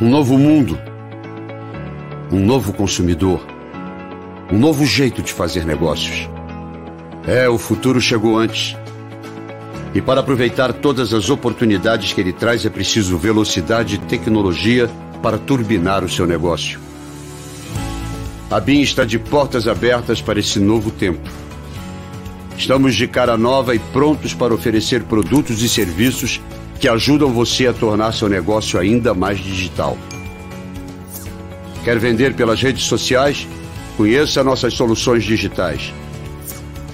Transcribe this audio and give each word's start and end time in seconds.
Um 0.00 0.10
novo 0.10 0.36
mundo. 0.36 0.76
Um 2.32 2.40
novo 2.40 2.72
consumidor. 2.72 3.46
Um 4.50 4.58
novo 4.58 4.84
jeito 4.84 5.22
de 5.22 5.32
fazer 5.32 5.64
negócios. 5.64 6.28
É, 7.24 7.48
o 7.48 7.56
futuro 7.56 8.00
chegou 8.00 8.36
antes. 8.36 8.76
E 9.94 10.00
para 10.02 10.18
aproveitar 10.18 10.72
todas 10.72 11.14
as 11.14 11.30
oportunidades 11.30 12.12
que 12.12 12.20
ele 12.20 12.32
traz, 12.32 12.66
é 12.66 12.70
preciso 12.70 13.16
velocidade 13.16 13.94
e 13.94 13.98
tecnologia 13.98 14.90
para 15.22 15.38
turbinar 15.38 16.02
o 16.02 16.08
seu 16.08 16.26
negócio. 16.26 16.80
A 18.50 18.58
BIM 18.58 18.80
está 18.80 19.04
de 19.04 19.20
portas 19.20 19.68
abertas 19.68 20.20
para 20.20 20.40
esse 20.40 20.58
novo 20.58 20.90
tempo. 20.90 21.30
Estamos 22.58 22.96
de 22.96 23.06
cara 23.06 23.38
nova 23.38 23.76
e 23.76 23.78
prontos 23.78 24.34
para 24.34 24.52
oferecer 24.52 25.04
produtos 25.04 25.62
e 25.62 25.68
serviços 25.68 26.40
que 26.84 26.88
ajudam 26.90 27.32
você 27.32 27.66
a 27.66 27.72
tornar 27.72 28.12
seu 28.12 28.28
negócio 28.28 28.78
ainda 28.78 29.14
mais 29.14 29.38
digital. 29.38 29.96
Quer 31.82 31.98
vender 31.98 32.34
pelas 32.34 32.60
redes 32.60 32.84
sociais? 32.84 33.48
Conheça 33.96 34.44
nossas 34.44 34.74
soluções 34.74 35.24
digitais. 35.24 35.94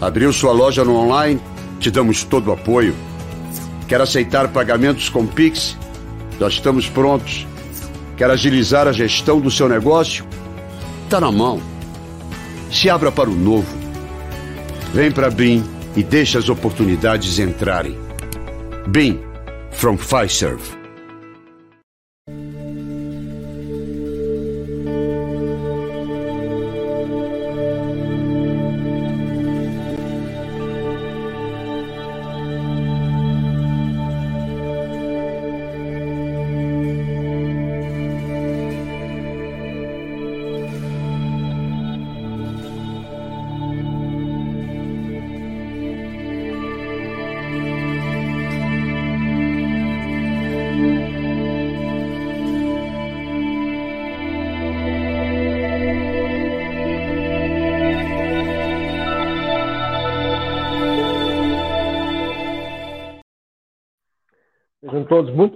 Abriu 0.00 0.32
sua 0.32 0.52
loja 0.52 0.84
no 0.84 0.94
online? 0.94 1.40
Te 1.80 1.90
damos 1.90 2.22
todo 2.22 2.50
o 2.50 2.52
apoio. 2.52 2.94
Quer 3.88 4.00
aceitar 4.00 4.46
pagamentos 4.52 5.08
com 5.08 5.26
Pix? 5.26 5.76
Nós 6.38 6.52
estamos 6.52 6.88
prontos. 6.88 7.44
Quer 8.16 8.30
agilizar 8.30 8.86
a 8.86 8.92
gestão 8.92 9.40
do 9.40 9.50
seu 9.50 9.68
negócio? 9.68 10.24
Está 11.02 11.20
na 11.20 11.32
mão. 11.32 11.60
Se 12.70 12.88
abra 12.88 13.10
para 13.10 13.28
o 13.28 13.34
novo. 13.34 13.76
Vem 14.94 15.10
para 15.10 15.30
BIM 15.30 15.64
e 15.96 16.04
deixe 16.04 16.38
as 16.38 16.48
oportunidades 16.48 17.40
entrarem. 17.40 17.98
BIM 18.86 19.29
from 19.72 19.96
Fiserv. 19.96 20.79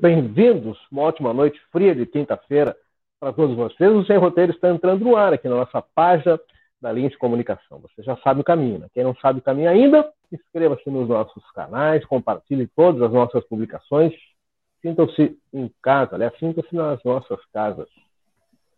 Bem-vindos. 0.05 0.79
Uma 0.93 1.01
ótima 1.01 1.33
noite 1.33 1.59
fria 1.73 1.95
de 1.95 2.05
quinta-feira 2.05 2.77
para 3.19 3.33
todos 3.33 3.57
vocês. 3.57 3.91
O 3.91 4.05
Sem 4.05 4.19
Roteiro 4.19 4.53
está 4.53 4.69
entrando 4.69 5.03
no 5.03 5.17
ar 5.17 5.33
aqui 5.33 5.49
na 5.49 5.57
nossa 5.57 5.81
página 5.95 6.39
da 6.79 6.93
linha 6.93 7.09
de 7.09 7.17
comunicação. 7.17 7.79
Você 7.79 8.03
já 8.03 8.15
sabe 8.19 8.43
o 8.43 8.45
caminho. 8.45 8.81
Né? 8.81 8.87
Quem 8.93 9.03
não 9.03 9.17
sabe 9.17 9.39
o 9.39 9.43
caminho 9.43 9.71
ainda, 9.71 10.07
inscreva-se 10.31 10.91
nos 10.91 11.09
nossos 11.09 11.43
canais, 11.53 12.05
compartilhe 12.05 12.67
todas 12.77 13.01
as 13.01 13.11
nossas 13.11 13.43
publicações. 13.45 14.13
Sintam-se 14.83 15.39
em 15.55 15.73
casa, 15.83 16.17
aliás, 16.17 16.39
sintam-se 16.39 16.77
nas 16.77 17.03
nossas 17.03 17.43
casas. 17.47 17.89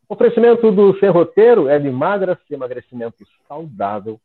O 0.09 0.15
oferecimento 0.15 0.70
do 0.70 0.97
Sem 1.00 1.09
Roteiro 1.09 1.69
é 1.69 1.76
de 1.76 1.91
magras 1.91 2.38
emagrecimento 2.48 3.26
saudável. 3.48 4.20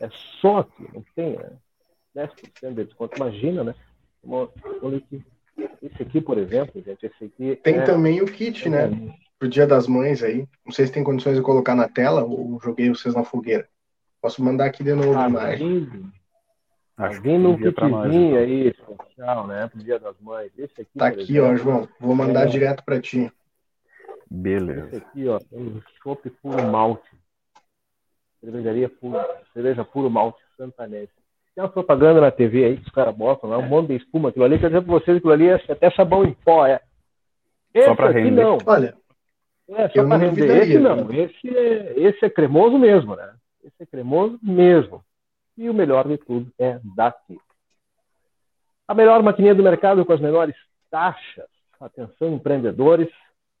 É 0.00 0.08
só 0.40 0.58
aqui, 0.58 0.88
não 0.92 1.04
tem, 1.14 1.36
né? 1.36 1.56
10% 2.16 2.74
de 2.74 2.84
desconto. 2.84 3.16
Imagina, 3.16 3.64
né? 3.64 3.74
Olha 4.82 4.98
aqui. 4.98 5.22
Esse 5.82 6.02
aqui, 6.02 6.20
por 6.20 6.38
exemplo, 6.38 6.82
gente, 6.82 7.06
esse 7.06 7.24
aqui. 7.24 7.56
Tem 7.56 7.76
é... 7.76 7.82
também 7.82 8.20
o 8.20 8.26
kit, 8.26 8.68
né? 8.68 8.84
É... 8.84 9.30
Pro 9.38 9.48
Dia 9.48 9.66
das 9.66 9.86
Mães 9.86 10.22
aí. 10.22 10.46
Não 10.64 10.72
sei 10.72 10.86
se 10.86 10.92
tem 10.92 11.02
condições 11.02 11.36
de 11.36 11.42
colocar 11.42 11.74
na 11.74 11.88
tela 11.88 12.22
ou 12.24 12.60
joguei 12.62 12.88
vocês 12.90 13.14
na 13.14 13.24
fogueira. 13.24 13.66
Posso 14.20 14.44
mandar 14.44 14.66
aqui 14.66 14.84
de 14.84 14.92
novo, 14.92 15.18
ah, 15.18 15.28
mais. 15.28 15.60
Acho 16.96 17.22
vindo 17.22 17.48
um 17.48 17.56
kitzinho 17.56 18.38
aí, 18.38 18.68
especial, 18.68 19.46
né? 19.46 19.66
Pro 19.68 19.82
Dia 19.82 19.98
das 19.98 20.20
Mães. 20.20 20.52
Esse 20.58 20.82
aqui, 20.82 20.90
tá 20.98 21.06
aqui, 21.06 21.38
exemplo, 21.38 21.46
ó, 21.46 21.56
João. 21.56 21.88
Vou 21.98 22.14
mandar 22.14 22.42
é... 22.42 22.46
direto 22.46 22.84
para 22.84 23.00
ti. 23.00 23.32
Beleza. 24.30 24.86
Esse 24.88 24.96
aqui, 24.96 25.28
ó, 25.28 25.40
um 25.50 25.80
chopp 26.02 26.28
puro 26.42 26.62
malte. 26.70 27.10
Cervejaria 28.40 28.88
puro, 28.88 29.18
cerveja 29.54 29.84
puro 29.84 30.10
malte 30.10 30.42
santanense. 30.56 31.19
Tem 31.60 31.66
uma 31.66 31.72
propaganda 31.72 32.22
na 32.22 32.30
TV 32.30 32.64
aí 32.64 32.76
que 32.78 32.86
os 32.86 32.94
caras 32.94 33.14
botam 33.14 33.50
lá, 33.50 33.58
um 33.58 33.68
monte 33.68 33.88
de 33.88 33.96
espuma. 33.96 34.30
Aquilo 34.30 34.46
ali, 34.46 34.58
quer 34.58 34.68
dizer 34.68 34.80
pra 34.80 34.94
vocês, 34.94 35.18
aquilo 35.18 35.32
ali 35.34 35.46
é 35.46 35.56
até 35.68 35.90
sabão 35.90 36.24
em 36.24 36.32
pó, 36.32 36.66
é. 36.66 36.80
Esse 37.74 37.86
só 37.86 37.94
pra 37.94 38.10
render. 38.10 38.42
não. 38.42 38.56
Olha, 38.64 38.94
é, 39.68 39.88
só 39.90 40.06
pra 40.06 40.16
render. 40.16 40.62
Esse 40.62 40.78
não, 40.78 41.12
esse 41.12 41.54
é, 41.54 41.92
esse 41.98 42.24
é 42.24 42.30
cremoso 42.30 42.78
mesmo, 42.78 43.14
né? 43.14 43.34
Esse 43.62 43.82
é 43.82 43.84
cremoso 43.84 44.38
mesmo. 44.42 45.04
E 45.58 45.68
o 45.68 45.74
melhor 45.74 46.08
de 46.08 46.16
tudo 46.16 46.50
é 46.58 46.80
daqui. 46.96 47.38
A 48.88 48.94
melhor 48.94 49.22
maquininha 49.22 49.54
do 49.54 49.62
mercado 49.62 50.02
com 50.06 50.14
as 50.14 50.20
menores 50.20 50.56
taxas. 50.90 51.44
Atenção, 51.78 52.32
empreendedores 52.32 53.10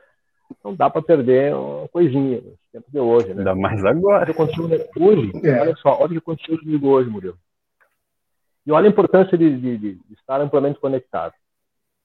Não 0.63 0.73
dá 0.73 0.89
para 0.89 1.01
perder 1.01 1.53
uma 1.53 1.89
coisinha 1.89 2.37
no 2.37 2.53
tempo 2.71 2.85
de 2.89 2.99
hoje, 2.99 3.33
né? 3.33 3.39
Ainda 3.39 3.53
mais 3.53 3.83
agora. 3.83 4.33
Hoje, 4.97 5.31
é. 5.43 5.59
olha 5.59 5.75
só, 5.75 5.97
olha 5.99 6.05
o 6.05 6.09
que 6.09 6.17
aconteceu 6.17 6.57
comigo 6.57 6.87
hoje, 6.87 7.09
Murilo. 7.09 7.37
E 8.67 8.71
olha 8.73 8.87
a 8.87 8.91
importância 8.91 9.37
de, 9.37 9.57
de, 9.61 9.77
de 9.77 10.13
estar 10.13 10.41
amplamente 10.41 10.77
conectado. 10.77 11.33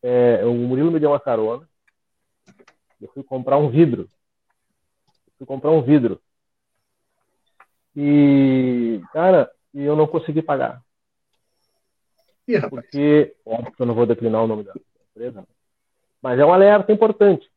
É, 0.01 0.45
o 0.45 0.55
Murilo 0.55 0.93
me 0.93 1.01
deu 1.01 1.11
uma 1.11 1.19
carona. 1.19 1.69
Eu 3.01 3.09
fui 3.09 3.25
comprar 3.25 3.59
um 3.59 3.69
vidro. 3.69 4.09
Eu 5.27 5.33
fui 5.39 5.47
comprar 5.47 5.73
um 5.73 5.83
vidro. 5.83 6.23
E, 7.97 9.03
cara, 9.13 9.51
eu 9.75 9.97
não 9.97 10.07
consegui 10.07 10.41
pagar. 10.41 10.81
Ih, 12.47 12.61
porque, 12.71 13.35
óbvio 13.45 13.73
que 13.73 13.83
eu 13.83 13.87
não 13.87 13.95
vou 13.95 14.07
declinar 14.07 14.45
o 14.45 14.47
nome 14.47 14.63
da 14.63 14.73
empresa, 15.11 15.41
né? 15.41 15.47
mas 16.23 16.39
é 16.39 16.47
um 16.47 16.53
alerta 16.53 16.93
importante, 16.93 17.51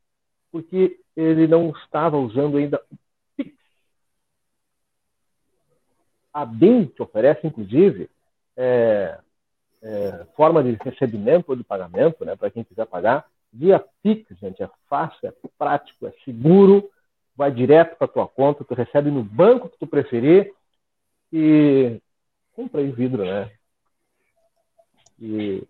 porque 0.51 1.00
ele 1.16 1.46
não 1.46 1.69
estava 1.69 2.18
usando 2.18 2.58
ainda 2.58 2.84
o 2.92 2.98
Pix. 3.38 3.56
A 6.34 6.44
BIM 6.44 6.88
te 6.88 7.04
oferece, 7.04 7.46
inclusive, 7.46 8.10
é, 8.57 9.18
é, 9.81 10.25
forma 10.36 10.63
de 10.63 10.78
recebimento 10.84 11.46
ou 11.50 11.56
de 11.56 11.63
pagamento, 11.63 12.25
né, 12.25 12.36
para 12.36 12.50
quem 12.50 12.63
quiser 12.63 12.86
pagar, 12.86 13.25
Via 13.52 13.81
Pix, 14.04 14.25
gente, 14.38 14.62
é 14.62 14.69
fácil, 14.90 15.30
é 15.30 15.34
prático, 15.57 16.06
é 16.06 16.13
seguro, 16.25 16.90
vai 17.38 17.50
direto 17.50 17.96
para 17.96 18.07
tua 18.07 18.28
conta, 18.28 18.66
tu 18.66 18.74
recebe 18.74 19.10
no 19.10 19.24
banco 19.24 19.69
que 19.69 19.78
tu 19.78 19.88
preferir 19.88 20.52
e 21.31 22.02
compra 22.54 22.81
aí 22.81 22.92
vidro, 22.92 23.24
né? 23.24 23.50
E 25.18 25.63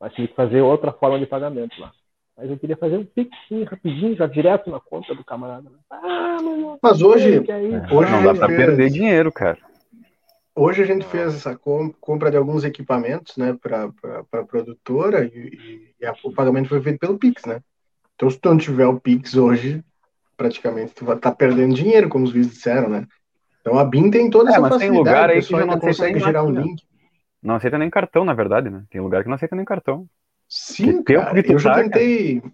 vai 0.00 0.10
ter 0.10 0.26
que 0.26 0.34
fazer 0.34 0.62
outra 0.62 0.92
forma 0.92 1.18
de 1.18 1.26
pagamento 1.26 1.80
lá. 1.80 1.92
Mas 2.36 2.50
eu 2.50 2.58
queria 2.58 2.76
fazer 2.76 2.96
um 2.96 3.04
pix 3.04 3.30
rapidinho, 3.70 4.16
já 4.16 4.26
direto 4.26 4.68
na 4.68 4.80
conta 4.80 5.14
do 5.14 5.24
camarada. 5.24 5.70
Ah, 5.90 6.38
mas 6.82 7.00
hoje, 7.00 7.38
hoje 7.38 8.10
não 8.10 8.24
dá 8.24 8.34
para 8.34 8.48
fez... 8.48 8.58
perder 8.58 8.90
dinheiro, 8.90 9.30
cara. 9.30 9.58
Hoje 10.54 10.82
a 10.82 10.86
gente 10.86 11.06
fez 11.06 11.34
essa 11.34 11.56
compra 11.56 12.30
de 12.30 12.36
alguns 12.36 12.62
equipamentos, 12.62 13.36
né, 13.36 13.56
para 13.60 13.90
a 14.32 14.44
produtora 14.44 15.24
e, 15.24 15.94
e 15.98 16.06
a, 16.06 16.14
o 16.24 16.32
pagamento 16.32 16.68
foi 16.68 16.82
feito 16.82 16.98
pelo 16.98 17.18
Pix, 17.18 17.44
né? 17.46 17.60
Então, 18.14 18.28
se 18.28 18.38
tu 18.38 18.50
não 18.50 18.58
tiver 18.58 18.86
o 18.86 19.00
Pix 19.00 19.34
hoje, 19.34 19.82
praticamente 20.36 20.92
tu 20.92 21.04
vai 21.04 21.16
estar 21.16 21.30
tá 21.30 21.36
perdendo 21.36 21.74
dinheiro, 21.74 22.08
como 22.08 22.24
os 22.24 22.32
vídeos 22.32 22.54
disseram, 22.54 22.88
né? 22.88 23.06
Então 23.60 23.78
a 23.78 23.84
BIM 23.84 24.10
tem 24.10 24.28
toda 24.28 24.50
é, 24.50 24.52
essa 24.52 24.60
mas 24.60 24.74
facilidade, 24.74 24.92
tem 24.92 24.98
lugar 24.98 25.30
aí 25.30 25.40
que 25.40 25.50
já 25.50 25.66
não 25.66 25.78
consegue 25.78 26.18
gerar 26.18 26.42
um 26.42 26.50
link. 26.50 26.82
Não 27.40 27.54
aceita 27.54 27.78
nem 27.78 27.88
cartão, 27.88 28.24
na 28.24 28.34
verdade, 28.34 28.68
né? 28.68 28.84
Tem 28.90 29.00
lugar 29.00 29.22
que 29.22 29.28
não 29.28 29.36
aceita 29.36 29.56
nem 29.56 29.64
cartão. 29.64 30.06
Sim, 30.48 31.02
que 31.02 31.14
cara, 31.14 31.40
eu 31.40 31.58
já 31.58 31.74
tá, 31.74 31.82
tentei. 31.82 32.40
Cara. 32.40 32.52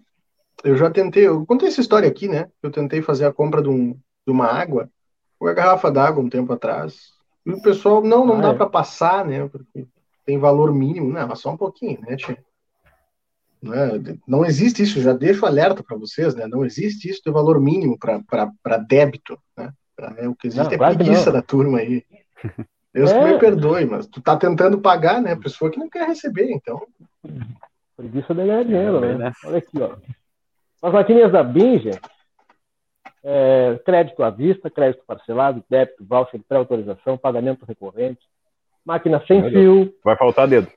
Eu 0.63 0.77
já 0.77 0.89
tentei. 0.89 1.27
Eu 1.27 1.45
contei 1.45 1.67
essa 1.67 1.81
história 1.81 2.07
aqui, 2.07 2.27
né? 2.27 2.47
Eu 2.61 2.71
tentei 2.71 3.01
fazer 3.01 3.25
a 3.25 3.33
compra 3.33 3.61
de, 3.61 3.69
um, 3.69 3.93
de 3.93 4.31
uma 4.31 4.45
água, 4.45 4.89
uma 5.39 5.53
garrafa 5.53 5.91
d'água 5.91 6.23
um 6.23 6.29
tempo 6.29 6.53
atrás. 6.53 7.18
E 7.49 7.53
o 7.53 7.61
pessoal, 7.61 8.01
não, 8.01 8.25
não 8.25 8.37
ah, 8.37 8.41
dá 8.41 8.49
é. 8.49 8.53
para 8.53 8.69
passar, 8.69 9.25
né? 9.25 9.47
Porque 9.47 9.87
tem 10.25 10.37
valor 10.37 10.73
mínimo. 10.73 11.11
Não, 11.11 11.27
mas 11.27 11.39
só 11.39 11.51
um 11.51 11.57
pouquinho, 11.57 11.99
né, 12.01 12.15
tia? 12.15 12.37
Não, 13.61 13.73
é, 13.73 13.99
não 14.27 14.45
existe 14.45 14.83
isso, 14.83 15.01
já 15.01 15.11
deixo 15.11 15.45
alerta 15.45 15.83
para 15.83 15.97
vocês, 15.97 16.33
né? 16.33 16.47
Não 16.47 16.63
existe 16.63 17.09
isso 17.09 17.21
de 17.25 17.31
valor 17.31 17.59
mínimo 17.59 17.97
para 17.97 18.77
débito, 18.77 19.37
né? 19.57 19.73
É, 20.17 20.29
o 20.29 20.35
que 20.35 20.47
existe 20.47 20.63
não, 20.63 20.71
é 20.71 20.77
claro 20.77 20.95
preguiça 20.95 21.31
da 21.31 21.41
turma 21.41 21.79
aí. 21.79 22.05
Deus 22.93 23.11
é. 23.11 23.19
que 23.19 23.33
me 23.33 23.39
perdoe, 23.39 23.85
mas 23.85 24.07
tu 24.07 24.21
tá 24.21 24.37
tentando 24.37 24.79
pagar, 24.79 25.21
né? 25.21 25.35
Pessoa 25.35 25.69
que 25.69 25.77
não 25.77 25.89
quer 25.89 26.07
receber, 26.07 26.51
então. 26.51 26.81
Preguiça 27.97 28.33
de 28.33 28.45
ganhar 28.45 28.63
dinheiro, 28.63 29.01
né? 29.01 29.17
né? 29.17 29.31
Olha 29.45 29.57
aqui, 29.57 29.81
ó. 29.81 29.97
As 30.81 30.93
maquininhas 30.93 31.31
da 31.31 31.43
Binge, 31.43 31.91
é, 33.23 33.79
crédito 33.85 34.23
à 34.23 34.29
vista, 34.29 34.69
crédito 34.69 35.03
parcelado, 35.05 35.63
débito, 35.69 36.03
voucher, 36.05 36.41
pré-autorização, 36.47 37.17
pagamento 37.17 37.65
recorrente, 37.65 38.21
máquina 38.85 39.23
sem 39.27 39.49
fio. 39.49 39.93
Vai 40.03 40.17
faltar 40.17 40.47
dedo. 40.47 40.67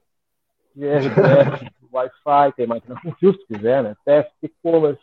Wi-Fi, 1.93 2.53
tem 2.56 2.67
máquina 2.67 2.99
com 3.03 3.12
fio 3.12 3.35
se 3.35 3.47
quiser, 3.47 3.83
né? 3.83 3.94
Teste, 4.05 4.33
e-commerce, 4.43 5.03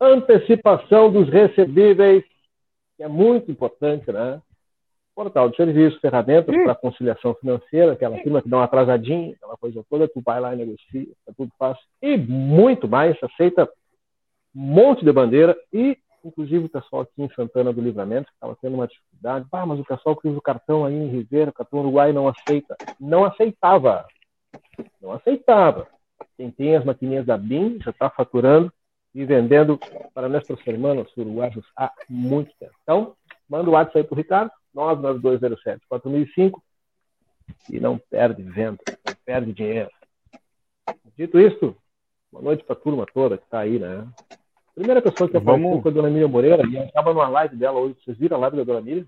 antecipação 0.00 1.10
dos 1.10 1.28
recebíveis, 1.28 2.24
que 2.96 3.02
é 3.02 3.08
muito 3.08 3.50
importante, 3.50 4.10
né? 4.12 4.40
Portal 5.14 5.50
de 5.50 5.56
serviço, 5.56 6.00
ferramentas 6.00 6.54
para 6.62 6.76
conciliação 6.76 7.34
financeira, 7.34 7.92
aquela 7.92 8.16
firma 8.18 8.40
que 8.40 8.48
dá 8.48 8.58
uma 8.58 8.64
atrasadinha, 8.64 9.34
aquela 9.34 9.56
coisa 9.56 9.84
toda, 9.90 10.06
tu 10.06 10.22
vai 10.24 10.40
lá 10.40 10.54
e 10.54 10.58
negocia, 10.58 11.08
é 11.26 11.32
tudo 11.36 11.50
fácil. 11.58 11.82
E 12.00 12.16
muito 12.16 12.86
mais, 12.86 13.16
aceita 13.20 13.68
um 14.54 14.60
monte 14.60 15.04
de 15.04 15.12
bandeira 15.12 15.56
e, 15.72 15.98
inclusive, 16.24 16.66
o 16.66 16.68
pessoal 16.68 17.02
aqui 17.02 17.22
em 17.22 17.30
Santana 17.34 17.72
do 17.72 17.80
Livramento, 17.80 18.26
que 18.26 18.34
estava 18.34 18.56
tendo 18.60 18.74
uma 18.74 18.86
dificuldade, 18.86 19.46
ah, 19.52 19.66
mas 19.66 19.80
o 19.80 19.84
pessoal 19.84 20.16
que 20.16 20.28
usa 20.28 20.38
o 20.38 20.42
cartão 20.42 20.84
aí 20.84 20.94
em 20.94 21.08
Ribeira, 21.08 21.50
o 21.50 21.54
cartão 21.54 21.80
Uruguai 21.80 22.12
não 22.12 22.28
aceita. 22.28 22.76
Não 23.00 23.24
aceitava. 23.24 24.06
Não 25.00 25.12
aceitava. 25.12 25.86
Quem 26.36 26.50
tem 26.50 26.76
as 26.76 26.84
maquininhas 26.84 27.26
da 27.26 27.36
BIM 27.36 27.78
já 27.82 27.90
está 27.90 28.10
faturando 28.10 28.72
e 29.14 29.24
vendendo 29.24 29.78
para 30.14 30.28
nossos 30.28 30.64
irmãos 30.66 31.10
uruguaios 31.16 31.66
há 31.76 31.92
muito 32.08 32.54
tempo. 32.58 32.74
Então, 32.82 33.16
manda 33.48 33.68
o 33.68 33.72
WhatsApp 33.72 33.98
aí 33.98 34.04
para 34.04 34.14
o 34.14 34.16
Ricardo, 34.16 34.52
99207 34.74 35.86
4005 35.88 36.62
e 37.70 37.80
não 37.80 37.98
perde 37.98 38.42
venda, 38.42 38.78
não 38.86 39.14
perde 39.24 39.52
dinheiro. 39.52 39.90
Dito 41.16 41.40
isso, 41.40 41.76
boa 42.30 42.44
noite 42.44 42.62
para 42.62 42.74
a 42.74 42.80
turma 42.80 43.06
toda 43.12 43.38
que 43.38 43.44
está 43.44 43.60
aí, 43.60 43.78
né? 43.78 44.06
Primeira 44.78 45.02
pessoa 45.02 45.28
que 45.28 45.36
apareceu 45.36 45.68
Vamos... 45.68 45.82
foi 45.82 45.90
a 45.90 45.94
dona 45.94 46.08
Miriam 46.08 46.28
Moreira, 46.28 46.62
e 46.64 46.76
estava 46.78 47.12
numa 47.12 47.28
live 47.28 47.56
dela 47.56 47.80
hoje. 47.80 47.96
Vocês 48.00 48.16
viram 48.16 48.36
a 48.36 48.40
live 48.40 48.58
da 48.58 48.62
dona 48.62 48.80
Miriam? 48.80 49.04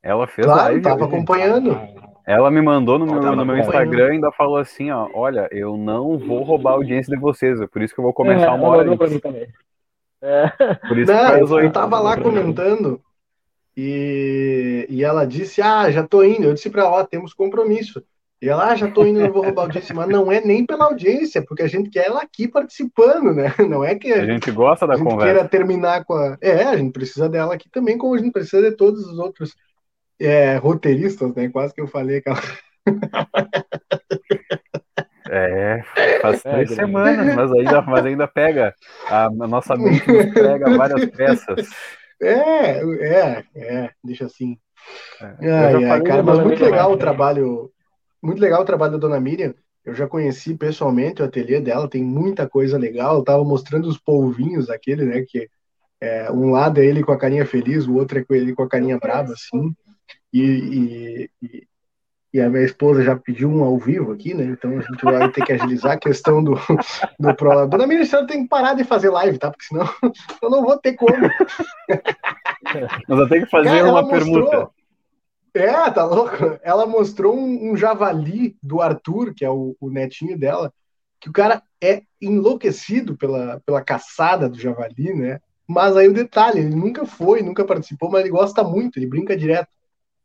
Ela 0.00 0.26
fez 0.28 0.46
claro, 0.46 0.62
live. 0.62 0.78
Estava 0.78 1.04
acompanhando. 1.04 1.76
Ela 2.24 2.48
me 2.48 2.62
mandou 2.62 2.96
no 2.96 3.06
meu, 3.06 3.34
no 3.34 3.44
meu 3.44 3.58
Instagram 3.58 4.06
e 4.06 4.10
ainda 4.12 4.30
falou 4.30 4.56
assim, 4.56 4.88
ó, 4.92 5.08
olha, 5.12 5.48
eu 5.50 5.76
não 5.76 6.16
vou 6.16 6.44
roubar 6.44 6.70
a 6.70 6.74
audiência 6.74 7.12
de 7.12 7.20
vocês, 7.20 7.60
é 7.60 7.66
por 7.66 7.82
isso 7.82 7.92
que 7.92 7.98
eu 7.98 8.04
vou 8.04 8.12
começar 8.12 8.46
é, 8.46 8.50
uma 8.50 8.68
hora. 8.68 8.96
Pra 8.96 9.08
mim 9.08 9.18
também. 9.18 9.48
É. 10.22 10.48
Por 10.86 10.96
isso 10.96 11.12
não, 11.12 11.36
eu, 11.38 11.58
eu 11.58 11.72
tava 11.72 11.98
lá 11.98 12.16
comentando 12.16 13.00
e, 13.76 14.86
e 14.88 15.02
ela 15.02 15.26
disse, 15.26 15.60
ah, 15.60 15.90
já 15.90 16.06
tô 16.06 16.22
indo. 16.22 16.44
Eu 16.44 16.54
disse 16.54 16.70
para 16.70 16.82
ela, 16.84 17.04
temos 17.04 17.34
compromisso. 17.34 18.00
E 18.42 18.48
ela, 18.48 18.70
ah, 18.70 18.74
já 18.74 18.90
tô 18.90 19.04
indo, 19.04 19.20
não 19.20 19.30
vou 19.30 19.44
roubar 19.44 19.62
a 19.62 19.64
audiência. 19.66 19.94
Mas 19.94 20.08
não 20.08 20.32
é 20.32 20.40
nem 20.40 20.64
pela 20.64 20.86
audiência, 20.86 21.44
porque 21.46 21.62
a 21.62 21.66
gente 21.68 21.90
quer 21.90 22.06
ela 22.06 22.22
aqui 22.22 22.48
participando, 22.48 23.34
né? 23.34 23.52
Não 23.68 23.84
é 23.84 23.94
que 23.94 24.10
a, 24.10 24.22
a 24.22 24.24
gente 24.24 24.50
gosta 24.50 24.86
da 24.86 24.94
a 24.94 24.96
gente 24.96 25.06
conversa. 25.06 25.32
queira 25.34 25.48
terminar 25.48 26.04
com 26.06 26.14
a... 26.14 26.38
É, 26.40 26.64
a 26.64 26.76
gente 26.76 26.90
precisa 26.90 27.28
dela 27.28 27.52
aqui 27.52 27.68
também, 27.70 27.98
como 27.98 28.14
a 28.14 28.18
gente 28.18 28.32
precisa 28.32 28.70
de 28.70 28.74
todos 28.74 29.04
os 29.06 29.18
outros 29.18 29.54
é, 30.18 30.56
roteiristas, 30.56 31.34
né? 31.34 31.50
Quase 31.50 31.74
que 31.74 31.82
eu 31.82 31.86
falei 31.86 32.18
aquela. 32.18 32.40
É, 35.32 35.80
faz 36.20 36.44
é, 36.44 36.50
três 36.50 36.74
semanas, 36.74 37.36
mas 37.36 37.52
ainda, 37.52 37.82
mas 37.82 38.04
ainda 38.04 38.26
pega. 38.26 38.74
A, 39.08 39.26
a 39.26 39.30
nossa 39.30 39.76
mente 39.76 40.04
nos 40.10 40.34
pega 40.34 40.76
várias 40.76 41.06
peças. 41.06 41.68
É, 42.20 42.80
é, 42.80 43.44
é, 43.54 43.90
deixa 44.02 44.26
assim. 44.26 44.58
É, 45.40 45.50
ai, 45.52 45.84
ai, 45.84 46.02
cara, 46.02 46.22
mas 46.22 46.40
muito 46.40 46.64
legal 46.64 46.90
o 46.90 46.96
trabalho. 46.96 47.70
Muito 48.22 48.40
legal 48.40 48.62
o 48.62 48.66
trabalho 48.66 48.92
da 48.92 48.98
dona 48.98 49.20
Miriam. 49.20 49.54
Eu 49.84 49.94
já 49.94 50.06
conheci 50.06 50.54
pessoalmente 50.54 51.22
o 51.22 51.24
ateliê 51.24 51.60
dela, 51.60 51.88
tem 51.88 52.04
muita 52.04 52.48
coisa 52.48 52.76
legal. 52.76 53.16
Eu 53.16 53.24
tava 53.24 53.44
mostrando 53.44 53.88
os 53.88 53.98
polvinhos 53.98 54.68
aquele, 54.68 55.04
né? 55.04 55.24
Que 55.26 55.48
é, 56.00 56.30
um 56.30 56.50
lado 56.50 56.80
é 56.80 56.84
ele 56.84 57.02
com 57.02 57.12
a 57.12 57.18
carinha 57.18 57.46
feliz, 57.46 57.86
o 57.86 57.94
outro 57.94 58.18
é 58.18 58.24
com 58.24 58.34
ele 58.34 58.54
com 58.54 58.62
a 58.62 58.68
carinha 58.68 58.98
brava, 58.98 59.32
assim 59.32 59.74
e, 60.32 61.28
e, 61.42 61.66
e, 62.32 62.40
a 62.40 62.48
minha 62.48 62.64
esposa 62.64 63.02
já 63.02 63.16
pediu 63.16 63.50
um 63.50 63.64
ao 63.64 63.76
vivo 63.78 64.12
aqui, 64.12 64.32
né? 64.32 64.44
Então 64.44 64.78
a 64.78 64.80
gente 64.80 65.04
vai 65.04 65.30
ter 65.30 65.44
que 65.44 65.52
agilizar 65.52 65.92
a 65.92 65.98
questão 65.98 66.42
do, 66.42 66.54
do 67.18 67.34
Pro. 67.34 67.66
Dona 67.66 67.86
Ministério 67.86 68.26
tem 68.26 68.42
que 68.42 68.48
parar 68.48 68.74
de 68.74 68.84
fazer 68.84 69.10
live, 69.10 69.38
tá? 69.38 69.50
Porque 69.50 69.66
senão 69.66 69.88
eu 70.42 70.50
não 70.50 70.62
vou 70.62 70.78
ter 70.78 70.94
como. 70.94 71.12
Mas 73.08 73.18
eu 73.18 73.28
tenho 73.28 73.44
que 73.44 73.50
fazer 73.50 73.68
Cara, 73.68 73.90
uma 73.90 74.08
pergunta. 74.08 74.70
É, 75.54 75.90
tá 75.90 76.04
louco? 76.04 76.58
Ela 76.62 76.86
mostrou 76.86 77.36
um, 77.36 77.70
um, 77.70 77.76
javali 77.76 78.56
do 78.62 78.80
Arthur, 78.80 79.34
que 79.34 79.44
é 79.44 79.50
o, 79.50 79.76
o, 79.80 79.90
netinho 79.90 80.38
dela, 80.38 80.72
que 81.20 81.28
o 81.28 81.32
cara 81.32 81.62
é 81.80 82.02
enlouquecido 82.20 83.16
pela, 83.16 83.60
pela 83.66 83.82
caçada 83.82 84.48
do 84.48 84.58
javali, 84.58 85.12
né? 85.14 85.40
Mas 85.66 85.96
aí 85.96 86.08
o 86.08 86.14
detalhe, 86.14 86.60
ele 86.60 86.74
nunca 86.74 87.04
foi, 87.06 87.42
nunca 87.42 87.64
participou, 87.64 88.10
mas 88.10 88.22
ele 88.22 88.30
gosta 88.30 88.62
muito, 88.62 88.98
ele 88.98 89.06
brinca 89.06 89.36
direto 89.36 89.68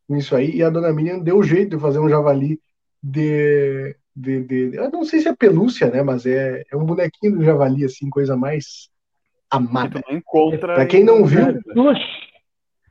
com 0.08 0.16
isso 0.16 0.34
aí, 0.36 0.56
e 0.56 0.62
a 0.62 0.70
dona 0.70 0.92
Miriam 0.92 1.18
deu 1.18 1.42
jeito 1.42 1.76
de 1.76 1.82
fazer 1.82 1.98
um 1.98 2.08
javali 2.08 2.60
de. 3.02 3.96
de, 4.14 4.42
de 4.42 4.76
eu 4.76 4.90
não 4.90 5.04
sei 5.04 5.20
se 5.20 5.28
é 5.28 5.34
pelúcia, 5.34 5.90
né? 5.90 6.02
Mas 6.02 6.26
é, 6.26 6.64
é 6.70 6.76
um 6.76 6.84
bonequinho 6.84 7.36
do 7.36 7.44
javali, 7.44 7.84
assim, 7.84 8.08
coisa 8.08 8.36
mais 8.36 8.88
amada. 9.50 10.02
Que 10.02 10.14
encontra 10.14 10.74
pra 10.74 10.86
quem 10.86 11.04
não 11.04 11.24
viu. 11.24 11.52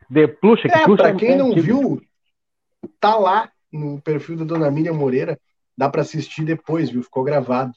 De 0.10 0.28
plush, 0.28 0.66
é, 0.66 0.96
pra 0.96 1.10
é 1.10 1.16
quem 1.16 1.38
não 1.38 1.56
viu, 1.56 2.02
tá 3.00 3.18
lá 3.18 3.52
no 3.72 4.02
perfil 4.02 4.38
da 4.38 4.46
dona 4.46 4.72
Miriam 4.72 4.94
Moreira. 4.94 5.40
Dá 5.78 5.90
para 5.90 6.02
assistir 6.02 6.44
depois, 6.46 6.90
viu? 6.90 7.04
Ficou 7.04 7.24
gravado. 7.24 7.74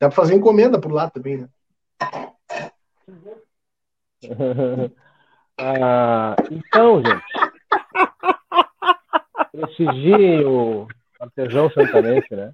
Dá 0.00 0.08
para 0.08 0.16
fazer 0.16 0.34
encomenda 0.34 0.80
por 0.80 0.92
lá 0.92 1.10
também, 1.10 1.38
né? 1.38 1.48
ah, 5.58 6.36
então, 6.50 7.02
gente, 7.02 7.22
prestigiem 9.52 10.44
o 10.44 10.86
artesão 11.20 11.70
santanense, 11.70 12.34
né? 12.34 12.52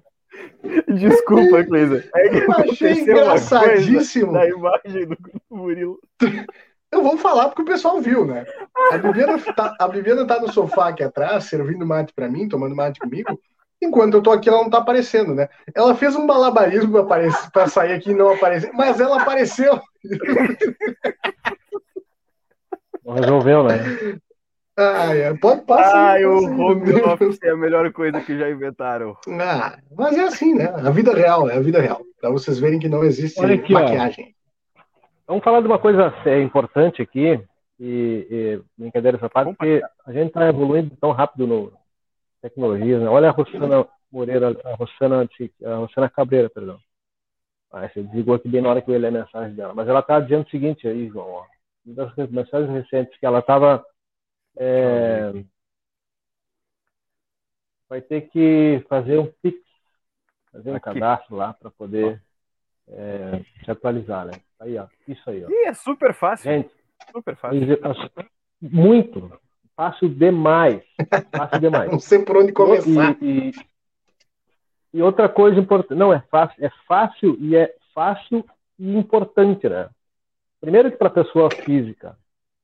Desculpa, 0.87 1.63
Cleisa. 1.63 2.03
É 2.15 2.29
que 2.29 2.37
eu 2.37 2.51
achei 2.51 3.01
engraçadíssimo. 3.01 4.31
Na 4.31 4.47
imagem 4.47 5.07
do 5.07 5.17
Murilo. 5.49 5.99
Eu 6.93 7.01
vou 7.01 7.17
falar 7.17 7.49
porque 7.49 7.63
o 7.63 7.65
pessoal 7.65 7.99
viu, 7.99 8.23
né? 8.25 8.45
A 8.91 8.97
Bibiana 8.97 9.39
tá, 9.39 9.75
a 9.79 9.87
Bibiana 9.87 10.27
tá 10.27 10.39
no 10.39 10.51
sofá 10.51 10.89
aqui 10.89 11.03
atrás, 11.03 11.45
servindo 11.45 11.85
mate 11.85 12.13
para 12.13 12.29
mim, 12.29 12.47
tomando 12.47 12.75
mate 12.75 12.99
comigo. 12.99 13.39
Enquanto 13.81 14.13
eu 14.13 14.21
tô 14.21 14.31
aqui, 14.31 14.47
ela 14.47 14.61
não 14.61 14.69
tá 14.69 14.77
aparecendo, 14.77 15.33
né? 15.33 15.49
Ela 15.75 15.95
fez 15.95 16.15
um 16.15 16.27
balabarismo 16.27 17.05
para 17.51 17.67
sair 17.67 17.93
aqui 17.93 18.11
e 18.11 18.15
não 18.15 18.31
aparecer, 18.31 18.71
mas 18.73 18.99
ela 18.99 19.21
apareceu. 19.21 19.81
Resolveu, 23.05 23.63
né? 23.63 23.79
Ah, 24.77 25.15
é. 25.15 25.33
Pode 25.33 25.61
passar. 25.61 26.21
Ah, 26.21 26.27
o 26.27 26.45
home 26.45 26.93
office 26.93 27.39
é 27.43 27.49
a 27.49 27.57
melhor 27.57 27.91
coisa 27.91 28.21
que 28.21 28.37
já 28.37 28.49
inventaram. 28.49 29.17
Ah, 29.39 29.77
mas 29.95 30.17
é 30.17 30.21
assim, 30.21 30.53
né? 30.53 30.71
A 30.73 30.89
vida 30.89 31.13
real, 31.13 31.49
é 31.49 31.57
a 31.57 31.59
vida 31.59 31.81
real. 31.81 32.01
Para 32.21 32.29
vocês 32.29 32.59
verem 32.59 32.79
que 32.79 32.87
não 32.87 33.03
existe 33.03 33.43
aqui, 33.43 33.73
maquiagem. 33.73 34.33
Ó. 34.39 34.42
Vamos 35.27 35.43
falar 35.43 35.61
de 35.61 35.67
uma 35.67 35.79
coisa 35.79 36.13
é, 36.25 36.41
importante 36.41 37.01
aqui, 37.01 37.41
e, 37.79 38.27
e 38.29 38.61
brincadeira 38.77 39.17
essa 39.17 39.29
parte, 39.29 39.55
porque 39.55 39.81
a 40.05 40.11
gente 40.11 40.27
está 40.27 40.47
evoluindo 40.47 40.95
tão 40.97 41.11
rápido 41.11 41.47
no 41.47 41.73
tecnologias, 42.41 43.01
né? 43.01 43.07
Olha 43.07 43.29
a 43.29 43.31
Rosana 43.31 43.87
Moreira, 44.11 44.49
a 44.65 44.75
Rosana, 44.75 45.29
a 45.65 45.75
Rosana 45.75 46.09
Cabreira, 46.09 46.49
perdão. 46.49 46.79
Ah, 47.71 47.87
você 47.87 48.03
desligou 48.03 48.35
aqui 48.35 48.47
bem 48.47 48.61
na 48.61 48.69
hora 48.69 48.81
que 48.81 48.91
eu 48.91 48.99
ler 48.99 49.07
a 49.07 49.11
mensagem 49.11 49.55
dela. 49.55 49.73
Mas 49.73 49.87
ela 49.87 50.01
está 50.01 50.19
dizendo 50.19 50.45
o 50.45 50.49
seguinte 50.49 50.87
aí, 50.87 51.07
João. 51.07 51.27
Ó. 51.27 51.45
Uma 51.85 52.05
das 52.05 52.29
mensagens 52.29 52.69
recentes 52.69 53.17
que 53.17 53.25
ela 53.25 53.39
estava. 53.39 53.83
É, 54.55 55.33
vai 57.89 58.01
ter 58.01 58.29
que 58.29 58.85
fazer 58.87 59.17
um 59.17 59.31
Pix, 59.41 59.57
fazer 60.51 60.71
um 60.71 60.75
aqui. 60.75 60.85
cadastro 60.85 61.35
lá 61.35 61.53
para 61.53 61.71
poder 61.71 62.21
é, 62.89 63.41
se 63.63 63.71
atualizar, 63.71 64.25
né? 64.25 64.33
Aí, 64.59 64.77
ó. 64.77 64.87
Isso 65.07 65.29
aí, 65.29 65.43
ó. 65.43 65.49
Ih, 65.49 65.67
é 65.67 65.73
super 65.73 66.13
fácil. 66.13 66.51
Gente, 66.51 66.71
super 67.11 67.35
fácil. 67.35 67.59
Muito. 68.61 69.31
Fácil 69.75 70.09
demais. 70.09 70.81
Fácil 71.35 71.59
demais. 71.59 71.89
Não 71.91 71.99
sei 71.99 72.23
por 72.23 72.37
onde 72.37 72.51
começar. 72.51 73.17
E, 73.21 73.49
e, 73.49 73.53
e 74.93 75.01
outra 75.01 75.27
coisa 75.27 75.59
importante, 75.59 75.97
não 75.97 76.13
é 76.13 76.21
fácil, 76.29 76.63
é 76.63 76.69
fácil 76.87 77.35
e 77.39 77.55
é 77.55 77.75
fácil 77.93 78.45
e 78.77 78.95
importante, 78.95 79.67
né? 79.67 79.89
Primeiro 80.61 80.91
que 80.91 80.97
para 80.97 81.09
pessoa 81.09 81.49
física 81.49 82.15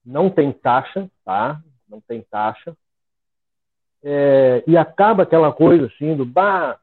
não 0.05 0.29
tem 0.29 0.51
taxa, 0.51 1.09
tá? 1.25 1.61
Não 1.87 1.99
tem 1.99 2.21
taxa. 2.21 2.75
É, 4.01 4.63
e 4.65 4.77
acaba 4.77 5.23
aquela 5.23 5.51
coisa 5.51 5.87
assim 5.87 6.15
do 6.15 6.25
bah, 6.25 6.79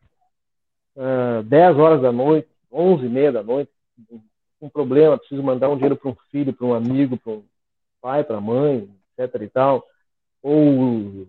uh, 0.97 1.43
10 1.45 1.79
horas 1.79 2.03
da 2.03 2.13
noite, 2.13 2.49
11 2.77 3.07
e 3.07 3.09
meia 3.09 3.33
da 3.33 3.43
noite, 3.43 3.71
um 4.61 4.69
problema, 4.69 5.19
preciso 5.19 5.43
mandar 5.43 5.69
um 5.69 5.75
dinheiro 5.75 5.97
para 5.97 6.11
um 6.11 6.17
filho, 6.31 6.53
para 6.53 6.67
um 6.67 6.75
amigo, 6.75 7.17
para 7.17 7.33
um 7.33 7.45
pai, 8.01 8.23
para 8.23 8.37
a 8.37 8.41
mãe, 8.41 8.89
etc 9.19 9.41
e 9.43 9.49
tal. 9.49 9.85
Ou 10.43 11.27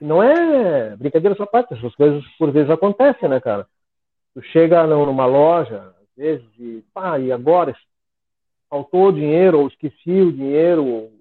não 0.00 0.22
é 0.22 0.96
brincadeira 0.96 1.36
sua 1.36 1.46
parte, 1.46 1.74
essas 1.74 1.94
coisas 1.94 2.24
por 2.38 2.50
vezes 2.50 2.70
acontecem, 2.70 3.28
né, 3.28 3.40
cara? 3.40 3.66
Tu 4.34 4.42
chega 4.42 4.86
numa 4.86 5.26
loja, 5.26 5.94
às 6.00 6.16
vezes, 6.16 6.46
e 6.58 6.84
pá, 6.92 7.18
e 7.18 7.32
agora 7.32 7.74
faltou 8.68 9.12
dinheiro, 9.12 9.60
ou 9.60 9.68
esqueci 9.68 10.20
o 10.20 10.32
dinheiro, 10.32 10.84
ou 10.84 11.12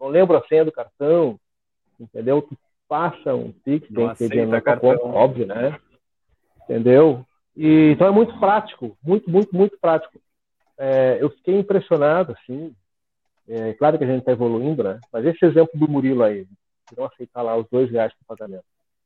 não 0.00 0.08
lembro 0.08 0.36
a 0.36 0.46
senha 0.46 0.64
do 0.64 0.72
cartão, 0.72 1.38
entendeu? 1.98 2.42
Tu 2.42 2.56
passa 2.88 3.34
um 3.34 3.52
Pix, 3.52 3.88
tem 3.88 4.08
que 4.10 4.16
ter 4.16 4.28
dinheiro 4.28 4.50
na 4.50 4.60
conta, 4.60 5.04
óbvio, 5.04 5.46
né? 5.46 5.78
Entendeu? 6.64 7.24
E, 7.56 7.92
então 7.92 8.06
é 8.06 8.10
muito 8.10 8.38
prático, 8.38 8.96
muito, 9.02 9.30
muito, 9.30 9.54
muito 9.54 9.78
prático. 9.78 10.20
É, 10.76 11.18
eu 11.20 11.30
fiquei 11.30 11.58
impressionado, 11.58 12.32
assim, 12.32 12.74
é 13.48 13.74
claro 13.74 13.98
que 13.98 14.04
a 14.04 14.06
gente 14.06 14.20
está 14.20 14.32
evoluindo, 14.32 14.82
né? 14.82 14.98
Mas 15.12 15.24
esse 15.24 15.44
exemplo 15.44 15.78
do 15.78 15.88
Murilo 15.88 16.22
aí, 16.22 16.44
de 16.44 16.96
não 16.96 17.04
aceitar 17.04 17.42
lá 17.42 17.56
os 17.56 17.68
dois 17.70 17.90
reais 17.90 18.12
para 18.14 18.36
pagamento. 18.36 18.64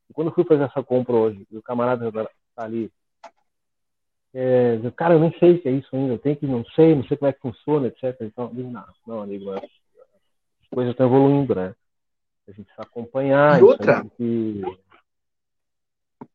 E 0.09 0.13
quando 0.13 0.29
eu 0.29 0.33
fui 0.33 0.43
fazer 0.45 0.63
essa 0.63 0.81
compra 0.81 1.15
hoje, 1.15 1.45
e 1.51 1.57
o 1.57 1.61
camarada 1.61 2.07
está 2.07 2.63
ali, 2.63 2.91
é, 4.33 4.79
eu, 4.81 4.91
cara, 4.91 5.15
eu 5.15 5.19
nem 5.19 5.37
sei 5.39 5.53
o 5.53 5.61
que 5.61 5.67
é 5.67 5.71
isso 5.71 5.95
ainda, 5.95 6.13
eu 6.13 6.19
tenho 6.19 6.35
que, 6.35 6.47
não 6.47 6.63
sei, 6.75 6.95
não 6.95 7.03
sei 7.03 7.17
como 7.17 7.29
é 7.29 7.33
que 7.33 7.41
funciona, 7.41 7.87
etc. 7.87 8.15
Então, 8.21 8.51
não, 8.53 8.85
não, 9.05 9.21
amigo, 9.21 9.51
as 9.51 9.61
coisas 10.73 10.91
estão 10.91 11.07
evoluindo, 11.07 11.55
né? 11.55 11.75
A 12.47 12.51
gente 12.51 12.65
precisa 12.65 12.83
acompanhar. 12.83 13.59
E 13.59 13.63
outra, 13.63 14.05
que... 14.17 14.61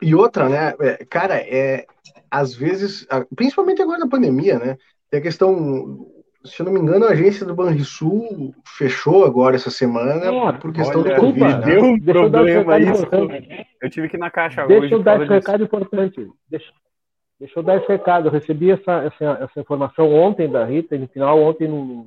e 0.04 0.14
outra, 0.14 0.48
né, 0.48 0.74
é, 0.80 1.04
cara, 1.04 1.36
é, 1.36 1.86
às 2.30 2.54
vezes, 2.54 3.06
principalmente 3.34 3.82
agora 3.82 3.98
na 3.98 4.08
pandemia, 4.08 4.58
né, 4.58 4.76
tem 5.10 5.20
a 5.20 5.22
questão 5.22 6.06
se 6.44 6.60
eu 6.60 6.66
não 6.66 6.72
me 6.72 6.80
engano, 6.80 7.06
a 7.06 7.10
agência 7.10 7.46
do 7.46 7.54
Banrisul 7.54 8.54
fechou 8.66 9.24
agora 9.24 9.56
essa 9.56 9.70
semana 9.70 10.26
é, 10.26 10.52
por 10.52 10.72
questão 10.72 11.00
olha, 11.00 11.14
do 11.14 11.20
Covid. 11.20 11.58
Né? 11.58 11.60
Deu 11.60 11.84
um 11.84 11.98
deixa 11.98 12.20
problema 12.20 12.78
eu 12.78 12.92
isso. 12.92 13.06
Eu 13.80 13.90
tive 13.90 14.08
que 14.10 14.16
ir 14.16 14.20
na 14.20 14.30
caixa 14.30 14.66
deixa 14.66 14.72
hoje. 14.72 14.80
Deixa 14.80 14.94
eu 14.94 15.02
dar 15.02 15.22
esse 15.22 15.32
recado 15.32 15.64
importante. 15.64 16.28
Deixa, 16.50 16.72
deixa 17.40 17.58
eu 17.58 17.62
dar 17.62 17.76
esse 17.78 17.88
recado. 17.88 18.28
Eu 18.28 18.32
recebi 18.32 18.70
essa, 18.70 19.04
essa, 19.04 19.24
essa 19.42 19.60
informação 19.60 20.12
ontem 20.12 20.46
da 20.48 20.66
Rita, 20.66 20.98
no 20.98 21.08
final, 21.08 21.42
ontem 21.42 21.66
no, 21.66 22.06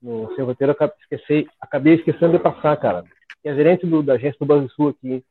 no 0.00 0.34
seu 0.34 0.46
roteiro, 0.46 0.74
eu 0.78 0.92
esqueci, 1.00 1.46
acabei 1.60 1.94
esquecendo 1.94 2.32
de 2.32 2.38
passar, 2.38 2.74
cara. 2.78 3.04
Que 3.42 3.50
é 3.50 3.54
gerente 3.54 3.86
do, 3.86 4.02
da 4.02 4.14
agência 4.14 4.38
do 4.40 4.46
Banrisul 4.46 4.88
aqui 4.88 5.22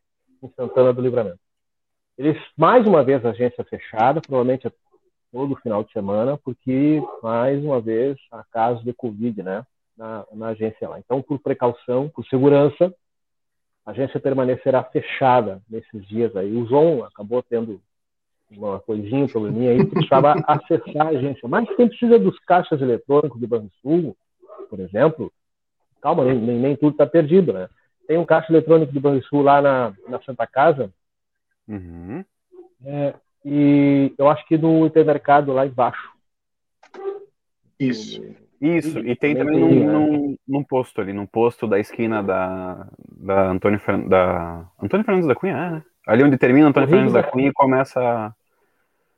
em 0.44 0.52
Santana 0.56 0.94
do 0.94 1.02
Livramento. 1.02 1.40
Eles, 2.22 2.38
mais 2.56 2.86
uma 2.86 3.04
vez, 3.04 3.26
a 3.26 3.32
agência 3.32 3.64
fechada, 3.64 4.22
provavelmente 4.22 4.72
todo 5.32 5.56
final 5.56 5.84
de 5.84 5.92
semana, 5.92 6.38
porque, 6.38 7.02
mais 7.24 7.64
uma 7.64 7.82
vez, 7.82 8.16
há 8.32 8.44
casos 8.44 8.84
de 8.84 8.94
Covid, 8.94 9.42
né, 9.42 9.66
na, 9.98 10.24
na 10.32 10.48
agência 10.50 10.88
lá. 10.88 11.00
Então, 11.00 11.20
por 11.20 11.40
precaução, 11.40 12.10
por 12.10 12.24
segurança, 12.28 12.94
a 13.84 13.90
agência 13.90 14.20
permanecerá 14.20 14.84
fechada 14.84 15.64
nesses 15.68 16.08
dias 16.08 16.36
aí. 16.36 16.56
O 16.56 16.68
João 16.68 17.04
acabou 17.04 17.42
tendo 17.42 17.82
uma 18.52 18.80
coisinha, 18.80 19.26
um 19.26 19.28
probleminha 19.28 19.72
aí, 19.72 19.84
precisava 19.84 20.36
acessar 20.46 21.08
a 21.08 21.10
agência. 21.10 21.50
Mas 21.50 21.68
quem 21.76 21.88
precisa 21.88 22.20
dos 22.20 22.38
caixas 22.42 22.80
eletrônicos 22.80 23.42
do 23.42 23.48
Banrisul, 23.48 24.16
por 24.70 24.80
exemplo, 24.80 25.34
calma, 26.00 26.24
nem, 26.24 26.38
nem, 26.38 26.76
tudo 26.76 26.92
está 26.92 27.08
perdido, 27.08 27.52
né? 27.52 27.68
Tem 28.08 28.20
um 28.20 28.26
caixa 28.26 28.52
eletrônico 28.52 28.94
do 28.94 29.02
Banrisul 29.02 29.42
lá 29.42 29.60
na, 29.60 29.94
na 30.08 30.22
Santa 30.22 30.46
Casa, 30.46 30.92
uhum. 31.76 32.26
é, 32.86 33.14
e 33.44 34.14
eu 34.18 34.30
acho 34.30 34.46
que 34.48 34.58
no 34.58 34.86
hipermercado 34.86 35.52
lá 35.52 35.66
embaixo. 35.66 36.12
Isso. 37.80 38.22
Isso, 38.62 39.00
e 39.00 39.16
tem 39.16 39.36
também 39.36 39.60
num, 39.60 39.92
num, 39.92 40.38
num, 40.48 40.64
posto 40.64 41.02
ali, 41.02 41.12
num 41.12 41.26
posto 41.26 41.66
da 41.66 41.80
esquina 41.80 42.22
da, 42.22 42.88
da 43.12 43.50
Antônio, 43.50 43.82
da 44.08 44.68
Antônio 44.80 45.04
Fernandes 45.04 45.28
da 45.28 45.34
Cunha, 45.34 45.54
é, 45.54 45.72
né? 45.72 45.84
Ali 46.06 46.24
onde 46.24 46.38
termina 46.38 46.68
Antônio 46.68 46.88
Fernandes 46.88 47.14
da 47.14 47.24
Cunha 47.24 47.48
e 47.48 47.54
começa 47.54 48.32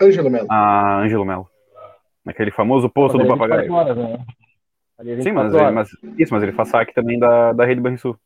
Ângelo 0.02 0.30
Melo. 0.30 0.48
A 0.50 1.00
Ângelo 1.00 1.26
Melo. 1.26 1.50
Naquele 2.24 2.52
famoso 2.52 2.90
posto 2.90 3.18
do 3.18 3.28
papagaio. 3.28 3.72
Horas, 3.72 3.98
né? 3.98 4.26
Sim, 5.22 5.34
mas, 5.34 5.54
ele, 5.54 5.72
mas, 5.72 5.90
isso, 6.18 6.34
mas 6.34 6.44
ele 6.44 6.54
faz 6.54 6.70
saque 6.70 6.94
também 6.94 7.20
da, 7.20 7.52
da 7.52 7.66
rede 7.66 7.82
Banrisul. 7.82 8.18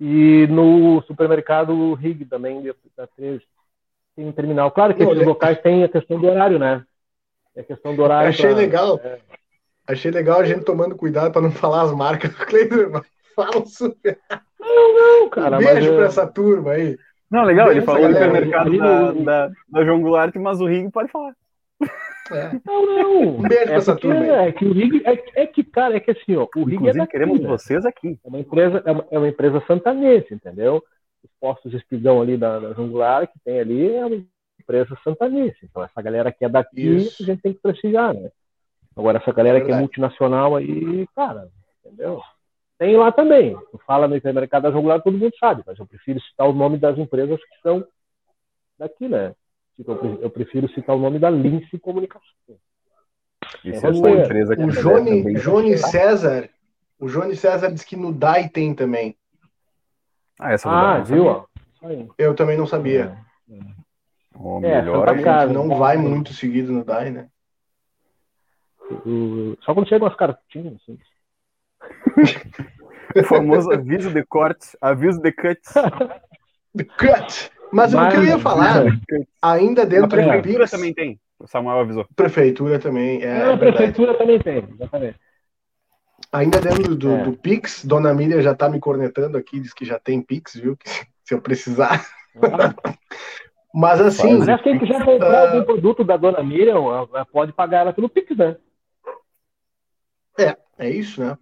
E 0.00 0.46
no 0.46 1.02
supermercado 1.02 1.92
Rig 1.92 2.24
também, 2.24 2.62
da 2.96 3.06
13 3.06 3.44
tem 4.16 4.26
um 4.26 4.32
terminal. 4.32 4.70
Claro 4.70 4.94
que 4.94 5.02
esses 5.02 5.26
locais 5.26 5.60
têm 5.60 5.84
a 5.84 5.88
questão 5.88 6.18
do 6.18 6.26
horário, 6.26 6.58
né? 6.58 6.84
É 7.54 7.60
a 7.60 7.64
questão 7.64 7.94
do 7.94 8.02
horário. 8.02 8.28
Achei 8.28 8.50
pra... 8.50 8.56
legal. 8.56 9.00
É. 9.04 9.18
Achei 9.86 10.10
legal 10.10 10.40
a 10.40 10.44
gente 10.44 10.64
tomando 10.64 10.96
cuidado 10.96 11.32
para 11.32 11.42
não 11.42 11.50
falar 11.50 11.82
as 11.82 11.92
marcas 11.92 12.30
do 12.36 12.46
Cleiton, 12.46 12.90
mas 12.90 13.02
fala 13.34 13.66
super. 13.66 14.18
Não, 14.58 14.94
não, 14.94 15.28
cara. 15.28 15.56
Um 15.56 15.60
beijo 15.60 15.94
para 15.94 16.06
essa 16.06 16.26
turma 16.26 16.72
aí. 16.72 16.98
Não, 17.30 17.44
legal, 17.44 17.70
ele 17.70 17.82
falou 17.82 18.08
do 18.08 18.12
supermercado 18.12 18.76
da, 18.76 19.12
da, 19.12 19.52
da, 19.68 19.84
João 19.84 20.00
Goulart, 20.00 20.34
mas 20.34 20.60
o 20.60 20.66
Rig 20.66 20.90
pode 20.90 21.10
falar. 21.10 21.34
É. 22.30 22.60
Não, 22.64 22.86
não. 22.86 23.20
Um 23.36 23.42
beijo 23.42 23.62
é 23.62 23.66
pra 23.66 23.74
essa 23.76 23.96
turma. 23.96 24.24
É 24.24 24.52
que 24.52 24.64
o 24.64 24.72
Rig 24.72 25.02
é, 25.04 25.42
é, 25.42 25.46
que, 25.46 25.64
cara, 25.64 25.96
é 25.96 26.00
que 26.00 26.10
assim, 26.10 26.36
ó, 26.36 26.46
o 26.56 26.64
Rig 26.64 26.88
é 26.88 26.92
daqui, 26.92 27.12
queremos 27.12 27.40
né? 27.40 27.48
vocês 27.48 27.84
aqui. 27.84 28.18
É 28.24 28.28
uma 28.28 28.38
empresa, 28.38 28.82
é 28.84 28.92
uma, 28.92 29.06
é 29.10 29.18
uma 29.18 29.28
empresa 29.28 29.62
santanense, 29.66 30.32
entendeu? 30.32 30.82
os 31.22 31.30
postos 31.40 31.70
de 31.70 31.76
espigão 31.76 32.20
ali 32.20 32.36
da, 32.36 32.58
da 32.58 32.72
Jungular, 32.72 33.26
que 33.26 33.38
tem 33.40 33.60
ali, 33.60 33.94
é 33.94 34.06
uma 34.06 34.24
empresa 34.60 34.96
santanense. 35.04 35.58
Então, 35.62 35.82
essa 35.82 36.00
galera 36.02 36.32
que 36.32 36.44
é 36.44 36.48
daqui, 36.48 36.96
Isso. 36.96 37.22
a 37.22 37.26
gente 37.26 37.42
tem 37.42 37.52
que 37.52 37.60
prestigiar, 37.60 38.14
né? 38.14 38.30
Agora, 38.96 39.18
essa 39.18 39.32
galera 39.32 39.58
é 39.58 39.60
que 39.60 39.70
é 39.70 39.78
multinacional 39.78 40.56
aí, 40.56 41.06
cara, 41.14 41.48
entendeu? 41.84 42.20
Tem 42.78 42.96
lá 42.96 43.12
também. 43.12 43.56
Tu 43.70 43.78
fala 43.86 44.08
no 44.08 44.16
hipermercado 44.16 44.64
da 44.64 44.72
Jungular, 44.72 45.02
todo 45.02 45.16
mundo 45.16 45.32
sabe, 45.38 45.62
mas 45.66 45.78
eu 45.78 45.86
prefiro 45.86 46.20
citar 46.20 46.48
o 46.48 46.52
nome 46.52 46.78
das 46.78 46.98
empresas 46.98 47.38
que 47.38 47.60
são 47.62 47.86
daqui, 48.78 49.08
né? 49.08 49.34
Tipo, 49.80 49.92
eu 50.20 50.28
prefiro 50.28 50.68
citar 50.68 50.94
o 50.94 50.98
nome 50.98 51.18
da 51.18 51.30
Lince 51.30 51.78
Comunicação. 51.78 52.28
Isso 53.64 53.86
é 53.86 53.90
essa 53.90 54.10
empresa 54.10 54.54
que 54.54 54.62
o 54.62 54.68
Johnny, 54.68 55.34
Johnny 55.40 55.78
César, 55.78 56.50
o 56.98 57.08
Johnny 57.08 57.34
César 57.34 57.72
diz 57.72 57.82
que 57.82 57.96
no 57.96 58.12
DAI 58.12 58.50
tem 58.50 58.74
também. 58.74 59.16
Ah, 60.38 60.52
essa 60.52 60.68
ah 60.68 60.98
viu? 60.98 61.46
Eu 62.18 62.34
também 62.34 62.58
não 62.58 62.66
sabia. 62.66 63.16
É, 63.50 63.58
oh, 64.34 64.60
melhor 64.60 65.08
é, 65.18 65.22
casa, 65.22 65.50
não 65.50 65.78
vai 65.78 65.96
muito 65.96 66.34
seguido 66.34 66.70
no 66.70 66.84
DAI, 66.84 67.10
né? 67.10 67.28
Só 69.62 69.72
quando 69.72 69.88
chegam 69.88 70.08
as 70.08 70.14
cartinhas, 70.14 70.74
assim. 70.74 70.98
o 73.16 73.24
famoso 73.24 73.72
aviso 73.72 74.12
de 74.12 74.22
corte, 74.26 74.76
aviso 74.78 75.22
de 75.22 75.32
cut. 75.32 75.60
de 76.74 76.84
cut. 76.84 77.50
Mas, 77.72 77.94
Mas 77.94 78.08
o 78.08 78.10
que 78.10 78.16
eu 78.16 78.24
ia 78.24 78.38
falar, 78.38 78.84
ainda 79.40 79.86
dentro 79.86 80.08
do 80.08 80.16
Prefeitura 80.16 80.68
também 80.68 80.92
tem. 80.92 81.20
O 81.38 81.46
Samuel 81.46 81.80
avisou. 81.80 82.06
Prefeitura 82.14 82.78
também. 82.78 83.22
É, 83.22 83.46
não, 83.46 83.52
é 83.52 83.56
prefeitura 83.56 84.14
também 84.14 84.38
tem, 84.38 84.58
exatamente. 84.58 85.18
Ainda 86.32 86.60
dentro 86.60 86.94
do, 86.94 87.12
é. 87.12 87.22
do 87.24 87.32
Pix, 87.32 87.84
Dona 87.84 88.12
Miriam 88.12 88.42
já 88.42 88.54
tá 88.54 88.68
me 88.68 88.78
cornetando 88.78 89.38
aqui, 89.38 89.58
diz 89.58 89.72
que 89.72 89.84
já 89.84 89.98
tem 89.98 90.20
Pix, 90.20 90.54
viu? 90.54 90.76
Que, 90.76 90.88
se 91.24 91.34
eu 91.34 91.40
precisar. 91.40 92.06
Mas 93.74 94.00
assim. 94.00 94.38
Mas 94.38 94.60
quem 94.62 94.78
quiser 94.78 95.04
comprar 95.04 95.30
uh... 95.30 95.46
algum 95.48 95.64
produto 95.64 96.04
da 96.04 96.16
dona 96.16 96.42
Miriam, 96.42 97.06
pode 97.32 97.52
pagar 97.52 97.80
ela 97.80 97.92
pelo 97.92 98.08
Pix, 98.08 98.36
né? 98.36 98.56
É, 100.38 100.56
é 100.78 100.90
isso, 100.90 101.22
né? 101.22 101.38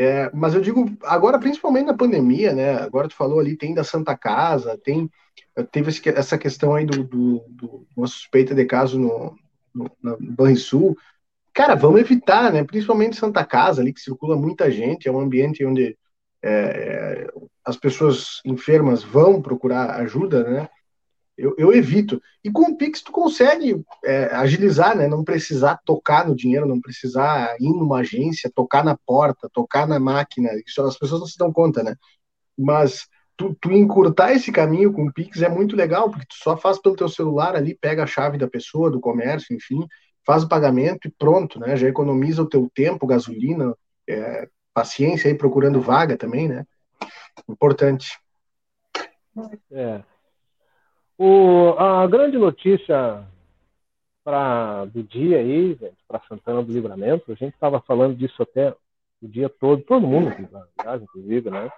É, 0.00 0.30
mas 0.32 0.54
eu 0.54 0.62
digo, 0.62 0.96
agora, 1.02 1.38
principalmente 1.38 1.84
na 1.84 1.94
pandemia, 1.94 2.54
né? 2.54 2.72
Agora 2.76 3.06
tu 3.06 3.14
falou 3.14 3.38
ali, 3.38 3.54
tem 3.54 3.74
da 3.74 3.84
Santa 3.84 4.16
Casa, 4.16 4.80
tem. 4.82 5.10
Teve 5.70 5.90
essa 6.14 6.38
questão 6.38 6.74
aí 6.74 6.86
do, 6.86 7.04
do, 7.04 7.44
do 7.50 7.86
uma 7.94 8.06
suspeita 8.06 8.54
de 8.54 8.64
caso 8.64 8.98
no, 8.98 9.36
no, 9.74 9.90
no 10.02 10.16
Banrisul. 10.18 10.96
Cara, 11.52 11.74
vamos 11.74 12.00
evitar, 12.00 12.50
né? 12.50 12.64
Principalmente 12.64 13.16
Santa 13.16 13.44
Casa, 13.44 13.82
ali 13.82 13.92
que 13.92 14.00
circula 14.00 14.36
muita 14.36 14.70
gente, 14.70 15.06
é 15.06 15.12
um 15.12 15.20
ambiente 15.20 15.66
onde 15.66 15.98
é, 16.42 17.30
as 17.62 17.76
pessoas 17.76 18.40
enfermas 18.42 19.02
vão 19.02 19.42
procurar 19.42 19.96
ajuda, 19.96 20.44
né? 20.44 20.68
Eu, 21.40 21.54
eu 21.56 21.72
evito. 21.72 22.20
E 22.44 22.50
com 22.50 22.70
o 22.70 22.76
Pix 22.76 23.00
tu 23.00 23.10
consegue 23.10 23.82
é, 24.04 24.26
agilizar, 24.26 24.96
né? 24.96 25.08
Não 25.08 25.24
precisar 25.24 25.80
tocar 25.84 26.28
no 26.28 26.36
dinheiro, 26.36 26.66
não 26.66 26.80
precisar 26.80 27.56
ir 27.58 27.70
numa 27.70 28.00
agência, 28.00 28.52
tocar 28.54 28.84
na 28.84 28.96
porta, 29.06 29.48
tocar 29.52 29.88
na 29.88 29.98
máquina. 29.98 30.50
Isso 30.66 30.82
as 30.82 30.98
pessoas 30.98 31.20
não 31.20 31.26
se 31.26 31.38
dão 31.38 31.52
conta, 31.52 31.82
né? 31.82 31.96
Mas 32.58 33.08
tu, 33.36 33.56
tu 33.58 33.72
encurtar 33.72 34.32
esse 34.32 34.52
caminho 34.52 34.92
com 34.92 35.06
o 35.06 35.12
Pix 35.12 35.40
é 35.40 35.48
muito 35.48 35.74
legal, 35.74 36.10
porque 36.10 36.26
tu 36.28 36.34
só 36.36 36.56
faz 36.58 36.78
pelo 36.78 36.94
teu 36.94 37.08
celular 37.08 37.56
ali, 37.56 37.74
pega 37.74 38.02
a 38.02 38.06
chave 38.06 38.36
da 38.36 38.46
pessoa, 38.46 38.90
do 38.90 39.00
comércio, 39.00 39.56
enfim, 39.56 39.86
faz 40.26 40.42
o 40.42 40.48
pagamento 40.48 41.08
e 41.08 41.10
pronto, 41.10 41.58
né? 41.58 41.74
Já 41.74 41.88
economiza 41.88 42.42
o 42.42 42.48
teu 42.48 42.70
tempo, 42.74 43.06
gasolina, 43.06 43.74
é, 44.06 44.46
paciência 44.74 45.30
aí 45.30 45.34
procurando 45.34 45.80
vaga 45.80 46.18
também, 46.18 46.48
né? 46.48 46.66
Importante. 47.48 48.18
É. 49.72 50.02
O, 51.22 51.74
a 51.78 52.06
grande 52.06 52.38
notícia 52.38 53.22
pra, 54.24 54.86
do 54.86 55.02
dia 55.02 55.36
aí, 55.36 55.78
para 56.08 56.22
Santana 56.26 56.62
do 56.62 56.72
Livramento, 56.72 57.30
a 57.30 57.34
gente 57.34 57.52
estava 57.52 57.78
falando 57.78 58.16
disso 58.16 58.42
até 58.42 58.74
o 59.22 59.28
dia 59.28 59.50
todo, 59.50 59.82
todo 59.82 60.06
mundo, 60.06 60.34
aliás, 60.78 61.02
inclusive, 61.02 61.50
né? 61.50 61.70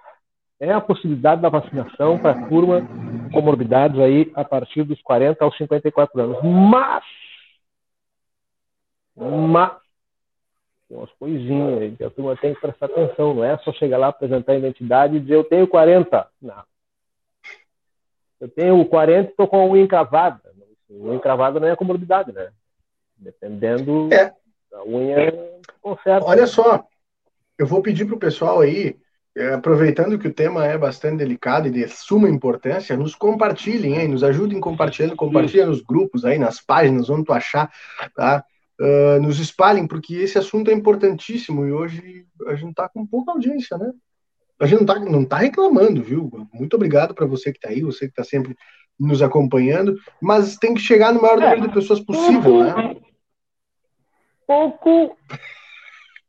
É 0.61 0.71
a 0.71 0.79
possibilidade 0.79 1.41
da 1.41 1.49
vacinação 1.49 2.17
para 2.17 2.31
a 2.31 2.47
turma 2.47 2.87
com 2.87 3.31
comorbidades 3.31 3.99
aí 3.99 4.31
a 4.33 4.45
partir 4.45 4.83
dos 4.83 5.01
40 5.01 5.43
aos 5.43 5.57
54 5.57 6.21
anos. 6.21 6.37
Mas, 6.41 7.03
mas 9.17 9.73
tem 10.87 10.97
umas 10.97 11.11
coisinhas 11.19 11.81
aí 11.81 11.95
que 11.97 12.03
a 12.05 12.09
turma 12.09 12.37
tem 12.37 12.53
que 12.53 12.61
prestar 12.61 12.85
atenção, 12.85 13.33
não 13.33 13.43
é 13.43 13.57
só 13.57 13.73
chegar 13.73 13.97
lá, 13.97 14.07
apresentar 14.07 14.53
a 14.53 14.57
identidade 14.57 15.17
e 15.17 15.19
dizer 15.19 15.35
eu 15.35 15.43
tenho 15.43 15.67
40. 15.67 16.29
Não. 16.41 16.63
Eu 18.43 18.49
tenho 18.49 18.85
40 18.85 19.29
e 19.29 19.31
estou 19.31 19.47
com 19.47 19.55
a 19.55 19.65
unha 19.65 19.83
encravada. 19.83 20.41
A 20.89 20.93
unha 20.93 21.15
encravada 21.15 21.61
não 21.61 21.67
é 21.69 21.77
comorbidade, 21.77 22.33
né? 22.33 22.49
Dependendo 23.15 24.09
é. 24.11 24.33
da 24.69 24.83
unha 24.83 25.61
conserta. 25.81 26.27
Olha 26.27 26.45
só, 26.45 26.85
eu 27.57 27.65
vou 27.65 27.81
pedir 27.81 28.03
para 28.03 28.15
o 28.15 28.19
pessoal 28.19 28.59
aí, 28.59 28.97
é, 29.33 29.53
aproveitando 29.53 30.19
que 30.19 30.27
o 30.27 30.33
tema 30.33 30.65
é 30.65 30.77
bastante 30.77 31.19
delicado 31.19 31.69
e 31.69 31.71
de 31.71 31.87
suma 31.87 32.27
importância, 32.27 32.97
nos 32.97 33.15
compartilhem, 33.15 33.95
hein? 33.95 34.09
nos 34.09 34.25
ajudem 34.25 34.59
compartilhando, 34.59 35.15
compartilhem 35.15 35.67
nos 35.67 35.81
grupos 35.81 36.25
aí, 36.25 36.37
nas 36.37 36.59
páginas, 36.59 37.09
onde 37.09 37.23
tu 37.23 37.31
achar, 37.31 37.71
tá? 38.13 38.43
uh, 38.77 39.21
nos 39.21 39.39
espalhem, 39.39 39.87
porque 39.87 40.15
esse 40.15 40.37
assunto 40.37 40.69
é 40.69 40.73
importantíssimo 40.73 41.65
e 41.65 41.71
hoje 41.71 42.25
a 42.47 42.55
gente 42.55 42.71
está 42.71 42.89
com 42.89 43.07
pouca 43.07 43.31
audiência, 43.31 43.77
né? 43.77 43.93
A 44.63 44.67
gente 44.67 44.85
não 44.85 44.95
está 44.95 45.11
não 45.11 45.25
tá 45.25 45.37
reclamando, 45.37 46.01
viu? 46.01 46.31
Muito 46.53 46.75
obrigado 46.75 47.13
para 47.13 47.25
você 47.25 47.51
que 47.51 47.57
está 47.57 47.69
aí, 47.69 47.81
você 47.81 48.05
que 48.05 48.11
está 48.11 48.23
sempre 48.23 48.55
nos 48.99 49.21
acompanhando, 49.21 49.95
mas 50.21 50.57
tem 50.57 50.73
que 50.73 50.79
chegar 50.79 51.13
no 51.13 51.21
maior 51.21 51.39
número 51.39 51.63
é, 51.63 51.67
de 51.67 51.73
pessoas 51.73 51.99
possível, 51.99 52.63
né? 52.63 52.95
Pouco. 54.47 55.17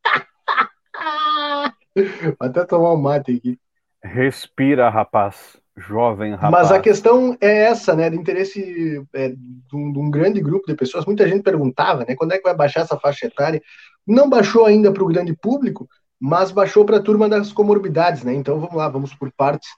Até 2.41 2.65
tomar 2.65 2.95
um 2.95 3.01
mate 3.01 3.37
aqui. 3.37 3.59
Respira, 4.03 4.91
rapaz 4.91 5.63
jovem 5.77 6.33
rapaz. 6.33 6.53
Mas 6.53 6.73
a 6.73 6.81
questão 6.81 7.37
é 7.41 7.65
essa, 7.65 7.95
né, 7.95 8.09
de 8.09 8.17
interesse 8.17 9.05
é, 9.13 9.31
de, 9.31 9.77
um, 9.77 9.93
de, 9.93 9.99
um, 9.99 10.11
grande 10.11 10.41
grupo 10.41 10.67
de 10.67 10.75
pessoas. 10.75 11.05
Muita 11.05 11.29
gente 11.29 11.43
perguntava, 11.43 12.05
né, 12.05 12.15
quando 12.15 12.33
é 12.33 12.39
que 12.39 12.45
vai 12.45 12.55
baixar 12.55 12.83
essa 12.83 12.99
faixa 12.99 13.27
etária? 13.27 13.61
Não 14.07 14.29
baixou 14.29 14.65
ainda 14.65 14.93
para 14.93 15.03
o 15.03 15.09
grande 15.09 15.35
público, 15.35 15.89
mas 16.27 16.51
baixou 16.51 16.87
para 16.87 16.97
a 16.97 17.03
turma 17.03 17.29
das 17.29 17.53
comorbidades, 17.53 18.25
né? 18.25 18.33
Então 18.33 18.59
vamos 18.59 18.75
lá, 18.75 18.89
vamos 18.89 19.15
por 19.15 19.31
partes 19.31 19.69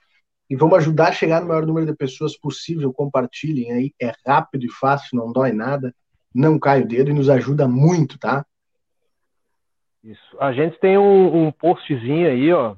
e 0.49 0.55
vamos 0.55 0.79
ajudar 0.79 1.09
a 1.09 1.13
chegar 1.13 1.41
no 1.41 1.49
maior 1.49 1.67
número 1.67 1.87
de 1.87 1.93
pessoas 1.93 2.39
possível. 2.39 2.93
Compartilhem 2.93 3.73
aí, 3.73 3.93
é 4.01 4.13
rápido 4.25 4.65
e 4.65 4.71
fácil, 4.71 5.19
não 5.19 5.33
dói 5.33 5.51
nada, 5.51 5.93
não 6.33 6.57
cai 6.57 6.83
o 6.83 6.87
dedo 6.87 7.11
e 7.11 7.15
nos 7.15 7.29
ajuda 7.29 7.67
muito, 7.67 8.17
tá? 8.17 8.47
Isso. 10.05 10.37
A 10.39 10.53
gente 10.53 10.79
tem 10.79 10.97
um, 10.97 11.49
um 11.49 11.51
postzinho 11.51 12.29
aí, 12.29 12.53
ó, 12.53 12.77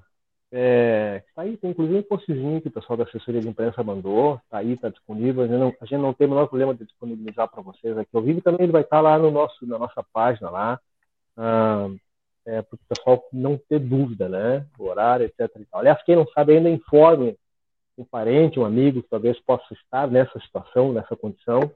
é, 0.51 1.23
tá 1.37 1.43
aí, 1.43 1.59
tem 1.59 1.69
inclusive 1.69 1.99
um 1.99 2.03
postzinho 2.03 2.63
que 2.63 2.69
o 2.69 2.73
pessoal 2.73 2.97
da 2.97 3.05
assessoria 3.05 3.43
de 3.43 3.49
imprensa 3.49 3.83
mandou, 3.83 4.41
tá 4.49 4.57
aí, 4.57 4.79
tá 4.79 4.89
disponível. 4.89 5.43
A 5.43 5.47
gente 5.47 5.59
não, 5.59 5.75
a 5.79 5.85
gente 5.85 6.01
não 6.01 6.15
tem 6.15 6.27
o 6.27 6.31
menor 6.31 6.47
problema 6.47 6.75
de 6.75 6.87
disponibilizar 6.87 7.47
para 7.51 7.61
vocês 7.61 7.99
aqui 7.99 8.17
ao 8.17 8.23
vivo. 8.23 8.41
Também 8.41 8.63
ele 8.63 8.73
vai 8.73 8.81
estar 8.81 8.97
tá 8.97 9.03
lá 9.03 9.19
no 9.19 9.31
nosso, 9.31 9.67
na 9.67 9.79
nossa 9.79 10.03
página 10.11 10.49
lá, 10.49 10.81
ah, 11.37 11.91
é, 12.49 12.63
para 12.63 12.75
o 12.75 12.79
pessoal 12.89 13.25
não 13.31 13.59
ter 13.69 13.79
dúvida, 13.79 14.29
né? 14.29 14.65
O 14.79 14.85
horário, 14.85 15.27
etc. 15.27 15.55
Aliás, 15.73 16.03
quem 16.03 16.17
não 16.17 16.27
sabe 16.29 16.57
ainda, 16.57 16.71
informe 16.71 17.37
um 17.97 18.05
parente, 18.05 18.59
um 18.59 18.65
amigo 18.65 19.03
que 19.03 19.09
talvez 19.11 19.39
possa 19.41 19.75
estar 19.75 20.09
nessa 20.09 20.39
situação, 20.41 20.93
nessa 20.93 21.15
condição. 21.15 21.71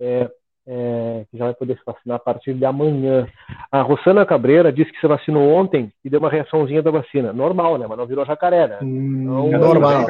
É, 0.00 0.28
é, 0.66 1.26
que 1.30 1.36
já 1.36 1.44
vai 1.46 1.54
poder 1.54 1.76
se 1.76 1.84
vacinar 1.84 2.16
a 2.16 2.20
partir 2.20 2.54
de 2.54 2.64
amanhã. 2.64 3.28
A 3.70 3.82
Rosana 3.82 4.26
Cabreira 4.26 4.72
disse 4.72 4.92
que 4.92 5.00
se 5.00 5.06
vacinou 5.06 5.48
ontem 5.52 5.92
e 6.04 6.10
deu 6.10 6.20
uma 6.20 6.30
reaçãozinha 6.30 6.82
da 6.82 6.90
vacina. 6.90 7.32
Normal, 7.32 7.78
né? 7.78 7.86
Mas 7.88 7.98
não 7.98 8.06
virou 8.06 8.24
jacaré, 8.24 8.66
né? 8.66 8.78
Hum, 8.82 9.22
então, 9.22 9.54
é 9.54 9.58
normal. 9.58 10.06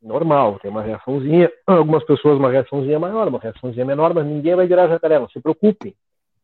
Normal, 0.00 0.58
tem 0.60 0.70
uma 0.70 0.82
reaçãozinha. 0.82 1.50
Algumas 1.66 2.04
pessoas 2.04 2.38
uma 2.38 2.50
reaçãozinha 2.50 2.98
maior, 2.98 3.26
uma 3.26 3.40
reaçãozinha 3.40 3.84
menor, 3.84 4.14
mas 4.14 4.26
ninguém 4.26 4.54
vai 4.54 4.66
virar 4.66 4.88
jacaré, 4.88 5.18
não 5.18 5.28
se 5.28 5.40
preocupem. 5.40 5.94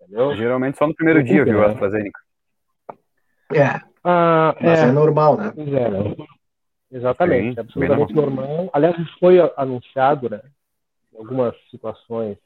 Entendeu? 0.01 0.35
Geralmente 0.37 0.79
só 0.79 0.87
no 0.87 0.95
primeiro 0.95 1.23
dia, 1.23 1.45
viu, 1.45 1.61
né? 1.61 1.67
AstraZeneca. 1.67 2.24
É. 3.53 3.81
Ah, 4.03 4.55
mas 4.61 4.83
é, 4.83 4.89
é 4.89 4.93
normal, 4.93 5.37
né? 5.37 5.53
É, 5.57 5.89
né? 5.91 6.17
Exatamente, 6.91 7.55
Sim, 7.55 7.59
é 7.59 7.61
absolutamente 7.61 8.13
normal. 8.13 8.71
Aliás, 8.73 8.99
isso 8.99 9.17
foi 9.19 9.39
anunciado, 9.57 10.31
né? 10.31 10.41
Em 11.13 11.19
algumas 11.19 11.55
situações 11.71 12.39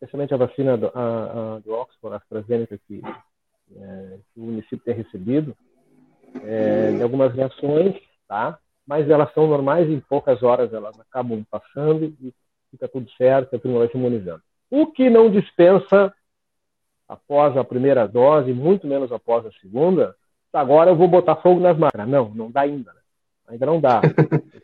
especialmente 0.00 0.32
a 0.32 0.36
vacina 0.38 0.76
do, 0.76 0.86
a, 0.94 1.56
a, 1.56 1.58
do 1.60 1.72
Oxford, 1.72 2.14
a 2.14 2.16
AstraZeneca, 2.18 2.78
que, 2.86 3.02
é, 3.76 4.18
que, 4.32 4.40
o 4.40 4.44
município 4.44 4.80
tem 4.80 4.94
recebido, 4.94 5.56
é, 6.42 6.92
de 6.92 7.02
algumas 7.02 7.34
reações, 7.34 7.96
tá? 8.26 8.58
mas 8.86 9.08
elas 9.08 9.32
são 9.34 9.46
normais 9.46 9.88
e 9.88 9.92
em 9.92 10.00
poucas 10.00 10.42
horas 10.42 10.72
elas 10.72 10.98
acabam 10.98 11.44
passando 11.50 12.04
e 12.04 12.34
fica 12.70 12.88
tudo 12.88 13.10
certo, 13.12 13.54
a 13.54 13.58
turma 13.58 13.80
vai 13.80 13.88
se 13.88 13.96
imunizando. 13.96 14.42
O 14.70 14.86
que 14.86 15.10
não 15.10 15.30
dispensa 15.30 16.14
após 17.10 17.56
a 17.56 17.64
primeira 17.64 18.06
dose, 18.06 18.52
muito 18.52 18.86
menos 18.86 19.10
após 19.10 19.44
a 19.44 19.50
segunda, 19.60 20.14
agora 20.52 20.90
eu 20.90 20.96
vou 20.96 21.08
botar 21.08 21.34
fogo 21.34 21.58
nas 21.58 21.76
máscaras. 21.76 22.08
Não, 22.08 22.28
não 22.28 22.48
dá 22.48 22.60
ainda. 22.60 22.92
Né? 22.92 23.00
Ainda 23.48 23.66
não 23.66 23.80
dá. 23.80 24.00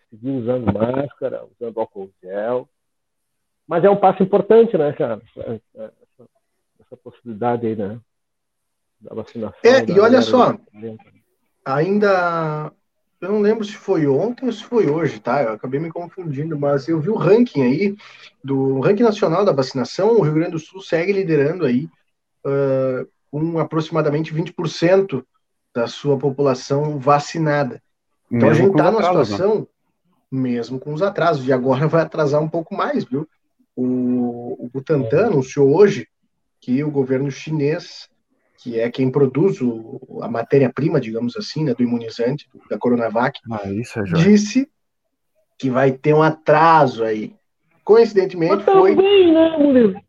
Seguir 0.08 0.30
usando 0.30 0.72
máscara, 0.72 1.44
usando 1.44 1.80
álcool 1.80 2.08
gel, 2.22 2.68
mas 3.66 3.82
é 3.82 3.90
um 3.90 3.96
passo 3.96 4.22
importante, 4.22 4.78
né, 4.78 4.92
cara? 4.92 5.20
Essa, 5.36 5.60
essa 6.80 6.96
possibilidade 7.02 7.66
aí, 7.66 7.74
né? 7.74 7.98
Da 9.00 9.12
vacinação. 9.12 9.58
É, 9.64 9.84
da 9.84 9.92
e 9.92 9.98
olha 9.98 10.22
só, 10.22 10.56
ainda. 11.64 12.72
Eu 13.20 13.32
não 13.32 13.40
lembro 13.40 13.64
se 13.64 13.72
foi 13.72 14.06
ontem 14.06 14.46
ou 14.46 14.52
se 14.52 14.62
foi 14.62 14.88
hoje, 14.88 15.18
tá? 15.18 15.42
Eu 15.42 15.54
acabei 15.54 15.80
me 15.80 15.90
confundindo, 15.90 16.56
mas 16.56 16.86
eu 16.86 17.00
vi 17.00 17.08
o 17.08 17.16
ranking 17.16 17.62
aí, 17.62 17.96
do 18.44 18.78
ranking 18.78 19.02
nacional 19.02 19.44
da 19.44 19.52
vacinação, 19.52 20.12
o 20.12 20.22
Rio 20.22 20.34
Grande 20.34 20.52
do 20.52 20.58
Sul 20.58 20.80
segue 20.80 21.12
liderando 21.12 21.64
aí, 21.64 21.88
uh, 22.46 23.08
com 23.30 23.58
aproximadamente 23.58 24.32
20% 24.32 25.24
da 25.74 25.86
sua 25.86 26.16
população 26.16 26.98
vacinada. 26.98 27.82
Então 28.30 28.48
mesmo 28.48 28.50
a 28.50 28.66
gente 28.66 28.70
está 28.70 28.90
numa 28.90 29.00
né? 29.00 29.06
situação, 29.06 29.68
mesmo 30.30 30.78
com 30.78 30.94
os 30.94 31.02
atrasos, 31.02 31.46
e 31.46 31.52
agora 31.52 31.86
vai 31.86 32.02
atrasar 32.02 32.40
um 32.40 32.48
pouco 32.48 32.74
mais, 32.74 33.04
viu? 33.04 33.28
O, 33.74 34.56
o 34.64 34.70
Butantan 34.72 35.22
é. 35.22 35.24
anunciou 35.24 35.76
hoje 35.76 36.08
que 36.60 36.82
o 36.82 36.90
governo 36.90 37.30
chinês, 37.30 38.08
que 38.58 38.80
é 38.80 38.90
quem 38.90 39.10
produz 39.10 39.60
o, 39.60 40.00
a 40.22 40.28
matéria-prima, 40.28 40.98
digamos 40.98 41.36
assim, 41.36 41.62
né, 41.62 41.74
do 41.74 41.82
imunizante, 41.82 42.48
da 42.70 42.78
Coronavac, 42.78 43.38
ah, 43.52 43.60
é 43.64 44.02
disse 44.14 44.68
que 45.58 45.68
vai 45.68 45.92
ter 45.92 46.14
um 46.14 46.22
atraso 46.22 47.04
aí. 47.04 47.34
Coincidentemente, 47.84 48.56
Mas 48.56 48.64
foi. 48.64 48.96
Também, 48.96 49.32
né, 49.32 49.58
Murilo? 49.58 50.00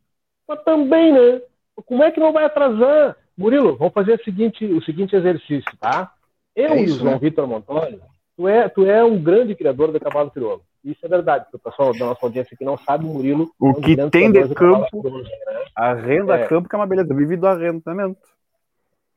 Mas 0.47 0.63
também, 0.63 1.13
né? 1.13 1.41
Como 1.85 2.03
é 2.03 2.11
que 2.11 2.19
não 2.19 2.33
vai 2.33 2.45
atrasar? 2.45 3.15
Murilo, 3.37 3.75
vamos 3.77 3.93
fazer 3.93 4.13
o 4.13 4.23
seguinte, 4.23 4.65
o 4.65 4.81
seguinte 4.83 5.15
exercício, 5.15 5.71
tá? 5.79 6.11
Eu 6.55 6.71
é 6.71 6.81
isso, 6.81 6.95
e 6.95 6.97
o 6.97 6.99
João 7.01 7.13
né? 7.13 7.19
Vitor 7.19 7.47
Montoli, 7.47 7.99
tu 8.35 8.47
é, 8.47 8.67
tu 8.67 8.85
é 8.85 9.03
um 9.03 9.21
grande 9.21 9.53
criador 9.53 9.91
de 9.91 9.99
cavalo 9.99 10.31
crioulo. 10.31 10.63
Isso 10.83 11.05
é 11.05 11.07
verdade. 11.07 11.45
O 11.53 11.59
pessoal 11.59 11.91
da 11.93 12.05
nossa 12.05 12.25
audiência 12.25 12.55
que 12.57 12.65
não 12.65 12.77
sabe, 12.77 13.05
o 13.05 13.09
Murilo. 13.09 13.51
O 13.59 13.67
é 13.67 13.69
um 13.71 13.81
que 13.81 14.09
tem 14.09 14.31
de 14.31 14.55
campo, 14.55 15.03
né? 15.03 15.29
a 15.75 15.93
renda 15.93 16.35
é. 16.35 16.47
campo 16.47 16.67
que 16.67 16.75
é 16.75 16.79
uma 16.79 16.87
beleza. 16.87 17.13
Vive 17.13 17.35
do 17.35 17.45
arrendamento. 17.45 18.17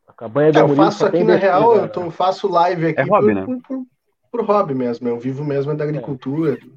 A 0.06 0.12
cabanha 0.12 0.52
do 0.52 0.58
é, 0.58 0.62
Eu 0.62 0.74
faço 0.74 1.06
aqui 1.06 1.22
na 1.22 1.36
real, 1.36 1.76
eu 1.76 1.88
tô, 1.88 2.10
faço 2.10 2.48
live 2.48 2.88
aqui 2.88 3.00
é 3.00 3.04
hobby, 3.04 3.26
por, 3.26 3.34
né? 3.34 3.60
por, 3.66 3.86
por, 4.32 4.44
hobby 4.44 4.74
mesmo. 4.74 5.08
Eu 5.08 5.18
vivo 5.18 5.44
mesmo 5.44 5.74
da 5.74 5.84
agricultura, 5.84 6.56
do, 6.56 6.72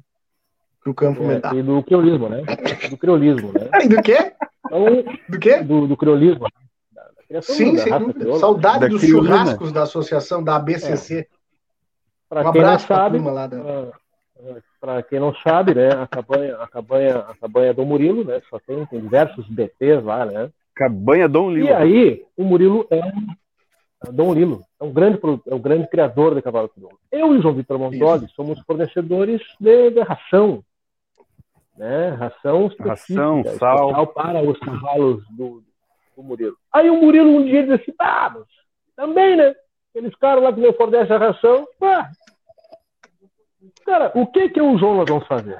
do 0.86 0.94
campo 0.94 1.24
é, 1.24 1.26
mental. 1.26 1.58
E 1.58 1.62
do 1.62 1.82
criolismo, 1.82 2.28
né? 2.28 2.42
Do 2.88 2.96
criolismo, 2.96 3.52
né? 3.52 3.68
E 3.84 3.88
do 3.88 4.00
quê? 4.00 4.32
Então, 4.74 5.14
do 5.28 5.38
quê? 5.38 5.62
Do, 5.62 5.86
do 5.86 5.96
criolismo. 5.96 6.46
Sim, 7.42 7.76
sem 7.76 7.98
dúvida. 7.98 8.38
Saudade 8.38 8.80
da 8.80 8.86
dos 8.88 9.00
criolina. 9.00 9.36
churrascos 9.36 9.72
da 9.72 9.82
associação 9.82 10.42
da 10.42 10.56
ABCC. 10.56 11.20
É. 11.20 11.26
Para 12.28 12.48
um 12.48 12.52
quem 12.52 12.62
não 12.62 12.78
sabe, 12.78 13.18
da... 13.20 13.92
para 14.80 15.02
quem 15.02 15.20
não 15.20 15.34
sabe, 15.36 15.74
né, 15.74 15.88
a 15.90 16.06
cabanha, 16.06 16.56
a 16.56 16.66
cabanha, 16.66 17.18
a 17.18 17.34
cabanha 17.36 17.74
do 17.74 17.86
Murilo, 17.86 18.24
né, 18.24 18.40
só 18.50 18.58
tem, 18.58 18.84
tem 18.86 19.00
diversos 19.00 19.46
BTs 19.46 20.02
lá, 20.02 20.24
né? 20.24 20.50
Cabanha 20.74 21.28
Dom 21.28 21.50
Lilo. 21.50 21.68
E 21.68 21.72
aí, 21.72 22.24
o 22.36 22.44
Murilo 22.44 22.86
é 22.90 23.00
um 23.04 24.12
Dom 24.12 24.34
Lilo, 24.34 24.62
é 24.80 24.84
um 24.84 24.92
grande, 24.92 25.20
é 25.46 25.54
um 25.54 25.60
grande 25.60 25.88
criador 25.88 26.34
de 26.34 26.42
cavalo 26.42 26.68
crioulo. 26.68 26.98
Eu 27.12 27.34
e 27.34 27.38
o 27.38 27.42
João 27.42 27.54
Vitor 27.54 27.78
Montoli 27.78 28.28
somos 28.34 28.58
fornecedores 28.60 29.40
de, 29.60 29.90
de 29.90 30.00
ração, 30.00 30.62
né? 31.76 32.10
Ração, 32.10 32.70
ração, 32.80 33.42
sal 33.58 34.06
para 34.08 34.42
os 34.42 34.58
cavalos 34.58 35.22
do, 35.30 35.62
do 36.16 36.22
Murilo. 36.22 36.56
Aí 36.72 36.88
o 36.88 37.00
Murilo 37.00 37.30
um 37.30 37.44
dia 37.44 37.62
disse 37.62 37.74
assim, 37.74 37.94
ah, 37.98 38.30
mas 38.34 38.44
também, 38.96 39.36
né? 39.36 39.54
Aqueles 39.90 40.14
caras 40.16 40.42
lá 40.42 40.52
que 40.52 40.60
me 40.60 40.72
fornecem 40.72 41.14
a 41.14 41.18
ração, 41.18 41.66
ah, 41.82 42.10
cara, 43.84 44.12
o 44.14 44.26
que 44.26 44.48
que 44.48 44.60
eu 44.60 44.72
e 44.72 44.74
o 44.74 44.78
João 44.78 44.96
nós 44.96 45.08
vamos 45.08 45.26
fazer? 45.26 45.58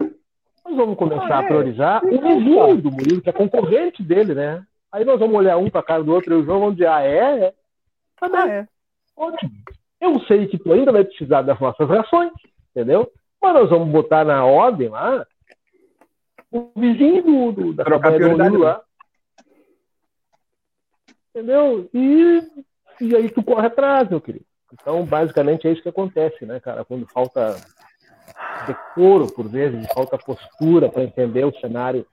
Nós 0.64 0.77
vamos 0.77 0.96
começar 0.96 1.38
ah, 1.38 1.42
é? 1.42 1.44
a 1.44 1.46
priorizar 1.46 2.05
o 2.05 2.20
vizinho 2.20 2.77
do 2.77 2.90
Murilo, 2.90 3.20
que 3.20 3.29
é 3.29 3.33
concorrente 3.33 4.03
dele, 4.03 4.35
né? 4.35 4.64
Aí 4.90 5.05
nós 5.05 5.18
vamos 5.18 5.37
olhar 5.37 5.57
um 5.57 5.68
para 5.68 5.83
cara 5.83 6.05
do 6.05 6.12
outro 6.12 6.33
e 6.33 6.37
o 6.37 6.44
João 6.44 6.61
vamos 6.61 6.77
dizer, 6.77 6.88
ah, 6.88 7.03
é? 7.03 7.46
é. 7.46 7.55
Tá 8.18 8.29
bem. 8.29 8.40
Ah, 8.40 8.48
é. 8.48 8.68
Ótimo. 9.16 9.53
Eu 10.00 10.20
sei 10.20 10.46
que 10.46 10.59
tu 10.59 10.72
ainda 10.72 10.92
vai 10.92 11.05
precisar 11.05 11.42
das 11.42 11.59
nossas 11.59 11.88
rações, 11.88 12.33
entendeu? 12.70 13.11
Mas 13.42 13.55
nós 13.55 13.70
vamos 13.70 13.88
botar 13.88 14.24
na 14.24 14.44
ordem 14.44 14.88
lá 14.88 15.27
o 16.54 16.70
vizinho 16.76 17.22
do, 17.22 17.52
do 17.52 17.72
da 17.74 17.84
Trocar 17.84 18.16
do 18.16 18.58
lá. 18.58 18.80
Entendeu? 21.30 21.90
E, 21.92 22.42
e 23.00 23.16
aí 23.16 23.28
tu 23.28 23.42
corre 23.42 23.66
atrás, 23.66 24.08
meu 24.08 24.20
querido. 24.20 24.46
Então, 24.72 25.04
basicamente, 25.04 25.66
é 25.66 25.72
isso 25.72 25.82
que 25.82 25.88
acontece, 25.88 26.46
né, 26.46 26.60
cara? 26.60 26.84
Quando 26.84 27.06
falta 27.08 27.56
decoro, 28.68 29.26
por 29.32 29.48
vezes, 29.48 29.84
falta 29.92 30.16
postura 30.16 30.88
para 30.88 31.02
entender 31.02 31.44
o 31.44 31.58
cenário 31.58 32.06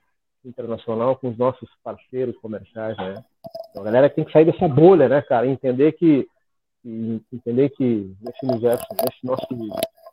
internacional 0.44 1.16
com 1.16 1.28
os 1.28 1.38
nossos 1.38 1.68
parceiros 1.84 2.36
comerciais, 2.38 2.96
né? 2.96 3.22
Então, 3.70 3.82
a 3.82 3.84
galera 3.84 4.10
tem 4.10 4.24
que 4.24 4.32
sair 4.32 4.44
dessa 4.44 4.66
bolha, 4.66 5.08
né, 5.08 5.22
cara? 5.22 5.46
Entender 5.46 5.92
que 5.92 6.26
entender 7.32 7.68
que 7.70 8.12
nesse 8.20 8.44
universo, 8.44 8.86
nesse 8.90 9.24
nosso 9.24 9.46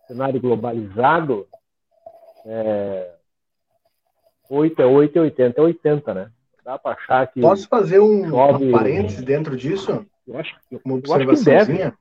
cenário 0.08 0.40
globalizado, 0.40 1.48
é, 2.46 3.16
8 4.50 4.82
é 4.82 4.86
8 4.86 5.16
e 5.16 5.20
80 5.20 5.62
é 5.62 5.64
80, 5.64 6.14
né? 6.14 6.32
Dá 6.66 6.78
para 6.78 6.96
achar 6.96 7.28
que. 7.28 7.40
Posso 7.40 7.68
fazer 7.68 8.00
um, 8.00 8.28
chove... 8.30 8.72
parênteses 8.72 9.24
dentro 9.24 9.56
disso? 9.56 10.06
Eu 10.28 10.38
acho, 10.38 10.56
Uma 10.84 10.96
observaçãozinha. 10.96 11.98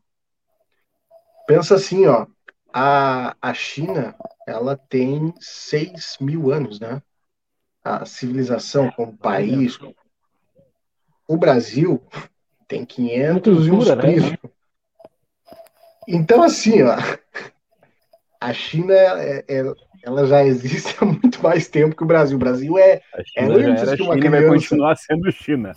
Pensa 1.46 1.74
assim, 1.74 2.06
ó. 2.06 2.26
A, 2.72 3.34
a 3.40 3.54
China, 3.54 4.14
ela 4.46 4.76
tem 4.76 5.32
6 5.40 6.18
mil 6.20 6.50
anos, 6.50 6.80
né? 6.80 7.02
A 7.82 8.04
civilização 8.04 8.90
como 8.90 9.16
país. 9.16 9.78
O 11.26 11.36
Brasil 11.36 12.02
tem 12.66 12.84
500 12.84 13.66
e 13.66 13.70
uns 13.70 13.88
né? 13.88 14.38
Então, 16.06 16.42
assim, 16.42 16.82
ó. 16.82 16.96
A 18.40 18.52
China 18.52 18.94
é, 18.94 19.44
é, 19.48 19.62
ela 20.08 20.26
já 20.26 20.44
existe 20.44 20.96
há 21.00 21.04
muito 21.04 21.42
mais 21.42 21.68
tempo 21.68 21.94
que 21.94 22.02
o 22.02 22.06
Brasil. 22.06 22.36
O 22.36 22.40
Brasil 22.40 22.78
é, 22.78 23.02
é 23.36 23.44
antes 23.44 23.94
que 23.94 24.02
uma 24.02 24.14
China 24.14 24.16
criança. 24.16 24.30
vai 24.30 24.46
continuar 24.46 24.96
sendo 24.96 25.30
China. 25.30 25.74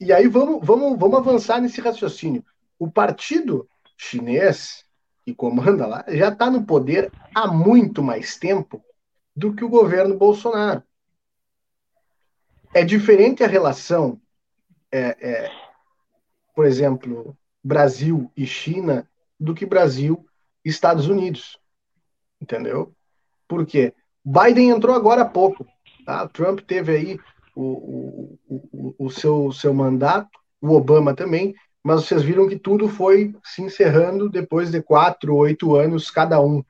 E 0.00 0.12
aí 0.12 0.28
vamos, 0.28 0.64
vamos, 0.64 0.98
vamos 0.98 1.18
avançar 1.18 1.60
nesse 1.60 1.80
raciocínio. 1.80 2.44
O 2.78 2.90
partido 2.90 3.68
chinês 3.96 4.84
que 5.24 5.34
comanda 5.34 5.86
lá 5.86 6.04
já 6.08 6.28
está 6.28 6.50
no 6.50 6.64
poder 6.64 7.10
há 7.34 7.46
muito 7.48 8.02
mais 8.02 8.36
tempo 8.36 8.84
do 9.34 9.54
que 9.54 9.64
o 9.64 9.68
governo 9.68 10.16
Bolsonaro. 10.16 10.82
É 12.74 12.84
diferente 12.84 13.42
a 13.42 13.46
relação, 13.46 14.20
é, 14.92 15.16
é, 15.20 15.50
por 16.54 16.66
exemplo, 16.66 17.36
Brasil 17.62 18.30
e 18.36 18.44
China 18.44 19.08
do 19.40 19.54
que 19.54 19.64
Brasil 19.64 20.26
e 20.64 20.68
Estados 20.68 21.08
Unidos. 21.08 21.58
Entendeu? 22.40 22.94
Por 23.48 23.66
quê? 23.66 23.92
Biden 24.24 24.70
entrou 24.70 24.94
agora 24.94 25.22
há 25.22 25.26
pouco. 25.26 25.66
Tá? 26.04 26.28
Trump 26.28 26.60
teve 26.60 26.96
aí 26.96 27.20
o, 27.54 28.38
o, 28.48 28.94
o, 28.98 29.10
seu, 29.10 29.52
seu 29.52 29.72
mandato, 29.72 30.28
o 30.60 30.72
Obama 30.72 31.14
também, 31.14 31.54
mas 31.82 32.04
vocês 32.04 32.22
viram 32.22 32.48
que 32.48 32.58
tudo 32.58 32.88
foi 32.88 33.34
se 33.44 33.62
encerrando 33.62 34.28
depois 34.28 34.70
de 34.70 34.82
quatro, 34.82 35.36
oito 35.36 35.74
anos 35.76 36.10
cada 36.10 36.40
um. 36.40 36.58
O 36.58 36.64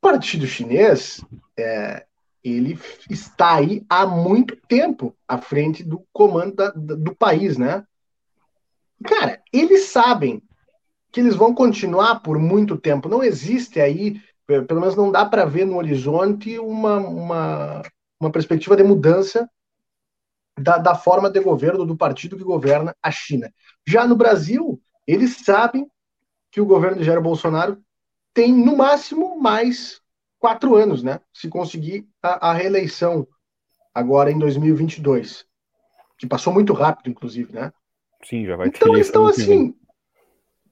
Partido 0.00 0.46
Chinês, 0.46 1.24
é, 1.58 2.04
ele 2.42 2.78
está 3.10 3.56
aí 3.56 3.84
há 3.88 4.06
muito 4.06 4.56
tempo 4.68 5.14
à 5.26 5.38
frente 5.38 5.82
do 5.82 6.04
comando 6.12 6.54
da, 6.54 6.70
do 6.70 7.14
país, 7.14 7.58
né? 7.58 7.84
Cara, 9.04 9.42
eles 9.52 9.86
sabem 9.86 10.42
que 11.12 11.20
eles 11.20 11.36
vão 11.36 11.54
continuar 11.54 12.20
por 12.20 12.38
muito 12.38 12.76
tempo. 12.76 13.08
Não 13.08 13.22
existe 13.22 13.80
aí 13.80 14.20
pelo 14.46 14.80
menos 14.80 14.94
não 14.94 15.10
dá 15.10 15.24
para 15.24 15.44
ver 15.44 15.66
no 15.66 15.76
horizonte 15.76 16.58
uma, 16.58 16.96
uma, 16.98 17.82
uma 18.20 18.30
perspectiva 18.30 18.76
de 18.76 18.82
mudança 18.84 19.48
da, 20.58 20.78
da 20.78 20.94
forma 20.94 21.28
de 21.28 21.40
governo 21.40 21.84
do 21.84 21.96
partido 21.96 22.36
que 22.36 22.44
governa 22.44 22.94
a 23.02 23.10
China. 23.10 23.52
Já 23.86 24.06
no 24.06 24.16
Brasil, 24.16 24.80
eles 25.06 25.38
sabem 25.44 25.90
que 26.50 26.60
o 26.60 26.66
governo 26.66 26.98
de 26.98 27.04
Jair 27.04 27.20
Bolsonaro 27.20 27.78
tem, 28.32 28.52
no 28.52 28.76
máximo, 28.76 29.38
mais 29.40 30.00
quatro 30.38 30.74
anos, 30.76 31.02
né? 31.02 31.20
Se 31.32 31.48
conseguir 31.48 32.06
a, 32.22 32.50
a 32.50 32.52
reeleição 32.52 33.26
agora 33.94 34.30
em 34.30 34.38
2022. 34.38 35.44
Que 36.18 36.26
passou 36.26 36.52
muito 36.52 36.72
rápido, 36.72 37.10
inclusive, 37.10 37.52
né? 37.52 37.72
Sim, 38.24 38.46
já 38.46 38.56
vai 38.56 38.68
Então 38.68 38.94
eles 38.94 39.06
estão 39.06 39.26
assim, 39.26 39.74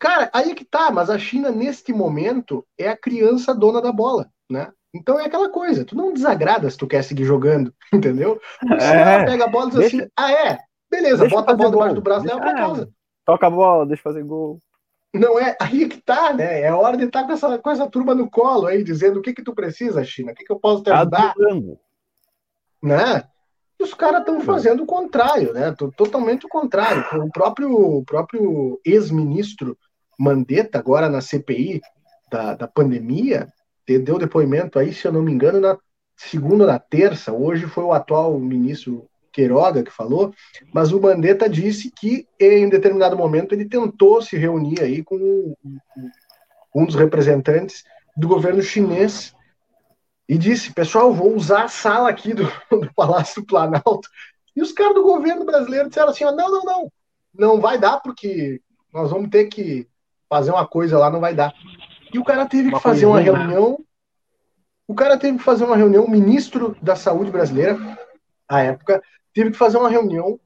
Cara, 0.04 0.28
aí 0.34 0.50
é 0.50 0.54
que 0.54 0.66
tá, 0.66 0.90
mas 0.90 1.08
a 1.08 1.18
China, 1.18 1.50
neste 1.50 1.90
momento, 1.90 2.62
é 2.76 2.90
a 2.90 2.96
criança 2.96 3.54
dona 3.54 3.80
da 3.80 3.90
bola, 3.90 4.28
né? 4.50 4.70
Então 4.94 5.18
é 5.18 5.24
aquela 5.24 5.48
coisa, 5.48 5.82
tu 5.82 5.96
não 5.96 6.12
desagrada 6.12 6.68
se 6.68 6.76
tu 6.76 6.86
quer 6.86 7.02
seguir 7.02 7.24
jogando, 7.24 7.72
entendeu? 7.90 8.38
Porque 8.60 8.80
se 8.80 8.92
ela 8.92 9.24
pega 9.24 9.44
a 9.44 9.48
bola 9.48 9.68
e 9.68 9.70
diz 9.70 9.78
deixa, 9.78 9.96
assim, 9.96 10.08
ah 10.14 10.30
é, 10.30 10.58
beleza, 10.90 11.26
bota 11.26 11.52
a 11.52 11.56
bola 11.56 11.70
debaixo 11.70 11.94
do 11.94 12.02
braço 12.02 12.26
dela 12.26 12.38
pra 12.38 12.54
casa. 12.54 12.90
Toca 13.24 13.46
a 13.46 13.50
bola, 13.50 13.86
deixa 13.86 14.02
fazer 14.02 14.22
gol. 14.24 14.58
Não 15.14 15.38
é, 15.38 15.56
aí 15.58 15.84
é 15.84 15.88
que 15.88 16.02
tá, 16.02 16.34
né? 16.34 16.60
É 16.60 16.70
hora 16.70 16.98
de 16.98 17.04
estar 17.04 17.22
tá 17.22 17.26
com 17.26 17.32
essa, 17.32 17.58
com 17.58 17.70
essa 17.70 17.88
turma 17.88 18.14
no 18.14 18.30
colo 18.30 18.66
aí, 18.66 18.84
dizendo 18.84 19.20
o 19.20 19.22
que 19.22 19.32
que 19.32 19.42
tu 19.42 19.54
precisa, 19.54 20.04
China, 20.04 20.32
o 20.32 20.34
que 20.34 20.44
que 20.44 20.52
eu 20.52 20.60
posso 20.60 20.82
te 20.82 20.90
tá 20.90 21.00
ajudar? 21.00 21.30
Adorando. 21.30 21.78
Né? 22.82 23.24
E 23.80 23.82
os 23.82 23.94
caras 23.94 24.20
estão 24.20 24.38
fazendo 24.42 24.82
o 24.82 24.86
contrário, 24.86 25.54
né? 25.54 25.74
Totalmente 25.96 26.44
o 26.44 26.48
contrário. 26.48 27.02
O 27.24 27.30
próprio, 27.32 27.72
o 27.72 28.04
próprio 28.04 28.78
ex-ministro 28.84 29.78
Mandetta, 30.18 30.78
agora 30.78 31.08
na 31.08 31.20
CPI 31.20 31.80
da, 32.30 32.54
da 32.54 32.68
pandemia, 32.68 33.48
deu 33.86 34.18
depoimento 34.18 34.78
aí, 34.78 34.92
se 34.92 35.06
eu 35.06 35.12
não 35.12 35.22
me 35.22 35.32
engano, 35.32 35.60
na 35.60 35.78
segunda 36.16 36.64
ou 36.64 36.70
na 36.70 36.78
terça. 36.78 37.32
Hoje 37.32 37.66
foi 37.66 37.84
o 37.84 37.92
atual 37.92 38.38
ministro 38.38 39.08
Queiroga 39.32 39.82
que 39.82 39.90
falou, 39.90 40.32
mas 40.72 40.92
o 40.92 41.00
Mandetta 41.00 41.48
disse 41.48 41.90
que 41.90 42.26
em 42.38 42.68
determinado 42.68 43.16
momento 43.16 43.52
ele 43.52 43.68
tentou 43.68 44.22
se 44.22 44.36
reunir 44.36 44.80
aí 44.80 45.02
com 45.02 45.54
um 46.74 46.86
dos 46.86 46.94
representantes 46.94 47.84
do 48.16 48.28
governo 48.28 48.62
chinês 48.62 49.34
e 50.28 50.38
disse: 50.38 50.72
Pessoal, 50.72 51.12
vou 51.12 51.34
usar 51.34 51.64
a 51.64 51.68
sala 51.68 52.08
aqui 52.08 52.32
do, 52.32 52.44
do 52.70 52.92
Palácio 52.94 53.42
do 53.42 53.46
Planalto. 53.46 54.08
E 54.54 54.62
os 54.62 54.72
caras 54.72 54.94
do 54.94 55.02
governo 55.02 55.44
brasileiro 55.44 55.88
disseram 55.88 56.10
assim: 56.10 56.24
Não, 56.24 56.36
não, 56.36 56.62
não, 56.62 56.92
não 57.34 57.60
vai 57.60 57.76
dar, 57.76 58.00
porque 58.00 58.60
nós 58.92 59.10
vamos 59.10 59.30
ter 59.30 59.46
que 59.46 59.88
fazer 60.28 60.50
uma 60.50 60.66
coisa 60.66 60.98
lá, 60.98 61.10
não 61.10 61.20
vai 61.20 61.34
dar. 61.34 61.54
E 62.12 62.18
o 62.18 62.24
cara 62.24 62.46
teve 62.46 62.68
uma 62.68 62.78
que 62.78 62.82
fazer 62.82 63.06
uma 63.06 63.20
reunião. 63.20 63.78
O 64.86 64.94
cara 64.94 65.18
teve 65.18 65.38
que 65.38 65.44
fazer 65.44 65.64
uma 65.64 65.76
reunião, 65.76 66.04
o 66.04 66.10
ministro 66.10 66.76
da 66.82 66.94
Saúde 66.94 67.30
brasileira, 67.30 67.78
à 68.48 68.60
época, 68.60 69.02
teve 69.32 69.50
que 69.50 69.56
fazer 69.56 69.78
uma 69.78 69.88
reunião 69.88 70.38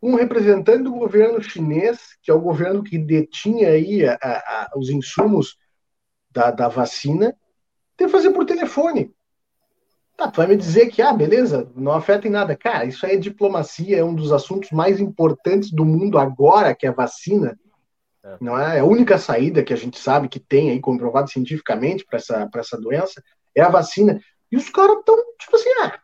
com 0.00 0.12
um 0.12 0.16
representante 0.16 0.82
do 0.82 0.92
governo 0.92 1.40
chinês, 1.40 2.16
que 2.22 2.30
é 2.30 2.34
o 2.34 2.40
governo 2.40 2.82
que 2.82 2.98
detinha 2.98 3.68
aí 3.68 4.04
a, 4.04 4.18
a, 4.20 4.70
os 4.76 4.90
insumos 4.90 5.56
da, 6.30 6.50
da 6.50 6.68
vacina, 6.68 7.34
tem 7.96 8.06
que 8.06 8.12
fazer 8.12 8.30
por 8.30 8.44
telefone. 8.44 9.14
Tá, 10.16 10.30
tu 10.30 10.36
vai 10.36 10.46
me 10.46 10.56
dizer 10.56 10.90
que, 10.90 11.00
ah, 11.00 11.12
beleza, 11.12 11.70
não 11.74 11.92
afeta 11.92 12.28
em 12.28 12.30
nada. 12.30 12.56
Cara, 12.56 12.84
isso 12.84 13.06
aí 13.06 13.14
é 13.14 13.18
diplomacia, 13.18 13.98
é 13.98 14.04
um 14.04 14.14
dos 14.14 14.32
assuntos 14.32 14.70
mais 14.70 15.00
importantes 15.00 15.70
do 15.70 15.84
mundo 15.84 16.18
agora, 16.18 16.74
que 16.74 16.86
é 16.86 16.90
a 16.90 16.92
vacina. 16.92 17.58
É. 18.24 18.36
Não 18.40 18.58
é? 18.58 18.78
a 18.78 18.84
única 18.84 19.18
saída 19.18 19.62
que 19.62 19.72
a 19.72 19.76
gente 19.76 19.98
sabe 19.98 20.28
que 20.28 20.38
tem 20.38 20.70
aí 20.70 20.80
comprovado 20.80 21.30
cientificamente 21.30 22.04
para 22.04 22.18
essa, 22.18 22.48
essa 22.54 22.80
doença 22.80 23.22
é 23.54 23.62
a 23.62 23.68
vacina. 23.68 24.20
E 24.50 24.56
os 24.56 24.68
caras 24.68 24.98
estão, 24.98 25.16
tipo 25.38 25.56
assim, 25.56 25.70
ah, 25.82 25.98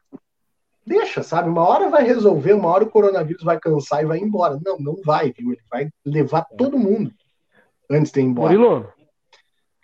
deixa, 0.85 1.23
sabe? 1.23 1.49
Uma 1.49 1.67
hora 1.69 1.89
vai 1.89 2.03
resolver, 2.05 2.55
uma 2.55 2.69
hora 2.71 2.85
o 2.85 2.91
coronavírus 2.91 3.45
vai 3.45 3.59
cansar 3.59 4.03
e 4.03 4.07
vai 4.07 4.19
embora. 4.19 4.59
Não, 4.65 4.79
não 4.79 4.97
vai, 5.05 5.33
viu? 5.33 5.53
Ele 5.53 5.63
vai 5.71 5.89
levar 6.05 6.47
é. 6.51 6.57
todo 6.57 6.79
mundo 6.79 7.13
antes 7.91 8.11
de 8.11 8.21
ir 8.21 8.25
embora. 8.25 8.53
Murilo, 8.53 8.93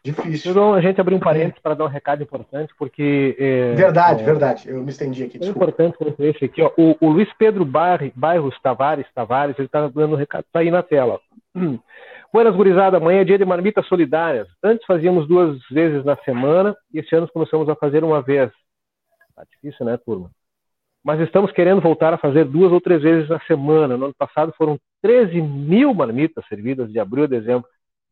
Difícil. 0.05 0.51
Então, 0.51 0.75
a 0.75 0.83
gente 0.83 1.01
abriu 1.01 1.17
um 1.17 1.21
parênteses 1.21 1.59
para 1.63 1.73
dar 1.73 1.87
um 1.87 1.89
recado 1.89 2.23
importante, 2.23 2.75
porque. 2.79 3.35
É, 3.39 3.75
verdade, 3.75 4.21
é, 4.21 4.25
verdade. 4.27 4.69
Eu 4.69 4.83
me 4.83 4.91
estendi 4.91 5.25
aqui. 5.25 5.39
É 5.43 5.47
importante 5.47 5.97
esse 6.19 6.45
aqui, 6.45 6.61
ó. 6.61 6.71
O, 6.77 6.95
o 7.01 7.09
Luiz 7.09 7.33
Pedro 7.39 7.65
Bar, 7.65 8.01
Bairros 8.15 8.55
Tavares, 8.61 9.07
Tavares, 9.15 9.59
ele 9.59 9.65
está 9.67 9.89
dando 9.89 10.13
um 10.13 10.19
recado, 10.19 10.45
está 10.45 10.61
aí 10.61 10.71
na 10.71 10.83
tela. 10.83 11.19
Hum. 11.55 11.79
Buenas, 12.35 12.57
gurizada. 12.57 12.97
Amanhã 12.97 13.21
é 13.21 13.25
dia 13.25 13.39
de 13.39 13.45
marmitas 13.45 13.87
solidárias. 13.87 14.49
Antes 14.61 14.85
fazíamos 14.87 15.29
duas 15.29 15.57
vezes 15.71 16.05
na 16.05 16.17
semana 16.17 16.77
e 16.93 16.99
esse 16.99 17.15
ano 17.15 17.29
começamos 17.33 17.69
a 17.69 17.77
fazer 17.77 18.03
uma 18.03 18.21
vez. 18.21 18.51
Tá 19.37 19.45
difícil, 19.49 19.87
né, 19.87 19.97
turma? 19.99 20.33
Mas 21.05 21.21
estamos 21.21 21.53
querendo 21.53 21.81
voltar 21.81 22.13
a 22.13 22.19
fazer 22.19 22.45
duas 22.45 22.73
ou 22.73 22.81
três 22.81 23.01
vezes 23.01 23.29
na 23.29 23.39
semana. 23.43 23.97
No 23.97 24.07
ano 24.07 24.15
passado 24.19 24.53
foram 24.59 24.81
13 25.01 25.41
mil 25.41 25.95
marmitas 25.95 26.45
servidas 26.49 26.91
de 26.91 26.99
abril 26.99 27.23
a 27.23 27.29
dezembro. 27.29 27.69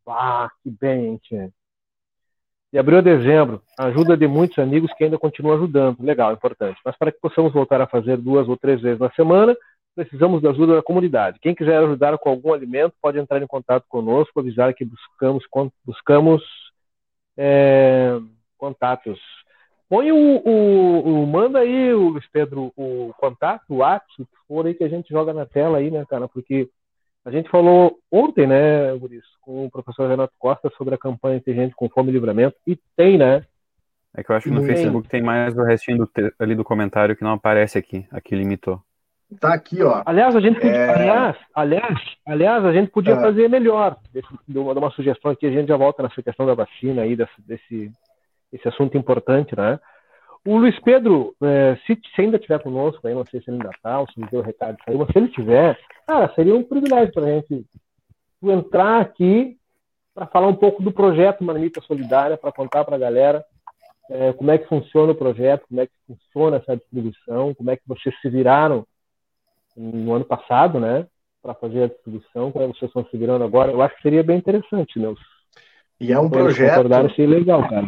Ah, 0.06 0.48
que 0.62 0.70
bem, 0.70 1.20
gente. 1.28 1.52
De 2.72 2.78
abril 2.78 2.98
a 2.98 3.02
dezembro, 3.02 3.60
a 3.76 3.86
ajuda 3.86 4.16
de 4.16 4.28
muitos 4.28 4.56
amigos 4.60 4.92
que 4.94 5.02
ainda 5.02 5.18
continuam 5.18 5.56
ajudando. 5.56 5.96
Legal, 6.00 6.32
importante. 6.32 6.78
Mas 6.84 6.96
para 6.96 7.10
que 7.10 7.18
possamos 7.18 7.52
voltar 7.52 7.80
a 7.80 7.88
fazer 7.88 8.18
duas 8.18 8.48
ou 8.48 8.56
três 8.56 8.80
vezes 8.80 9.00
na 9.00 9.10
semana, 9.10 9.56
precisamos 9.94 10.42
da 10.42 10.50
ajuda 10.50 10.76
da 10.76 10.82
comunidade. 10.82 11.38
Quem 11.40 11.54
quiser 11.54 11.78
ajudar 11.78 12.16
com 12.18 12.30
algum 12.30 12.52
alimento 12.52 12.94
pode 13.00 13.18
entrar 13.18 13.42
em 13.42 13.46
contato 13.46 13.84
conosco, 13.88 14.40
avisar 14.40 14.72
que 14.74 14.84
buscamos, 14.84 15.44
buscamos 15.84 16.42
é, 17.36 18.18
contatos. 18.56 19.20
Põe 19.88 20.10
o, 20.10 20.16
o, 20.16 21.22
o, 21.22 21.26
manda 21.26 21.58
aí, 21.58 21.92
o 21.92 22.08
Luiz 22.08 22.26
Pedro, 22.32 22.72
o 22.76 23.12
contato, 23.18 23.64
o 23.68 23.76
WhatsApp, 23.76 24.28
for 24.48 24.66
aí 24.66 24.74
que 24.74 24.84
a 24.84 24.88
gente 24.88 25.10
joga 25.10 25.34
na 25.34 25.44
tela 25.44 25.78
aí, 25.78 25.90
né, 25.90 26.04
cara? 26.08 26.26
Porque 26.26 26.68
a 27.24 27.30
gente 27.30 27.50
falou 27.50 27.98
ontem, 28.10 28.46
né, 28.46 28.94
Guris, 28.96 29.24
com 29.42 29.66
o 29.66 29.70
professor 29.70 30.08
Renato 30.08 30.32
Costa 30.38 30.70
sobre 30.76 30.94
a 30.94 30.98
campanha 30.98 31.40
Tem 31.40 31.54
Gente 31.54 31.74
com 31.74 31.88
Fome 31.88 32.08
e 32.08 32.12
Livramento, 32.12 32.56
e 32.66 32.76
tem, 32.96 33.18
né? 33.18 33.44
É 34.14 34.22
que 34.22 34.30
eu 34.30 34.36
acho 34.36 34.48
que 34.48 34.54
no 34.54 34.60
tem. 34.60 34.68
Facebook 34.68 35.08
tem 35.08 35.22
mais 35.22 35.56
o 35.56 35.62
restinho 35.62 35.98
do, 35.98 36.10
ali 36.38 36.54
do 36.54 36.64
comentário 36.64 37.16
que 37.16 37.24
não 37.24 37.32
aparece 37.32 37.78
aqui. 37.78 38.06
Aqui 38.10 38.34
limitou. 38.34 38.82
Tá 39.40 39.54
aqui, 39.54 39.82
ó. 39.82 40.02
Aliás, 40.04 40.34
a 40.34 40.40
gente 40.40 40.56
podia, 40.60 40.76
é... 40.76 40.90
aliás, 40.90 41.36
aliás, 41.54 41.98
aliás, 42.26 42.64
a 42.64 42.72
gente 42.72 42.90
podia 42.90 43.14
é... 43.14 43.20
fazer 43.20 43.48
melhor. 43.48 43.96
de 44.48 44.58
uma, 44.58 44.72
uma 44.72 44.90
sugestão 44.90 45.30
aqui, 45.30 45.46
a 45.46 45.50
gente 45.50 45.68
já 45.68 45.76
volta 45.76 46.02
nessa 46.02 46.22
questão 46.22 46.46
da 46.46 46.54
vacina 46.54 47.02
aí, 47.02 47.16
desse, 47.16 47.40
desse 47.46 47.92
esse 48.52 48.68
assunto 48.68 48.96
importante, 48.98 49.56
né? 49.56 49.80
O 50.44 50.58
Luiz 50.58 50.78
Pedro, 50.80 51.34
é, 51.40 51.76
se, 51.86 51.98
se, 52.14 52.20
ainda 52.20 52.36
estiver 52.36 52.60
conosco, 52.60 53.06
aí, 53.06 53.14
não 53.14 53.24
sei 53.24 53.40
se 53.40 53.48
ele 53.48 53.58
ainda 53.58 53.70
está, 53.70 54.00
ou 54.00 54.10
se 54.10 54.20
me 54.20 54.26
deu 54.28 54.40
o 54.40 54.42
recado 54.42 54.76
de 54.76 54.84
sair, 54.84 54.98
mas 54.98 55.08
se 55.08 55.18
ele 55.18 55.26
estiver, 55.26 55.78
cara, 56.06 56.32
seria 56.34 56.54
um 56.54 56.64
privilégio 56.64 57.12
para 57.12 57.24
a 57.24 57.28
gente 57.28 57.64
entrar 58.42 59.00
aqui 59.00 59.56
para 60.12 60.26
falar 60.26 60.48
um 60.48 60.56
pouco 60.56 60.82
do 60.82 60.92
projeto 60.92 61.44
Marmita 61.44 61.80
Solidária, 61.82 62.36
para 62.36 62.52
contar 62.52 62.84
para 62.84 62.96
a 62.96 62.98
galera 62.98 63.44
é, 64.10 64.32
como 64.32 64.50
é 64.50 64.58
que 64.58 64.68
funciona 64.68 65.12
o 65.12 65.16
projeto, 65.16 65.64
como 65.68 65.80
é 65.80 65.86
que 65.86 65.92
funciona 66.06 66.56
essa 66.56 66.76
distribuição, 66.76 67.54
como 67.54 67.70
é 67.70 67.76
que 67.76 67.82
vocês 67.86 68.14
se 68.20 68.28
viraram 68.28 68.84
no 69.76 70.14
ano 70.14 70.24
passado, 70.24 70.78
né, 70.78 71.06
para 71.42 71.54
fazer 71.54 71.84
a 71.84 71.88
distribuição, 71.88 72.52
como 72.52 72.64
é 72.64 72.68
que 72.68 72.78
vocês 72.78 72.88
estão 72.88 73.04
se 73.06 73.16
virando 73.16 73.44
agora. 73.44 73.72
Eu 73.72 73.82
acho 73.82 73.96
que 73.96 74.02
seria 74.02 74.22
bem 74.22 74.38
interessante, 74.38 74.98
né? 74.98 75.12
E 76.00 76.12
é 76.12 76.18
um 76.18 76.30
projeto. 76.30 76.88
Seria 77.14 77.38
legal, 77.38 77.68
cara 77.68 77.86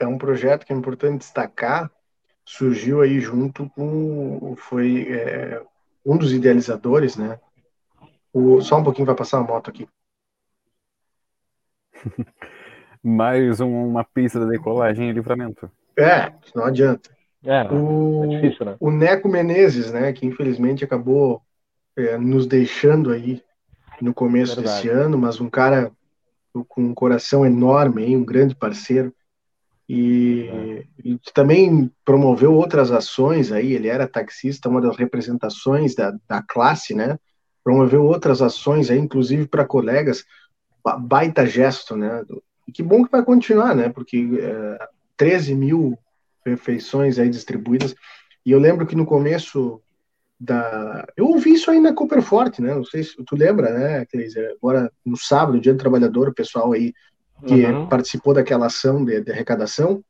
é 0.00 0.06
um 0.06 0.18
projeto 0.18 0.64
que 0.64 0.72
é 0.72 0.76
importante 0.76 1.18
destacar, 1.18 1.90
surgiu 2.44 3.02
aí 3.02 3.20
junto 3.20 3.68
com, 3.70 4.56
foi 4.56 5.06
é, 5.12 5.62
um 6.04 6.16
dos 6.16 6.32
idealizadores, 6.32 7.16
né? 7.16 7.38
O, 8.32 8.60
só 8.62 8.78
um 8.78 8.82
pouquinho 8.84 9.06
vai 9.06 9.14
passar 9.14 9.38
a 9.38 9.42
moto 9.42 9.68
aqui. 9.68 9.86
Mais 13.02 13.60
uma 13.60 14.04
pista 14.04 14.40
da 14.40 14.46
decolagem 14.46 15.10
e 15.10 15.12
livramento. 15.12 15.70
É, 15.96 16.32
não 16.54 16.64
adianta. 16.64 17.10
É, 17.44 17.62
o, 17.72 18.24
é 18.24 18.26
difícil, 18.28 18.66
né? 18.66 18.76
o 18.78 18.90
Neco 18.90 19.28
Menezes, 19.28 19.90
né, 19.90 20.12
que 20.12 20.26
infelizmente 20.26 20.84
acabou 20.84 21.40
é, 21.96 22.18
nos 22.18 22.46
deixando 22.46 23.10
aí 23.10 23.42
no 24.00 24.12
começo 24.12 24.56
Verdade. 24.56 24.82
desse 24.82 24.88
ano, 24.88 25.16
mas 25.16 25.40
um 25.40 25.48
cara 25.48 25.90
com 26.68 26.82
um 26.82 26.94
coração 26.94 27.46
enorme, 27.46 28.04
hein, 28.04 28.16
um 28.16 28.24
grande 28.24 28.54
parceiro, 28.54 29.14
e, 29.92 30.48
é. 30.48 30.84
e, 31.04 31.18
também 31.34 31.90
promoveu 32.04 32.54
outras 32.54 32.92
ações 32.92 33.50
aí, 33.50 33.72
ele 33.72 33.88
era 33.88 34.06
taxista, 34.06 34.68
uma 34.68 34.80
das 34.80 34.96
representações 34.96 35.96
da, 35.96 36.14
da 36.28 36.40
classe, 36.40 36.94
né? 36.94 37.18
Promoveu 37.64 38.04
outras 38.04 38.40
ações 38.40 38.88
aí, 38.88 38.98
inclusive 39.00 39.48
para 39.48 39.64
colegas, 39.64 40.24
baita 41.00 41.44
gesto, 41.44 41.96
né? 41.96 42.24
E 42.68 42.70
que 42.70 42.84
bom 42.84 43.04
que 43.04 43.10
vai 43.10 43.24
continuar, 43.24 43.74
né? 43.74 43.88
Porque 43.88 44.28
é, 44.40 44.88
13 45.16 45.56
mil 45.56 45.98
refeições 46.44 47.18
aí 47.18 47.28
distribuídas. 47.28 47.94
E 48.44 48.52
eu 48.52 48.58
lembro 48.58 48.86
que 48.86 48.96
no 48.96 49.06
começo 49.06 49.80
da. 50.38 51.06
Eu 51.16 51.26
ouvi 51.26 51.52
isso 51.52 51.70
aí 51.70 51.78
na 51.78 51.92
Cooperforte, 51.92 52.62
né? 52.62 52.74
Não 52.74 52.84
sei 52.84 53.04
se 53.04 53.16
tu 53.24 53.36
lembra, 53.36 53.72
né, 53.72 54.06
Cleise? 54.06 54.38
Agora, 54.46 54.90
no 55.04 55.16
sábado, 55.16 55.60
dia 55.60 55.74
do 55.74 55.78
trabalhador, 55.78 56.28
o 56.28 56.34
pessoal 56.34 56.72
aí 56.72 56.94
que 57.46 57.64
uhum. 57.64 57.86
participou 57.86 58.34
daquela 58.34 58.66
ação 58.66 59.04
de, 59.04 59.20
de, 59.20 59.32
arrecadação, 59.32 60.04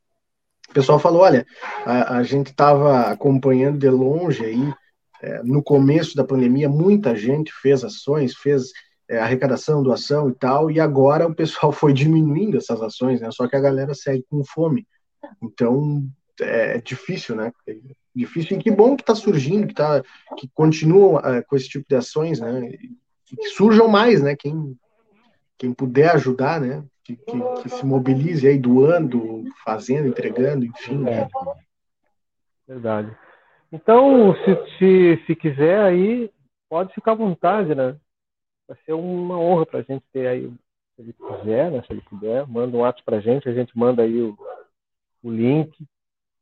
o 0.69 0.73
pessoal 0.73 0.99
falou, 0.99 1.23
olha, 1.23 1.47
a, 1.85 2.19
a 2.19 2.23
gente 2.23 2.51
estava 2.51 3.11
acompanhando 3.11 3.79
de 3.79 3.89
longe 3.89 4.45
aí, 4.45 4.73
é, 5.23 5.43
no 5.43 5.63
começo 5.63 6.17
da 6.17 6.25
pandemia, 6.25 6.69
muita 6.69 7.15
gente 7.15 7.53
fez 7.53 7.85
ações, 7.85 8.35
fez 8.35 8.73
é, 9.09 9.19
arrecadação, 9.19 9.83
doação 9.83 10.31
e 10.31 10.35
tal, 10.35 10.71
e 10.71 10.81
agora 10.81 11.27
o 11.27 11.35
pessoal 11.35 11.71
foi 11.73 11.93
diminuindo 11.93 12.57
essas 12.57 12.81
ações, 12.81 13.21
né? 13.21 13.31
Só 13.31 13.47
que 13.49 13.57
a 13.57 13.61
galera 13.61 13.95
segue 13.95 14.25
com 14.29 14.45
fome. 14.45 14.87
Então, 15.43 16.05
é, 16.43 16.77
é 16.77 16.81
difícil, 16.81 17.37
né? 17.37 17.53
É 17.67 17.77
difícil, 18.15 18.59
e 18.59 18.63
que 18.63 18.71
bom 18.71 18.97
que 18.97 19.03
está 19.03 19.15
surgindo, 19.15 19.67
que, 19.67 19.75
tá, 19.75 20.03
que 20.37 20.49
continuam 20.55 21.17
uh, 21.17 21.45
com 21.47 21.57
esse 21.57 21.69
tipo 21.69 21.87
de 21.89 21.97
ações, 21.97 22.41
né? 22.41 22.71
E 23.31 23.37
que 23.37 23.49
surjam 23.49 23.89
mais, 23.89 24.23
né? 24.23 24.35
Quem, 24.37 24.77
quem 25.57 25.73
puder 25.73 26.11
ajudar, 26.15 26.61
né? 26.61 26.85
que, 27.05 27.17
que, 27.17 27.63
que, 27.63 27.69
se 27.69 27.85
mobilize 27.85 28.47
aí 28.47 28.59
doando, 28.59 29.45
fazendo, 29.65 30.09
entregando, 30.09 30.65
enfim. 30.65 30.99
Né? 30.99 31.29
Verdade. 32.67 33.17
Então, 33.73 34.35
se, 34.45 34.79
se, 34.79 35.27
se 35.27 35.37
quiser 35.37 35.81
aí, 35.81 36.31
pode 36.69 36.93
ficar 36.95 37.13
à 37.13 37.17
vontade, 37.17 37.75
né? 37.75 37.97
Vai 38.69 38.77
ser 38.85 38.93
uma 38.93 39.39
honra 39.39 39.67
para 39.67 39.81
a 39.81 39.83
gente 39.83 40.05
ter 40.13 40.27
aí, 40.27 40.49
se 40.95 41.03
ele 41.03 41.13
quiser, 41.13 41.71
né? 41.71 41.83
Se 41.87 41.93
ele 41.93 42.03
puder, 42.03 42.47
manda 42.47 42.77
um 42.77 42.81
WhatsApp 42.81 43.05
para 43.05 43.17
a 43.17 43.21
gente, 43.21 43.49
a 43.49 43.53
gente 43.53 43.77
manda 43.77 44.03
aí 44.03 44.21
o, 44.23 44.37
o 45.23 45.31
link 45.31 45.73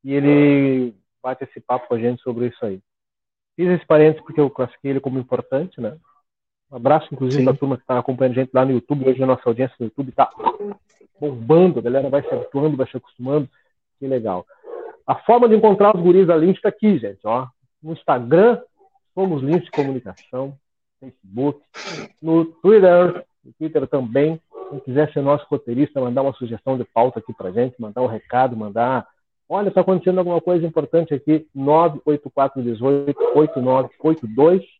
e 0.05 0.15
ele 0.15 0.95
bate 1.23 1.45
esse 1.45 1.61
papo 1.61 1.89
com 1.89 1.95
a 1.95 1.99
gente 1.99 2.23
sobre 2.23 2.47
isso 2.47 2.65
aí. 2.65 2.81
Fiz 3.57 3.69
esse 3.69 3.87
parênteses 3.87 4.25
porque 4.25 4.41
eu 4.41 4.49
classifiquei 4.49 4.93
ele 4.93 5.01
como 5.01 5.19
importante, 5.19 5.81
né? 5.81 5.97
Um 6.71 6.77
abraço, 6.77 7.09
inclusive, 7.13 7.45
para 7.45 7.53
a 7.55 7.57
turma 7.57 7.77
que 7.77 7.83
está 7.83 7.99
acompanhando 7.99 8.33
a 8.33 8.41
gente 8.43 8.51
lá 8.53 8.65
no 8.65 8.73
YouTube. 8.73 9.09
Hoje 9.09 9.23
a 9.23 9.27
nossa 9.27 9.43
audiência 9.47 9.75
no 9.81 9.87
YouTube 9.87 10.11
está 10.11 10.31
bombando, 11.19 11.79
a 11.79 11.83
galera 11.83 12.11
vai 12.11 12.23
se 12.23 12.33
habituando, 12.33 12.77
vai 12.77 12.87
se 12.89 12.97
acostumando. 12.97 13.49
Que 13.99 14.07
legal. 14.07 14.47
A 15.07 15.17
forma 15.17 15.49
de 15.49 15.57
encontrar 15.57 15.97
os 15.97 16.03
guris 16.03 16.27
da 16.27 16.37
Lins 16.37 16.57
está 16.57 16.69
aqui, 16.69 16.99
gente. 16.99 17.21
Ó. 17.25 17.47
No 17.83 17.93
Instagram, 17.93 18.61
somos 19.15 19.41
de 19.41 19.71
Comunicação. 19.71 20.57
Facebook, 21.01 21.61
no 22.21 22.45
Twitter, 22.45 23.25
no 23.45 23.53
Twitter 23.55 23.87
também. 23.87 24.41
Quem 24.71 24.81
quiser 24.81 25.11
ser 25.13 25.23
nosso 25.23 25.47
roteirista, 25.49 26.01
mandar 26.01 26.23
uma 26.23 26.35
sugestão 26.35 26.77
de 26.77 26.85
pauta 26.85 27.21
aqui 27.21 27.33
para 27.33 27.53
gente, 27.53 27.81
mandar 27.81 28.03
um 28.03 28.07
recado, 28.07 28.57
mandar. 28.57 29.07
Olha, 29.49 29.69
está 29.69 29.81
acontecendo 29.81 30.19
alguma 30.19 30.41
coisa 30.41 30.67
importante 30.67 31.15
aqui. 31.15 31.49
98418 31.55 33.19
8982 33.35 34.79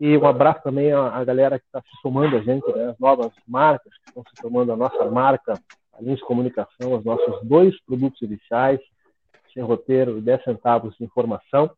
e 0.00 0.16
um 0.16 0.26
abraço 0.26 0.62
também 0.62 0.92
à, 0.92 1.24
galera 1.24 1.58
que 1.58 1.66
está 1.66 1.80
se 1.80 2.00
somando 2.00 2.36
a 2.36 2.40
gente, 2.40 2.66
né? 2.72 2.90
as 2.90 2.98
novas 3.00 3.32
marcas 3.46 3.92
que 3.98 4.08
estão 4.08 4.22
se 4.22 4.40
somando 4.40 4.72
a 4.72 4.76
nossa 4.76 5.10
marca, 5.10 5.54
a 5.92 6.00
Lins 6.00 6.20
Comunicação, 6.20 6.94
os 6.94 7.04
nossos 7.04 7.42
dois 7.42 7.74
produtos 7.84 8.22
iniciais, 8.22 8.80
sem 9.52 9.62
roteiro 9.62 10.18
e 10.18 10.20
10 10.20 10.44
centavos 10.44 10.96
de 10.96 11.04
informação. 11.04 11.68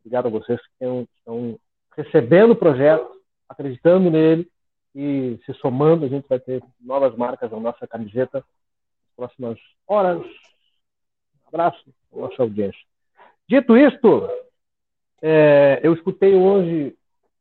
Obrigado 0.00 0.26
a 0.26 0.30
vocês 0.30 0.60
que 0.60 0.84
estão 0.84 1.58
recebendo 1.96 2.52
o 2.52 2.56
projeto, 2.56 3.08
acreditando 3.48 4.10
nele 4.10 4.48
e 4.92 5.38
se 5.46 5.54
somando. 5.54 6.06
A 6.06 6.08
gente 6.08 6.26
vai 6.28 6.40
ter 6.40 6.60
novas 6.80 7.14
marcas 7.16 7.52
na 7.52 7.60
nossa 7.60 7.86
camiseta 7.86 8.44
próximas 9.16 9.58
horas. 9.86 10.22
Abraço, 11.48 11.82
nossa 12.12 12.42
audiência. 12.42 12.80
Dito 13.48 13.76
isto, 13.76 14.28
é, 15.22 15.80
eu 15.82 15.94
escutei 15.94 16.34
hoje, 16.34 16.96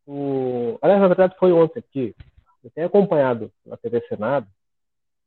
o... 0.05 0.77
aliás, 0.81 1.01
na 1.01 1.07
verdade 1.07 1.35
foi 1.37 1.51
ontem 1.51 1.79
aqui, 1.79 2.15
eu 2.63 2.71
tenho 2.71 2.87
acompanhado 2.87 3.51
na 3.65 3.77
TV 3.77 4.01
Senado 4.07 4.47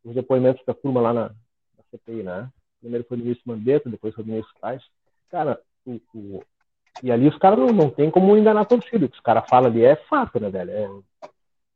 os 0.04 0.14
depoimentos 0.14 0.64
da 0.64 0.74
turma 0.74 1.00
lá 1.00 1.12
na, 1.12 1.22
na 1.28 1.84
CPI, 1.90 2.22
né? 2.22 2.48
Primeiro 2.80 3.04
foi 3.06 3.16
o 3.16 3.20
ministro 3.20 3.50
Mandetta, 3.50 3.90
depois 3.90 4.14
foi 4.14 4.24
o 4.24 4.26
ministro 4.26 4.54
Tais. 4.60 4.82
Cara, 5.30 5.60
o, 5.84 6.00
o, 6.14 6.42
e 7.02 7.12
ali 7.12 7.28
os 7.28 7.36
caras 7.38 7.58
não, 7.58 7.68
não 7.68 7.90
tem 7.90 8.10
como 8.10 8.36
enganar 8.36 8.62
a 8.62 8.66
torcida. 8.66 9.04
O 9.04 9.08
que 9.08 9.16
os 9.16 9.22
caras 9.22 9.48
falam 9.48 9.70
ali 9.70 9.84
é 9.84 9.96
fato, 9.96 10.40
né, 10.40 10.48
velho? 10.50 10.70
É, 10.70 10.90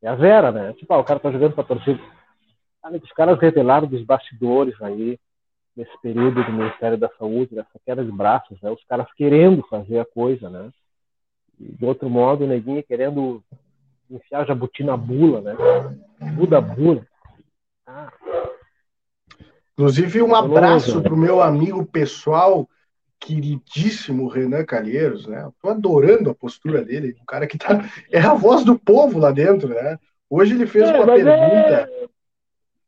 é 0.02 0.08
a 0.08 0.14
vera, 0.14 0.50
né? 0.50 0.72
Tipo, 0.74 0.94
ah, 0.94 0.98
o 0.98 1.04
cara 1.04 1.20
tá 1.20 1.30
jogando 1.30 1.54
pra 1.54 1.64
torcida. 1.64 2.00
Cara, 2.82 2.96
os 2.96 3.12
caras 3.12 3.38
revelaram 3.38 3.86
dos 3.86 4.02
bastidores 4.02 4.80
aí, 4.80 5.18
nesse 5.76 6.00
período 6.00 6.42
do 6.44 6.52
Ministério 6.52 6.96
da 6.96 7.10
Saúde, 7.18 7.54
dessa 7.54 7.78
queda 7.84 8.04
de 8.04 8.12
braços, 8.12 8.60
né? 8.62 8.70
Os 8.70 8.84
caras 8.84 9.06
querendo 9.16 9.66
fazer 9.68 9.98
a 9.98 10.04
coisa, 10.04 10.48
né? 10.48 10.70
E, 11.58 11.72
de 11.72 11.84
outro 11.84 12.08
modo, 12.08 12.44
o 12.44 12.48
neguinho 12.48 12.82
querendo 12.82 13.42
enfiar 14.10 14.46
jabuti 14.46 14.84
na 14.84 14.96
bula, 14.96 15.40
né? 15.40 15.56
Buda 16.34 16.60
bula. 16.60 17.06
Ah, 17.86 18.12
Inclusive, 19.74 20.22
um 20.22 20.34
abraço 20.34 21.02
para 21.02 21.12
o 21.12 21.16
meu 21.16 21.42
amigo 21.42 21.84
pessoal, 21.84 22.68
queridíssimo 23.18 24.28
Renan 24.28 24.64
Calheiros, 24.64 25.26
né? 25.26 25.48
Estou 25.48 25.70
adorando 25.70 26.30
a 26.30 26.34
postura 26.34 26.84
dele, 26.84 27.16
um 27.20 27.24
cara 27.24 27.46
que 27.46 27.58
tá. 27.58 27.84
É 28.10 28.20
a 28.20 28.34
voz 28.34 28.64
do 28.64 28.78
povo 28.78 29.18
lá 29.18 29.32
dentro, 29.32 29.68
né? 29.68 29.98
Hoje 30.30 30.54
ele 30.54 30.66
fez 30.66 30.88
é, 30.88 30.94
uma 30.94 31.06
pergunta. 31.06 31.34
É... 31.34 32.08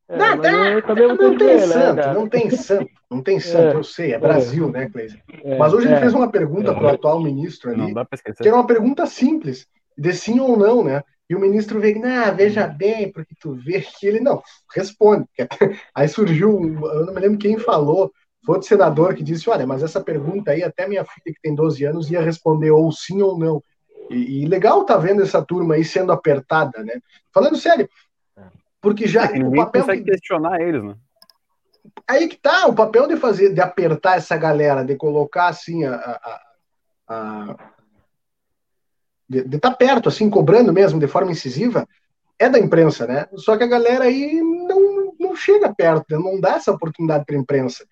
É, 0.09 0.16
não, 0.16 0.95
não, 0.95 1.16
não 1.16 1.37
tem 1.38 1.57
né, 1.57 1.59
santo, 1.59 1.97
né, 1.97 2.14
não 2.14 2.29
tem 2.29 2.51
santo, 2.51 2.90
não 3.11 3.23
tem 3.23 3.40
santo, 3.40 3.75
é, 3.75 3.75
eu 3.75 3.83
sei, 3.83 4.12
é 4.12 4.19
Brasil, 4.19 4.71
né, 4.71 4.88
Cleise? 4.88 5.21
É, 5.42 5.59
mas 5.59 5.73
hoje 5.73 5.88
ele 5.88 5.95
é. 5.95 6.01
fez 6.01 6.14
uma 6.14 6.31
pergunta 6.31 6.73
para 6.73 6.85
o 6.85 6.88
atual 6.88 7.21
ministro 7.21 7.71
ali, 7.71 7.92
que 8.40 8.47
era 8.47 8.57
uma 8.57 8.66
pergunta 8.66 9.05
simples, 9.07 9.66
de 9.99 10.12
sim 10.12 10.38
ou 10.38 10.57
não, 10.57 10.85
né? 10.85 11.03
E 11.29 11.35
o 11.35 11.40
ministro 11.40 11.81
veio, 11.81 12.01
ah, 12.07 12.31
veja 12.31 12.69
bem, 12.69 13.11
porque 13.11 13.35
tu 13.40 13.53
vê 13.53 13.81
que 13.81 14.07
ele 14.07 14.21
não 14.21 14.40
responde. 14.73 15.27
Aí 15.92 16.07
surgiu, 16.07 16.53
eu 16.53 17.07
não 17.07 17.12
me 17.12 17.21
lembro 17.21 17.38
quem 17.38 17.59
falou, 17.59 18.12
foi 18.47 18.55
outro 18.55 18.69
senador 18.69 19.12
que 19.12 19.25
disse: 19.25 19.51
Olha, 19.51 19.66
mas 19.66 19.83
essa 19.83 20.01
pergunta 20.01 20.53
aí, 20.53 20.62
até 20.62 20.87
minha 20.87 21.05
filha 21.05 21.35
que 21.35 21.42
tem 21.42 21.53
12 21.53 21.85
anos 21.85 22.11
ia 22.11 22.21
responder 22.21 22.71
ou 22.71 22.92
sim 22.92 23.21
ou 23.21 23.37
não. 23.37 23.61
E, 24.09 24.42
e 24.42 24.47
legal 24.47 24.85
tá 24.85 24.97
vendo 24.97 25.21
essa 25.21 25.42
turma 25.42 25.75
aí 25.75 25.85
sendo 25.85 26.12
apertada, 26.12 26.85
né? 26.85 27.01
Falando 27.35 27.57
sério, 27.57 27.88
porque 28.87 29.09
já 29.09 29.25
é, 29.25 29.42
o 29.42 29.51
papel 29.51 29.83
consegue 29.83 30.05
que... 30.05 30.11
questionar 30.12 30.61
eles, 30.61 30.81
né? 30.81 30.94
Aí 32.07 32.29
que 32.29 32.37
tá, 32.37 32.68
o 32.68 32.72
papel 32.72 33.09
de 33.09 33.16
fazer, 33.16 33.53
de 33.53 33.61
apertar 33.61 34.16
essa 34.16 34.37
galera, 34.37 34.85
de 34.85 34.94
colocar 34.94 35.49
assim 35.49 35.85
a, 35.85 35.96
a, 35.96 36.40
a 37.09 37.57
de 39.29 39.40
estar 39.40 39.70
tá 39.70 39.77
perto, 39.77 40.09
assim, 40.09 40.31
cobrando 40.31 40.72
mesmo 40.72 41.01
de 41.01 41.09
forma 41.09 41.33
incisiva, 41.33 41.85
é 42.38 42.49
da 42.49 42.61
imprensa, 42.61 43.09
né? 43.09 43.27
Só 43.35 43.57
que 43.57 43.64
a 43.64 43.66
galera 43.66 44.05
aí 44.05 44.40
não, 44.40 45.12
não 45.18 45.35
chega 45.35 45.75
perto, 45.75 46.05
né? 46.09 46.18
não 46.18 46.40
dá 46.40 46.51
essa 46.53 46.70
oportunidade 46.70 47.25
para 47.25 47.35
a 47.35 47.40
imprensa. 47.40 47.85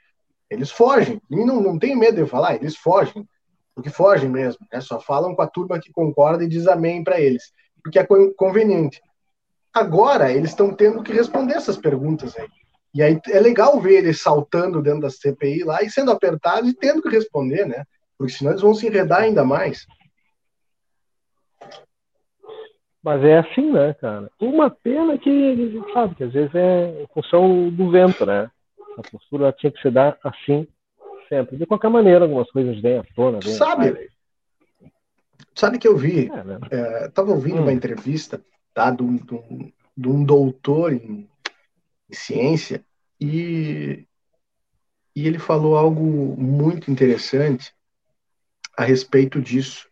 Eles 0.49 0.71
fogem, 0.71 1.21
e 1.29 1.45
não, 1.45 1.61
não 1.61 1.77
tem 1.77 1.97
medo 1.97 2.23
de 2.23 2.31
falar, 2.31 2.55
eles 2.55 2.77
fogem, 2.77 3.29
porque 3.75 3.91
fogem 3.91 4.31
mesmo, 4.31 4.65
né? 4.73 4.81
Só 4.81 5.01
falam 5.01 5.35
com 5.35 5.43
a 5.43 5.49
turma 5.49 5.81
que 5.81 5.91
concorda 5.91 6.45
e 6.45 6.49
diz 6.49 6.69
amém 6.69 7.03
para 7.03 7.21
eles, 7.21 7.53
porque 7.83 7.99
é 7.99 8.07
conveniente. 8.37 9.03
Agora, 9.75 10.33
eles 10.33 10.51
estão 10.51 10.73
tendo 10.73 11.03
que 11.03 11.13
responder 11.13 11.55
essas 11.55 11.77
perguntas 11.77 12.37
aí. 12.39 12.49
E 12.95 13.03
aí 13.03 13.21
é 13.27 13.41
legal 13.41 13.81
ver 13.81 13.97
eles 13.97 14.23
saltando 14.23 14.81
dentro 14.81 15.01
da 15.01 15.11
CPI 15.11 15.65
lá 15.65 15.83
e 15.83 15.91
sendo 15.91 16.13
apertados 16.13 16.71
e 16.71 16.75
tendo 16.75 17.03
que 17.03 17.09
responder, 17.09 17.67
né? 17.67 17.83
Porque 18.17 18.33
senão 18.33 18.53
eles 18.53 18.63
vão 18.63 18.73
se 18.73 18.87
enredar 18.87 19.23
ainda 19.23 19.45
mais. 19.45 19.85
Mas 23.03 23.23
é 23.25 23.39
assim, 23.39 23.73
né, 23.73 23.93
cara? 23.95 24.31
Uma 24.41 24.71
pena 24.71 25.19
que, 25.19 25.83
sabe, 25.93 26.15
que 26.15 26.23
às 26.23 26.33
vezes 26.33 26.55
é 26.55 27.05
função 27.13 27.69
do 27.69 27.91
vento, 27.91 28.25
né? 28.25 28.49
A 28.97 29.03
postura 29.03 29.53
tinha 29.53 29.73
que 29.73 29.83
se 29.83 29.91
dar 29.91 30.17
assim 30.23 30.67
sempre. 31.29 31.57
De 31.57 31.67
qualquer 31.67 31.91
maneira, 31.91 32.25
algumas 32.25 32.49
coisas 32.53 32.81
vêm 32.81 32.99
à 32.99 33.05
tona. 33.17 33.41
Vêm 33.43 33.53
sabe? 33.53 34.09
Sabe 35.53 35.79
que 35.79 35.89
eu 35.89 35.97
vi? 35.97 36.31
É, 36.31 36.45
né? 36.45 36.59
é, 36.71 37.09
tava 37.09 37.33
ouvindo 37.33 37.59
hum. 37.59 37.63
uma 37.63 37.73
entrevista 37.73 38.41
tá, 38.75 38.91
de, 38.91 39.03
um, 39.03 39.17
de, 39.97 40.09
um, 40.09 40.25
doutor 40.25 40.93
em, 40.93 41.29
em 42.11 42.15
ciência 42.15 42.85
e, 43.21 44.07
e 45.15 45.27
ele 45.27 45.39
falou 45.39 45.77
algo 45.77 46.03
muito 46.37 46.91
interessante 46.91 47.73
a 48.77 48.85
respeito 48.85 49.41
disso 49.41 49.89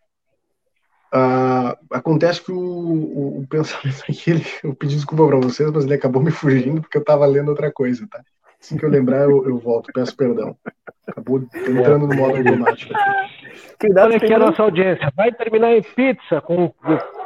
Uh, 1.13 1.77
acontece 1.91 2.41
que 2.41 2.51
o, 2.51 2.57
o, 2.57 3.41
o 3.41 3.45
pensamento 3.47 4.03
aqui, 4.09 4.31
eu 4.63 4.73
pedi 4.73 4.95
desculpa 4.95 5.27
para 5.27 5.37
vocês, 5.37 5.69
mas 5.69 5.85
ele 5.85 5.93
acabou 5.93 6.23
me 6.23 6.31
fugindo 6.31 6.81
porque 6.81 6.97
eu 6.97 7.01
estava 7.01 7.23
lendo 7.27 7.49
outra 7.49 7.71
coisa, 7.71 8.07
tá? 8.09 8.23
Assim 8.63 8.77
que 8.77 8.85
eu 8.85 8.89
lembrar, 8.89 9.23
eu, 9.23 9.45
eu 9.45 9.57
volto, 9.57 9.91
peço 9.93 10.15
perdão. 10.15 10.55
Acabou 11.05 11.37
entrando 11.41 12.07
no 12.07 12.15
modo 12.15 12.37
automático. 12.37 12.93
Cuidado 13.77 14.15
aqui 14.15 14.33
a 14.33 14.39
nossa 14.39 14.63
audiência. 14.63 15.11
Vai 15.17 15.33
terminar 15.33 15.75
em 15.75 15.81
pizza 15.81 16.39
com 16.39 16.73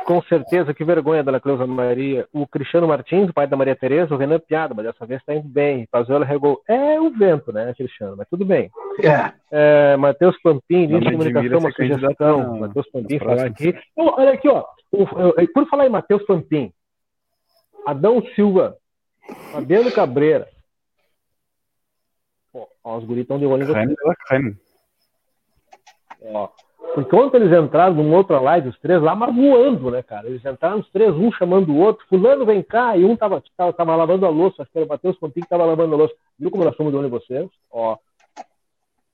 com 0.04 0.21
certeza, 0.23 0.73
que 0.73 0.86
vergonha, 0.86 1.21
Dona 1.21 1.39
Cleusa 1.39 1.67
Maria. 1.67 2.26
O 2.34 2.47
Cristiano 2.47 2.88
Martins, 2.88 3.30
o 3.30 3.34
pai 3.34 3.45
da 3.45 3.58
Maria 3.58 3.76
Tereza, 3.76 4.15
o 4.15 4.17
Renan 4.17 4.39
Piada, 4.39 4.73
mas 4.73 4.86
dessa 4.86 5.06
vez 5.06 5.19
está 5.19 5.36
indo 5.36 5.47
bem. 5.47 5.86
Pazuello 5.91 6.23
regou. 6.23 6.62
É 6.67 7.00
o 7.00 7.12
vento, 7.12 7.52
né, 7.52 7.73
Cristiano? 7.76 8.15
Mas 8.17 8.28
tudo 8.30 8.43
bem. 8.43 8.71
É. 9.04 9.34
é 9.52 9.97
Matheus 9.97 10.36
Pampim, 10.41 10.88
de 10.88 11.12
comunicação, 11.12 11.60
uma 11.60 11.71
sugestão. 11.71 12.60
Matheus 12.60 12.89
Pampim 12.89 13.19
falar 13.19 13.45
aqui. 13.45 13.76
Oh, 13.95 14.13
olha 14.17 14.32
aqui, 14.32 14.47
ó. 14.47 14.63
Por 15.54 15.69
falar 15.69 15.86
em 15.86 15.89
Matheus 15.89 16.26
Pampim, 16.26 16.71
Adão 17.86 18.23
Silva, 18.34 18.78
Fabiano 19.52 19.91
Cabreira. 19.91 20.47
Ó, 22.88 22.97
os 22.97 23.04
guris 23.04 23.23
estão 23.23 23.38
de 23.38 23.45
olho 23.45 23.63
em 23.63 23.65
Ó. 26.23 26.47
Porque 26.95 27.13
ontem 27.13 27.38
eles 27.38 27.52
entraram 27.52 27.95
numa 27.95 28.15
outra 28.15 28.39
live, 28.39 28.69
os 28.69 28.80
três 28.80 29.02
lá, 29.02 29.13
mas 29.13 29.36
voando, 29.36 29.91
né, 29.91 30.02
cara? 30.02 30.26
Eles 30.26 30.43
entraram 30.45 30.80
os 30.80 30.89
três, 30.89 31.13
um 31.13 31.30
chamando 31.34 31.69
o 31.73 31.78
outro, 31.78 32.06
fulano 32.08 32.45
vem 32.45 32.63
cá, 32.63 32.95
e 32.95 33.04
um 33.04 33.17
tava, 33.17 33.43
tava, 33.58 33.73
tava 33.73 33.93
lavando 33.93 34.26
a 34.26 34.30
louça, 34.30 34.62
acho 34.62 34.71
que 34.71 34.78
era 34.78 34.86
o 34.86 34.89
Matheus 34.89 35.17
Pontinho 35.17 35.43
que 35.43 35.50
tava 35.50 35.65
lavando 35.65 35.95
a 35.95 35.97
louça. 35.97 36.15
Viu 36.39 36.50
como 36.50 36.63
nós 36.63 36.78
somos 36.78 36.93
de 36.93 36.97
olho 36.97 37.08
em 37.08 37.12
vocês? 37.12 37.50
Ó. 37.69 37.97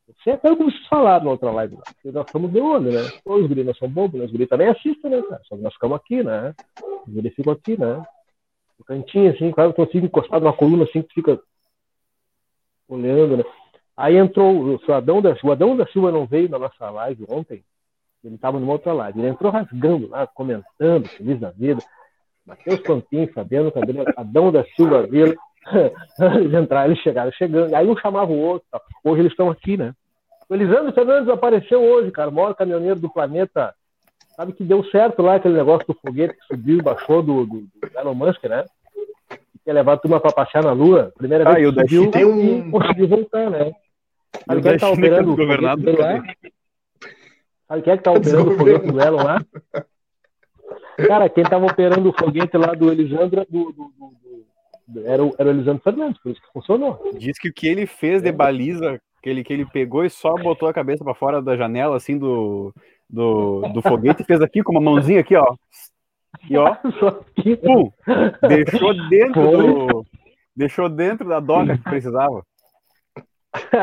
Você 0.06 0.30
é 0.30 0.38
como 0.38 0.70
vocês 0.70 0.88
falaram 0.88 1.26
na 1.26 1.32
outra 1.32 1.50
live 1.50 1.76
lá. 1.76 1.84
Nós 2.14 2.30
somos 2.32 2.52
de 2.52 2.60
olho, 2.60 2.92
né? 2.92 3.02
Os 3.26 3.48
guris 3.48 3.66
não 3.66 3.74
são 3.74 3.90
bobos, 3.90 4.20
né? 4.20 4.26
Os 4.28 4.32
guris 4.32 4.50
também 4.50 4.68
assistem, 4.68 5.10
né, 5.10 5.22
cara? 5.24 5.42
Só 5.46 5.56
que 5.56 5.64
nós 5.64 5.74
ficamos 5.74 5.98
aqui, 5.98 6.22
né? 6.22 6.54
Os 7.08 7.12
guris 7.12 7.34
ficam 7.34 7.54
aqui, 7.54 7.76
né? 7.80 8.06
No 8.78 8.86
cantinho, 8.86 9.32
assim, 9.32 9.50
quase 9.50 9.74
consigo 9.74 10.06
encostar 10.06 10.40
numa 10.40 10.54
coluna 10.54 10.84
assim 10.84 11.02
que 11.02 11.16
fica 11.16 11.42
olhando, 12.88 13.38
né? 13.38 13.44
Aí 13.96 14.18
entrou 14.18 14.78
o 14.78 14.94
Adão 14.94 15.22
da 15.22 15.36
Silva. 15.36 15.50
O 15.50 15.52
Adão 15.52 15.78
da 15.78 15.86
Silva 15.88 16.12
não 16.12 16.26
veio 16.26 16.50
na 16.50 16.58
nossa 16.58 16.90
live 16.90 17.26
ontem. 17.30 17.64
Ele 18.24 18.36
estava 18.36 18.60
numa 18.60 18.74
outra 18.74 18.94
live. 18.94 19.20
Ele 19.20 19.28
entrou 19.28 19.52
rasgando 19.52 20.08
lá, 20.08 20.26
comentando, 20.26 21.08
feliz 21.10 21.40
da 21.40 21.52
vida. 21.52 21.82
Matheus 22.46 22.80
Pampim, 22.80 23.28
Fabiano 23.28 23.72
Cabelo, 23.72 24.04
Adão 24.16 24.52
da 24.52 24.64
Silva 24.76 25.04
Vila. 25.04 25.36
eles 26.36 26.54
entraram, 26.54 26.92
eles 26.92 27.04
chegaram 27.04 27.32
chegando. 27.32 27.74
Aí 27.74 27.88
um 27.88 27.98
chamava 27.98 28.32
o 28.32 28.40
outro. 28.40 28.68
Tá? 28.72 28.82
Hoje 29.04 29.22
eles 29.22 29.32
estão 29.32 29.50
aqui, 29.50 29.78
né? 29.78 29.94
O 30.50 30.56
Elisandro 30.56 30.94
Fernandes 30.94 31.30
apareceu 31.30 31.82
hoje, 31.82 32.12
cara, 32.12 32.30
o 32.30 32.34
maior 32.34 32.54
caminhoneiro 32.54 33.00
do 33.00 33.10
planeta. 33.10 33.74
Sabe 34.36 34.54
que 34.54 34.64
deu 34.64 34.84
certo 34.86 35.22
lá 35.22 35.36
aquele 35.36 35.56
negócio 35.56 35.86
do 35.88 35.94
foguete 35.94 36.36
que 36.36 36.46
subiu 36.48 36.80
e 36.80 36.82
baixou 36.82 37.22
do, 37.22 37.46
do, 37.46 37.62
do 37.62 38.00
Elon 38.00 38.16
Musk, 38.16 38.44
né? 38.46 38.66
Que 39.30 39.70
ia 39.70 39.74
levar 39.74 39.94
a 39.94 39.98
turma 39.98 40.20
para 40.20 40.32
passear 40.32 40.64
na 40.64 40.72
Lua. 40.72 41.14
Primeira 41.16 41.48
ah, 41.48 41.54
vez 41.54 41.70
que 41.70 41.82
subiu 41.82 42.12
tem 42.12 42.26
um... 42.26 42.72
conseguiu 42.72 43.08
voltar, 43.08 43.50
né? 43.50 43.74
Sabe 44.48 44.62
quem 44.62 44.78
tá 44.78 44.90
operando 44.90 45.32
o 45.32 45.36
governado 45.36 45.98
lá? 45.98 46.24
Sabe 47.68 47.82
quem 47.82 47.94
é 47.94 47.98
que 47.98 48.04
tá 48.04 48.12
operando 48.12 48.52
o 48.52 48.58
foguete 48.58 48.92
do 48.92 49.02
Elon 49.02 49.24
lá? 49.24 49.46
Cara, 51.08 51.30
quem 51.30 51.44
tava 51.44 51.66
operando 51.66 52.10
o 52.10 52.14
foguete 52.14 52.58
lá 52.58 52.74
do 52.74 52.92
Elisandro 52.92 53.46
do, 53.50 53.72
do, 53.72 53.92
do, 54.88 55.08
era, 55.08 55.24
o, 55.24 55.34
era 55.38 55.50
o 55.50 55.52
Elisandro 55.52 55.82
Fernandes, 55.84 56.22
por 56.22 56.32
isso 56.32 56.42
que 56.42 56.52
funcionou. 56.52 57.12
Diz 57.18 57.38
que 57.40 57.50
o 57.50 57.54
que 57.54 57.68
ele 57.68 57.86
fez 57.86 58.22
de 58.22 58.32
baliza, 58.32 59.02
que 59.22 59.30
ele, 59.30 59.44
que 59.44 59.54
ele 59.54 59.66
pegou 59.66 60.06
e 60.06 60.10
só 60.10 60.34
botou 60.36 60.68
a 60.68 60.74
cabeça 60.74 61.04
para 61.04 61.16
fora 61.16 61.42
da 61.42 61.56
janela, 61.58 61.96
assim, 61.96 62.18
do, 62.18 62.74
do, 63.10 63.62
do 63.74 63.82
foguete, 63.82 64.22
e 64.22 64.26
fez 64.26 64.42
aqui 64.42 64.62
com 64.62 64.72
uma 64.72 64.82
mãozinha 64.82 65.20
aqui, 65.20 65.36
ó. 65.36 65.56
E 66.50 66.58
ó, 66.58 66.76
pum, 67.64 67.92
deixou 68.48 69.10
dentro 69.10 69.52
do, 69.52 70.06
deixou 70.56 70.90
dentro 70.90 71.28
da 71.28 71.40
doca 71.40 71.78
que 71.78 71.84
precisava. 71.84 72.44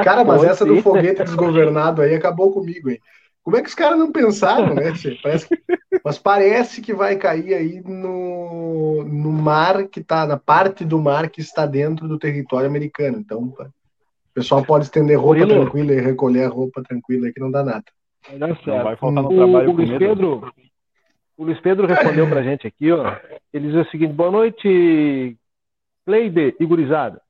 Cara, 0.04 0.24
mas 0.24 0.42
essa 0.42 0.64
do 0.64 0.82
foguete 0.82 1.22
desgovernado 1.22 2.02
aí 2.02 2.14
acabou 2.14 2.52
comigo, 2.52 2.90
hein? 2.90 2.98
Como 3.42 3.56
é 3.56 3.62
que 3.62 3.68
os 3.68 3.74
caras 3.74 3.98
não 3.98 4.12
pensaram, 4.12 4.74
né? 4.74 4.92
Parece 5.22 5.48
que, 5.48 5.62
mas 6.04 6.18
parece 6.18 6.82
que 6.82 6.92
vai 6.92 7.16
cair 7.16 7.54
aí 7.54 7.80
no, 7.80 9.02
no 9.04 9.32
mar 9.32 9.88
que 9.88 10.00
está, 10.00 10.26
na 10.26 10.36
parte 10.36 10.84
do 10.84 11.00
mar 11.00 11.28
que 11.30 11.40
está 11.40 11.64
dentro 11.66 12.06
do 12.06 12.18
território 12.18 12.68
americano. 12.68 13.18
Então, 13.18 13.42
o 13.44 14.34
pessoal 14.34 14.64
pode 14.64 14.84
estender 14.84 15.18
roupa 15.18 15.40
Murilo. 15.40 15.62
tranquila 15.62 15.92
e 15.94 16.00
recolher 16.00 16.44
a 16.44 16.48
roupa 16.48 16.82
tranquila, 16.82 17.32
que 17.32 17.40
não 17.40 17.50
dá 17.50 17.64
nada. 17.64 17.84
Não 18.38 18.84
vai 18.84 18.96
faltar 18.96 19.22
no 19.22 19.32
o, 19.32 19.36
trabalho 19.36 19.70
o 19.70 19.72
Luiz 19.72 19.98
Pedro, 19.98 20.52
o 21.36 21.44
Luiz 21.44 21.60
Pedro 21.60 21.86
respondeu 21.86 22.28
pra 22.28 22.42
gente 22.42 22.66
aqui, 22.66 22.92
ó. 22.92 23.16
Ele 23.52 23.68
diz 23.72 23.86
o 23.86 23.90
seguinte: 23.90 24.12
boa 24.12 24.30
noite, 24.30 25.38
Cleide 26.04 26.54
e 26.60 26.66
gurizada. 26.66 27.22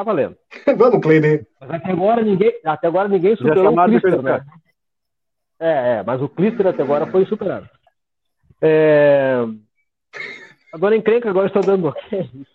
Tá 0.00 0.04
valendo. 0.04 0.34
Vamos, 0.78 1.00
Cleide. 1.02 1.46
Mas 1.60 1.70
até 1.72 1.92
agora 1.92 2.22
ninguém, 2.22 2.54
até 2.64 2.86
agora 2.86 3.06
ninguém 3.06 3.36
superou 3.36 3.70
o 3.70 3.84
Clister, 3.84 4.22
né? 4.22 4.42
É, 5.60 5.98
é, 5.98 6.02
mas 6.02 6.22
o 6.22 6.28
Clister 6.28 6.66
até 6.66 6.82
agora 6.82 7.06
foi 7.08 7.26
superado. 7.26 7.68
É... 8.62 9.44
Agora 10.72 10.96
encrenca, 10.96 11.28
agora 11.28 11.48
estou 11.48 11.62
dando. 11.62 11.88
O 11.88 11.92
que 11.92 12.16
é 12.16 12.20
isso? 12.22 12.46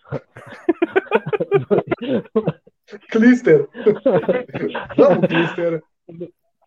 Clister. 3.11 3.67
Vamos, 4.97 5.27
Clister. 5.27 5.83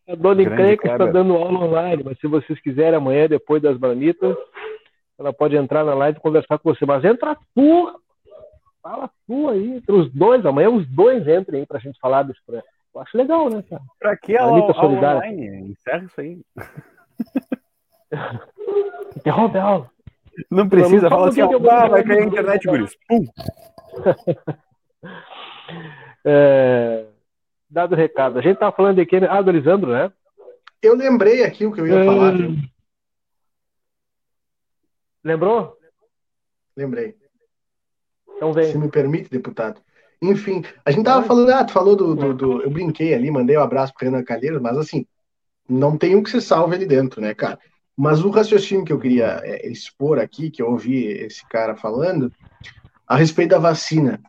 A 0.08 0.14
dona 0.14 0.42
Encrenca 0.42 0.92
está 0.92 1.06
dando 1.06 1.34
aula 1.34 1.64
online, 1.64 2.04
mas 2.04 2.18
se 2.20 2.28
vocês 2.28 2.60
quiserem 2.60 2.94
amanhã, 2.94 3.26
depois 3.26 3.60
das 3.60 3.76
marmitas, 3.78 4.36
ela 5.18 5.32
pode 5.32 5.56
entrar 5.56 5.84
na 5.84 5.94
live 5.94 6.18
e 6.18 6.22
conversar 6.22 6.58
com 6.58 6.72
você. 6.72 6.86
Mas 6.86 7.04
entra 7.04 7.36
tu, 7.54 8.00
fala 8.88 9.10
tu 9.26 9.50
aí, 9.50 9.76
entre 9.76 9.92
os 9.92 10.10
dois, 10.12 10.46
amanhã 10.46 10.70
os 10.70 10.88
dois 10.88 11.28
entrem 11.28 11.60
aí 11.60 11.66
para 11.66 11.76
a 11.76 11.80
gente 11.80 12.00
falar 12.00 12.22
desse 12.22 12.42
projeto. 12.44 12.66
Eu 12.94 13.02
acho 13.02 13.18
legal, 13.18 13.50
né, 13.50 13.62
cara? 13.68 13.82
Pra 13.98 14.16
que 14.16 14.34
a 14.36 14.42
aula, 14.42 14.72
aula 14.72 14.96
online? 14.96 15.72
Encerra 15.72 16.04
isso 16.04 16.20
aí. 16.20 16.40
Interrompe 19.16 19.58
a 19.58 19.62
aula. 19.62 19.90
Não 20.50 20.68
precisa, 20.68 21.10
fala 21.10 21.28
assim, 21.28 21.42
ah, 21.42 21.88
vai 21.88 22.02
cair 22.02 22.22
a 22.22 22.24
internet, 22.24 22.66
guris. 22.66 22.96
Pum! 23.06 23.26
é, 26.24 27.04
dado 27.68 27.92
o 27.92 27.96
recado. 27.96 28.38
A 28.38 28.42
gente 28.42 28.58
tava 28.58 28.74
falando 28.74 28.98
aqui, 29.00 29.16
ah, 29.16 29.42
do 29.42 29.50
Elisandro, 29.50 29.92
né? 29.92 30.10
Eu 30.80 30.94
lembrei 30.94 31.44
aqui 31.44 31.66
o 31.66 31.72
que 31.72 31.80
eu 31.80 31.86
ia 31.86 32.04
falar. 32.04 32.34
Hum... 32.34 32.56
Lembrou? 35.24 35.76
Lembrei. 36.76 37.16
Então 38.38 38.52
vem. 38.52 38.70
Se 38.70 38.78
me 38.78 38.88
permite, 38.88 39.28
deputado. 39.28 39.80
Enfim, 40.22 40.64
a 40.84 40.90
gente 40.90 41.04
tava 41.04 41.26
falando, 41.26 41.50
ah, 41.50 41.64
tu 41.64 41.72
falou 41.72 41.94
do, 41.94 42.14
do, 42.14 42.34
do, 42.34 42.62
Eu 42.62 42.70
brinquei 42.70 43.14
ali, 43.14 43.30
mandei 43.30 43.56
um 43.56 43.62
abraço 43.62 43.92
pro 43.94 44.04
Renan 44.04 44.24
Calheiros, 44.24 44.62
mas 44.62 44.76
assim, 44.78 45.06
não 45.68 45.96
tem 45.96 46.16
um 46.16 46.22
que 46.22 46.30
se 46.30 46.40
salve 46.40 46.74
ali 46.74 46.86
dentro, 46.86 47.20
né, 47.20 47.34
cara? 47.34 47.58
Mas 47.96 48.24
o 48.24 48.30
raciocínio 48.30 48.84
que 48.84 48.92
eu 48.92 48.98
queria 48.98 49.40
é, 49.44 49.68
expor 49.68 50.18
aqui, 50.18 50.50
que 50.50 50.62
eu 50.62 50.70
ouvi 50.70 51.06
esse 51.06 51.46
cara 51.48 51.76
falando, 51.76 52.32
a 53.06 53.16
respeito 53.16 53.50
da 53.50 53.58
vacina. 53.58 54.20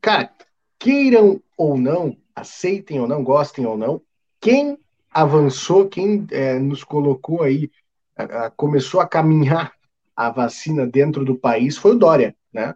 Cara, 0.00 0.30
queiram 0.78 1.40
ou 1.56 1.76
não, 1.78 2.16
aceitem 2.34 3.00
ou 3.00 3.06
não, 3.06 3.22
gostem 3.22 3.64
ou 3.66 3.76
não, 3.76 4.02
quem 4.40 4.78
avançou, 5.10 5.88
quem 5.88 6.26
é, 6.32 6.58
nos 6.58 6.82
colocou 6.82 7.42
aí, 7.42 7.70
a, 8.16 8.46
a, 8.46 8.50
começou 8.50 9.00
a 9.00 9.06
caminhar 9.06 9.72
a 10.16 10.30
vacina 10.30 10.86
dentro 10.86 11.24
do 11.24 11.36
país 11.36 11.76
foi 11.76 11.92
o 11.92 11.98
Dória, 11.98 12.36
né? 12.52 12.74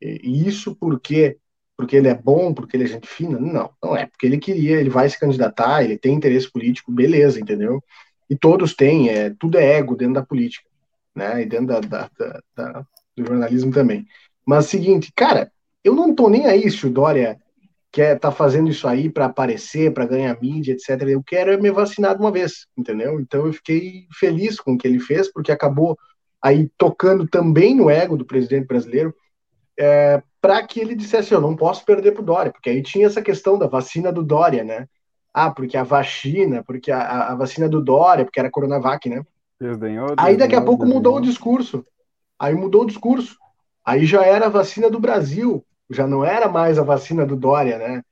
E, 0.00 0.46
isso 0.46 0.76
porque 0.76 1.38
porque 1.76 1.94
ele 1.96 2.08
é 2.08 2.14
bom, 2.14 2.52
porque 2.52 2.76
ele 2.76 2.84
é 2.84 2.88
gente 2.88 3.06
fina? 3.06 3.38
Não, 3.38 3.70
não 3.80 3.96
é. 3.96 4.06
Porque 4.06 4.26
ele 4.26 4.38
queria, 4.38 4.80
ele 4.80 4.90
vai 4.90 5.08
se 5.08 5.18
candidatar, 5.18 5.84
ele 5.84 5.96
tem 5.96 6.12
interesse 6.12 6.50
político, 6.50 6.90
beleza, 6.90 7.38
entendeu? 7.38 7.80
E 8.28 8.36
todos 8.36 8.74
têm, 8.74 9.08
é, 9.10 9.30
tudo 9.38 9.58
é 9.58 9.76
ego 9.78 9.94
dentro 9.94 10.14
da 10.14 10.26
política, 10.26 10.68
né? 11.14 11.40
E 11.42 11.46
dentro 11.46 11.66
da, 11.66 11.80
da, 11.80 12.10
da, 12.18 12.42
da 12.56 12.86
do 13.16 13.26
jornalismo 13.26 13.72
também. 13.72 14.06
Mas 14.46 14.66
seguinte, 14.66 15.12
cara, 15.14 15.52
eu 15.84 15.94
não 15.94 16.14
tô 16.14 16.28
nem 16.28 16.46
aí 16.46 16.70
se 16.70 16.86
o 16.86 16.90
Dória 16.90 17.38
quer 17.90 18.18
tá 18.18 18.30
fazendo 18.30 18.70
isso 18.70 18.86
aí 18.86 19.08
para 19.10 19.26
aparecer, 19.26 19.92
para 19.92 20.06
ganhar 20.06 20.40
mídia, 20.40 20.72
etc. 20.72 21.08
Eu 21.08 21.22
quero 21.22 21.52
é 21.52 21.56
me 21.56 21.70
vacinar 21.70 22.14
de 22.14 22.20
uma 22.20 22.30
vez, 22.30 22.66
entendeu? 22.76 23.20
Então 23.20 23.46
eu 23.46 23.52
fiquei 23.52 24.06
feliz 24.18 24.60
com 24.60 24.74
o 24.74 24.78
que 24.78 24.86
ele 24.86 25.00
fez, 25.00 25.30
porque 25.32 25.52
acabou 25.52 25.98
aí 26.40 26.70
tocando 26.76 27.26
também 27.26 27.74
no 27.74 27.90
ego 27.90 28.16
do 28.16 28.24
presidente 28.24 28.66
brasileiro, 28.66 29.14
é, 29.78 30.22
para 30.40 30.66
que 30.66 30.80
ele 30.80 30.94
dissesse: 30.94 31.32
eu 31.32 31.40
não 31.40 31.54
posso 31.54 31.84
perder 31.84 32.12
para 32.12 32.22
o 32.22 32.24
Dória, 32.24 32.52
porque 32.52 32.68
aí 32.68 32.82
tinha 32.82 33.06
essa 33.06 33.22
questão 33.22 33.58
da 33.58 33.66
vacina 33.66 34.12
do 34.12 34.22
Dória, 34.22 34.64
né? 34.64 34.88
Ah, 35.32 35.50
porque 35.50 35.76
a 35.76 35.84
vacina, 35.84 36.64
porque 36.64 36.90
a, 36.90 37.28
a 37.28 37.34
vacina 37.34 37.68
do 37.68 37.80
Dória, 37.80 38.24
porque 38.24 38.40
era 38.40 38.50
Coronavac, 38.50 39.08
né? 39.08 39.22
Desdenhou, 39.60 40.14
aí 40.16 40.36
daqui 40.36 40.56
a 40.56 40.60
pouco 40.60 40.84
desdenhou. 40.84 41.02
mudou 41.02 41.16
o 41.16 41.20
discurso. 41.20 41.86
Aí 42.38 42.54
mudou 42.54 42.82
o 42.82 42.86
discurso. 42.86 43.36
Aí 43.84 44.04
já 44.04 44.24
era 44.24 44.46
a 44.46 44.50
vacina 44.50 44.90
do 44.90 45.00
Brasil, 45.00 45.64
já 45.90 46.06
não 46.06 46.24
era 46.24 46.48
mais 46.48 46.78
a 46.78 46.82
vacina 46.82 47.24
do 47.24 47.36
Dória, 47.36 47.78
né? 47.78 48.02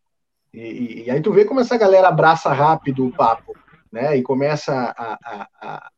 E, 0.53 0.61
e, 0.61 1.05
e 1.05 1.11
aí 1.11 1.21
tu 1.21 1.33
vê 1.33 1.45
como 1.45 1.61
essa 1.61 1.77
galera 1.77 2.09
abraça 2.09 2.53
rápido 2.53 3.07
o 3.07 3.13
papo, 3.13 3.55
né? 3.93 4.17
E 4.17 4.23
começa 4.23 4.73
a, 4.75 5.19
a, 5.23 5.49
a, 5.61 5.91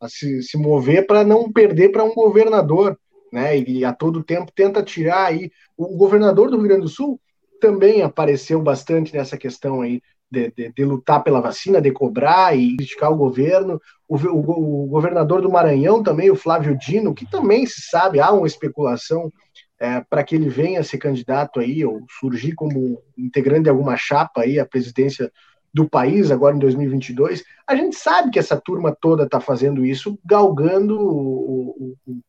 a 0.00 0.08
se, 0.08 0.42
se 0.42 0.56
mover 0.56 1.06
para 1.06 1.24
não 1.24 1.50
perder 1.50 1.90
para 1.90 2.04
um 2.04 2.14
governador, 2.14 2.98
né? 3.34 3.58
E 3.58 3.84
a 3.84 3.92
todo 3.92 4.22
tempo 4.22 4.52
tenta 4.54 4.80
tirar 4.80 5.26
aí. 5.26 5.50
O 5.76 5.96
governador 5.96 6.48
do 6.48 6.56
Rio 6.56 6.68
Grande 6.68 6.82
do 6.82 6.88
Sul 6.88 7.20
também 7.60 8.00
apareceu 8.00 8.62
bastante 8.62 9.12
nessa 9.12 9.36
questão 9.36 9.82
aí 9.82 10.00
de, 10.30 10.52
de, 10.56 10.72
de, 10.72 10.84
lutar 10.84 11.22
pela 11.24 11.40
vacina, 11.40 11.80
de 11.80 11.90
cobrar 11.90 12.56
e 12.56 12.76
criticar 12.76 13.10
o 13.10 13.16
governo. 13.16 13.80
O, 14.08 14.16
o, 14.16 14.84
o, 14.84 14.86
governador 14.86 15.42
do 15.42 15.50
Maranhão 15.50 16.00
também, 16.00 16.30
o 16.30 16.36
Flávio 16.36 16.78
Dino, 16.78 17.12
que 17.12 17.28
também 17.28 17.66
se 17.66 17.82
sabe, 17.90 18.20
há 18.20 18.30
uma 18.30 18.46
especulação 18.46 19.32
é, 19.80 20.00
para 20.08 20.22
que 20.22 20.36
ele 20.36 20.48
venha 20.48 20.84
ser 20.84 20.98
candidato 20.98 21.58
aí, 21.58 21.84
ou 21.84 22.00
surgir 22.20 22.54
como 22.54 23.02
integrante 23.18 23.64
de 23.64 23.70
alguma 23.70 23.96
chapa 23.96 24.42
aí 24.42 24.60
à 24.60 24.64
presidência 24.64 25.30
do 25.72 25.88
país 25.88 26.30
agora 26.30 26.54
em 26.54 26.60
2022. 26.60 27.42
A 27.66 27.74
gente 27.74 27.96
sabe 27.96 28.30
que 28.30 28.38
essa 28.38 28.56
turma 28.56 28.96
toda 29.00 29.24
está 29.24 29.40
fazendo 29.40 29.84
isso, 29.84 30.16
galgando 30.24 30.96
o, 31.00 31.96
o, 32.06 32.20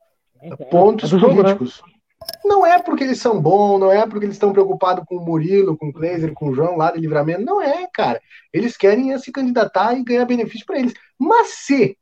pontos 0.69 1.13
é 1.13 1.19
políticos. 1.19 1.83
Não 2.43 2.65
é 2.65 2.81
porque 2.81 3.03
eles 3.03 3.19
são 3.19 3.41
bons, 3.41 3.79
não 3.79 3.91
é 3.91 4.07
porque 4.07 4.25
eles 4.25 4.35
estão 4.35 4.51
preocupados 4.51 5.03
com 5.05 5.17
o 5.17 5.25
Murilo, 5.25 5.77
com 5.77 5.87
o 5.87 5.93
Kleiser, 5.93 6.33
com 6.33 6.49
o 6.49 6.53
João 6.53 6.75
lá 6.75 6.91
de 6.91 6.99
livramento. 6.99 7.41
Não 7.41 7.61
é, 7.61 7.87
cara. 7.93 8.21
Eles 8.51 8.77
querem 8.77 9.17
se 9.19 9.31
candidatar 9.31 9.93
e 9.93 10.03
ganhar 10.03 10.25
benefício 10.25 10.65
para 10.65 10.79
eles. 10.79 10.93
Mas 11.19 11.49
se, 11.49 11.97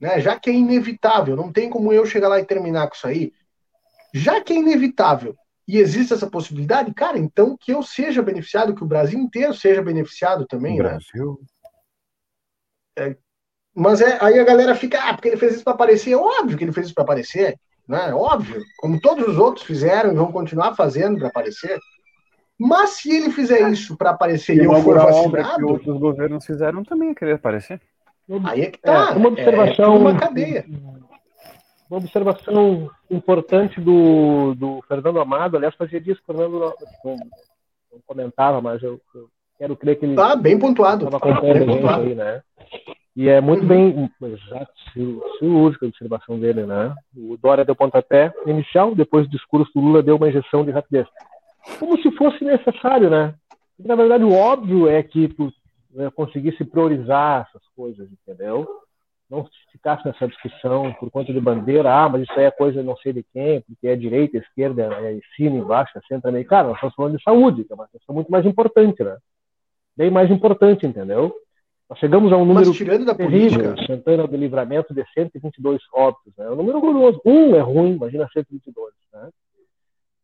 né, 0.00 0.20
já 0.20 0.38
que 0.38 0.50
é 0.50 0.52
inevitável, 0.52 1.36
não 1.36 1.52
tem 1.52 1.68
como 1.68 1.92
eu 1.92 2.06
chegar 2.06 2.28
lá 2.28 2.38
e 2.40 2.44
terminar 2.44 2.88
com 2.88 2.94
isso 2.94 3.06
aí, 3.06 3.32
já 4.12 4.40
que 4.40 4.52
é 4.52 4.56
inevitável 4.56 5.34
e 5.68 5.78
existe 5.78 6.14
essa 6.14 6.28
possibilidade, 6.28 6.94
cara, 6.94 7.18
então 7.18 7.56
que 7.58 7.72
eu 7.72 7.82
seja 7.82 8.22
beneficiado, 8.22 8.74
que 8.74 8.84
o 8.84 8.86
Brasil 8.86 9.18
inteiro 9.18 9.52
seja 9.52 9.82
beneficiado 9.82 10.46
também. 10.46 10.80
O 10.80 10.82
né? 10.82 10.90
Brasil. 10.90 11.40
É, 12.98 13.16
mas 13.74 14.00
é, 14.00 14.16
aí 14.22 14.38
a 14.38 14.44
galera 14.44 14.74
fica, 14.74 14.98
ah, 15.00 15.12
porque 15.12 15.28
ele 15.28 15.36
fez 15.36 15.54
isso 15.54 15.64
para 15.64 15.74
aparecer. 15.74 16.12
É 16.12 16.16
óbvio 16.16 16.56
que 16.56 16.64
ele 16.64 16.72
fez 16.72 16.86
isso 16.86 16.94
para 16.94 17.04
aparecer 17.04 17.58
né? 17.88 18.12
Óbvio, 18.12 18.62
como 18.78 19.00
todos 19.00 19.26
os 19.28 19.38
outros 19.38 19.64
fizeram 19.64 20.12
e 20.12 20.16
vão 20.16 20.32
continuar 20.32 20.74
fazendo 20.74 21.18
para 21.18 21.28
aparecer. 21.28 21.78
Mas 22.58 22.90
se 22.90 23.14
ele 23.14 23.30
fizer 23.30 23.70
isso 23.70 23.96
para 23.96 24.10
aparecer 24.10 24.56
e, 24.56 24.64
eu 24.64 24.74
for 24.82 24.96
vacinado, 24.96 25.56
que 25.56 25.64
outros 25.64 25.98
governos 25.98 26.44
fizeram 26.44 26.82
também 26.82 27.14
querer 27.14 27.34
aparecer. 27.34 27.80
Aí 28.44 28.62
é 28.62 28.70
que 28.70 28.78
tá. 28.78 29.12
É, 29.12 29.16
uma 29.16 29.28
observação, 29.28 29.94
é 29.94 29.98
uma 29.98 30.18
cadeia. 30.18 30.64
Uma 31.88 31.98
observação 31.98 32.90
importante 33.08 33.80
do, 33.80 34.54
do 34.54 34.82
Fernando 34.88 35.20
Amado, 35.20 35.56
aliás, 35.56 35.74
fazia 35.76 36.00
disso, 36.00 36.20
Fernando 36.26 36.74
não, 37.04 37.16
não 37.16 38.00
comentava, 38.04 38.60
mas 38.60 38.82
eu, 38.82 39.00
eu, 39.14 39.28
quero 39.56 39.76
crer 39.76 39.96
que 39.98 40.06
ele. 40.06 40.16
Tá 40.16 40.34
bem 40.34 40.58
pontuado. 40.58 41.04
Estava 41.04 41.18
acompanhando 41.18 41.58
bem 41.58 41.76
pontuado. 41.76 42.02
aí, 42.02 42.14
né? 42.14 42.42
E 43.16 43.30
é 43.30 43.40
muito 43.40 43.64
bem, 43.64 44.10
exato, 44.22 44.72
cirúrgica 45.38 45.86
a 45.86 45.88
observação 45.88 46.38
dele, 46.38 46.66
né? 46.66 46.94
O 47.16 47.38
Dória 47.38 47.64
deu 47.64 47.74
pontapé 47.74 48.30
inicial, 48.46 48.94
depois 48.94 49.26
do 49.26 49.30
discurso 49.30 49.72
do 49.74 49.80
Lula 49.80 50.02
deu 50.02 50.16
uma 50.16 50.28
injeção 50.28 50.62
de 50.62 50.70
rapidez. 50.70 51.08
Como 51.78 51.96
se 52.02 52.10
fosse 52.12 52.44
necessário, 52.44 53.08
né? 53.08 53.34
Na 53.78 53.94
verdade, 53.94 54.22
o 54.22 54.34
óbvio 54.34 54.86
é 54.86 55.02
que 55.02 55.28
tu 55.28 55.50
né, 55.94 56.10
conseguisse 56.10 56.62
priorizar 56.62 57.48
essas 57.48 57.66
coisas, 57.74 58.06
entendeu? 58.12 58.68
Não 59.30 59.48
ficasse 59.72 60.06
nessa 60.06 60.28
discussão 60.28 60.92
por 61.00 61.10
conta 61.10 61.32
de 61.32 61.40
bandeira, 61.40 61.90
ah, 61.90 62.10
mas 62.10 62.22
isso 62.22 62.38
aí 62.38 62.44
é 62.44 62.50
coisa 62.50 62.82
não 62.82 62.98
sei 62.98 63.14
de 63.14 63.24
quem, 63.32 63.62
porque 63.62 63.88
é 63.88 63.96
direita, 63.96 64.36
esquerda, 64.36 64.92
é 64.92 65.18
cima, 65.34 65.56
embaixo, 65.56 65.96
é 65.96 66.02
centro-americano. 66.06 66.68
Nós 66.68 66.76
estamos 66.76 66.94
falando 66.94 67.16
de 67.16 67.22
saúde, 67.22 67.64
que 67.64 67.72
é 67.72 67.76
uma 67.76 67.88
questão 67.88 68.14
muito 68.14 68.30
mais 68.30 68.44
importante, 68.44 69.02
né? 69.02 69.16
Bem 69.96 70.10
mais 70.10 70.30
importante, 70.30 70.86
entendeu? 70.86 71.34
Nós 71.88 71.98
chegamos 72.00 72.32
a 72.32 72.36
um 72.36 72.44
número 72.44 72.68
Mas 72.68 73.04
da 73.04 73.14
terrível, 73.14 73.62
política... 73.62 73.86
Santana 73.86 74.26
do 74.26 74.36
Livramento 74.36 74.92
de 74.92 75.04
122 75.14 75.80
óbitos. 75.92 76.32
Né? 76.36 76.46
É 76.46 76.50
um 76.50 76.56
número 76.56 76.78
horroroso. 76.78 77.20
Um 77.24 77.54
é 77.54 77.60
ruim, 77.60 77.94
imagina 77.94 78.28
122. 78.32 78.92
Né? 79.12 79.30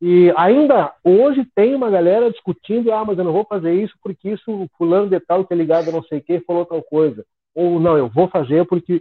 E 0.01 0.33
ainda 0.37 0.93
hoje 1.05 1.47
tem 1.55 1.77
uma 1.77 1.89
galera 1.89 2.29
discutindo, 2.31 2.93
ah, 2.93 3.05
mas 3.05 3.17
eu 3.17 3.25
não 3.25 3.33
vou 3.33 3.45
fazer 3.45 3.73
isso 3.73 3.95
porque 4.03 4.31
isso, 4.31 4.69
fulano 4.77 5.09
de 5.09 5.21
tal 5.21 5.47
que 5.47 5.55
é 5.55 5.57
ligado 5.57 5.89
a 5.89 5.93
não 5.93 6.03
sei 6.03 6.19
o 6.19 6.23
que, 6.23 6.41
falou 6.41 6.67
tal 6.67 6.83
coisa. 6.83 7.25
Ou 7.55 7.79
não, 7.79 7.97
eu 7.97 8.09
vou 8.09 8.27
fazer 8.29 8.67
porque 8.67 9.01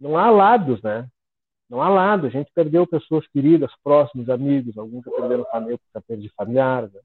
não 0.00 0.16
há 0.16 0.30
lados, 0.30 0.80
né? 0.82 1.08
Não 1.68 1.82
há 1.82 1.88
lado. 1.88 2.28
A 2.28 2.30
gente 2.30 2.52
perdeu 2.54 2.86
pessoas 2.86 3.26
queridas, 3.26 3.72
próximos, 3.82 4.30
amigos, 4.30 4.78
alguns 4.78 5.04
já 5.04 5.10
perderam 5.10 5.44
família, 5.50 5.80
já 5.92 6.00
perdi 6.00 6.30
familiares. 6.36 6.92
Né? 6.92 7.00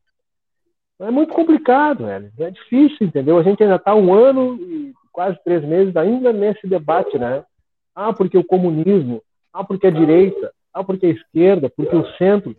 É 0.99 1.11
muito 1.11 1.33
complicado, 1.33 2.05
velho. 2.05 2.31
É 2.39 2.51
difícil, 2.51 3.07
entendeu? 3.07 3.37
A 3.37 3.43
gente 3.43 3.61
ainda 3.61 3.75
está 3.75 3.93
um 3.95 4.13
ano 4.13 4.55
e 4.55 4.93
quase 5.11 5.37
três 5.43 5.63
meses 5.63 5.95
ainda 5.95 6.31
nesse 6.31 6.67
debate, 6.67 7.17
né? 7.17 7.43
Ah, 7.95 8.13
porque 8.13 8.37
o 8.37 8.43
comunismo, 8.43 9.21
ah, 9.51 9.63
porque 9.63 9.87
a 9.87 9.91
direita, 9.91 10.51
ah, 10.73 10.83
porque 10.83 11.05
a 11.05 11.09
esquerda, 11.09 11.69
porque 11.69 11.95
o 11.95 12.05
centro. 12.17 12.55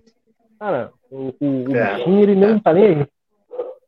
Cara, 0.58 0.92
o, 1.10 1.34
o, 1.40 1.70
o 1.70 1.76
é. 1.76 1.96
bichinho 1.96 2.20
ele 2.22 2.34
não 2.34 2.56
está 2.56 2.72
nem 2.72 2.84
aí. 2.84 3.06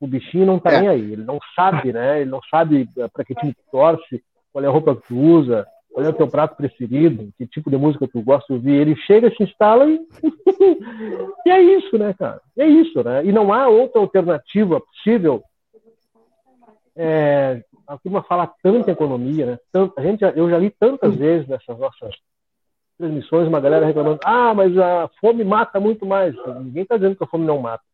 O 0.00 0.06
bichinho 0.06 0.46
não 0.46 0.56
está 0.56 0.72
é. 0.72 0.80
nem 0.80 0.88
aí. 0.88 1.12
Ele 1.12 1.24
não 1.24 1.38
sabe, 1.54 1.92
né? 1.92 2.20
Ele 2.20 2.30
não 2.30 2.40
sabe 2.50 2.88
para 3.12 3.24
que 3.24 3.34
time 3.34 3.54
torce, 3.70 4.22
qual 4.52 4.64
é 4.64 4.68
a 4.68 4.70
roupa 4.70 4.96
que 4.96 5.14
usa, 5.14 5.66
qual 5.96 6.04
é 6.04 6.10
o 6.10 6.12
teu 6.12 6.28
prato 6.28 6.54
preferido, 6.56 7.32
que 7.38 7.46
tipo 7.46 7.70
de 7.70 7.78
música 7.78 8.06
tu 8.06 8.20
gosta 8.20 8.46
de 8.48 8.52
ouvir. 8.52 8.74
Ele 8.74 8.94
chega, 9.06 9.34
se 9.34 9.42
instala 9.42 9.86
e. 9.86 9.98
e 11.46 11.50
é 11.50 11.58
isso, 11.58 11.96
né, 11.96 12.12
cara? 12.12 12.38
É 12.54 12.66
isso, 12.66 13.02
né? 13.02 13.24
E 13.24 13.32
não 13.32 13.50
há 13.50 13.66
outra 13.66 13.98
alternativa 14.02 14.78
possível. 14.78 15.42
É, 16.94 17.62
a 17.88 17.96
turma 17.96 18.22
fala 18.24 18.46
tanto 18.62 18.90
em 18.90 18.92
economia, 18.92 19.46
né? 19.46 19.58
Tanto, 19.72 19.98
a 19.98 20.02
gente, 20.02 20.22
eu 20.22 20.50
já 20.50 20.58
li 20.58 20.68
tantas 20.68 21.14
vezes 21.14 21.48
nessas 21.48 21.78
nossas 21.78 22.14
transmissões 22.98 23.48
uma 23.48 23.58
galera 23.58 23.86
reclamando: 23.86 24.20
ah, 24.22 24.52
mas 24.52 24.76
a 24.76 25.08
fome 25.18 25.44
mata 25.44 25.80
muito 25.80 26.04
mais. 26.04 26.34
Ninguém 26.60 26.82
está 26.82 26.96
dizendo 26.96 27.16
que 27.16 27.24
a 27.24 27.26
fome 27.26 27.46
não 27.46 27.58
mata. 27.58 27.84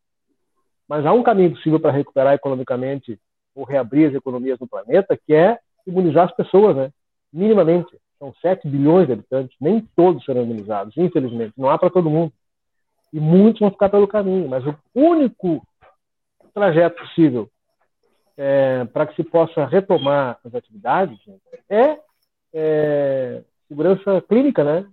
Mas 0.88 1.06
há 1.06 1.12
um 1.12 1.22
caminho 1.22 1.52
possível 1.52 1.78
para 1.78 1.92
recuperar 1.92 2.34
economicamente 2.34 3.16
ou 3.54 3.62
reabrir 3.62 4.08
as 4.08 4.14
economias 4.16 4.58
no 4.58 4.66
planeta, 4.66 5.16
que 5.16 5.32
é 5.32 5.60
imunizar 5.86 6.24
as 6.24 6.34
pessoas, 6.34 6.74
né? 6.74 6.90
Minimamente. 7.32 7.96
São 8.18 8.32
7 8.40 8.68
bilhões 8.68 9.06
de 9.06 9.14
habitantes, 9.14 9.56
nem 9.60 9.80
todos 9.96 10.24
serão 10.24 10.42
imunizados, 10.42 10.96
infelizmente. 10.96 11.54
Não 11.56 11.68
há 11.68 11.76
para 11.76 11.90
todo 11.90 12.10
mundo. 12.10 12.32
E 13.12 13.18
muitos 13.18 13.60
vão 13.60 13.70
ficar 13.70 13.88
pelo 13.88 14.06
caminho. 14.06 14.48
Mas 14.48 14.64
o 14.66 14.76
único 14.94 15.66
trajeto 16.54 17.02
possível 17.02 17.48
é, 18.36 18.84
para 18.86 19.06
que 19.06 19.16
se 19.16 19.24
possa 19.24 19.66
retomar 19.66 20.38
as 20.44 20.54
atividades 20.54 21.18
é, 21.68 21.98
é, 22.52 23.42
segurança 23.68 24.22
clínica, 24.22 24.62
né? 24.64 24.86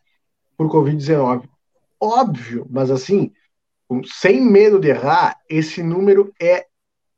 por 0.57 0.71
Covid-19 0.71 1.51
óbvio, 2.01 2.67
mas 2.71 2.91
assim, 2.91 3.31
sem 4.05 4.41
medo 4.41 4.81
de 4.81 4.89
errar, 4.89 5.39
esse 5.49 5.83
número 5.83 6.33
é 6.41 6.67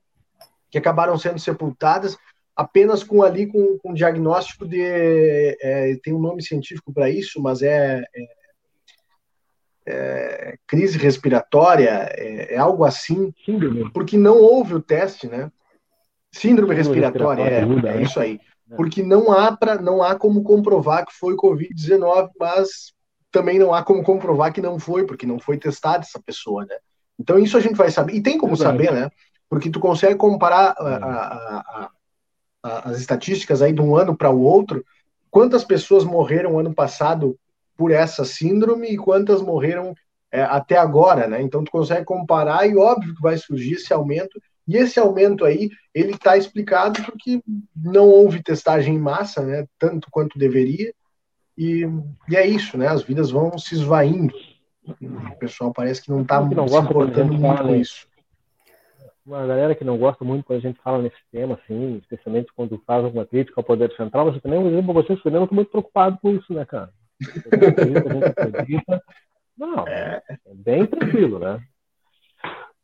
que 0.70 0.78
acabaram 0.78 1.18
sendo 1.18 1.40
sepultadas 1.40 2.16
apenas 2.56 3.04
com 3.04 3.22
ali 3.22 3.48
com, 3.48 3.78
com 3.80 3.94
diagnóstico 3.94 4.66
de 4.66 4.82
é, 4.82 5.98
tem 6.02 6.14
um 6.14 6.22
nome 6.22 6.42
científico 6.42 6.94
para 6.94 7.10
isso, 7.10 7.42
mas 7.42 7.62
é, 7.62 8.02
é, 8.16 8.26
é 9.88 10.56
crise 10.66 10.98
respiratória, 10.98 12.10
é, 12.14 12.54
é, 12.54 12.58
algo 12.58 12.86
assim, 12.86 13.34
Síndrome. 13.46 13.92
porque 13.92 14.18
não 14.18 14.40
houve 14.40 14.76
o 14.76 14.82
teste, 14.82 15.28
né? 15.28 15.52
Síndrome, 16.32 16.74
Síndrome 16.74 16.76
respiratória, 16.76 17.44
respiratória 17.44 17.90
é, 17.90 17.94
é, 17.94 17.98
né? 17.98 18.04
isso 18.04 18.20
aí. 18.20 18.40
Porque 18.76 19.04
não 19.04 19.32
há 19.32 19.56
para 19.56 19.80
não 19.80 20.02
há 20.02 20.16
como 20.16 20.44
comprovar 20.44 21.06
que 21.06 21.14
foi 21.14 21.36
COVID-19, 21.36 22.30
mas 22.40 22.94
também 23.32 23.60
não 23.60 23.74
há 23.74 23.84
como 23.84 24.02
comprovar 24.02 24.52
que 24.52 24.62
não 24.62 24.80
foi, 24.80 25.06
porque 25.06 25.26
não 25.26 25.38
foi 25.40 25.58
testada 25.58 26.00
essa 26.00 26.20
pessoa, 26.20 26.66
né? 26.66 26.76
Então 27.20 27.38
isso 27.38 27.58
a 27.58 27.60
gente 27.60 27.76
vai 27.76 27.92
saber, 27.92 28.14
e 28.14 28.24
tem 28.24 28.38
como 28.38 28.58
saber, 28.58 28.92
né? 28.92 29.10
Porque 29.48 29.70
tu 29.70 29.80
consegue 29.80 30.16
comparar 30.16 30.74
a, 30.78 30.96
a, 30.96 31.60
a 31.60 31.90
as 32.66 33.00
estatísticas 33.00 33.62
aí 33.62 33.72
de 33.72 33.82
um 33.82 33.96
ano 33.96 34.18
para 34.18 34.32
o 34.32 34.42
outro, 34.42 34.84
quantas 35.30 35.64
pessoas 35.64 36.04
morreram 36.04 36.58
ano 36.58 36.74
passado 36.74 37.38
por 37.78 37.92
essa 37.92 38.26
síndrome 38.26 38.90
e 38.90 38.98
quantas 38.98 39.42
morreram 39.42 39.94
é, 40.32 40.42
até 40.42 40.78
agora, 40.78 41.28
né? 41.28 41.42
Então 41.42 41.64
tu 41.64 41.72
consegue 41.72 42.06
comparar 42.06 42.68
e 42.68 42.76
óbvio 42.76 43.14
que 43.14 43.22
vai 43.22 43.38
surgir 43.38 43.74
esse 43.74 43.94
aumento 43.94 44.42
e 44.68 44.78
esse 44.78 45.00
aumento 45.00 45.46
aí 45.46 45.70
ele 45.94 46.14
está 46.14 46.36
explicado 46.38 47.04
porque 47.04 47.42
não 47.76 48.10
houve 48.10 48.42
testagem 48.42 48.96
em 48.96 49.00
massa, 49.00 49.44
né? 49.44 49.68
Tanto 49.78 50.08
quanto 50.10 50.40
deveria 50.40 50.92
e, 51.58 51.88
e 52.28 52.36
é 52.36 52.48
isso, 52.48 52.78
né? 52.78 52.88
As 52.88 53.04
vidas 53.04 53.30
vão 53.30 53.58
se 53.58 53.76
esvaindo. 53.76 54.34
O 54.88 55.36
pessoal 55.38 55.72
parece 55.72 56.02
que 56.02 56.10
não 56.10 56.22
está 56.22 56.40
se 56.40 56.76
importando 56.78 57.34
muito 57.34 57.64
com 57.64 57.76
isso 57.76 58.08
uma 59.26 59.46
galera 59.46 59.74
que 59.74 59.84
não 59.84 59.98
gosta 59.98 60.24
muito 60.24 60.46
quando 60.46 60.60
a 60.60 60.62
gente 60.62 60.80
fala 60.82 61.02
nesse 61.02 61.18
tema, 61.32 61.56
assim, 61.56 61.98
especialmente 61.98 62.54
quando 62.56 62.82
faz 62.86 63.04
alguma 63.04 63.26
crítica 63.26 63.60
ao 63.60 63.64
poder 63.64 63.92
central, 63.96 64.28
mas 64.28 64.40
também, 64.42 64.62
por 64.62 64.72
exemplo, 64.72 64.94
vocês 64.94 65.20
eu 65.26 65.44
estou 65.44 65.56
muito 65.56 65.72
preocupado 65.72 66.20
com 66.22 66.30
isso, 66.30 66.54
né, 66.54 66.64
cara? 66.66 66.92
Não, 69.58 69.88
é. 69.88 70.22
é 70.28 70.38
bem 70.54 70.86
tranquilo, 70.86 71.40
né? 71.40 71.60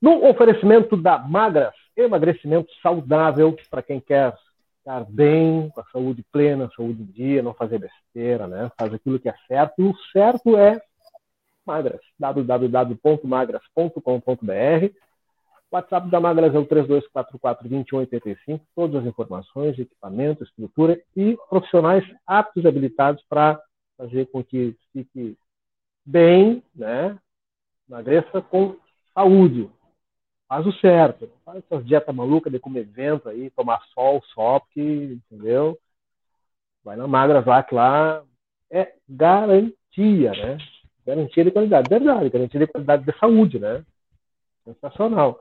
No 0.02 0.28
oferecimento 0.28 0.98
da 0.98 1.20
Magras, 1.20 1.76
emagrecimento 1.96 2.74
saudável 2.82 3.56
para 3.70 3.84
quem 3.84 4.00
quer 4.00 4.36
estar 4.80 5.06
bem, 5.08 5.70
com 5.70 5.82
a 5.82 5.86
saúde 5.92 6.26
plena, 6.32 6.72
saúde 6.76 7.04
em 7.04 7.06
dia, 7.06 7.44
não 7.44 7.54
fazer 7.54 7.78
besteira, 7.78 8.48
né? 8.48 8.72
Faz 8.80 8.92
aquilo 8.94 9.20
que 9.20 9.30
é 9.30 9.36
certo. 9.48 9.80
E 9.80 9.84
o 9.84 9.96
certo 10.12 10.58
é 10.58 10.82
Magras, 11.66 12.02
www.magras.com.br 12.18 15.11
WhatsApp 15.72 16.10
da 16.10 16.20
Magras 16.20 16.54
é 16.54 16.60
o 16.60 16.66
3244-2185. 16.66 18.60
Todas 18.76 19.02
as 19.02 19.08
informações, 19.08 19.80
equipamento, 19.80 20.44
estrutura 20.44 21.02
e 21.16 21.38
profissionais 21.50 22.04
aptos 22.28 22.64
e 22.64 22.68
habilitados 22.68 23.24
para 23.30 23.58
fazer 23.98 24.26
com 24.28 24.44
que 24.44 24.76
fique 24.92 25.38
bem, 26.06 26.62
né? 26.76 27.18
Emagreça 27.88 28.42
com 28.42 28.76
saúde. 29.14 29.70
Faz 30.48 30.68
o 30.68 30.74
certo. 30.74 31.32
Faz 31.46 31.64
essas 31.64 31.86
dietas 31.86 32.14
malucas 32.14 32.52
de 32.52 32.60
comer 32.60 32.84
vento 32.84 33.30
aí, 33.30 33.50
tomar 33.52 33.82
sol 33.94 34.22
só, 34.34 34.60
porque, 34.60 34.82
entendeu? 34.82 35.80
Vai 36.84 36.98
na 36.98 37.08
Magras 37.08 37.46
lá, 37.46 37.64
que 37.64 37.74
lá 37.74 38.24
é 38.70 38.94
garantia, 39.08 40.32
né? 40.32 40.58
Garantia 41.06 41.46
de 41.46 41.52
qualidade. 41.52 41.90
Verdade, 41.90 42.30
garantia 42.30 42.60
de 42.60 42.68
qualidade 42.68 43.06
de 43.06 43.18
saúde, 43.18 43.58
né? 43.60 43.86
Sensacional. 44.66 45.40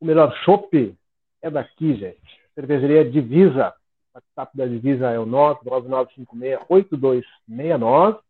O 0.00 0.06
melhor 0.06 0.32
chopp 0.44 0.96
é 1.42 1.50
daqui, 1.50 1.94
gente. 1.94 2.40
Cervejaria 2.54 3.04
Divisa. 3.04 3.74
O 4.14 4.18
WhatsApp 4.18 4.56
da 4.56 4.64
Divisa 4.66 5.10
é 5.10 5.18
o 5.18 5.26
999568269. 5.26 8.20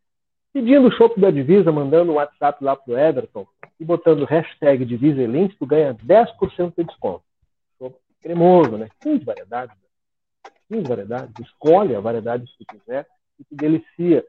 Pedindo 0.53 0.89
o 0.89 0.93
chopp 0.93 1.21
da 1.21 1.31
Divisa, 1.31 1.71
mandando 1.71 2.11
um 2.13 2.17
WhatsApp 2.17 2.65
lá 2.65 2.75
pro 2.75 2.99
Everton 2.99 3.47
e 3.79 3.85
botando 3.85 4.25
hashtag 4.25 4.85
Divisa 4.85 5.23
tu 5.59 5.67
ganha 5.67 5.95
10% 5.95 6.73
de 6.77 6.83
desconto. 6.85 7.23
Chopp 7.79 7.97
cremoso, 8.21 8.77
né? 8.79 8.89
15 9.01 9.25
variedades. 9.25 9.77
15 10.69 10.89
variedades. 10.89 11.33
Escolhe 11.41 11.95
a 11.95 12.01
variedade 12.01 12.45
que 12.57 12.65
quiser 12.65 13.07
e 13.39 13.45
te 13.45 13.55
delicia. 13.55 14.25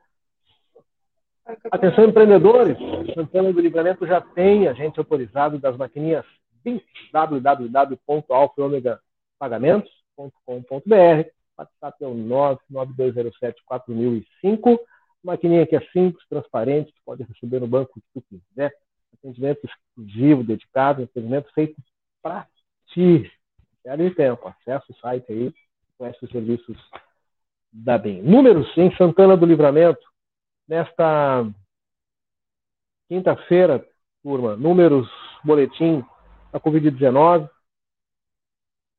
Atenção, 1.71 2.05
empreendedores. 2.05 2.77
Santana 3.15 3.51
do 3.51 3.59
Livramento 3.59 4.05
já 4.05 4.21
tem 4.21 4.67
agente 4.67 4.99
autorizado 4.99 5.57
das 5.57 5.75
maquininhas 5.75 6.23
www.alfaomega 7.11 9.01
pagamentos.com.br. 9.37 11.29
WhatsApp 11.57 12.03
é 12.03 12.07
o 12.07 12.15
992074005. 12.71 14.79
Maquininha 15.23 15.67
que 15.67 15.75
é 15.75 15.81
simples, 15.91 16.25
transparente, 16.29 16.93
que 16.93 17.01
pode 17.05 17.23
receber 17.23 17.59
no 17.59 17.67
banco 17.67 17.99
que 17.99 18.05
tu 18.13 18.23
quiser. 18.29 18.73
Atendimento 19.13 19.59
exclusivo, 19.65 20.43
dedicado, 20.43 21.03
atendimento 21.03 21.51
feito 21.53 21.75
para 22.21 22.47
ti. 22.87 23.29
Quero 23.83 24.15
tempo. 24.15 24.47
Acesse 24.47 24.91
o 24.91 24.95
site 24.95 25.31
aí, 25.31 25.53
conhece 25.97 26.23
os 26.23 26.31
serviços 26.31 26.77
da 27.71 27.97
BEM. 27.97 28.21
Números 28.21 28.67
em 28.77 28.95
Santana 28.95 29.35
do 29.35 29.45
Livramento, 29.45 29.99
nesta 30.67 31.45
quinta-feira, 33.09 33.85
turma, 34.23 34.55
números, 34.55 35.09
boletim 35.43 36.03
da 36.51 36.59
Covid-19. 36.59 37.49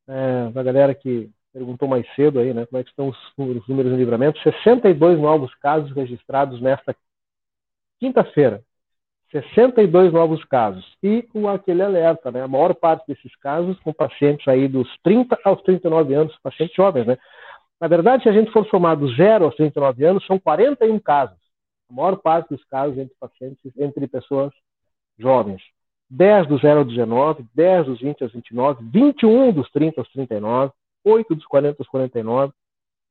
É, 0.09 0.51
da 0.51 0.63
galera 0.63 0.95
que 0.95 1.31
perguntou 1.53 1.89
mais 1.89 2.07
cedo 2.15 2.39
aí, 2.39 2.53
né? 2.53 2.67
Como 2.67 2.81
é 2.81 2.85
que 2.85 2.91
estão 2.91 3.09
os 3.09 3.19
os 3.37 3.69
números 3.69 3.93
em 3.93 3.97
livramento? 3.97 4.41
62 4.41 5.19
novos 5.19 5.55
casos 5.57 5.91
registrados 5.93 6.61
nesta 6.61 6.95
quinta-feira. 7.99 8.63
62 9.31 10.13
novos 10.13 10.45
casos. 10.45 10.85
E 11.03 11.29
o 11.33 11.49
aquele 11.49 11.83
alerta, 11.83 12.31
né? 12.31 12.43
A 12.43 12.49
maior 12.49 12.75
parte 12.75 13.07
desses 13.07 13.35
casos 13.37 13.79
com 13.81 13.93
pacientes 13.93 14.47
aí 14.49 14.67
dos 14.67 14.89
30 15.03 15.39
aos 15.45 15.63
39 15.63 16.15
anos, 16.15 16.37
pacientes 16.43 16.75
jovens, 16.75 17.07
né? 17.07 17.17
Na 17.81 17.89
verdade, 17.89 18.25
se 18.25 18.29
a 18.29 18.33
gente 18.33 18.51
for 18.53 18.67
somar 18.67 18.97
do 18.97 19.09
0 19.15 19.45
aos 19.45 19.55
39 19.55 20.05
anos, 20.05 20.27
são 20.27 20.39
41 20.39 20.99
casos. 20.99 21.39
A 21.91 21.95
maior 21.95 22.17
parte 22.17 22.51
dos 22.51 22.65
casos 22.65 22.99
entre 22.99 23.15
pacientes, 23.19 23.73
entre 23.79 24.07
pessoas 24.07 24.53
jovens. 25.19 25.63
10 26.11 26.49
do 26.49 26.59
0 26.59 26.81
ao 26.81 26.85
19, 26.85 27.45
10 27.55 27.87
dos 27.87 28.01
20 28.01 28.25
aos 28.25 28.33
29, 28.33 28.85
21 28.91 29.53
dos 29.53 29.71
30 29.71 30.01
aos 30.01 30.09
39, 30.11 30.73
8 31.05 31.35
dos 31.35 31.47
40 31.47 31.77
aos 31.81 31.89
49, 31.89 32.53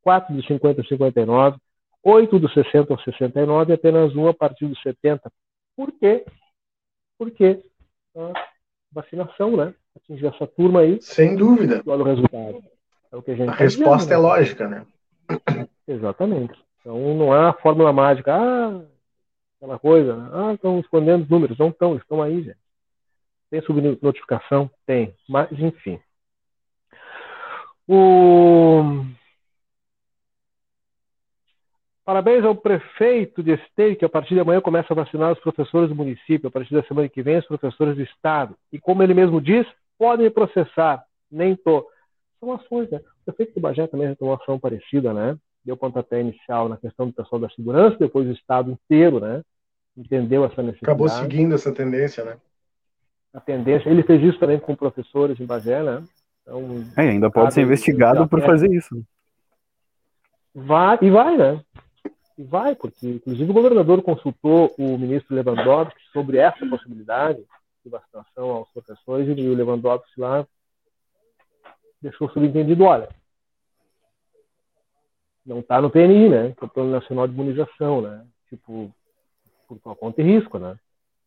4 0.04 0.36
dos 0.36 0.46
50 0.46 0.82
aos 0.82 0.88
59, 0.88 1.58
8 2.04 2.40
dos 2.40 2.54
60 2.54 2.94
aos 2.94 3.04
69 3.04 3.72
e 3.72 3.76
apenas 3.76 4.16
um 4.16 4.28
a 4.28 4.34
partir 4.34 4.68
dos 4.68 4.82
70. 4.82 5.32
Por 5.78 5.92
quê? 5.94 6.26
Porque 7.18 7.64
a 8.16 8.34
vacinação, 8.92 9.56
né? 9.56 9.74
Atingir 9.96 10.28
essa 10.28 10.46
turma 10.46 10.82
aí. 10.82 11.02
Sem 11.02 11.36
dúvida. 11.36 11.82
Olha 11.86 12.02
o 12.02 12.06
resultado. 12.06 12.64
É 13.12 13.16
o 13.16 13.22
que 13.22 13.32
a 13.32 13.36
gente 13.36 13.50
a 13.50 13.54
tá 13.54 13.58
resposta 13.58 14.14
é 14.14 14.18
né? 14.18 14.22
lógica, 14.22 14.68
né? 14.68 14.86
Exatamente. 15.88 16.54
Então 16.80 17.14
não 17.16 17.32
há 17.32 17.54
fórmula 17.54 17.94
mágica. 17.94 18.34
Ah, 18.36 18.82
aquela 19.58 19.80
coisa. 19.80 20.16
Né? 20.16 20.30
Ah, 20.34 20.54
estão 20.54 20.80
escondendo 20.80 21.24
os 21.24 21.30
números. 21.30 21.58
Não 21.58 21.70
estão, 21.70 21.96
estão 21.96 22.22
aí, 22.22 22.44
gente. 22.44 22.69
Tem 23.50 23.62
subnotificação? 23.62 24.70
Tem. 24.86 25.14
Mas, 25.28 25.52
enfim. 25.52 26.00
O... 27.88 29.06
Parabéns 32.06 32.44
ao 32.44 32.56
prefeito 32.56 33.44
de 33.44 33.54
Esteio, 33.54 33.96
que 33.96 34.06
a 34.06 34.10
partir 34.10 34.34
de 34.34 34.40
amanhã 34.40 34.62
começa 34.62 34.94
a 34.94 34.96
vacinar 34.96 35.32
os 35.32 35.40
professores 35.40 35.90
do 35.90 35.96
município, 35.96 36.48
a 36.48 36.52
partir 36.52 36.74
da 36.74 36.84
semana 36.84 37.10
que 37.10 37.22
vem 37.22 37.38
os 37.38 37.46
professores 37.46 37.96
do 37.96 38.02
estado. 38.02 38.56
E 38.72 38.80
como 38.80 39.04
ele 39.04 39.14
mesmo 39.14 39.40
diz, 39.42 39.68
podem 39.98 40.30
processar. 40.30 41.04
Nem 41.32 41.56
tô. 41.56 41.88
São 42.40 42.54
ações, 42.54 42.90
né? 42.90 42.98
O 42.98 43.26
prefeito 43.26 43.54
de 43.54 43.60
Bagé 43.60 43.86
também 43.88 44.08
já 44.08 44.16
tomou 44.16 44.34
uma 44.34 44.42
ação 44.42 44.60
parecida, 44.60 45.14
né? 45.14 45.38
Deu 45.64 45.76
pontapé 45.76 46.22
inicial 46.22 46.70
na 46.70 46.78
questão 46.78 47.08
do 47.08 47.14
pessoal 47.14 47.42
da 47.42 47.50
segurança, 47.50 47.98
depois 47.98 48.28
o 48.28 48.32
estado 48.32 48.72
inteiro, 48.72 49.20
né? 49.20 49.44
Entendeu 49.96 50.46
essa 50.46 50.64
necessidade. 50.64 50.86
Acabou 50.86 51.10
seguindo 51.10 51.54
essa 51.54 51.74
tendência, 51.74 52.24
né? 52.24 52.38
A 53.34 53.40
tendência. 53.40 53.90
Ele 53.90 54.04
fez 54.04 54.24
isso 54.24 54.40
também 54.40 54.60
com 54.60 54.76
professores 54.76 55.40
em 55.40 55.46
Bagé, 55.46 55.84
né? 55.84 56.04
Então, 56.42 56.84
é, 56.98 57.10
ainda 57.10 57.30
pode 57.30 57.54
ser 57.54 57.62
investigado 57.62 58.28
por 58.28 58.42
fazer 58.42 58.72
isso. 58.72 59.04
Vai, 60.54 60.98
e 61.02 61.10
vai, 61.12 61.38
né? 61.38 61.62
E 62.38 62.44
vai, 62.44 62.76
porque 62.76 63.08
inclusive 63.08 63.52
o 63.52 63.54
governador 63.54 64.02
consultou 64.02 64.74
o 64.78 64.98
ministro 64.98 65.36
Lewandowski 65.36 66.00
sobre 66.12 66.38
essa 66.38 66.66
possibilidade 66.66 67.44
de 67.84 67.90
vacinação 67.90 68.50
aos 68.50 68.70
professores 68.72 69.28
e 69.28 69.48
o 69.48 69.54
Lewandowski 69.54 70.20
lá 70.20 70.46
deixou 72.02 72.30
subentendido, 72.30 72.84
olha, 72.86 73.10
não 75.46 75.60
está 75.60 75.82
no 75.82 75.90
PNI, 75.90 76.30
né? 76.30 76.54
Que 76.58 76.64
é 76.64 76.68
o 76.68 76.70
Plano 76.70 76.92
Nacional 76.92 77.28
de 77.28 77.34
Imunização, 77.34 78.02
né? 78.02 78.26
Tipo, 78.50 78.94
por 79.68 79.80
tua 79.80 79.96
conta 79.96 80.22
e 80.22 80.26
risco, 80.26 80.58
né? 80.58 80.78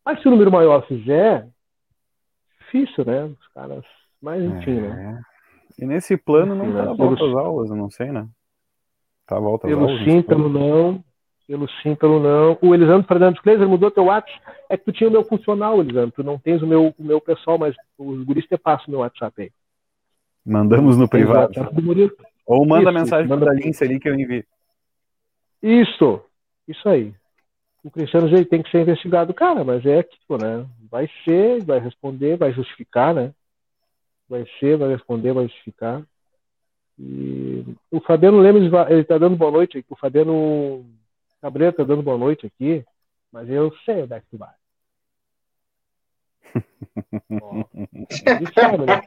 Mas 0.04 0.20
se 0.20 0.28
o 0.28 0.30
número 0.30 0.50
maior 0.50 0.86
fizer, 0.86 1.48
difícil, 2.72 3.04
né? 3.04 3.24
Os 3.24 3.48
caras 3.54 3.84
mas 4.20 4.42
enfim, 4.42 4.80
né? 4.80 4.88
é. 4.88 4.94
né? 4.94 5.22
E 5.78 5.86
nesse 5.86 6.16
plano 6.16 6.54
não 6.54 6.72
tá 6.72 6.92
volta 6.92 7.24
às 7.24 7.34
aulas, 7.34 7.70
eu 7.70 7.76
não 7.76 7.90
sei, 7.90 8.12
né? 8.12 8.28
Tá 9.26 9.38
volta 9.38 9.66
às 9.66 9.72
pelo 9.72 9.88
aulas. 9.88 10.04
Sim, 10.04 10.22
pelo 10.22 10.48
não. 10.48 11.04
Pelo 11.46 11.68
sim, 11.82 11.94
pelo 11.94 12.20
não. 12.20 12.58
O 12.62 12.74
Elisandro 12.74 13.08
Fernandes 13.08 13.42
Kleiser 13.42 13.68
mudou 13.68 13.90
teu 13.90 14.04
WhatsApp. 14.04 14.40
É 14.70 14.76
que 14.76 14.84
tu 14.84 14.92
tinha 14.92 15.08
o 15.08 15.12
meu 15.12 15.24
funcional, 15.24 15.80
Elisandro. 15.80 16.12
Tu 16.12 16.22
não 16.22 16.38
tens 16.38 16.62
o 16.62 16.66
meu, 16.66 16.94
o 16.96 17.04
meu 17.04 17.20
pessoal, 17.20 17.58
mas 17.58 17.74
os 17.98 18.22
guris 18.24 18.46
te 18.46 18.56
passam 18.56 18.86
o 18.88 18.90
meu 18.90 19.00
WhatsApp 19.00 19.42
aí. 19.42 19.50
Mandamos 20.44 20.96
no 20.96 21.08
privado. 21.08 21.52
Ou 22.46 22.66
manda 22.66 22.90
isso, 22.90 22.98
mensagem 22.98 23.28
manda 23.28 23.46
pra 23.46 23.54
Lince 23.54 23.82
ali 23.82 23.98
que 23.98 24.08
eu 24.08 24.14
envio. 24.14 24.44
Isso, 25.62 26.20
isso 26.68 26.88
aí. 26.88 27.14
O 27.84 27.90
Cristiano 27.90 28.28
já 28.28 28.44
tem 28.44 28.62
que 28.62 28.70
ser 28.70 28.82
investigado, 28.82 29.34
cara, 29.34 29.64
mas 29.64 29.84
é 29.84 30.02
tipo, 30.02 30.36
né? 30.36 30.66
Vai 30.90 31.08
ser, 31.24 31.64
vai 31.64 31.80
responder, 31.80 32.36
vai 32.36 32.52
justificar, 32.52 33.14
né? 33.14 33.34
vai 34.32 34.46
ser, 34.58 34.78
vai 34.78 34.88
responder, 34.88 35.34
vai 35.34 35.44
justificar. 35.44 36.02
E 36.98 37.64
o 37.90 38.00
Fabiano 38.00 38.38
Lemos, 38.38 38.62
ele 38.88 39.02
está 39.02 39.18
dando 39.18 39.36
boa 39.36 39.50
noite 39.50 39.78
aqui. 39.78 39.86
O 39.90 39.96
Fabiano 39.96 40.86
Cabreiro 41.40 41.72
está 41.72 41.84
dando 41.84 42.02
boa 42.02 42.16
noite 42.16 42.46
aqui, 42.46 42.82
mas 43.30 43.48
eu 43.50 43.70
sei 43.84 44.02
onde 44.02 44.14
é 44.14 44.20
que 44.20 44.26
tu 44.30 44.38
vai. 44.38 44.54
Ó, 47.42 47.64
a 48.26 48.34
gente 48.38 48.54
sabe, 48.54 48.78
né? 48.86 49.02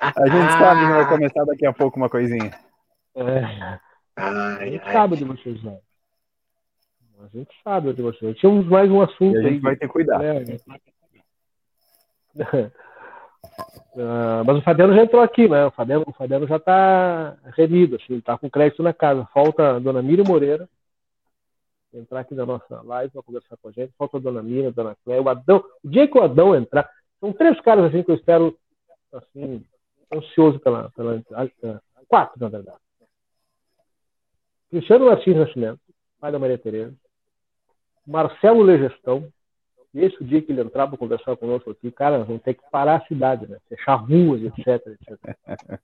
A 0.00 0.28
gente 0.28 0.52
sabe 0.52 0.80
que 0.80 0.92
vai 0.92 1.08
começar 1.08 1.44
daqui 1.44 1.66
a 1.66 1.72
pouco 1.72 1.96
uma 1.96 2.08
coisinha. 2.08 2.50
É. 3.14 3.78
A 4.16 4.64
gente 4.66 4.92
sabe 4.92 5.16
de 5.16 5.24
vocês, 5.24 5.62
né? 5.62 5.78
A 7.24 7.28
gente 7.28 7.50
sabe 7.62 7.92
de 7.94 8.02
vocês. 8.02 8.36
Tínhamos 8.36 8.66
mais 8.66 8.90
um 8.90 9.00
assunto 9.00 9.36
e 9.36 9.46
a 9.46 9.48
gente 9.48 9.62
vai 9.62 9.76
ter 9.76 9.88
cuidado. 9.88 10.22
É. 10.22 10.42
Uh, 13.94 14.44
mas 14.44 14.58
o 14.58 14.62
Fabiano 14.62 14.94
já 14.94 15.02
entrou 15.02 15.22
aqui, 15.22 15.48
né? 15.48 15.64
O 15.64 15.70
Fabiano, 15.70 16.04
o 16.06 16.12
Fabiano 16.12 16.46
já 16.46 16.56
está 16.56 17.36
remido, 17.56 17.96
assim, 17.96 18.16
está 18.16 18.36
com 18.36 18.50
crédito 18.50 18.82
na 18.82 18.92
casa. 18.92 19.26
Falta 19.32 19.76
a 19.76 19.78
dona 19.78 20.02
Miriam 20.02 20.24
Moreira 20.24 20.68
entrar 21.94 22.20
aqui 22.20 22.34
na 22.34 22.44
nossa 22.44 22.82
live 22.82 23.12
para 23.12 23.22
conversar 23.22 23.56
com 23.56 23.68
a 23.68 23.72
gente. 23.72 23.94
Falta 23.96 24.18
a 24.18 24.20
dona 24.20 24.42
Miriam, 24.42 24.68
a 24.68 24.72
dona 24.72 24.96
Cléia, 25.02 25.22
o 25.22 25.28
Adão. 25.28 25.64
O 25.82 25.88
dia 25.88 26.06
que 26.06 26.18
o 26.18 26.22
Adão 26.22 26.54
entrar, 26.54 26.90
são 27.20 27.32
três 27.32 27.58
caras 27.60 27.86
assim 27.86 28.02
que 28.02 28.10
eu 28.10 28.16
espero, 28.16 28.58
assim, 29.12 29.64
ansioso 30.12 30.58
pela. 30.60 30.90
pela 30.90 31.22
quatro, 32.06 32.38
na 32.38 32.48
verdade. 32.48 32.78
Cristiano 34.68 35.06
Martins 35.06 35.36
Nascimento, 35.36 35.80
pai 36.20 36.32
da 36.32 36.38
Maria 36.38 36.58
Tereza. 36.58 36.94
Marcelo 38.06 38.62
Legestão, 38.62 39.26
esse 39.94 40.20
o 40.20 40.24
dia 40.24 40.42
que 40.42 40.52
ele 40.52 40.60
entrar 40.60 40.86
para 40.88 40.98
conversar 40.98 41.36
conosco 41.36 41.70
aqui, 41.70 41.90
cara, 41.90 42.24
vamos 42.24 42.42
ter 42.42 42.54
que 42.54 42.62
parar 42.70 42.96
a 42.96 43.06
cidade, 43.06 43.46
né? 43.46 43.58
Fechar 43.68 43.94
ruas, 43.94 44.42
etc, 44.42 44.86
etc. 44.86 45.80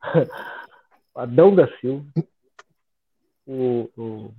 Adão 1.14 1.54
da 1.54 1.66
Silva. 1.78 2.04
O, 3.46 3.90
o... 3.96 4.32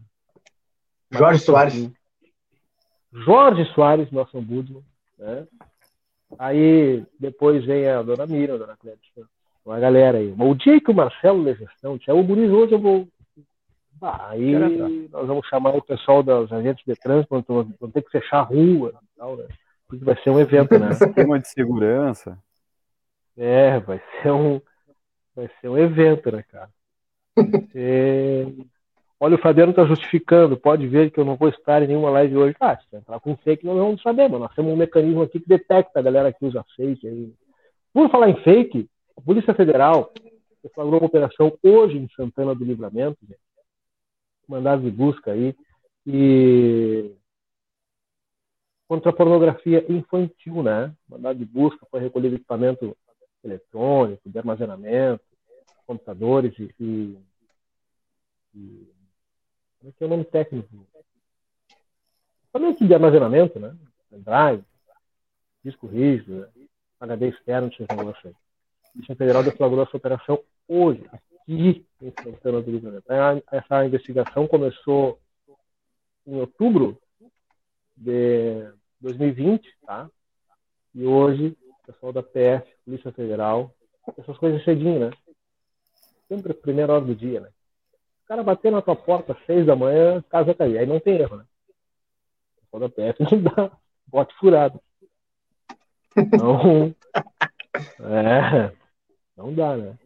Jorge 1.11 1.39
Soares. 1.39 1.91
Jorge 3.11 3.65
Soares, 3.73 4.09
nosso 4.11 4.37
ombudsman. 4.37 4.83
Né? 5.19 5.45
Aí 6.39 7.05
depois 7.19 7.65
vem 7.65 7.87
a 7.87 8.01
dona 8.01 8.25
Mira, 8.25 8.55
a 8.55 8.57
dona 8.57 8.77
Clédia, 8.77 9.01
uma 9.65 9.79
galera 9.79 10.17
aí. 10.17 10.33
O 10.37 10.55
dia 10.55 10.79
que 10.79 10.89
o 10.89 10.95
Marcelo 10.95 11.43
da 11.43 11.53
gestão 11.53 11.97
disser, 11.97 12.15
o 12.15 12.23
Muniz 12.23 12.49
hoje 12.49 12.73
eu 12.73 12.79
vou 12.79 13.07
aí 14.01 15.09
nós 15.09 15.27
vamos 15.27 15.47
chamar 15.47 15.75
o 15.75 15.81
pessoal 15.81 16.23
dos 16.23 16.51
agentes 16.51 16.83
de 16.85 16.95
trânsito, 16.95 17.43
vamos 17.47 17.93
ter 17.93 18.01
que 18.01 18.11
fechar 18.11 18.39
a 18.39 18.43
rua 18.43 18.93
e 19.01 19.17
tal, 19.17 19.37
né? 19.37 19.47
Porque 19.87 20.03
vai 20.03 20.15
ser 20.23 20.29
um 20.29 20.39
evento, 20.39 20.77
né? 20.79 20.89
Esquema 20.91 21.39
de 21.39 21.47
segurança. 21.47 22.37
É, 23.37 23.79
vai 23.79 24.01
ser 24.21 24.31
um, 24.31 24.61
vai 25.35 25.49
ser 25.59 25.69
um 25.69 25.77
evento, 25.77 26.31
né, 26.31 26.43
cara? 26.43 26.69
Ser... 27.71 28.55
Olha, 29.19 29.35
o 29.35 29.39
Fabiano 29.39 29.69
está 29.69 29.85
justificando, 29.85 30.57
pode 30.57 30.87
ver 30.87 31.11
que 31.11 31.19
eu 31.19 31.25
não 31.25 31.35
vou 31.35 31.49
estar 31.49 31.83
em 31.83 31.87
nenhuma 31.87 32.09
live 32.09 32.37
hoje. 32.37 32.55
Ah, 32.59 32.75
se 32.77 32.95
entrar 32.95 33.19
com 33.19 33.37
fake, 33.37 33.65
nós 33.65 33.77
vamos 33.77 34.01
saber, 34.01 34.27
mas 34.27 34.39
nós 34.39 34.55
temos 34.55 34.73
um 34.73 34.77
mecanismo 34.77 35.21
aqui 35.21 35.39
que 35.39 35.47
detecta 35.47 35.99
a 35.99 36.01
galera 36.01 36.33
que 36.33 36.43
usa 36.43 36.65
fake. 36.75 37.07
Aí. 37.07 37.31
Por 37.93 38.09
falar 38.09 38.29
em 38.29 38.41
fake, 38.41 38.89
a 39.15 39.21
Polícia 39.21 39.53
Federal 39.53 40.11
flagrou 40.73 40.99
uma 40.99 41.07
operação 41.07 41.55
hoje 41.63 41.97
em 41.97 42.07
Santana 42.15 42.55
do 42.55 42.65
Livramento, 42.65 43.17
gente, 43.21 43.39
mandado 44.51 44.83
de 44.83 44.91
busca 44.91 45.31
aí, 45.31 45.55
e 46.05 47.15
contra 48.87 49.09
a 49.09 49.15
pornografia 49.15 49.85
infantil, 49.89 50.61
né? 50.61 50.93
Mandado 51.07 51.39
de 51.39 51.45
busca, 51.45 51.85
foi 51.89 52.01
recolhido 52.01 52.35
equipamento 52.35 52.95
eletrônico, 53.43 54.29
de 54.29 54.37
armazenamento, 54.37 55.23
computadores 55.87 56.53
e, 56.59 56.75
e, 56.79 57.17
e 58.53 58.93
como 59.79 59.89
é 59.89 59.91
que 59.97 60.03
é 60.03 60.07
o 60.07 60.09
nome 60.09 60.25
técnico? 60.25 60.87
Também 62.51 62.75
de 62.75 62.93
armazenamento, 62.93 63.59
né? 63.59 63.75
Drive, 64.11 64.63
disco 65.63 65.87
rígido, 65.87 66.41
né? 66.41 66.47
HD 66.99 67.29
externo, 67.29 67.69
esse 67.69 67.95
negócio 67.95 68.27
aí. 68.27 68.35
A 68.83 68.91
Polícia 68.91 69.15
Federal 69.15 69.43
deflagrou 69.43 69.83
essa 69.83 69.97
operação 69.97 70.43
hoje, 70.67 71.09
aqui 71.41 71.85
em 72.01 72.13
Santana 72.23 72.61
do 72.61 72.71
Livramento. 72.71 73.05
Essa 73.51 73.85
investigação 73.85 74.47
começou 74.47 75.19
em 76.25 76.39
outubro 76.39 76.99
de 77.95 78.71
2020, 78.99 79.67
tá? 79.85 80.09
E 80.93 81.05
hoje, 81.05 81.57
o 81.67 81.85
pessoal 81.85 82.13
da 82.13 82.23
PF, 82.23 82.69
Polícia 82.85 83.11
Federal, 83.11 83.73
essas 84.17 84.37
coisas 84.37 84.63
cedinho, 84.63 84.99
né? 84.99 85.11
Sempre 86.27 86.51
a 86.51 86.55
primeira 86.55 86.93
hora 86.93 87.05
do 87.05 87.15
dia, 87.15 87.41
né? 87.41 87.49
O 88.23 88.27
cara 88.27 88.43
bater 88.43 88.71
na 88.71 88.81
tua 88.81 88.95
porta 88.95 89.33
às 89.33 89.45
seis 89.45 89.65
da 89.65 89.75
manhã, 89.75 90.23
casa 90.29 90.53
cair. 90.53 90.77
Aí 90.77 90.85
não 90.85 90.99
tem 90.99 91.15
erro, 91.15 91.37
né? 91.37 91.45
O 92.57 92.61
pessoal 92.61 92.79
da 92.81 92.89
PF 92.89 93.23
não 93.23 93.43
dá 93.43 93.71
bote 94.07 94.33
furado. 94.35 94.81
Então, 96.15 96.95
é, 97.99 98.73
não 99.35 99.53
dá, 99.53 99.75
né? 99.75 99.97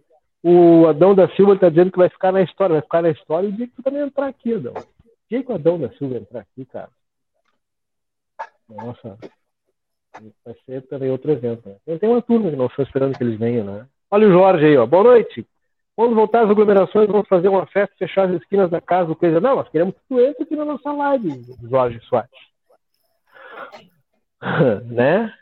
O 0.48 0.86
Adão 0.88 1.16
da 1.16 1.28
Silva 1.30 1.56
está 1.56 1.70
dizendo 1.70 1.92
que 1.92 1.98
vai 1.98 2.08
ficar 2.08 2.32
na 2.32 2.44
história, 2.44 2.74
vai 2.74 2.82
ficar 2.84 3.02
na 3.02 3.10
história 3.10 3.50
o 3.50 3.52
dia 3.52 3.66
que 3.66 3.74
tu 3.74 3.82
também 3.82 4.04
entrar 4.04 4.28
aqui, 4.28 4.54
Adão. 4.54 4.74
O 4.74 4.84
dia 5.28 5.44
que 5.44 5.52
o 5.52 5.56
Adão 5.56 5.80
da 5.80 5.90
Silva 5.94 6.18
entrar 6.18 6.42
aqui, 6.42 6.64
cara. 6.66 6.90
Nossa, 8.70 9.18
vai 10.46 10.56
ser 10.68 10.84
também 10.84 11.10
outro 11.10 11.32
evento. 11.32 11.68
Né? 11.68 11.98
Tem 11.98 12.08
uma 12.08 12.22
turma 12.22 12.52
que 12.52 12.56
não 12.56 12.68
estou 12.68 12.86
esperando 12.86 13.18
que 13.18 13.24
eles 13.24 13.40
venham, 13.40 13.66
né? 13.66 13.88
Olha 14.12 14.28
o 14.28 14.32
Jorge 14.32 14.66
aí, 14.68 14.78
ó. 14.78 14.86
Boa 14.86 15.06
noite. 15.06 15.48
Quando 15.96 16.14
voltar 16.14 16.44
as 16.44 16.50
aglomerações, 16.52 17.08
vamos 17.08 17.28
fazer 17.28 17.48
uma 17.48 17.66
festa, 17.66 17.96
fechar 17.98 18.30
as 18.30 18.40
esquinas 18.40 18.70
da 18.70 18.80
casa, 18.80 19.08
do 19.08 19.16
coisa. 19.16 19.42
Não, 19.42 19.56
nós 19.56 19.70
queremos 19.70 19.96
que 19.96 20.02
tu 20.08 20.20
entre 20.22 20.44
aqui 20.44 20.56
na 20.56 20.66
nossa 20.66 20.92
live, 20.92 21.42
Jorge 21.68 22.00
Soares. 22.02 22.30
né? 24.86 25.34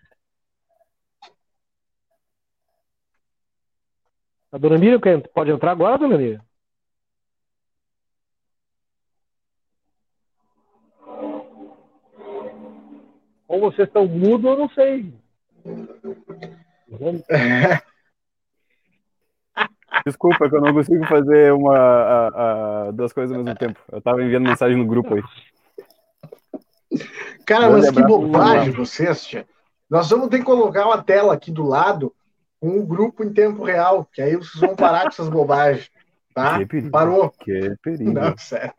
A 4.54 4.58
dona 4.60 4.78
Miriam 4.78 4.99
pode 5.34 5.49
entrar 5.49 5.72
agora, 5.72 5.97
dona 5.97 6.16
Miriam? 6.16 6.39
Ou 13.47 13.60
vocês 13.60 13.88
estão 13.88 14.06
mudos, 14.06 14.45
eu 14.45 14.56
não 14.56 14.70
sei. 14.70 15.12
Desculpa 20.06 20.47
que 20.47 20.56
eu 20.56 20.62
não 20.62 20.72
consigo 20.72 21.04
fazer 21.08 21.51
uma, 21.51 21.76
a, 21.76 22.28
a, 22.88 22.91
duas 22.91 23.12
coisas 23.12 23.36
ao 23.36 23.43
mesmo 23.43 23.58
tempo. 23.58 23.80
Eu 23.91 23.97
estava 23.97 24.22
enviando 24.22 24.47
mensagem 24.49 24.78
no 24.78 24.86
grupo 24.86 25.16
aí. 25.16 25.24
Cara, 27.43 27.72
mas 27.72 27.89
que 27.89 28.04
bobagem 28.04 28.72
vocês, 28.72 29.26
tia. 29.26 29.47
Nós 29.89 30.08
vamos 30.12 30.30
ter 30.30 30.38
que 30.38 30.45
colocar 30.45 30.86
uma 30.86 31.01
tela 31.01 31.34
aqui 31.34 31.49
do 31.49 31.64
lado 31.64 32.14
com 32.64 32.80
o 32.80 32.86
grupo 32.86 33.26
em 33.26 33.34
tempo 33.34 33.61
real, 33.61 34.07
que 34.14 34.22
aí 34.22 34.38
vocês 34.38 34.61
vão 34.61 34.74
parar 34.74 35.01
com 35.01 35.07
essas 35.09 35.28
bobagens. 35.28 35.91
Tá? 36.34 36.59
Que 36.59 36.66
perigo, 36.66 36.91
Parou. 36.91 37.30
Que 37.30 37.76
perigo. 37.84 38.14
Não, 38.14 38.38
sério. 38.38 38.74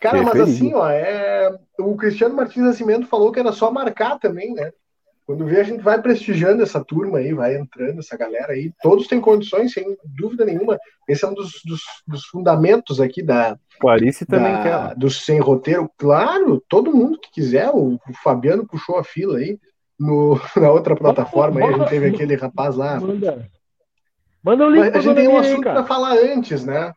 Cara, 0.00 0.18
que 0.18 0.24
mas 0.26 0.32
perigo. 0.32 0.50
assim, 0.52 0.74
ó, 0.74 0.88
é... 0.88 1.52
o 1.80 1.96
Cristiano 1.96 2.36
Martins 2.36 2.62
Nascimento 2.64 3.08
falou 3.08 3.32
que 3.32 3.40
era 3.40 3.50
só 3.50 3.68
marcar 3.68 4.20
também, 4.20 4.54
né? 4.54 4.70
Quando 5.26 5.44
vê, 5.44 5.58
a 5.58 5.64
gente 5.64 5.82
vai 5.82 6.00
prestigiando 6.00 6.62
essa 6.62 6.84
turma 6.84 7.18
aí, 7.18 7.34
vai 7.34 7.56
entrando, 7.56 7.98
essa 7.98 8.16
galera 8.16 8.52
aí. 8.52 8.72
Todos 8.80 9.08
têm 9.08 9.20
condições, 9.20 9.72
sem 9.72 9.96
dúvida 10.04 10.44
nenhuma. 10.44 10.78
Esse 11.08 11.24
é 11.24 11.28
um 11.28 11.34
dos, 11.34 11.60
dos, 11.64 11.80
dos 12.06 12.26
fundamentos 12.26 13.00
aqui 13.00 13.24
da. 13.24 13.58
Clarice 13.80 14.24
também 14.24 14.52
da, 14.52 14.62
quer. 14.62 14.94
Do 14.94 15.10
sem 15.10 15.40
roteiro. 15.40 15.90
Claro, 15.98 16.62
todo 16.68 16.94
mundo 16.94 17.18
que 17.18 17.32
quiser. 17.32 17.70
O, 17.70 17.94
o 17.94 18.12
Fabiano 18.22 18.64
puxou 18.64 18.98
a 18.98 19.02
fila 19.02 19.38
aí 19.38 19.58
no, 19.98 20.38
na 20.56 20.70
outra 20.70 20.94
plataforma, 20.94 21.60
aí 21.60 21.66
a 21.66 21.78
gente 21.78 21.88
teve 21.88 22.08
aquele 22.08 22.36
rapaz 22.36 22.76
lá. 22.76 23.00
Manda, 23.00 23.48
Manda 24.42 24.64
o 24.64 24.70
link. 24.70 24.96
A 24.96 25.00
gente 25.00 25.14
tem 25.16 25.28
um 25.28 25.38
assunto 25.38 25.62
para 25.62 25.84
falar 25.84 26.12
antes, 26.12 26.64
né? 26.64 26.92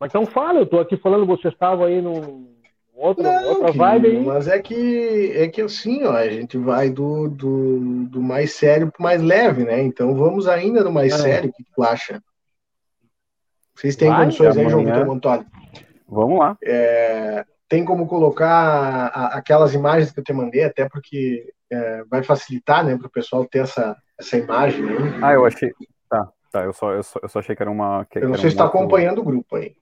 Mas 0.00 0.10
então 0.10 0.26
fala, 0.26 0.58
eu 0.58 0.66
tô 0.66 0.80
aqui 0.80 0.96
falando, 0.96 1.24
você 1.24 1.48
estava 1.48 1.86
aí 1.86 2.02
no 2.02 2.50
outra, 2.92 3.22
Não, 3.22 3.48
outra 3.50 3.72
vibe 3.72 4.08
aí. 4.08 4.24
Mas 4.24 4.48
é 4.48 4.58
que 4.58 5.32
é 5.32 5.48
que 5.48 5.62
assim, 5.62 6.04
ó, 6.04 6.12
a 6.12 6.28
gente 6.28 6.58
vai 6.58 6.90
do, 6.90 7.28
do, 7.28 8.04
do 8.06 8.20
mais 8.20 8.52
sério 8.54 8.90
pro 8.90 9.02
mais 9.02 9.22
leve, 9.22 9.64
né? 9.64 9.80
Então 9.82 10.14
vamos 10.16 10.48
ainda 10.48 10.82
no 10.82 10.90
mais 10.90 11.12
é. 11.12 11.18
sério, 11.18 11.50
o 11.50 11.52
que 11.52 11.64
tu 11.72 11.82
acha? 11.82 12.20
Vocês 13.74 13.94
têm 13.96 14.08
vai, 14.08 14.24
condições 14.24 14.56
aí, 14.56 14.68
João 14.68 14.84
Vitor 14.84 15.06
Montoli? 15.06 15.46
Vamos 16.08 16.38
lá. 16.38 16.56
É, 16.64 17.44
tem 17.68 17.84
como 17.84 18.06
colocar 18.06 19.06
aquelas 19.32 19.74
imagens 19.74 20.12
que 20.12 20.20
eu 20.20 20.24
te 20.24 20.32
mandei, 20.32 20.64
até 20.64 20.88
porque 20.88 21.52
é, 21.70 22.04
vai 22.04 22.22
facilitar, 22.22 22.84
né, 22.84 22.96
para 22.96 23.06
o 23.06 23.10
pessoal 23.10 23.44
ter 23.46 23.60
essa, 23.60 23.96
essa 24.18 24.36
imagem. 24.36 24.82
Né? 24.82 25.20
Ah, 25.22 25.32
eu 25.32 25.44
achei. 25.44 25.72
Tá, 26.08 26.28
tá. 26.50 26.64
Eu 26.64 26.72
só, 26.72 26.92
eu 26.92 27.02
só, 27.02 27.20
eu 27.22 27.28
só 27.28 27.38
achei 27.38 27.56
que 27.56 27.62
era 27.62 27.70
uma. 27.70 28.04
Que, 28.04 28.18
eu 28.18 28.28
não 28.28 28.34
sei 28.34 28.50
se 28.50 28.56
está 28.56 28.66
acompanhando 28.66 29.20
o 29.20 29.24
grupo 29.24 29.56
aí. 29.56 29.76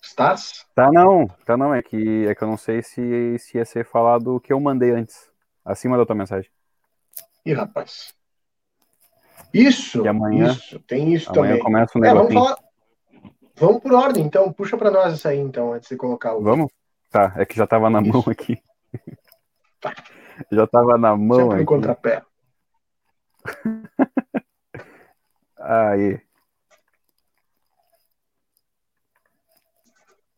Estás? 0.00 0.64
Tá, 0.74 0.90
não. 0.92 1.26
Tá, 1.44 1.56
não. 1.56 1.74
É 1.74 1.82
que, 1.82 2.26
é 2.26 2.34
que 2.34 2.42
eu 2.42 2.48
não 2.48 2.56
sei 2.56 2.82
se, 2.82 3.36
se 3.38 3.58
ia 3.58 3.64
ser 3.64 3.84
falado 3.84 4.36
o 4.36 4.40
que 4.40 4.52
eu 4.52 4.60
mandei 4.60 4.90
antes, 4.90 5.30
acima 5.64 5.96
da 5.96 6.06
tua 6.06 6.16
mensagem. 6.16 6.50
Ih, 7.44 7.52
rapaz. 7.52 8.14
Isso, 9.52 10.04
e 10.04 10.08
amanhã, 10.08 10.52
isso, 10.52 10.78
tem 10.80 11.14
isso 11.14 11.30
amanhã 11.30 11.52
também. 11.52 11.64
Começa 11.64 11.98
um 11.98 12.04
é, 12.04 12.14
vamos 12.14 12.34
falar. 12.34 12.58
Vamos 13.56 13.82
por 13.82 13.92
ordem, 13.92 14.24
então. 14.24 14.52
Puxa 14.52 14.76
para 14.76 14.90
nós 14.90 15.14
isso 15.14 15.26
aí, 15.26 15.38
então, 15.38 15.72
antes 15.72 15.88
de 15.88 15.96
colocar 15.96 16.36
o. 16.36 16.42
Vamos? 16.42 16.70
Tá, 17.10 17.32
é 17.36 17.44
que 17.46 17.56
já 17.56 17.66
tava 17.66 17.88
na 17.88 18.00
mão 18.00 18.22
aqui. 18.30 18.62
já 20.52 20.66
tava 20.66 20.98
na 20.98 21.16
mão 21.16 21.50
Sempre 21.50 21.56
aqui. 21.56 21.64
contrapé. 21.64 22.22
Aí. 25.58 26.20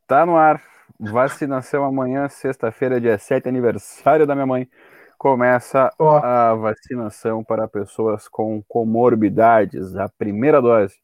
Tá 0.06 0.24
no 0.24 0.36
ar. 0.36 0.62
Vacinação 0.98 1.84
amanhã, 1.84 2.28
sexta-feira, 2.28 3.00
dia 3.00 3.16
7, 3.16 3.48
aniversário 3.48 4.26
da 4.26 4.34
minha 4.34 4.46
mãe. 4.46 4.68
Começa 5.16 5.90
oh. 5.98 6.10
a 6.10 6.54
vacinação 6.54 7.42
para 7.42 7.66
pessoas 7.66 8.28
com 8.28 8.62
comorbidades, 8.68 9.96
a 9.96 10.08
primeira 10.08 10.60
dose. 10.60 10.98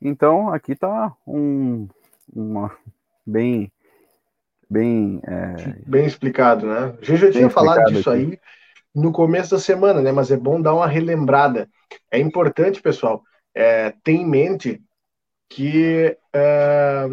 Então, 0.00 0.52
aqui 0.52 0.74
tá 0.74 1.14
um, 1.26 1.86
uma 2.32 2.74
bem 3.26 3.70
bem. 4.70 5.20
É... 5.26 5.74
Bem 5.86 6.06
explicado, 6.06 6.66
né? 6.66 6.94
A 7.00 7.04
gente 7.04 7.20
já 7.20 7.30
tinha 7.30 7.50
falado 7.50 7.84
disso 7.92 8.10
aqui. 8.10 8.20
aí 8.20 8.40
no 8.94 9.12
começo 9.12 9.50
da 9.50 9.58
semana, 9.58 10.00
né? 10.00 10.12
Mas 10.12 10.30
é 10.30 10.36
bom 10.36 10.60
dar 10.60 10.74
uma 10.74 10.86
relembrada. 10.86 11.68
É 12.10 12.18
importante, 12.18 12.80
pessoal, 12.80 13.22
é, 13.54 13.92
ter 14.02 14.12
em 14.12 14.26
mente 14.26 14.82
que 15.48 16.16
é, 16.32 17.06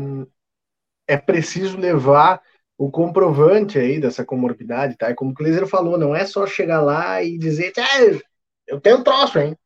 é 1.08 1.18
preciso 1.18 1.78
levar 1.78 2.42
o 2.78 2.92
comprovante 2.92 3.80
aí 3.80 4.00
dessa 4.00 4.24
comorbidade, 4.24 4.96
tá? 4.96 5.10
E 5.10 5.16
como 5.16 5.32
o 5.32 5.34
Kleiser 5.34 5.66
falou, 5.66 5.98
não 5.98 6.16
é 6.16 6.26
só 6.26 6.46
chegar 6.46 6.82
lá 6.82 7.24
e 7.24 7.38
dizer, 7.38 7.74
ah, 7.78 8.20
eu 8.68 8.80
tenho 8.80 8.98
um 8.98 9.04
troço, 9.04 9.40
hein? 9.40 9.58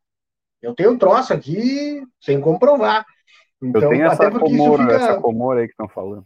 Eu 0.61 0.73
tenho 0.73 0.91
um 0.91 0.97
troço 0.97 1.33
aqui 1.33 2.01
sem 2.21 2.39
comprovar. 2.39 3.05
Então, 3.61 3.81
eu 3.81 3.89
tenho 3.89 4.05
essa 4.05 4.31
comora, 4.31 4.83
fica... 4.83 4.95
essa 4.95 5.19
comora 5.19 5.59
aí 5.59 5.67
que 5.67 5.73
estão 5.73 5.89
falando. 5.89 6.25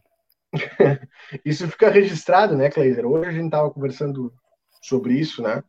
isso 1.45 1.67
fica 1.67 1.89
registrado, 1.89 2.55
né, 2.55 2.69
Kleiser? 2.69 3.05
Hoje 3.05 3.29
a 3.29 3.31
gente 3.31 3.45
estava 3.45 3.69
conversando 3.71 4.33
sobre 4.81 5.13
isso, 5.13 5.41
né? 5.41 5.63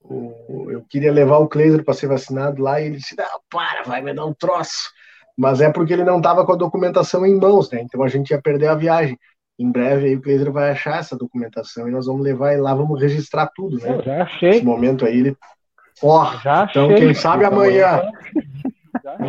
O, 0.00 0.70
eu 0.70 0.84
queria 0.88 1.12
levar 1.12 1.38
o 1.38 1.48
Kleiser 1.48 1.84
para 1.84 1.94
ser 1.94 2.08
vacinado 2.08 2.62
lá 2.62 2.80
e 2.80 2.86
ele 2.86 2.96
disse: 2.96 3.16
Não, 3.16 3.40
para, 3.48 3.82
vai 3.84 4.02
me 4.02 4.12
dar 4.12 4.26
um 4.26 4.34
troço. 4.34 4.90
Mas 5.36 5.60
é 5.60 5.70
porque 5.70 5.92
ele 5.92 6.04
não 6.04 6.18
estava 6.18 6.44
com 6.44 6.52
a 6.52 6.56
documentação 6.56 7.24
em 7.24 7.38
mãos, 7.38 7.70
né? 7.70 7.80
Então 7.82 8.02
a 8.02 8.08
gente 8.08 8.30
ia 8.30 8.40
perder 8.40 8.68
a 8.68 8.74
viagem. 8.74 9.18
Em 9.58 9.70
breve 9.70 10.06
aí 10.06 10.16
o 10.16 10.20
Kleiser 10.20 10.50
vai 10.50 10.70
achar 10.70 10.98
essa 10.98 11.16
documentação 11.16 11.86
e 11.86 11.90
nós 11.90 12.06
vamos 12.06 12.22
levar 12.22 12.52
ele 12.52 12.62
lá, 12.62 12.74
vamos 12.74 13.00
registrar 13.00 13.48
tudo, 13.54 13.78
né? 13.78 13.96
Eu 13.96 14.02
já 14.02 14.22
achei. 14.24 14.50
Nesse 14.50 14.64
momento 14.64 15.04
aí 15.04 15.18
ele. 15.18 15.36
Ó, 16.02 16.24
oh, 16.24 16.64
então 16.68 16.94
quem 16.94 17.14
sabe 17.14 17.44
amanhã. 17.44 18.02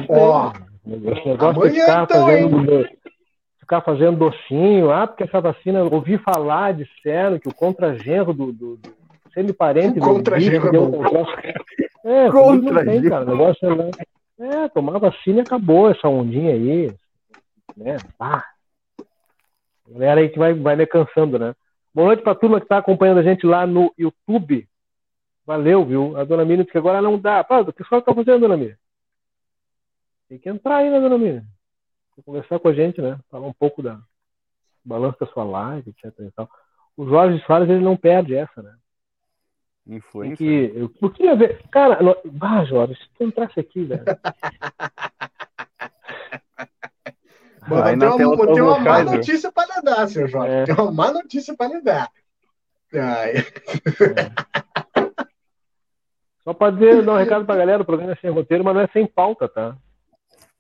Ó, 0.10 0.52
oh, 0.52 1.46
amanhã 1.46 1.84
então, 1.84 2.08
fazendo 2.08 2.88
ficar 3.74 3.82
fazendo 3.82 4.18
docinho, 4.18 4.92
ah, 4.92 5.08
porque 5.08 5.24
essa 5.24 5.42
vacina, 5.42 5.84
ouvi 5.84 6.18
falar, 6.20 6.74
disseram 6.74 7.40
que 7.40 7.50
o 7.50 7.54
contragenro 7.54 8.34
do, 8.34 8.52
do, 8.52 8.78
do 8.78 8.96
semi-parente 9.34 10.00
do 10.00 10.06
contra-genro 10.06 10.72
deu 10.72 10.84
um 10.84 11.04
É, 12.06 12.30
contra 12.30 12.86
tem, 12.86 13.02
cara, 13.04 13.26
o 13.26 13.30
negócio 13.30 13.68
é, 14.40 14.46
é, 14.46 14.70
tomar 14.70 15.00
vacina 15.00 15.40
e 15.40 15.42
acabou 15.42 15.90
essa 15.90 16.08
ondinha 16.08 16.54
aí, 16.54 16.94
né, 17.76 17.98
ah. 18.20 18.44
Galera 19.90 20.22
aí 20.22 20.30
que 20.30 20.38
vai, 20.38 20.54
vai 20.54 20.76
me 20.76 20.86
cansando, 20.86 21.40
né. 21.40 21.56
Boa 21.94 22.08
noite 22.08 22.24
pra 22.24 22.36
turma 22.36 22.62
que 22.62 22.68
tá 22.68 22.78
acompanhando 22.78 23.20
a 23.20 23.24
gente 23.24 23.46
lá 23.46 23.66
no 23.66 23.94
YouTube, 23.98 24.68
Valeu, 25.46 25.84
viu? 25.84 26.16
A 26.16 26.24
dona 26.24 26.46
Miriam 26.46 26.64
disse 26.64 26.72
que 26.72 26.78
agora 26.78 27.02
não 27.02 27.20
dá. 27.20 27.44
Pá, 27.44 27.60
o 27.60 27.74
que 27.74 27.84
a 27.84 27.86
senhora 27.86 28.02
está 28.02 28.16
fazendo, 28.16 28.40
dona 28.40 28.56
Miriam? 28.56 28.78
Tem 30.30 30.40
que 30.40 30.48
entrar 30.48 30.78
aí, 30.78 30.90
né, 30.90 31.02
dona 31.02 31.18
Miriam? 31.18 31.44
Conversar 32.22 32.60
com 32.60 32.68
a 32.68 32.74
gente, 32.74 33.02
né? 33.02 33.20
Falar 33.30 33.48
um 33.48 33.54
pouco 33.54 33.82
da 33.82 34.00
balanço 34.86 35.20
da 35.20 35.26
sua 35.28 35.44
live, 35.44 35.90
etc. 35.90 36.14
E 36.20 36.32
tal. 36.32 36.50
O 36.96 37.08
Jorge 37.08 37.44
Soares, 37.46 37.70
ele 37.70 37.84
não 37.84 37.98
perde 37.98 38.36
essa, 38.36 38.62
né? 38.62 38.76
Influência. 39.88 40.38
Que, 40.38 40.72
eu, 40.76 40.92
eu 41.02 41.10
queria 41.10 41.36
ver. 41.36 41.62
Cara, 41.70 42.02
no... 42.02 42.16
ah, 42.42 42.64
Jorge, 42.66 42.96
se 42.96 43.10
tu 43.18 43.24
entrasse 43.24 43.60
aqui, 43.60 43.84
velho. 43.84 44.04
Mano, 47.68 48.18
tem 48.18 48.26
uma, 48.26 48.46
tem 48.46 48.62
uma 48.62 48.80
má 48.80 49.04
notícia 49.04 49.52
para 49.52 49.76
lhe 49.76 49.82
dar, 49.82 50.08
seu 50.08 50.28
Jorge. 50.28 50.54
É. 50.54 50.64
Tem 50.66 50.76
uma 50.76 50.92
má 50.92 51.12
notícia 51.12 51.56
para 51.56 51.74
lhe 51.74 51.82
dar. 51.82 52.12
Ai. 52.94 53.38
É. 53.38 53.44
Só 56.44 56.54
para 56.54 56.74
dizer, 56.74 57.04
dar 57.04 57.14
um 57.14 57.18
recado 57.18 57.46
para 57.46 57.56
a 57.56 57.58
galera, 57.58 57.82
o 57.82 57.86
programa 57.86 58.12
é 58.12 58.16
sem 58.18 58.30
roteiro, 58.30 58.66
mas 58.66 58.76
não 58.76 58.82
é 58.82 58.88
sem 58.88 59.08
pauta, 59.08 59.48
tá? 59.48 59.78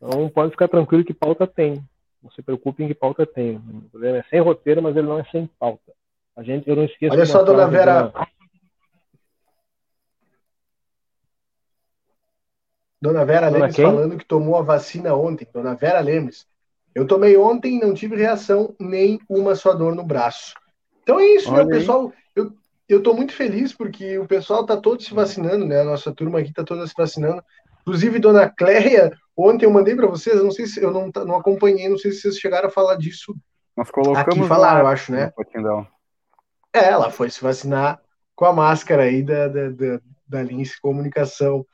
Então 0.03 0.27
pode 0.29 0.51
ficar 0.51 0.67
tranquilo 0.67 1.05
que 1.05 1.13
pauta 1.13 1.47
tem. 1.47 1.81
Não 2.21 2.29
se 2.31 2.41
preocupe 2.41 2.83
em 2.83 2.87
que 2.87 2.93
pauta 2.93 3.25
tem. 3.25 3.55
O 3.55 3.89
programa 3.89 4.17
é 4.17 4.23
sem 4.23 4.41
roteiro, 4.41 4.81
mas 4.81 4.95
ele 4.97 5.07
não 5.07 5.19
é 5.19 5.23
sem 5.25 5.49
pauta. 5.57 5.93
A 6.35 6.43
gente, 6.43 6.69
eu 6.69 6.75
não 6.75 6.83
esqueço. 6.83 7.13
Olha 7.13 7.25
só, 7.25 7.41
dona 7.41 7.67
Vera. 7.67 8.01
Dona... 8.03 8.27
Dona 13.01 13.25
Vera 13.25 13.47
dona 13.47 13.59
Lemes 13.59 13.75
quem? 13.75 13.85
falando 13.85 14.17
que 14.17 14.25
tomou 14.25 14.57
a 14.57 14.61
vacina 14.61 15.15
ontem. 15.15 15.47
Dona 15.53 15.73
Vera 15.73 16.01
Lemes. 16.01 16.45
Eu 16.93 17.07
tomei 17.07 17.37
ontem, 17.37 17.79
não 17.79 17.93
tive 17.93 18.15
reação, 18.15 18.75
nem 18.79 19.19
uma 19.29 19.55
só 19.55 19.73
dor 19.73 19.95
no 19.95 20.03
braço. 20.03 20.53
Então 21.01 21.19
é 21.19 21.25
isso, 21.25 21.51
né, 21.51 21.65
pessoal? 21.65 22.13
Eu, 22.35 22.53
eu 22.87 23.01
tô 23.01 23.13
muito 23.13 23.33
feliz 23.33 23.73
porque 23.73 24.17
o 24.17 24.27
pessoal 24.27 24.65
tá 24.65 24.77
todo 24.77 25.01
se 25.01 25.13
vacinando, 25.13 25.65
né? 25.65 25.81
A 25.81 25.85
nossa 25.85 26.13
turma 26.13 26.39
aqui 26.39 26.53
tá 26.53 26.63
toda 26.63 26.85
se 26.87 26.93
vacinando. 26.95 27.43
Inclusive, 27.81 28.19
dona 28.19 28.49
Cléia, 28.49 29.11
ontem 29.37 29.65
eu 29.65 29.71
mandei 29.71 29.95
para 29.95 30.07
vocês, 30.07 30.41
não 30.41 30.51
sei 30.51 30.65
se 30.65 30.81
eu 30.81 30.91
não, 30.91 31.11
não 31.25 31.35
acompanhei, 31.35 31.89
não 31.89 31.97
sei 31.97 32.11
se 32.11 32.21
vocês 32.21 32.37
chegaram 32.37 32.67
a 32.67 32.71
falar 32.71 32.95
disso. 32.95 33.35
Nós 33.75 33.89
colocamos 33.89 34.27
aqui 34.27 34.47
falar, 34.47 34.79
eu 34.79 34.87
acho, 34.87 35.11
né? 35.11 35.31
É, 36.73 36.89
ela 36.89 37.09
foi 37.09 37.29
se 37.29 37.41
vacinar 37.41 37.99
com 38.35 38.45
a 38.45 38.53
máscara 38.53 39.03
aí 39.03 39.23
da, 39.23 39.47
da, 39.47 39.69
da, 39.69 39.99
da 40.27 40.43
Lince 40.43 40.79
Comunicação, 40.81 41.65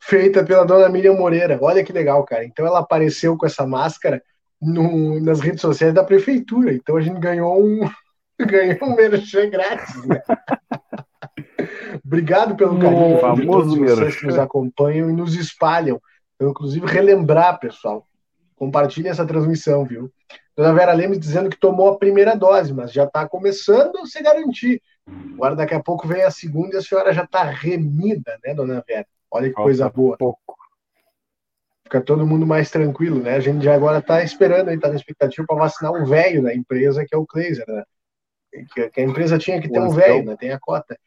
feita 0.00 0.44
pela 0.44 0.64
dona 0.64 0.88
Miriam 0.88 1.14
Moreira. 1.14 1.58
Olha 1.60 1.84
que 1.84 1.92
legal, 1.92 2.24
cara. 2.24 2.44
Então 2.44 2.66
ela 2.66 2.80
apareceu 2.80 3.36
com 3.36 3.46
essa 3.46 3.66
máscara 3.66 4.22
no, 4.60 5.20
nas 5.20 5.40
redes 5.40 5.60
sociais 5.60 5.94
da 5.94 6.04
prefeitura. 6.04 6.72
Então 6.72 6.96
a 6.96 7.00
gente 7.00 7.20
ganhou 7.20 7.60
um, 7.60 7.88
ganhou 8.40 8.78
um 8.82 8.96
merchan 8.96 9.50
grátis, 9.50 10.04
né? 10.06 10.22
Obrigado 12.04 12.56
pelo 12.56 12.78
carinho 12.78 13.34
de 13.34 13.46
todos 13.46 13.76
vocês 13.76 14.16
que 14.16 14.26
nos 14.26 14.38
acompanham 14.38 15.10
e 15.10 15.12
nos 15.12 15.34
espalham. 15.34 16.00
Eu, 16.38 16.50
inclusive, 16.50 16.86
relembrar, 16.86 17.58
pessoal. 17.58 18.06
Compartilhe 18.56 19.08
essa 19.08 19.26
transmissão, 19.26 19.84
viu? 19.84 20.12
Dona 20.56 20.72
Vera 20.72 20.92
Lemos 20.92 21.18
dizendo 21.18 21.48
que 21.48 21.58
tomou 21.58 21.88
a 21.90 21.98
primeira 21.98 22.36
dose, 22.36 22.72
mas 22.74 22.92
já 22.92 23.04
está 23.04 23.28
começando 23.28 23.98
a 23.98 24.06
se 24.06 24.20
garantir. 24.22 24.82
Agora, 25.34 25.54
daqui 25.54 25.74
a 25.74 25.82
pouco 25.82 26.06
vem 26.06 26.22
a 26.22 26.30
segunda 26.30 26.74
e 26.74 26.78
a 26.78 26.82
senhora 26.82 27.12
já 27.12 27.24
está 27.24 27.44
remida, 27.44 28.38
né, 28.44 28.54
Dona 28.54 28.82
Vera? 28.86 29.06
Olha 29.30 29.48
que 29.48 29.54
coisa 29.54 29.88
boa. 29.88 30.16
Pouco 30.16 30.58
fica 31.88 32.02
todo 32.02 32.26
mundo 32.26 32.46
mais 32.46 32.70
tranquilo, 32.70 33.20
né? 33.20 33.34
A 33.34 33.40
gente 33.40 33.64
já 33.64 33.74
agora 33.74 33.98
está 33.98 34.22
esperando, 34.22 34.70
está 34.70 34.88
na 34.88 34.94
expectativa 34.94 35.46
para 35.46 35.56
vacinar 35.56 35.92
um 35.92 36.04
velho 36.04 36.42
da 36.42 36.54
empresa, 36.54 37.04
que 37.04 37.14
é 37.14 37.18
o 37.18 37.26
Kleiser, 37.26 37.64
né? 37.66 37.82
Que, 38.92 39.00
a 39.00 39.04
empresa 39.04 39.38
tinha 39.38 39.60
que 39.60 39.70
ter 39.70 39.80
um 39.80 39.90
velho, 39.90 40.24
né? 40.24 40.36
Tem 40.36 40.52
a 40.52 40.58
cota. 40.60 40.98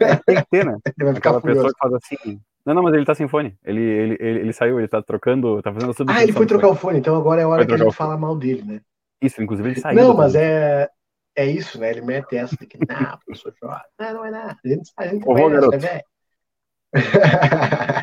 É, 0.00 0.16
tem 0.16 0.36
que 0.36 0.50
ter, 0.50 0.64
né? 0.64 0.76
Ele 0.98 1.04
vai 1.04 1.14
ficar 1.14 1.30
Aquela 1.30 1.42
pessoa 1.42 1.72
que 1.72 1.78
faz 1.78 1.94
assim. 1.94 2.40
Não, 2.64 2.74
não, 2.74 2.82
mas 2.82 2.94
ele 2.94 3.04
tá 3.04 3.14
sem 3.14 3.26
fone. 3.26 3.56
Ele, 3.64 3.80
ele, 3.80 4.16
ele, 4.20 4.38
ele 4.40 4.52
saiu, 4.52 4.78
ele 4.78 4.88
tá 4.88 5.02
trocando, 5.02 5.62
tá 5.62 5.72
fazendo 5.72 5.94
tudo. 5.94 6.10
Ah, 6.10 6.22
ele 6.22 6.32
foi 6.32 6.46
trocar 6.46 6.68
o 6.68 6.74
fone, 6.74 6.98
então 6.98 7.16
agora 7.16 7.40
é 7.40 7.44
a 7.44 7.48
hora 7.48 7.66
que 7.66 7.72
a 7.72 7.76
gente 7.76 7.94
fala 7.94 8.16
mal 8.16 8.36
dele, 8.36 8.62
né? 8.62 8.80
Isso, 9.20 9.42
inclusive 9.42 9.68
ele 9.68 9.80
saiu. 9.80 9.96
Não, 9.96 10.14
mas 10.14 10.34
é, 10.34 10.88
é 11.34 11.46
isso, 11.46 11.78
né? 11.80 11.90
Ele 11.90 12.02
mete 12.02 12.36
essa 12.36 12.56
de 12.56 12.66
que, 12.66 12.78
não, 12.78 13.18
professor 13.24 13.54
Jorge, 13.60 13.84
não, 13.98 14.14
não 14.14 14.24
é 14.24 14.30
nada. 14.30 14.58
A 14.64 14.68
gente, 14.68 14.92
a 14.96 15.06
gente 15.06 15.28
Ô, 15.28 15.34
garoto. 15.34 15.74
é 15.74 15.78
velho. 15.78 16.04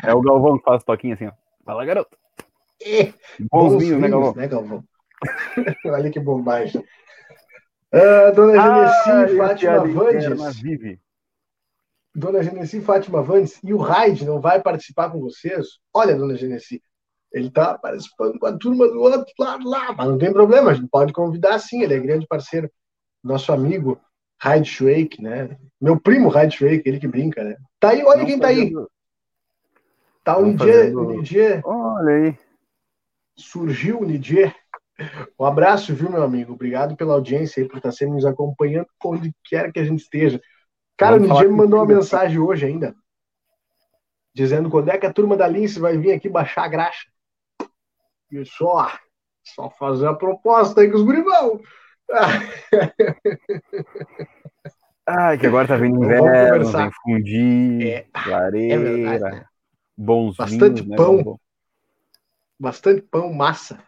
É 0.06 0.14
o 0.14 0.20
Galvão 0.20 0.58
que 0.58 0.64
faz 0.64 0.82
toquinho 0.82 1.14
assim, 1.14 1.26
ó. 1.26 1.32
Fala, 1.64 1.84
garoto. 1.84 2.16
É, 2.82 3.12
bons, 3.50 3.72
bons 3.72 3.82
vinhos, 3.82 4.00
né, 4.00 4.08
Galvão? 4.08 4.34
Né, 4.34 4.48
Galvão? 4.48 4.84
Olha 5.84 6.10
que 6.10 6.20
bobagem. 6.20 6.82
Uh, 7.92 8.34
dona 8.34 8.52
Genesi 8.52 9.10
ah, 9.10 9.46
Fátima 9.46 9.86
Vandes. 9.86 11.00
Dona 12.18 12.42
Genesi 12.42 12.80
Fátima 12.80 13.22
Vandes. 13.22 13.58
E 13.62 13.72
o 13.72 13.78
Raid 13.78 14.24
não 14.24 14.40
vai 14.40 14.60
participar 14.60 15.10
com 15.10 15.20
vocês? 15.20 15.78
Olha, 15.94 16.16
dona 16.16 16.36
Genesi, 16.36 16.82
ele 17.32 17.48
está 17.48 17.78
participando 17.78 18.38
com 18.38 18.46
a 18.46 18.56
turma 18.56 18.88
do 18.88 19.00
outro 19.00 19.32
lado 19.38 19.68
lá, 19.68 19.92
mas 19.92 20.08
não 20.08 20.18
tem 20.18 20.32
problema, 20.32 20.70
a 20.70 20.74
gente 20.74 20.88
pode 20.88 21.12
convidar 21.12 21.58
sim, 21.58 21.82
ele 21.82 21.94
é 21.94 22.00
grande 22.00 22.26
parceiro. 22.26 22.70
Nosso 23.22 23.52
amigo 23.52 24.00
Raid 24.40 24.68
Schweik, 24.68 25.22
né? 25.22 25.56
Meu 25.80 25.98
primo 26.00 26.28
Raid 26.28 26.54
Schweik, 26.54 26.88
ele 26.88 27.00
que 27.00 27.08
brinca, 27.08 27.42
né? 27.42 27.56
Tá 27.80 27.90
aí, 27.90 28.02
olha 28.04 28.18
não 28.18 28.26
quem 28.26 28.38
tá 28.38 28.48
aí. 28.48 28.72
Tá 30.24 30.38
o 30.38 30.44
Nidier, 30.44 30.66
fazendo... 30.66 31.04
Nidier. 31.04 31.62
Olha 31.64 32.14
aí. 32.14 32.38
Surgiu 33.36 34.00
o 34.00 34.04
Nidier. 34.04 34.54
Um 35.38 35.44
abraço, 35.44 35.94
viu, 35.94 36.10
meu 36.10 36.22
amigo? 36.22 36.52
Obrigado 36.52 36.96
pela 36.96 37.14
audiência 37.14 37.62
aí, 37.62 37.68
por 37.68 37.76
estar 37.76 37.92
sempre 37.92 38.14
nos 38.14 38.24
acompanhando, 38.24 38.88
onde 39.04 39.32
quer 39.44 39.72
que 39.72 39.78
a 39.78 39.84
gente 39.84 40.00
esteja. 40.00 40.40
Cara, 40.98 41.16
o 41.16 41.20
Nidier 41.20 41.48
me 41.48 41.56
mandou 41.56 41.78
uma 41.78 41.86
mensagem 41.86 42.40
hoje 42.40 42.66
ainda, 42.66 42.92
dizendo 44.34 44.68
quando 44.68 44.88
é 44.90 44.98
que 44.98 45.06
a 45.06 45.12
turma 45.12 45.36
da 45.36 45.46
Lince 45.46 45.78
vai 45.78 45.96
vir 45.96 46.10
aqui 46.10 46.28
baixar 46.28 46.64
a 46.64 46.68
graxa. 46.68 47.08
E 48.32 48.44
só, 48.44 48.90
só 49.44 49.70
fazer 49.70 50.08
a 50.08 50.14
proposta 50.14 50.80
aí 50.80 50.90
com 50.90 50.96
os 50.96 51.04
guribão. 51.04 51.60
Ai, 55.06 55.38
que 55.38 55.46
agora 55.46 55.68
tá 55.68 55.76
vindo 55.76 56.04
inverno, 56.04 56.66
vem 56.72 56.90
fundir, 57.02 57.86
é, 57.86 58.06
lareira. 58.26 59.28
É 59.36 59.46
Bons 59.96 60.36
Bastante 60.36 60.82
vinhos, 60.82 60.88
né, 60.88 60.96
pão. 60.96 61.40
Bastante 62.58 63.02
pão, 63.02 63.32
massa. 63.32 63.82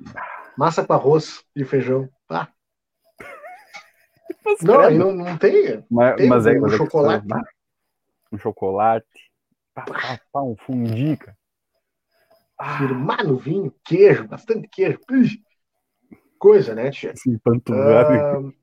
Massa 0.57 0.85
com 0.85 0.93
arroz 0.93 1.45
e 1.57 1.65
feijão. 1.65 2.09
Ah. 4.61 4.65
não, 4.65 4.81
aí 4.81 4.99
não, 4.99 5.13
não 5.13 5.37
tem. 5.37 5.85
Mas, 5.91 6.17
tem 6.17 6.29
mas 6.29 6.47
um, 6.47 6.51
é, 6.51 6.61
um 6.61 6.69
chocolate. 6.69 7.27
um 8.33 8.39
chocolate. 8.39 9.07
Pá, 9.75 9.83
pá, 9.83 10.21
pá, 10.33 10.43
um 10.43 10.57
fundi, 10.57 11.17
cara. 11.17 11.37
Ah. 12.59 12.79
Firmar 12.79 13.27
no 13.27 13.37
vinho, 13.37 13.73
queijo, 13.85 14.29
bastante 14.29 14.69
queijo. 14.69 14.99
Coisa, 16.39 16.75
né, 16.75 16.91
tia? 16.91 17.13
Sim, 17.17 17.39
panturrado. 17.39 18.55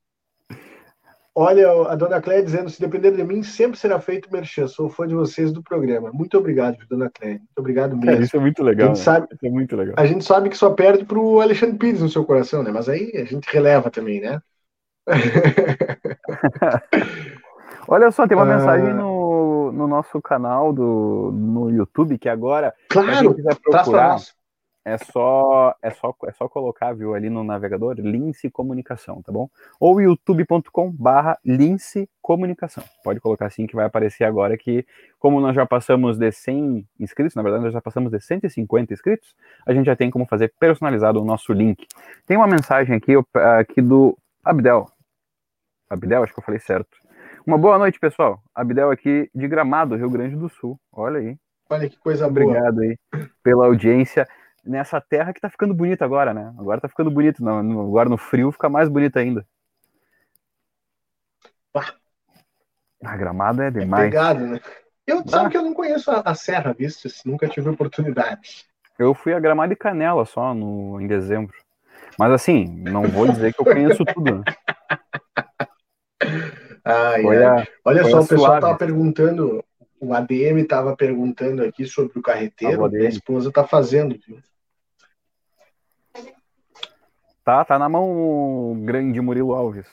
Olha, 1.40 1.70
a 1.88 1.96
dona 1.96 2.20
Cléia 2.20 2.42
dizendo: 2.42 2.68
se 2.68 2.82
depender 2.82 3.12
de 3.12 3.24
mim, 3.24 3.44
sempre 3.44 3.78
será 3.78 4.00
feito 4.00 4.32
merchan. 4.32 4.68
Sou 4.68 4.90
fã 4.90 5.08
de 5.08 5.14
vocês 5.14 5.52
do 5.52 5.62
programa. 5.62 6.12
Muito 6.12 6.36
obrigado, 6.36 6.78
dona 6.90 7.12
Cléia. 7.12 7.36
Muito 7.36 7.60
obrigado 7.60 7.96
mesmo. 7.96 8.10
É, 8.10 8.24
isso 8.24 8.36
é 8.36 8.40
muito 8.40 8.64
legal. 8.64 8.88
A 8.88 8.90
gente, 8.90 8.98
né? 8.98 9.04
sabe, 9.04 9.28
é 9.44 9.50
muito 9.52 9.76
legal. 9.76 9.96
a 10.00 10.06
gente 10.08 10.26
sabe 10.26 10.50
que 10.50 10.58
só 10.58 10.72
perde 10.72 11.06
para 11.06 11.20
o 11.20 11.40
Alexandre 11.40 11.78
Pires 11.78 12.02
no 12.02 12.10
seu 12.10 12.26
coração, 12.26 12.64
né? 12.64 12.72
Mas 12.72 12.90
aí 12.90 13.12
a 13.16 13.24
gente 13.24 13.46
releva 13.54 13.92
também, 13.92 14.20
né? 14.20 14.42
Olha 17.88 18.12
só, 18.12 18.28
tem 18.28 18.38
uma 18.38 18.44
ah... 18.44 18.58
mensagem 18.58 18.94
no, 18.94 19.72
no 19.72 19.88
nosso 19.88 20.22
canal 20.22 20.74
do, 20.74 21.32
no 21.34 21.70
YouTube 21.70 22.18
que 22.18 22.28
agora. 22.28 22.74
Claro, 22.90 23.34
quiser 23.34 23.56
procurar, 23.56 24.18
é 24.88 24.98
só, 24.98 25.76
é 25.82 25.90
só, 25.90 26.16
é 26.26 26.32
só 26.32 26.48
colocar, 26.48 26.94
viu, 26.94 27.14
ali 27.14 27.30
no 27.30 27.44
navegador, 27.44 27.96
Lince 28.00 28.50
Comunicação, 28.50 29.22
tá 29.22 29.34
bom? 29.34 29.50
Ou 29.82 30.00
youtube.com 30.00 30.90
barra 30.90 31.38
Lince 31.44 32.10
Comunicação. 32.22 32.82
Pode 33.04 33.20
colocar 33.20 33.48
assim 33.48 33.68
que 33.68 33.76
vai 33.76 33.86
aparecer 33.86 34.24
agora 34.24 34.58
que, 34.58 34.86
como 35.20 35.42
nós 35.42 35.54
já 35.54 35.66
passamos 35.66 36.18
de 36.18 36.32
100 36.32 36.88
inscritos, 37.02 37.36
na 37.36 37.42
verdade 37.42 37.66
nós 37.66 37.74
já 37.74 37.82
passamos 37.82 38.14
de 38.14 38.22
150 38.22 38.94
inscritos, 38.94 39.36
a 39.66 39.74
gente 39.74 39.88
já 39.88 39.96
tem 39.96 40.10
como 40.10 40.26
fazer 40.26 40.54
personalizado 40.58 41.22
o 41.22 41.26
nosso 41.26 41.52
link. 41.52 41.86
Tem 42.26 42.38
uma 42.38 42.48
mensagem 42.48 42.96
aqui, 42.96 43.12
aqui 43.60 43.82
do 43.82 44.18
Abdel. 44.42 44.88
Abdel, 45.90 46.24
acho 46.24 46.34
que 46.34 46.40
eu 46.40 46.44
falei 46.44 46.60
certo. 46.60 46.98
Uma 47.46 47.58
boa 47.58 47.78
noite, 47.78 48.00
pessoal. 48.00 48.42
Abdel 48.54 48.92
aqui 48.92 49.30
de 49.34 49.48
Gramado, 49.48 49.96
Rio 49.96 50.10
Grande 50.10 50.36
do 50.36 50.50
Sul. 50.50 50.80
Olha 50.92 51.20
aí. 51.20 51.38
Olha 51.70 51.90
que 51.90 51.98
coisa 51.98 52.30
boa. 52.30 52.46
Obrigado 52.46 52.82
aí 52.82 52.98
pela 53.42 53.66
audiência 53.66 54.28
nessa 54.66 55.00
terra 55.00 55.34
que 55.34 55.40
tá 55.40 55.50
ficando 55.50 55.74
bonita 55.74 56.04
agora, 56.04 56.34
né? 56.34 56.54
Agora 56.58 56.82
tá 56.82 56.90
ficando 56.90 57.10
bonito, 57.10 57.44
não, 57.44 57.60
agora 57.82 58.10
no 58.10 58.18
frio 58.18 58.52
fica 58.52 58.68
mais 58.68 58.90
bonito 58.90 59.18
ainda. 59.18 59.46
A 63.04 63.16
gramada 63.16 63.66
é 63.66 63.72
demais. 63.72 64.08
É 64.08 64.10
pegado, 64.10 64.46
né? 64.46 64.60
Eu, 65.06 65.20
ah. 65.20 65.24
sabe 65.30 65.52
que 65.52 65.58
eu 65.58 65.64
não 65.64 65.74
conheço 65.74 66.12
a, 66.12 66.22
a 66.26 66.36
Serra 66.36 66.74
Vistas, 66.74 67.22
nunca 67.26 67.48
tive 67.48 67.70
oportunidade. 67.70 68.66
Eu 69.00 69.14
fui 69.14 69.34
a 69.34 69.40
Gramada 69.40 69.72
e 69.72 69.76
Canela 69.76 70.26
só 70.26 70.54
no, 70.54 71.00
em 71.00 71.08
dezembro. 71.08 71.56
Mas 72.18 72.32
assim, 72.32 72.66
não 72.82 73.04
vou 73.04 73.28
dizer 73.28 73.54
que 73.54 73.62
eu 73.62 73.66
conheço 73.66 74.04
tudo. 74.04 74.40
Né? 74.40 74.44
Ai, 76.84 77.26
ai. 77.28 77.46
A, 77.46 77.68
Olha 77.86 78.04
só, 78.10 78.22
o 78.22 78.28
pessoal 78.28 78.48
suave. 78.48 78.62
tava 78.62 78.78
perguntando, 78.78 79.64
o 80.00 80.14
ADM 80.14 80.60
estava 80.60 80.96
perguntando 80.96 81.64
aqui 81.64 81.86
sobre 81.86 82.18
o 82.18 82.22
carreteiro, 82.22 82.86
a, 82.86 82.90
a 82.90 83.04
esposa 83.04 83.50
está 83.50 83.64
fazendo, 83.66 84.18
viu? 84.26 84.40
Tá, 87.44 87.64
tá 87.64 87.80
na 87.80 87.88
mão 87.88 88.12
o 88.12 88.76
grande 88.84 89.22
Murilo 89.22 89.54
Alves. 89.54 89.88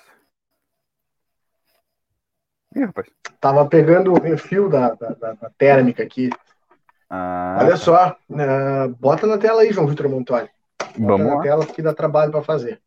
Ih, 2.75 2.85
rapaz. 2.85 3.07
Tava 3.41 3.67
pegando 3.67 4.13
o 4.13 4.39
fio 4.39 4.69
da, 4.69 4.95
da, 4.95 5.11
da, 5.11 5.51
térmica 5.57 6.03
aqui. 6.03 6.31
Ah, 7.09 7.59
Olha 7.61 7.71
tá. 7.71 7.77
só, 7.77 8.17
uh, 8.29 8.89
bota 8.99 9.27
na 9.27 9.39
tela 9.39 9.63
aí, 9.63 9.73
João 9.73 9.87
Vitor 9.87 10.09
Montoli. 10.09 10.49
Bota 10.81 10.99
Vamos 10.99 11.27
na 11.27 11.35
lá. 11.37 11.43
tela 11.43 11.67
que 11.67 11.81
dá 11.81 11.95
trabalho 11.95 12.33
para 12.33 12.43
fazer. 12.43 12.81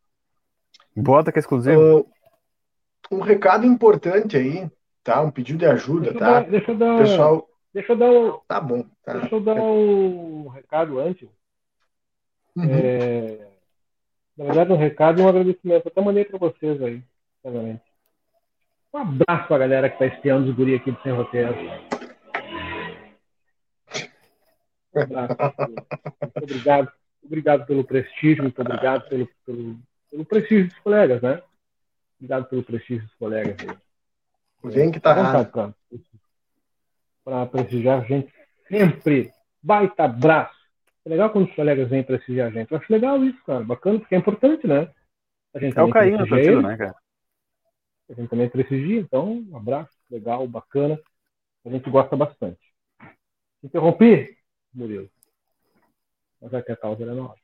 Bota 0.93 1.31
que 1.31 1.39
é 1.39 1.41
exclusivo. 1.41 1.99
Uh, 1.99 2.09
um 3.11 3.19
recado 3.19 3.65
importante 3.65 4.37
aí, 4.37 4.69
tá? 5.03 5.21
Um 5.21 5.31
pedido 5.31 5.59
de 5.59 5.65
ajuda, 5.65 6.11
deixa 6.11 6.19
tá? 6.19 6.39
Dar, 6.41 6.49
deixa 6.49 6.71
eu 6.71 6.77
dar. 6.77 6.97
Pessoal. 6.99 7.49
Deixa 7.73 7.93
eu 7.93 7.97
dar 7.97 8.09
um. 8.09 8.39
Tá 8.47 8.59
bom. 8.59 8.85
Tá. 9.03 9.13
Deixa 9.13 9.35
eu 9.35 9.39
dar 9.39 9.55
um 9.55 10.47
recado 10.47 10.99
antes. 10.99 11.29
Uhum. 12.55 12.65
É... 12.69 13.47
Na 14.37 14.45
verdade, 14.45 14.71
um 14.71 14.77
recado 14.77 15.19
e 15.19 15.23
um 15.23 15.27
agradecimento. 15.27 15.87
Até 15.87 16.01
mandei 16.01 16.25
para 16.25 16.37
vocês 16.37 16.81
aí, 16.81 17.03
obviamente. 17.43 17.81
Um 18.93 18.99
abraço 18.99 19.47
pra 19.47 19.57
galera 19.57 19.89
que 19.89 19.99
tá 19.99 20.05
espiando 20.05 20.49
os 20.49 20.55
guri 20.55 20.75
aqui 20.75 20.91
do 20.91 21.01
Sem 21.01 21.11
Roteiro. 21.11 21.55
Um 24.95 25.01
abraço. 25.01 25.35
Muito 26.21 26.43
obrigado. 26.43 26.91
Obrigado 27.23 27.65
pelo 27.65 27.83
prestígio, 27.83 28.43
muito 28.43 28.61
obrigado 28.61 29.09
pelo, 29.09 29.27
pelo, 29.45 29.77
pelo 30.09 30.25
prestígio 30.25 30.69
dos 30.69 30.79
colegas, 30.79 31.21
né? 31.21 31.41
Obrigado 32.17 32.45
pelo 32.49 32.63
prestígio 32.63 33.03
dos 33.03 33.13
colegas 33.15 33.55
aí. 33.59 33.77
Vem 34.71 34.91
que 34.91 34.99
tá 34.99 35.13
raro. 35.13 35.73
Para 37.23 37.45
prestigiar 37.45 38.01
a 38.01 38.05
gente 38.05 38.33
sempre. 38.67 39.31
Baita 39.61 40.05
abraço. 40.05 40.57
É 41.05 41.09
legal 41.09 41.29
quando 41.29 41.47
os 41.47 41.55
colegas 41.55 41.89
vêm 41.89 42.03
prestigiar 42.03 42.47
a 42.47 42.51
gente. 42.51 42.71
Eu 42.71 42.77
acho 42.77 42.91
legal 42.91 43.23
isso, 43.23 43.41
cara. 43.45 43.63
Bacana, 43.63 43.99
porque 43.99 44.15
é 44.15 44.17
importante, 44.17 44.65
né? 44.67 44.91
A 45.53 45.59
gente 45.59 45.77
é 45.77 45.83
o 45.83 45.89
carinho 45.89 46.17
da 46.17 46.27
torcida, 46.27 46.61
né, 46.61 46.77
cara? 46.77 46.95
A 48.09 48.13
gente 48.13 48.29
também 48.29 48.49
prestigia, 48.49 48.99
então, 48.99 49.45
um 49.49 49.57
abraço, 49.57 49.91
legal, 50.09 50.47
bacana. 50.47 50.99
A 51.65 51.69
gente 51.69 51.89
gosta 51.89 52.15
bastante. 52.15 52.59
Interrompi, 53.61 54.37
Murilo. 54.73 55.09
Mas 56.41 56.53
é 56.53 56.61
que 56.61 56.71
a 56.71 56.77
causa 56.77 57.03
era 57.03 57.13
nossa. 57.13 57.41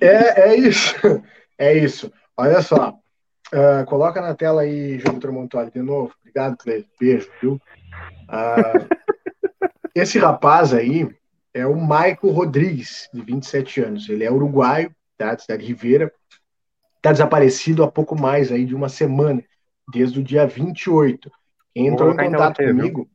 É, 0.00 0.48
é 0.48 0.56
isso. 0.56 0.94
É 1.58 1.74
isso. 1.74 2.12
Olha 2.36 2.60
só. 2.60 2.98
Uh, 3.52 3.84
coloca 3.86 4.20
na 4.20 4.34
tela 4.34 4.62
aí, 4.62 4.98
João 4.98 5.16
Vitor 5.16 5.70
de 5.70 5.82
novo. 5.82 6.14
Obrigado, 6.20 6.56
Cleide. 6.56 6.88
Beijo, 6.98 7.30
viu? 7.40 7.60
Uh, 8.24 8.88
esse 9.94 10.18
rapaz 10.18 10.72
aí 10.72 11.08
é 11.52 11.66
o 11.66 11.76
Maico 11.76 12.30
Rodrigues, 12.30 13.10
de 13.12 13.20
27 13.20 13.80
anos. 13.82 14.08
Ele 14.08 14.24
é 14.24 14.32
uruguaio, 14.32 14.94
tá? 15.18 15.34
De 15.34 15.42
cidade 15.42 15.66
Ribeira. 15.66 16.10
Está 16.96 17.12
desaparecido 17.12 17.82
há 17.82 17.90
pouco 17.90 18.18
mais 18.18 18.50
aí 18.50 18.64
de 18.64 18.74
uma 18.74 18.88
semana, 18.88 19.44
desde 19.92 20.20
o 20.20 20.24
dia 20.24 20.46
28. 20.46 21.30
Quem 21.74 21.88
entrou 21.88 22.10
em 22.12 22.16
contato 22.16 22.56
comigo. 22.56 23.08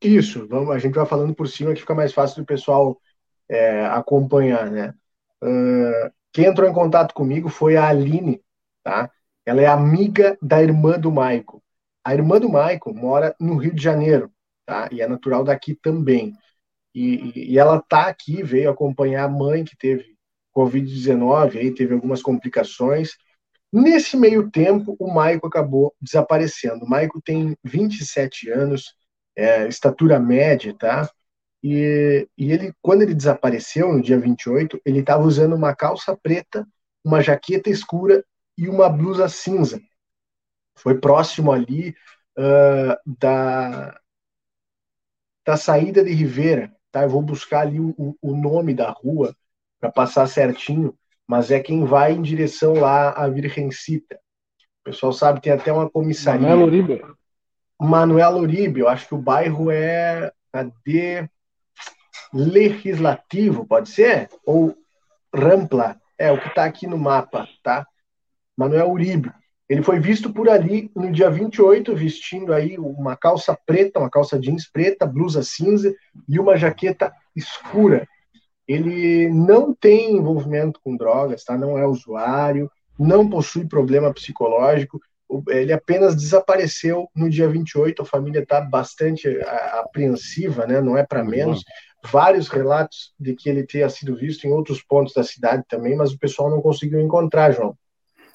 Isso, 0.00 0.46
vamos, 0.48 0.70
a 0.70 0.78
gente 0.78 0.94
vai 0.94 1.06
falando 1.06 1.34
por 1.34 1.48
cima 1.48 1.72
que 1.72 1.80
fica 1.80 1.94
mais 1.94 2.12
fácil 2.12 2.42
do 2.42 2.46
pessoal 2.46 3.00
é, 3.48 3.86
acompanhar, 3.86 4.70
né? 4.70 4.94
Uh, 5.42 6.12
quem 6.32 6.46
entrou 6.46 6.68
em 6.68 6.72
contato 6.72 7.14
comigo 7.14 7.48
foi 7.48 7.76
a 7.76 7.88
Aline, 7.88 8.40
tá? 8.82 9.10
Ela 9.44 9.62
é 9.62 9.66
amiga 9.66 10.36
da 10.40 10.62
irmã 10.62 10.98
do 10.98 11.10
Maico. 11.10 11.62
A 12.04 12.14
irmã 12.14 12.38
do 12.38 12.48
Maico 12.48 12.94
mora 12.94 13.34
no 13.40 13.56
Rio 13.56 13.74
de 13.74 13.82
Janeiro, 13.82 14.30
tá? 14.66 14.88
E 14.92 15.00
é 15.00 15.08
natural 15.08 15.44
daqui 15.44 15.74
também. 15.74 16.32
E, 16.94 17.52
e 17.52 17.58
ela 17.58 17.80
tá 17.80 18.06
aqui, 18.06 18.42
veio 18.42 18.70
acompanhar 18.70 19.24
a 19.24 19.28
mãe 19.28 19.64
que 19.64 19.76
teve 19.76 20.16
Covid-19, 20.54 21.58
aí 21.58 21.74
teve 21.74 21.94
algumas 21.94 22.22
complicações. 22.22 23.12
Nesse 23.72 24.16
meio 24.16 24.50
tempo, 24.50 24.96
o 24.98 25.12
Maico 25.12 25.46
acabou 25.46 25.94
desaparecendo. 26.00 26.84
O 26.84 26.88
Maico 26.88 27.20
tem 27.22 27.56
27 27.64 28.50
anos, 28.50 28.94
é, 29.36 29.66
estatura 29.66 30.20
média, 30.20 30.74
tá? 30.78 31.08
E, 31.62 32.28
e 32.36 32.52
ele, 32.52 32.72
quando 32.82 33.02
ele 33.02 33.14
desapareceu, 33.14 33.92
no 33.92 34.02
dia 34.02 34.18
28, 34.18 34.80
ele 34.84 35.00
estava 35.00 35.22
usando 35.22 35.54
uma 35.54 35.74
calça 35.74 36.16
preta, 36.16 36.66
uma 37.04 37.22
jaqueta 37.22 37.70
escura 37.70 38.24
e 38.56 38.68
uma 38.68 38.88
blusa 38.88 39.28
cinza. 39.28 39.80
Foi 40.76 40.98
próximo 40.98 41.52
ali 41.52 41.94
uh, 42.38 42.96
da, 43.18 43.98
da 45.46 45.56
saída 45.56 46.04
de 46.04 46.12
Rivera, 46.12 46.74
tá? 46.90 47.02
Eu 47.02 47.10
vou 47.10 47.22
buscar 47.22 47.60
ali 47.60 47.80
o, 47.80 48.16
o 48.20 48.36
nome 48.36 48.74
da 48.74 48.90
rua 48.90 49.34
para 49.80 49.90
passar 49.90 50.26
certinho, 50.26 50.96
mas 51.26 51.50
é 51.50 51.60
quem 51.60 51.84
vai 51.84 52.12
em 52.12 52.22
direção 52.22 52.74
lá 52.74 53.10
à 53.10 53.28
Virgencita. 53.28 54.16
O 54.80 54.84
pessoal 54.84 55.12
sabe, 55.12 55.40
tem 55.40 55.52
até 55.52 55.72
uma 55.72 55.88
comissaria. 55.88 56.48
Manuel 56.48 56.66
Uribe. 56.66 57.02
Manuel 57.80 58.36
Uribe, 58.36 58.80
eu 58.80 58.88
acho 58.88 59.08
que 59.08 59.14
o 59.14 59.18
bairro 59.18 59.70
é 59.70 60.32
de 60.84 61.28
Legislativo, 62.32 63.66
pode 63.66 63.90
ser? 63.90 64.28
Ou 64.44 64.74
Rampla, 65.34 66.00
é 66.16 66.30
o 66.30 66.40
que 66.40 66.48
está 66.48 66.64
aqui 66.64 66.86
no 66.86 66.98
mapa, 66.98 67.48
tá? 67.62 67.86
Manuel 68.56 68.90
Uribe. 68.90 69.32
Ele 69.68 69.82
foi 69.82 69.98
visto 69.98 70.32
por 70.32 70.48
ali 70.48 70.90
no 70.94 71.10
dia 71.10 71.30
28, 71.30 71.94
vestindo 71.94 72.52
aí 72.52 72.76
uma 72.78 73.16
calça 73.16 73.56
preta, 73.64 73.98
uma 73.98 74.10
calça 74.10 74.38
jeans 74.38 74.70
preta, 74.70 75.06
blusa 75.06 75.42
cinza 75.42 75.94
e 76.28 76.38
uma 76.38 76.56
jaqueta 76.56 77.12
escura. 77.34 78.06
Ele 78.68 79.28
não 79.28 79.74
tem 79.74 80.16
envolvimento 80.16 80.78
com 80.84 80.96
drogas, 80.96 81.44
tá? 81.44 81.56
Não 81.56 81.78
é 81.78 81.86
usuário, 81.86 82.70
não 82.98 83.28
possui 83.28 83.66
problema 83.66 84.12
psicológico. 84.12 85.00
Ele 85.48 85.72
apenas 85.72 86.14
desapareceu 86.14 87.08
no 87.16 87.30
dia 87.30 87.48
28. 87.48 88.02
A 88.02 88.04
família 88.04 88.40
está 88.40 88.60
bastante 88.60 89.26
apreensiva, 89.72 90.66
né? 90.66 90.80
Não 90.80 90.98
é 90.98 91.04
para 91.04 91.24
menos 91.24 91.62
vários 92.04 92.48
relatos 92.48 93.14
de 93.18 93.34
que 93.34 93.48
ele 93.48 93.64
tenha 93.64 93.88
sido 93.88 94.16
visto 94.16 94.46
em 94.46 94.50
outros 94.50 94.82
pontos 94.82 95.14
da 95.14 95.22
cidade 95.22 95.62
também, 95.68 95.96
mas 95.96 96.12
o 96.12 96.18
pessoal 96.18 96.50
não 96.50 96.60
conseguiu 96.60 97.00
encontrar, 97.00 97.52
João. 97.52 97.76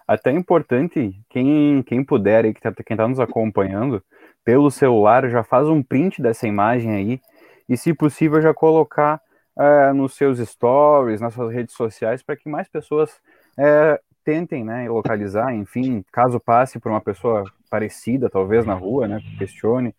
Até 0.08 0.32
é 0.32 0.34
importante, 0.34 1.20
quem, 1.30 1.84
quem 1.84 2.03
puder 2.03 2.45
aí, 2.45 2.53
tá, 2.53 2.72
quem 2.72 2.95
está 2.95 3.08
nos 3.08 3.20
acompanhando, 3.20 4.01
pelo 4.43 4.72
celular, 4.72 5.30
já 5.30 5.43
faz 5.43 5.68
um 5.68 5.84
print 5.84 6.22
dessa 6.22 6.47
imagem 6.47 6.95
aí, 6.95 7.22
e 7.68 7.76
se 7.76 7.93
possível 7.93 8.41
já 8.41 8.53
colocar 8.53 9.22
é, 9.60 9.91
nos 9.91 10.16
seus 10.16 10.39
stories, 10.39 11.20
nas 11.20 11.34
suas 11.34 11.53
redes 11.53 11.76
sociais, 11.76 12.24
para 12.24 12.38
que 12.38 12.47
mais 12.47 12.70
pessoas 12.70 13.20
é, 13.60 13.99
tentem 14.24 14.64
né, 14.64 14.89
localizar, 14.89 15.53
enfim, 15.53 16.03
caso 16.12 16.39
passe 16.39 16.80
por 16.80 16.89
uma 16.89 17.01
pessoa 17.01 17.43
parecida, 17.70 18.30
talvez, 18.30 18.66
na 18.66 18.74
rua, 18.74 19.08
né, 19.08 19.22
questione, 19.38 19.93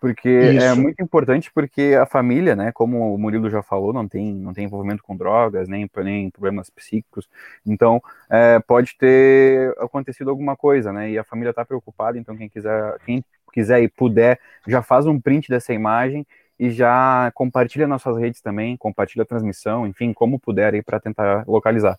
porque 0.00 0.28
é 0.28 0.54
Isso. 0.54 0.66
é 0.66 0.74
muito 0.74 1.02
importante 1.02 1.50
porque 1.52 1.96
a 2.00 2.06
família, 2.06 2.56
né, 2.56 2.72
como 2.72 3.14
o 3.14 3.18
Murilo 3.18 3.50
já 3.50 3.62
falou, 3.62 3.92
não 3.92 4.08
tem, 4.08 4.32
não 4.34 4.54
tem 4.54 4.64
envolvimento 4.64 5.02
com 5.02 5.14
drogas, 5.14 5.68
nem, 5.68 5.88
nem 6.02 6.30
problemas 6.30 6.70
psíquicos, 6.70 7.28
então 7.66 8.02
é, 8.30 8.58
pode 8.60 8.96
ter 8.96 9.74
acontecido 9.78 10.30
alguma 10.30 10.56
coisa, 10.56 10.92
né, 10.92 11.10
e 11.10 11.18
a 11.18 11.24
família 11.24 11.50
está 11.50 11.64
preocupada, 11.64 12.18
então 12.18 12.36
quem 12.36 12.48
quiser, 12.48 12.96
quem 13.04 13.22
quiser 13.52 13.82
e 13.82 13.88
puder, 13.88 14.40
já 14.66 14.80
faz 14.80 15.06
um 15.06 15.20
print 15.20 15.48
dessa 15.48 15.74
imagem 15.74 16.26
e 16.58 16.70
já 16.70 17.30
compartilha 17.34 17.86
nas 17.86 18.00
suas 18.00 18.16
redes 18.16 18.40
também, 18.40 18.76
compartilha 18.76 19.22
a 19.22 19.26
transmissão, 19.26 19.86
enfim, 19.86 20.12
como 20.12 20.40
puder 20.40 20.74
aí 20.74 20.82
para 20.82 20.98
tentar 20.98 21.44
localizar. 21.46 21.98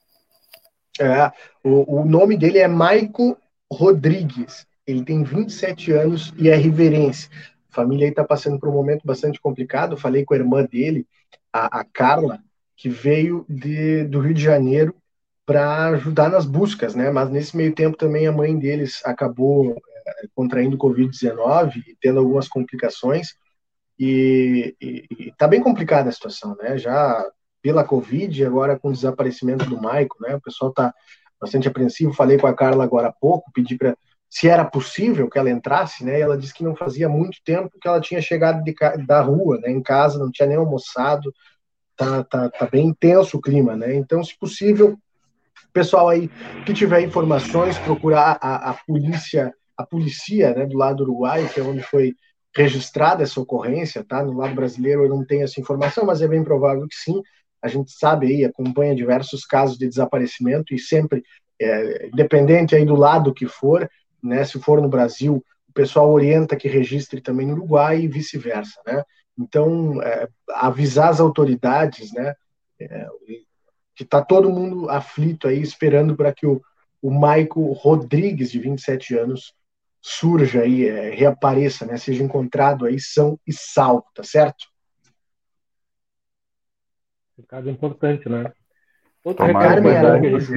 É, 0.99 1.31
o, 1.63 2.01
o 2.01 2.05
nome 2.05 2.37
dele 2.37 2.59
é 2.59 2.67
Maico 2.67 3.37
Rodrigues, 3.71 4.65
ele 4.85 5.03
tem 5.03 5.23
27 5.23 5.91
anos 5.91 6.33
e 6.37 6.49
é 6.49 6.55
riverense. 6.55 7.29
A 7.71 7.75
família 7.75 8.05
aí 8.05 8.11
está 8.11 8.23
passando 8.23 8.59
por 8.59 8.69
um 8.69 8.73
momento 8.73 9.05
bastante 9.05 9.39
complicado. 9.39 9.95
Falei 9.95 10.25
com 10.25 10.33
a 10.33 10.37
irmã 10.37 10.65
dele, 10.65 11.07
a, 11.53 11.79
a 11.79 11.85
Carla, 11.85 12.43
que 12.75 12.89
veio 12.89 13.45
de, 13.47 14.03
do 14.03 14.19
Rio 14.19 14.33
de 14.33 14.41
Janeiro 14.41 14.93
para 15.45 15.87
ajudar 15.89 16.29
nas 16.29 16.45
buscas, 16.45 16.95
né? 16.95 17.09
Mas 17.09 17.29
nesse 17.29 17.55
meio 17.55 17.73
tempo 17.73 17.97
também 17.97 18.27
a 18.27 18.31
mãe 18.31 18.57
deles 18.57 19.01
acabou 19.05 19.71
é, 20.05 20.27
contraindo 20.35 20.77
Covid-19 20.77 21.77
e 21.87 21.97
tendo 22.01 22.19
algumas 22.19 22.47
complicações. 22.47 23.35
E, 23.97 24.75
está 25.19 25.47
bem 25.47 25.61
complicada 25.61 26.09
a 26.09 26.11
situação, 26.11 26.55
né? 26.59 26.77
Já 26.77 27.25
pela 27.61 27.83
Covid, 27.83 28.45
agora 28.45 28.77
com 28.77 28.89
o 28.89 28.93
desaparecimento 28.93 29.65
do 29.65 29.81
Maico, 29.81 30.17
né? 30.19 30.35
O 30.35 30.41
pessoal 30.41 30.71
está 30.71 30.93
bastante 31.39 31.67
apreensivo. 31.67 32.13
Falei 32.13 32.37
com 32.37 32.47
a 32.47 32.55
Carla 32.55 32.83
agora 32.83 33.07
há 33.07 33.13
pouco, 33.13 33.51
pedi 33.53 33.77
para 33.77 33.95
se 34.31 34.47
era 34.47 34.63
possível 34.63 35.29
que 35.29 35.37
ela 35.37 35.49
entrasse, 35.49 36.05
né? 36.05 36.17
ela 36.17 36.37
disse 36.37 36.53
que 36.53 36.63
não 36.63 36.73
fazia 36.73 37.09
muito 37.09 37.39
tempo 37.43 37.77
que 37.81 37.85
ela 37.85 37.99
tinha 37.99 38.21
chegado 38.21 38.63
de, 38.63 38.73
da 39.05 39.21
rua, 39.21 39.59
né? 39.59 39.69
Em 39.69 39.83
casa, 39.83 40.17
não 40.17 40.31
tinha 40.31 40.47
nem 40.47 40.55
almoçado. 40.55 41.33
Tá, 41.97 42.23
tá, 42.23 42.49
tá 42.49 42.65
bem 42.65 42.87
intenso 42.87 43.37
o 43.37 43.41
clima, 43.41 43.75
né? 43.75 43.93
Então, 43.93 44.23
se 44.23 44.33
possível, 44.39 44.97
pessoal 45.73 46.07
aí 46.07 46.29
que 46.65 46.73
tiver 46.73 47.01
informações, 47.01 47.77
procurar 47.79 48.39
a, 48.41 48.71
a 48.71 48.73
polícia, 48.87 49.53
a 49.75 49.85
polícia, 49.85 50.53
né, 50.55 50.65
do 50.65 50.77
lado 50.77 51.03
uruguaio, 51.03 51.49
que 51.49 51.59
é 51.59 51.63
onde 51.63 51.83
foi 51.83 52.15
registrada 52.55 53.23
essa 53.23 53.39
ocorrência, 53.39 54.01
tá? 54.01 54.23
No 54.23 54.37
lado 54.37 54.55
brasileiro 54.55 55.03
eu 55.03 55.09
não 55.09 55.25
tenho 55.25 55.43
essa 55.43 55.59
informação, 55.59 56.05
mas 56.05 56.21
é 56.21 56.27
bem 56.27 56.41
provável 56.41 56.87
que 56.87 56.95
sim. 56.95 57.21
A 57.61 57.67
gente 57.67 57.91
sabe 57.91 58.27
aí, 58.27 58.45
acompanha 58.45 58.95
diversos 58.95 59.45
casos 59.45 59.77
de 59.77 59.89
desaparecimento 59.89 60.73
e 60.73 60.79
sempre, 60.79 61.21
é, 61.61 62.07
independente 62.07 62.73
aí 62.73 62.85
do 62.85 62.95
lado 62.95 63.33
que 63.33 63.45
for, 63.45 63.89
né? 64.23 64.43
Se 64.43 64.59
for 64.59 64.81
no 64.81 64.89
Brasil, 64.89 65.43
o 65.67 65.73
pessoal 65.73 66.11
orienta 66.11 66.55
que 66.55 66.67
registre 66.67 67.21
também 67.21 67.47
no 67.47 67.53
Uruguai 67.53 68.01
e 68.01 68.07
vice-versa, 68.07 68.81
né? 68.85 69.03
Então, 69.37 70.01
é, 70.01 70.27
avisar 70.49 71.09
as 71.09 71.19
autoridades, 71.19 72.11
né? 72.13 72.35
É, 72.79 73.07
que 73.95 74.03
está 74.03 74.21
todo 74.21 74.49
mundo 74.49 74.89
aflito 74.89 75.47
aí, 75.47 75.61
esperando 75.61 76.15
para 76.15 76.33
que 76.33 76.45
o, 76.45 76.61
o 77.01 77.11
Maico 77.11 77.71
Rodrigues, 77.71 78.51
de 78.51 78.59
27 78.59 79.17
anos, 79.17 79.53
surja 80.01 80.61
aí, 80.61 80.87
é, 80.87 81.09
reapareça, 81.11 81.85
né? 81.85 81.97
Seja 81.97 82.23
encontrado 82.23 82.85
aí 82.85 82.99
são 82.99 83.39
e 83.47 83.53
salvo, 83.53 84.05
tá 84.13 84.23
certo? 84.23 84.65
Recado 87.37 87.69
importante, 87.69 88.27
né? 88.27 88.51
Outro 89.23 89.45
recado 89.45 89.87
Araújo. 89.87 90.53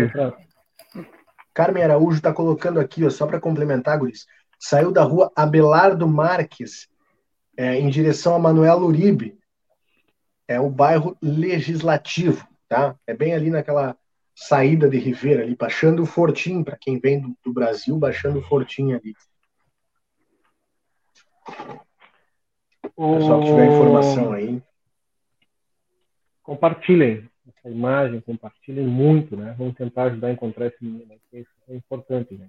Carmen 1.55 1.85
Araújo 1.85 2.17
está 2.17 2.33
colocando 2.33 2.81
aqui, 2.81 3.05
ó, 3.05 3.11
só 3.11 3.27
para 3.27 3.41
complementar, 3.41 3.97
Guris. 3.97 4.27
Saiu 4.59 4.91
da 4.91 5.05
rua 5.05 5.31
Abelardo 5.37 6.09
Marques, 6.09 6.89
é, 7.57 7.79
em 7.79 7.89
direção 7.89 8.35
a 8.35 8.39
Manuel 8.39 8.79
Uribe. 8.79 9.39
É 10.49 10.59
o 10.59 10.69
bairro 10.69 11.17
Legislativo, 11.23 12.47
tá? 12.69 12.97
É 13.07 13.15
bem 13.15 13.33
ali 13.33 13.51
naquela 13.51 13.97
saída 14.35 14.89
de 14.91 14.99
Ribeira, 14.99 15.43
ali, 15.43 15.55
baixando 15.55 16.03
o 16.03 16.07
Fortim, 16.07 16.65
para 16.65 16.77
quem 16.77 16.99
vem 16.99 17.21
do, 17.21 17.37
do, 17.45 17.53
Brasil, 17.53 17.97
baixando 17.97 18.41
o 18.41 18.43
Fortim 18.43 18.93
ali. 18.93 19.15
O 22.97 23.17
pessoal 23.17 23.41
que 23.41 23.47
tiver 23.47 23.67
informação 23.67 24.33
aí. 24.33 24.63
Compartilhem 26.43 27.31
essa 27.65 27.71
imagem, 27.71 28.21
compartilhem 28.21 28.87
muito, 28.87 29.35
né? 29.37 29.55
Vamos 29.57 29.75
tentar 29.75 30.05
ajudar 30.05 30.29
a 30.29 30.33
encontrar 30.33 30.67
esse 30.67 30.85
menino, 30.85 31.15
isso 31.33 31.51
é 31.69 31.75
importante, 31.75 32.35
né? 32.35 32.49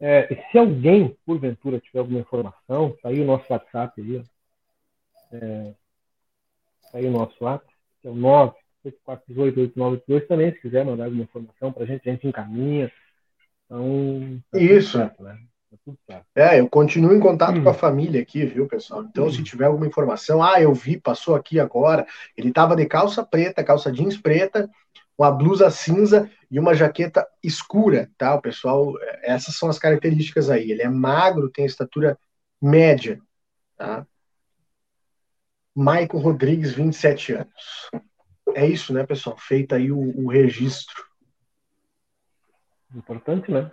É, 0.00 0.34
se 0.50 0.56
alguém, 0.56 1.14
porventura, 1.26 1.78
tiver 1.78 1.98
alguma 1.98 2.20
informação, 2.20 2.96
tá 3.02 3.10
aí 3.10 3.20
o 3.20 3.26
nosso 3.26 3.44
WhatsApp 3.52 4.00
aí, 4.00 4.16
ó. 4.16 4.22
É, 5.36 5.74
tá 6.90 6.96
aí 6.98 7.04
o 7.04 7.10
nosso 7.10 7.36
WhatsApp, 7.44 7.70
que 8.00 8.08
é 8.08 8.10
o 8.10 8.14
984188982 8.14 10.26
também, 10.26 10.52
se 10.52 10.60
quiser 10.62 10.86
mandar 10.86 11.04
alguma 11.04 11.24
informação 11.24 11.70
para 11.70 11.82
a 11.82 11.86
gente, 11.86 12.08
a 12.08 12.12
gente 12.12 12.26
encaminha. 12.26 12.90
Então, 13.66 14.42
tá 14.50 14.58
Isso. 14.58 14.96
Certo, 14.96 15.22
né? 15.22 15.38
É, 16.34 16.58
eu 16.58 16.68
continuo 16.68 17.14
em 17.14 17.20
contato 17.20 17.58
hum. 17.58 17.62
com 17.62 17.70
a 17.70 17.74
família 17.74 18.20
aqui, 18.20 18.44
viu, 18.44 18.66
pessoal? 18.66 19.04
Então, 19.04 19.26
hum. 19.26 19.32
se 19.32 19.42
tiver 19.42 19.66
alguma 19.66 19.86
informação, 19.86 20.42
ah, 20.42 20.60
eu 20.60 20.74
vi, 20.74 21.00
passou 21.00 21.34
aqui 21.34 21.60
agora, 21.60 22.06
ele 22.36 22.48
estava 22.48 22.74
de 22.74 22.86
calça 22.86 23.24
preta, 23.24 23.62
calça 23.62 23.92
jeans 23.92 24.16
preta, 24.16 24.68
uma 25.16 25.30
blusa 25.30 25.70
cinza 25.70 26.30
e 26.50 26.58
uma 26.58 26.74
jaqueta 26.74 27.26
escura, 27.42 28.10
tá? 28.16 28.34
O 28.34 28.40
pessoal, 28.40 28.94
essas 29.22 29.54
são 29.54 29.68
as 29.68 29.78
características 29.78 30.50
aí. 30.50 30.70
Ele 30.70 30.82
é 30.82 30.88
magro, 30.88 31.50
tem 31.50 31.64
estatura 31.64 32.18
média, 32.60 33.20
tá? 33.76 34.06
Maicon 35.74 36.18
Rodrigues, 36.18 36.72
27 36.72 37.34
anos. 37.34 37.90
É 38.54 38.66
isso, 38.66 38.92
né, 38.92 39.06
pessoal? 39.06 39.36
Feito 39.38 39.74
aí 39.74 39.92
o, 39.92 39.98
o 39.98 40.28
registro. 40.28 41.04
Importante, 42.94 43.50
né? 43.52 43.70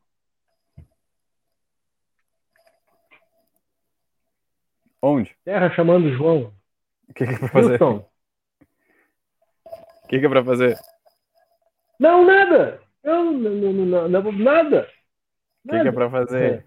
Onde? 5.00 5.36
Terra 5.44 5.70
chamando 5.70 6.10
João. 6.12 6.52
O 7.08 7.14
que, 7.14 7.26
que 7.26 7.34
é 7.34 7.38
pra 7.38 7.48
fazer? 7.48 7.82
O 7.82 8.04
que, 10.08 10.18
que 10.18 10.26
é 10.26 10.28
pra 10.28 10.44
fazer? 10.44 10.78
Não, 11.98 12.24
nada. 12.24 12.80
Não, 13.04 13.32
não, 13.32 13.72
não, 13.72 14.08
não 14.08 14.32
nada. 14.32 14.88
O 15.64 15.70
que, 15.70 15.80
que 15.80 15.88
é 15.88 15.92
pra 15.92 16.10
fazer? 16.10 16.52
É. 16.52 16.64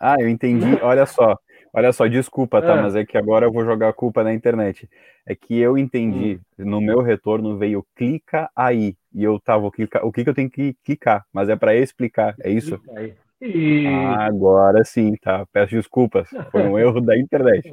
Ah, 0.00 0.16
eu 0.18 0.28
entendi. 0.28 0.82
Olha 0.82 1.06
só. 1.06 1.38
Olha 1.76 1.92
só, 1.92 2.06
desculpa, 2.06 2.62
tá? 2.62 2.76
É. 2.76 2.82
Mas 2.82 2.94
é 2.94 3.04
que 3.04 3.18
agora 3.18 3.46
eu 3.46 3.52
vou 3.52 3.64
jogar 3.64 3.88
a 3.88 3.92
culpa 3.92 4.22
na 4.22 4.32
internet. 4.32 4.88
É 5.26 5.34
que 5.34 5.58
eu 5.58 5.76
entendi, 5.76 6.40
hum. 6.56 6.64
no 6.64 6.80
meu 6.80 7.00
retorno 7.00 7.58
veio 7.58 7.84
clica 7.96 8.48
aí. 8.54 8.96
E 9.12 9.24
eu 9.24 9.40
tava, 9.40 9.68
clicar, 9.72 10.06
o 10.06 10.12
que, 10.12 10.22
que 10.22 10.30
eu 10.30 10.34
tenho 10.34 10.48
que 10.48 10.76
clicar? 10.84 11.24
Mas 11.32 11.48
é 11.48 11.56
para 11.56 11.74
explicar, 11.74 12.36
é 12.40 12.48
isso? 12.48 12.80
E... 13.40 13.86
Ah, 13.88 14.24
agora 14.24 14.84
sim, 14.84 15.16
tá? 15.16 15.44
Peço 15.52 15.74
desculpas, 15.74 16.28
foi 16.52 16.62
um 16.62 16.78
erro 16.78 17.00
da 17.00 17.18
internet. 17.18 17.72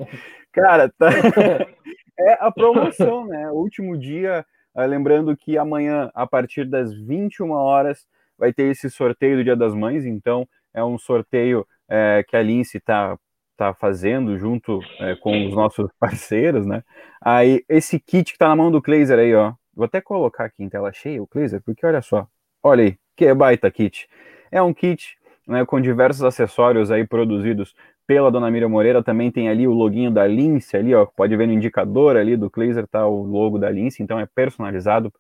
Cara, 0.52 0.90
tá... 0.90 1.10
é 2.20 2.38
a 2.40 2.52
promoção, 2.52 3.28
né? 3.28 3.52
O 3.52 3.56
último 3.56 3.96
dia, 3.96 4.44
ah, 4.74 4.86
lembrando 4.86 5.38
que 5.38 5.60
amanhã, 5.60 6.10
a 6.16 6.26
partir 6.26 6.66
das 6.66 6.92
21 6.92 7.52
horas, 7.52 8.08
vai 8.36 8.52
ter 8.52 8.64
esse 8.64 8.90
sorteio 8.90 9.38
do 9.38 9.44
Dia 9.44 9.56
das 9.56 9.76
Mães, 9.76 10.06
então 10.06 10.48
é 10.74 10.84
um 10.84 10.98
sorteio 10.98 11.68
é, 11.88 12.26
que 12.28 12.36
a 12.36 12.42
Lince 12.42 12.80
tá 12.80 13.16
está 13.52 13.74
fazendo 13.74 14.38
junto 14.38 14.80
é, 15.00 15.16
com 15.16 15.48
os 15.48 15.54
nossos 15.54 15.90
parceiros, 16.00 16.66
né? 16.66 16.84
Aí 17.22 17.64
esse 17.70 18.00
kit 18.00 18.32
que 18.32 18.36
está 18.36 18.48
na 18.48 18.56
mão 18.56 18.72
do 18.72 18.82
Kleiser 18.82 19.20
aí, 19.20 19.34
ó. 19.36 19.54
Vou 19.74 19.86
até 19.86 20.02
colocar 20.02 20.46
aqui 20.46 20.64
em 20.64 20.70
tela 20.70 20.92
cheia 20.92 21.22
o 21.22 21.28
Kleiser, 21.28 21.62
porque 21.64 21.86
olha 21.86 22.02
só. 22.02 22.28
Olha 22.62 22.84
aí, 22.84 22.98
que 23.16 23.34
baita 23.34 23.72
kit. 23.72 24.08
É 24.52 24.62
um 24.62 24.74
kit 24.74 25.18
né, 25.48 25.66
com 25.66 25.80
diversos 25.80 26.24
acessórios 26.24 26.92
aí 26.92 27.06
produzidos 27.06 27.74
pela 28.06 28.32
Dona 28.32 28.52
Miriam 28.52 28.70
Moreira. 28.70 29.04
Também 29.04 29.32
tem 29.32 29.48
ali 29.48 29.68
o 29.68 29.74
loginho 29.74 30.12
da 30.12 30.28
Lince 30.28 30.76
ali, 30.76 30.94
ó. 30.94 31.06
Pode 31.06 31.36
ver 31.38 31.48
no 31.48 31.54
indicador 31.54 32.18
ali 32.18 32.36
do 32.36 32.50
Kleiser, 32.50 32.88
tá 32.88 33.06
o 33.08 33.24
logo 33.24 33.58
da 33.58 33.70
Lince, 33.70 34.04
então 34.04 34.20
é 34.20 34.26
personalizado. 34.26 35.14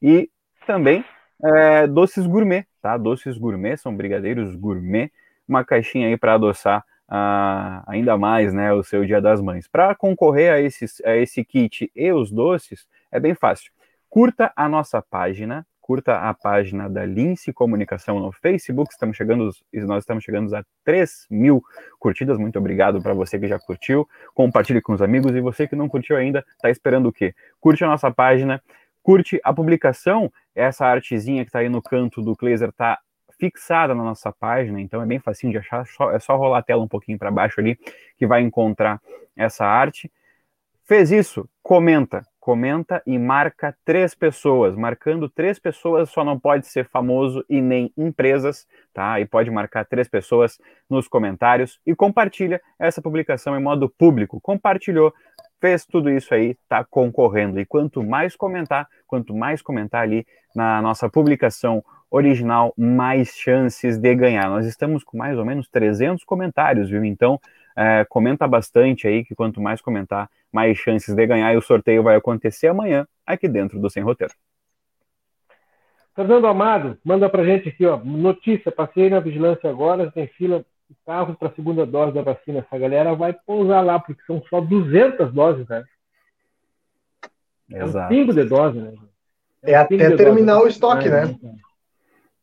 E 0.00 0.30
também 0.66 1.04
é, 1.44 1.86
doces 1.86 2.26
gourmet, 2.26 2.66
tá? 2.80 2.96
Doces 2.96 3.36
gourmet, 3.36 3.76
são 3.76 3.94
brigadeiros 3.94 4.54
gourmet. 4.54 5.10
Uma 5.46 5.64
caixinha 5.64 6.08
aí 6.08 6.16
para 6.16 6.34
adoçar 6.34 6.84
uh, 7.08 7.82
ainda 7.86 8.16
mais 8.16 8.52
né, 8.52 8.72
o 8.72 8.82
seu 8.82 9.04
Dia 9.04 9.20
das 9.20 9.40
Mães. 9.40 9.66
Para 9.66 9.94
concorrer 9.94 10.52
a, 10.52 10.60
esses, 10.60 11.00
a 11.04 11.16
esse 11.16 11.44
kit 11.44 11.90
e 11.94 12.12
os 12.12 12.30
doces, 12.30 12.86
é 13.10 13.18
bem 13.18 13.34
fácil. 13.34 13.72
Curta 14.08 14.52
a 14.56 14.68
nossa 14.68 15.02
página, 15.02 15.66
curta 15.80 16.16
a 16.16 16.34
página 16.34 16.88
da 16.88 17.04
Lince 17.04 17.52
Comunicação 17.52 18.20
no 18.20 18.32
Facebook. 18.32 18.92
Estamos 18.92 19.16
chegando, 19.16 19.50
nós 19.72 20.02
estamos 20.02 20.24
chegando 20.24 20.54
a 20.54 20.64
3 20.84 21.26
mil 21.30 21.62
curtidas. 21.98 22.38
Muito 22.38 22.58
obrigado 22.58 23.02
para 23.02 23.14
você 23.14 23.38
que 23.38 23.48
já 23.48 23.58
curtiu. 23.58 24.06
Compartilhe 24.34 24.80
com 24.80 24.92
os 24.92 25.02
amigos. 25.02 25.34
E 25.34 25.40
você 25.40 25.66
que 25.66 25.76
não 25.76 25.88
curtiu 25.88 26.16
ainda, 26.16 26.44
está 26.56 26.70
esperando 26.70 27.08
o 27.08 27.12
quê? 27.12 27.34
Curte 27.60 27.84
a 27.84 27.88
nossa 27.88 28.10
página, 28.10 28.62
curte 29.02 29.40
a 29.42 29.52
publicação. 29.52 30.32
Essa 30.54 30.86
artezinha 30.86 31.44
que 31.44 31.48
está 31.48 31.60
aí 31.60 31.68
no 31.68 31.82
canto 31.82 32.20
do 32.20 32.34
Glazer 32.34 32.70
está 32.70 32.98
fixada 33.38 33.94
na 33.94 34.02
nossa 34.02 34.32
página, 34.32 34.80
então 34.80 35.00
é 35.00 35.06
bem 35.06 35.18
facinho 35.18 35.52
de 35.52 35.58
achar, 35.58 35.84
é 36.12 36.18
só 36.18 36.36
rolar 36.36 36.58
a 36.58 36.62
tela 36.62 36.82
um 36.82 36.88
pouquinho 36.88 37.18
para 37.18 37.30
baixo 37.30 37.60
ali 37.60 37.78
que 38.16 38.26
vai 38.26 38.42
encontrar 38.42 39.00
essa 39.36 39.64
arte. 39.64 40.10
Fez 40.84 41.12
isso? 41.12 41.48
Comenta, 41.62 42.26
comenta 42.40 43.02
e 43.06 43.18
marca 43.18 43.76
três 43.84 44.14
pessoas. 44.14 44.74
Marcando 44.74 45.28
três 45.28 45.58
pessoas 45.58 46.08
só 46.08 46.24
não 46.24 46.40
pode 46.40 46.66
ser 46.66 46.88
famoso 46.88 47.44
e 47.46 47.60
nem 47.60 47.92
empresas, 47.94 48.66
tá? 48.94 49.20
E 49.20 49.26
pode 49.26 49.50
marcar 49.50 49.84
três 49.84 50.08
pessoas 50.08 50.58
nos 50.88 51.06
comentários 51.06 51.78
e 51.86 51.94
compartilha 51.94 52.58
essa 52.78 53.02
publicação 53.02 53.54
em 53.54 53.62
modo 53.62 53.86
público. 53.86 54.40
Compartilhou, 54.40 55.12
fez 55.60 55.84
tudo 55.84 56.08
isso 56.08 56.32
aí, 56.32 56.56
tá 56.66 56.82
concorrendo. 56.82 57.60
E 57.60 57.66
quanto 57.66 58.02
mais 58.02 58.34
comentar, 58.34 58.88
quanto 59.06 59.34
mais 59.34 59.60
comentar 59.60 60.00
ali 60.00 60.26
na 60.56 60.80
nossa 60.80 61.06
publicação 61.06 61.84
original, 62.10 62.72
mais 62.76 63.30
chances 63.36 63.98
de 63.98 64.14
ganhar. 64.14 64.48
Nós 64.48 64.66
estamos 64.66 65.04
com 65.04 65.16
mais 65.16 65.38
ou 65.38 65.44
menos 65.44 65.68
300 65.68 66.24
comentários, 66.24 66.88
viu? 66.88 67.04
Então, 67.04 67.40
é, 67.76 68.04
comenta 68.08 68.46
bastante 68.46 69.06
aí, 69.06 69.24
que 69.24 69.34
quanto 69.34 69.60
mais 69.60 69.80
comentar, 69.80 70.28
mais 70.52 70.76
chances 70.78 71.14
de 71.14 71.26
ganhar. 71.26 71.52
E 71.52 71.56
o 71.56 71.62
sorteio 71.62 72.02
vai 72.02 72.16
acontecer 72.16 72.68
amanhã, 72.68 73.06
aqui 73.26 73.46
dentro 73.48 73.78
do 73.78 73.90
Sem 73.90 74.02
Roteiro. 74.02 74.34
Fernando 76.14 76.48
Amado, 76.48 76.98
manda 77.04 77.28
pra 77.28 77.44
gente 77.44 77.68
aqui, 77.68 77.86
ó. 77.86 77.96
Notícia: 77.98 78.72
passei 78.72 79.08
na 79.08 79.20
vigilância 79.20 79.70
agora, 79.70 80.10
tem 80.10 80.26
fila 80.26 80.64
de 80.90 80.96
carros 81.06 81.36
para 81.36 81.48
a 81.48 81.52
segunda 81.52 81.86
dose 81.86 82.12
da 82.12 82.22
vacina. 82.22 82.58
Essa 82.58 82.76
galera 82.76 83.14
vai 83.14 83.32
pousar 83.32 83.84
lá, 83.84 84.00
porque 84.00 84.20
são 84.26 84.42
só 84.50 84.60
200 84.60 85.32
doses, 85.32 85.68
né? 85.68 85.84
Exato. 87.70 87.98
É 87.98 88.06
um 88.06 88.08
pingo 88.08 88.34
de 88.34 88.44
dose, 88.44 88.78
né? 88.80 88.94
É, 89.62 89.72
é 89.72 89.74
até 89.76 90.16
terminar 90.16 90.54
dose, 90.54 90.66
o 90.66 90.68
estoque, 90.68 91.08
né? 91.08 91.26
né? 91.26 91.54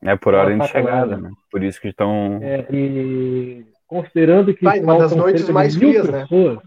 É 0.02 0.16
por 0.16 0.34
ordem 0.34 0.60
de 0.60 0.68
chegada, 0.68 1.18
né? 1.18 1.32
Por 1.52 1.64
isso 1.64 1.80
que 1.82 1.88
estão. 1.88 2.40
É, 2.42 2.66
e 2.72 3.66
considerando 3.88 4.54
que. 4.54 4.64
Vai, 4.64 4.80
uma 4.80 4.98
das 4.98 5.16
noites 5.16 5.50
mais 5.50 5.76
frias, 5.76 6.08
né? 6.10 6.22
pessoas, 6.22 6.58
né? 6.58 6.64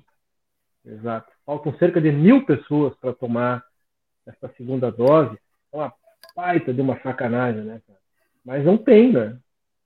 Exato. 0.86 1.30
Faltam 1.44 1.72
cerca 1.78 2.00
de 2.00 2.10
mil 2.10 2.44
pessoas 2.44 2.94
para 2.96 3.12
tomar 3.12 3.62
essa 4.26 4.48
segunda 4.56 4.90
dose. 4.90 5.36
É 5.72 5.76
uma 5.76 5.92
baita 6.34 6.72
de 6.72 6.80
uma 6.80 6.98
sacanagem, 7.00 7.62
né, 7.62 7.80
cara? 7.86 7.98
Mas 8.44 8.64
não 8.64 8.76
tem, 8.76 9.12
né? 9.12 9.36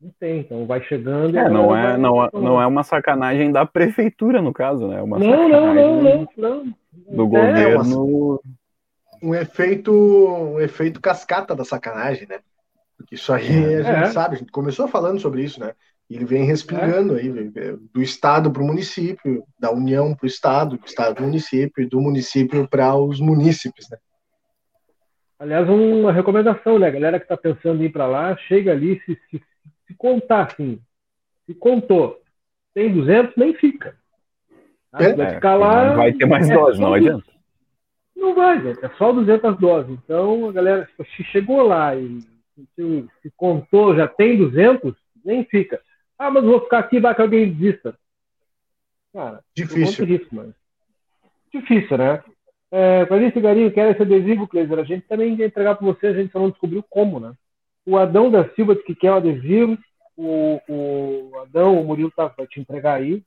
Não 0.01 0.11
tem, 0.19 0.41
então 0.41 0.67
vai 0.67 0.83
chegando. 0.83 1.37
É, 1.37 1.49
não 1.49 1.77
é, 1.77 1.97
não, 1.97 2.25
é, 2.25 2.31
não 2.33 2.61
é 2.61 2.67
uma 2.67 2.83
sacanagem 2.83 3.53
da 3.53 3.65
prefeitura, 3.65 4.43
no 4.43 4.53
caso, 4.53 4.89
né? 4.89 4.99
É 4.99 5.03
uma 5.03 5.19
não, 5.19 5.49
não, 5.49 5.75
não, 5.75 6.03
não, 6.03 6.29
não. 6.37 6.65
Do 6.93 7.37
é, 7.37 7.75
governo. 7.77 8.41
Um 9.23 9.35
efeito, 9.35 9.93
um 9.93 10.61
efeito 10.61 11.01
cascata 11.01 11.55
da 11.55 11.65
sacanagem, 11.65 12.27
né? 12.27 12.41
Isso 13.11 13.33
aí 13.33 13.75
é, 13.75 13.81
a 13.81 13.83
gente 13.83 14.09
é. 14.09 14.13
sabe, 14.13 14.37
a 14.37 14.39
gente 14.39 14.53
começou 14.53 14.87
falando 14.87 15.21
sobre 15.21 15.43
isso, 15.43 15.61
né? 15.61 15.73
E 16.09 16.17
ele 16.17 16.25
vem 16.25 16.45
respingando 16.45 17.17
é. 17.17 17.21
aí, 17.21 17.31
do 17.93 18.03
Estado 18.03 18.51
para 18.51 18.63
o 18.63 18.67
município, 18.67 19.45
da 19.59 19.71
União 19.71 20.15
para 20.15 20.25
o 20.25 20.27
Estado, 20.27 20.77
do 20.77 20.87
Estado 20.87 21.15
para 21.15 21.23
o 21.23 21.27
município, 21.27 21.83
e 21.83 21.87
do 21.87 22.01
município 22.01 22.69
para 22.69 22.95
os 22.95 23.21
munícipes, 23.21 23.89
né? 23.91 23.99
Aliás, 25.39 25.69
uma 25.69 26.13
recomendação, 26.13 26.79
né? 26.79 26.87
A 26.87 26.91
galera 26.91 27.19
que 27.19 27.25
está 27.25 27.37
pensando 27.37 27.83
em 27.83 27.87
ir 27.87 27.91
para 27.91 28.07
lá, 28.07 28.37
chega 28.37 28.71
ali, 28.71 29.01
se, 29.05 29.19
se, 29.29 29.43
se, 29.89 29.95
contar 29.95 30.47
assim, 30.53 30.79
se 31.47 31.55
contou, 31.55 32.21
tem 32.73 32.93
200, 32.93 33.35
nem 33.37 33.53
fica. 33.55 33.97
Tá? 34.93 35.03
É, 35.03 35.15
vai 35.15 35.35
ficar 35.35 35.55
lá. 35.57 35.89
Não 35.89 35.97
vai 35.97 36.13
ter 36.13 36.27
mais 36.27 36.49
é 36.49 36.55
doses, 36.55 36.79
não 36.79 36.95
adianta. 36.95 37.25
Não 38.15 38.35
vai, 38.37 38.63
gente, 38.63 38.85
é 38.85 38.89
só 38.91 39.13
200 39.13 39.59
doses. 39.59 39.91
Então, 40.05 40.49
a 40.49 40.53
galera 40.53 40.89
se 41.17 41.25
chegou 41.25 41.63
lá 41.63 41.97
e 41.97 42.21
se, 42.75 43.09
se 43.23 43.33
contou, 43.37 43.95
já 43.97 44.07
tem 44.07 44.37
200, 44.37 44.95
nem 45.25 45.45
fica. 45.45 45.81
Ah, 46.19 46.31
mas 46.31 46.45
vou 46.45 46.61
ficar 46.61 46.79
aqui, 46.79 47.01
vai 47.01 47.15
que 47.15 47.23
alguém 47.23 47.53
desista. 47.53 47.97
Cara, 49.13 49.43
difícil. 49.55 50.05
Risco, 50.05 50.35
mas... 50.35 50.55
Difícil, 51.53 51.99
né? 51.99 52.23
É, 52.71 53.05
Clarice 53.05 53.41
Garinho, 53.41 53.73
quer 53.73 53.91
esse 53.91 54.03
adesivo, 54.03 54.49
Cleiser? 54.49 54.79
A 54.79 54.85
gente 54.85 55.07
também 55.07 55.35
ia 55.35 55.47
entregar 55.47 55.75
para 55.75 55.87
você, 55.87 56.07
a 56.07 56.15
gente 56.15 56.33
só 56.33 56.39
não 56.39 56.51
descobriu 56.51 56.83
como, 56.89 57.21
né? 57.21 57.35
O 57.85 57.99
Adão 57.99 58.31
da 58.31 58.49
Silva 58.51 58.75
disse 58.75 58.87
que 58.87 58.95
quer 58.95 59.11
o 59.13 59.17
adesivo. 59.17 59.77
O, 60.17 60.61
o 60.69 61.39
Adão, 61.41 61.81
o 61.81 61.85
Murilo 61.85 62.11
tá, 62.11 62.29
vai 62.29 62.47
te 62.47 62.61
entregar 62.61 62.95
aí. 62.95 63.23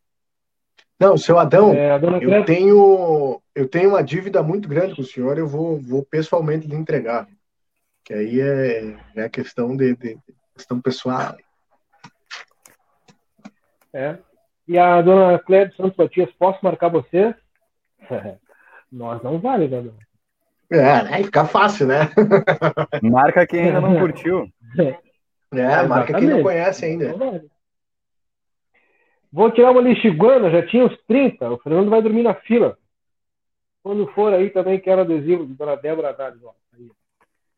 Não, 1.00 1.18
seu 1.18 1.38
Adão, 1.38 1.74
é, 1.74 2.00
eu, 2.22 2.46
tenho, 2.46 3.42
eu 3.54 3.68
tenho 3.68 3.90
uma 3.90 4.02
dívida 4.02 4.42
muito 4.42 4.70
grande 4.70 4.96
com 4.96 5.02
o 5.02 5.06
senhor, 5.06 5.38
eu 5.38 5.46
vou, 5.46 5.78
vou 5.78 6.04
pessoalmente 6.04 6.68
lhe 6.68 6.76
entregar 6.76 7.28
que 8.06 8.14
aí 8.14 8.40
é, 8.40 8.96
é 9.16 9.30
questão 9.30 9.76
de, 9.76 9.96
de, 9.96 10.18
questão 10.54 10.80
pessoal. 10.80 11.36
É. 13.92 14.18
E 14.68 14.78
a 14.78 15.02
dona 15.02 15.40
Cléia 15.40 15.74
Santos 15.76 15.98
Matias, 15.98 16.32
posso 16.38 16.60
marcar 16.64 16.90
você? 16.90 17.36
Nós 18.92 19.22
não 19.24 19.40
vale, 19.40 19.68
né? 19.68 19.92
É, 20.72 20.92
aí 21.14 21.24
fica 21.24 21.46
fácil, 21.46 21.88
né? 21.88 22.10
Marca 23.04 23.46
quem 23.46 23.66
ainda 23.66 23.82
não 23.82 24.00
curtiu. 24.00 24.48
É, 25.54 25.84
marca 25.84 26.14
quem 26.14 26.28
não 26.28 26.42
conhece 26.42 26.86
ainda. 26.86 27.14
Vou 29.32 29.52
tirar 29.52 29.72
uma 29.72 29.82
lixiguana, 29.82 30.50
já 30.50 30.66
tinha 30.66 30.86
uns 30.86 30.98
30. 31.08 31.52
O 31.52 31.60
Fernando 31.60 31.90
vai 31.90 32.02
dormir 32.02 32.24
na 32.24 32.34
fila. 32.34 32.78
Quando 33.84 34.08
for 34.08 34.34
aí 34.34 34.50
também 34.50 34.80
quero 34.80 35.02
adesivo 35.02 35.46
de 35.46 35.54
Dona 35.54 35.76
Débora 35.76 36.10
Haddad. 36.10 36.40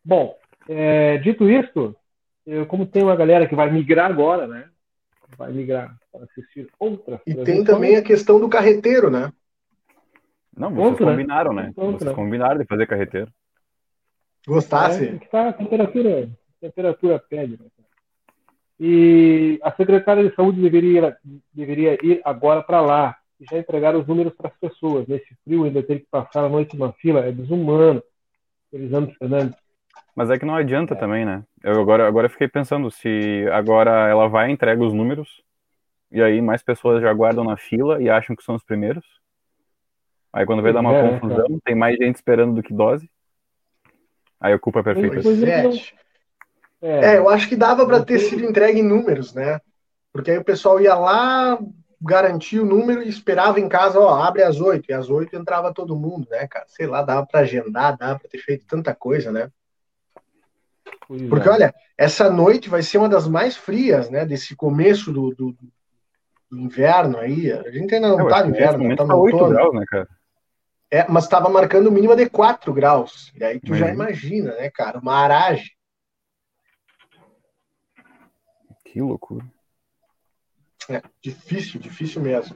Bom, 0.07 0.37
é, 0.69 1.17
dito 1.17 1.49
isso, 1.49 1.93
eu, 2.45 2.65
como 2.65 2.85
tem 2.85 3.03
uma 3.03 3.15
galera 3.17 3.45
que 3.45 3.53
vai 3.53 3.69
migrar 3.69 4.09
agora, 4.09 4.47
né? 4.47 4.69
Vai 5.37 5.51
migrar 5.51 5.97
para 6.09 6.23
assistir 6.23 6.69
outras. 6.79 7.19
E 7.27 7.35
tem 7.35 7.61
também 7.61 7.97
a 7.97 8.01
questão 8.01 8.39
do 8.39 8.47
carreteiro, 8.47 9.11
né? 9.11 9.33
Não, 10.55 10.73
vocês 10.73 11.01
né? 11.01 11.11
combinaram, 11.11 11.53
né? 11.53 11.73
vocês 11.75 12.13
combinaram 12.13 12.57
de 12.57 12.65
fazer 12.65 12.87
carreteiro. 12.87 13.29
Gostasse? 14.47 15.09
É, 15.09 15.27
tá, 15.29 15.49
a 15.49 15.53
temperatura, 15.53 16.29
a 16.29 16.65
temperatura 16.67 17.19
pede. 17.19 17.59
Né? 17.61 17.67
E 18.79 19.59
a 19.61 19.73
secretária 19.73 20.23
de 20.23 20.33
saúde 20.33 20.61
deveria, 20.61 21.17
deveria 21.53 21.97
ir 22.01 22.21
agora 22.23 22.63
para 22.63 22.79
lá 22.79 23.17
e 23.41 23.45
já 23.51 23.57
entregar 23.57 23.93
os 23.93 24.07
números 24.07 24.33
para 24.33 24.47
as 24.47 24.57
pessoas. 24.57 25.05
Nesse 25.05 25.35
frio, 25.43 25.65
ainda 25.65 25.83
ter 25.83 25.99
que 25.99 26.07
passar 26.09 26.45
a 26.45 26.49
noite 26.49 26.77
numa 26.77 26.93
fila 26.93 27.25
é 27.25 27.31
desumano. 27.33 28.01
Elisandro 28.71 29.13
Fernandes. 29.19 29.66
Mas 30.17 30.31
é 30.31 30.39
que 30.39 30.45
não 30.45 30.55
adianta 30.55 30.95
é. 30.95 30.97
também, 30.97 31.23
né? 31.23 31.43
Eu 31.63 31.79
agora, 31.79 32.07
agora 32.07 32.27
fiquei 32.27 32.47
pensando 32.47 32.89
se 32.89 33.45
agora 33.53 34.09
ela 34.09 34.27
vai 34.27 34.49
entrega 34.49 34.83
os 34.83 34.91
números 34.91 35.43
e 36.11 36.19
aí 36.19 36.41
mais 36.41 36.63
pessoas 36.63 37.03
já 37.03 37.13
guardam 37.13 37.43
na 37.43 37.55
fila 37.55 38.01
e 38.01 38.09
acham 38.09 38.35
que 38.35 38.43
são 38.43 38.55
os 38.55 38.63
primeiros. 38.63 39.05
Aí 40.33 40.43
quando 40.43 40.63
vai 40.63 40.73
dar 40.73 40.79
uma 40.79 40.95
é, 40.95 41.19
confusão, 41.19 41.45
é. 41.45 41.59
tem 41.63 41.75
mais 41.75 41.95
gente 41.97 42.15
esperando 42.15 42.55
do 42.55 42.63
que 42.63 42.73
dose. 42.73 43.07
Aí 44.39 44.53
a 44.53 44.57
culpa 44.57 44.79
é 44.79 44.83
perfeita. 44.83 45.19
É, 46.81 47.13
é, 47.13 47.17
eu 47.19 47.29
acho 47.29 47.47
que 47.47 47.55
dava 47.55 47.85
para 47.85 48.03
ter 48.03 48.17
sido 48.17 48.43
entregue 48.43 48.79
em 48.79 48.83
números, 48.83 49.35
né? 49.35 49.61
Porque 50.11 50.31
aí 50.31 50.37
o 50.39 50.43
pessoal 50.43 50.81
ia 50.81 50.95
lá, 50.95 51.59
garantia 52.01 52.63
o 52.63 52.65
número 52.65 53.03
e 53.03 53.07
esperava 53.07 53.59
em 53.59 53.69
casa, 53.69 53.99
ó, 53.99 54.19
abre 54.23 54.41
às 54.41 54.59
oito. 54.59 54.89
E 54.89 54.93
às 54.95 55.11
oito 55.11 55.35
entrava 55.35 55.71
todo 55.71 55.95
mundo, 55.95 56.27
né, 56.31 56.47
cara? 56.47 56.65
Sei 56.69 56.87
lá, 56.87 57.03
dava 57.03 57.23
para 57.23 57.41
agendar, 57.41 57.95
dava 57.95 58.17
para 58.17 58.29
ter 58.29 58.39
feito 58.39 58.65
tanta 58.65 58.95
coisa, 58.95 59.31
né? 59.31 59.51
Porque, 61.29 61.47
olha, 61.47 61.73
essa 61.97 62.29
noite 62.29 62.69
vai 62.69 62.83
ser 62.83 62.97
uma 62.97 63.07
das 63.07 63.27
mais 63.27 63.55
frias, 63.55 64.09
né? 64.09 64.25
Desse 64.25 64.55
começo 64.55 65.11
do, 65.11 65.33
do, 65.33 65.57
do 66.49 66.59
inverno 66.59 67.17
aí. 67.17 67.51
A 67.51 67.71
gente 67.71 67.95
ainda 67.95 68.09
não 68.09 68.27
está 68.27 68.43
no 68.43 68.49
inverno, 68.49 68.95
tá 68.95 69.05
no 69.05 69.17
8 69.17 69.33
outono. 69.35 69.53
graus, 69.53 69.73
né, 69.73 69.85
cara? 69.87 70.07
É, 70.89 71.05
mas 71.09 71.25
estava 71.25 71.49
marcando 71.49 71.91
mínima 71.91 72.15
de 72.15 72.29
4 72.29 72.73
graus. 72.73 73.31
E 73.35 73.43
aí 73.43 73.59
tu 73.59 73.73
já 73.73 73.89
imagina, 73.89 74.53
né, 74.55 74.69
cara? 74.69 74.99
Uma 74.99 75.15
aragem. 75.15 75.69
Que 78.85 79.01
loucura. 79.01 79.45
É, 80.89 81.01
difícil, 81.21 81.79
difícil 81.79 82.21
mesmo. 82.21 82.55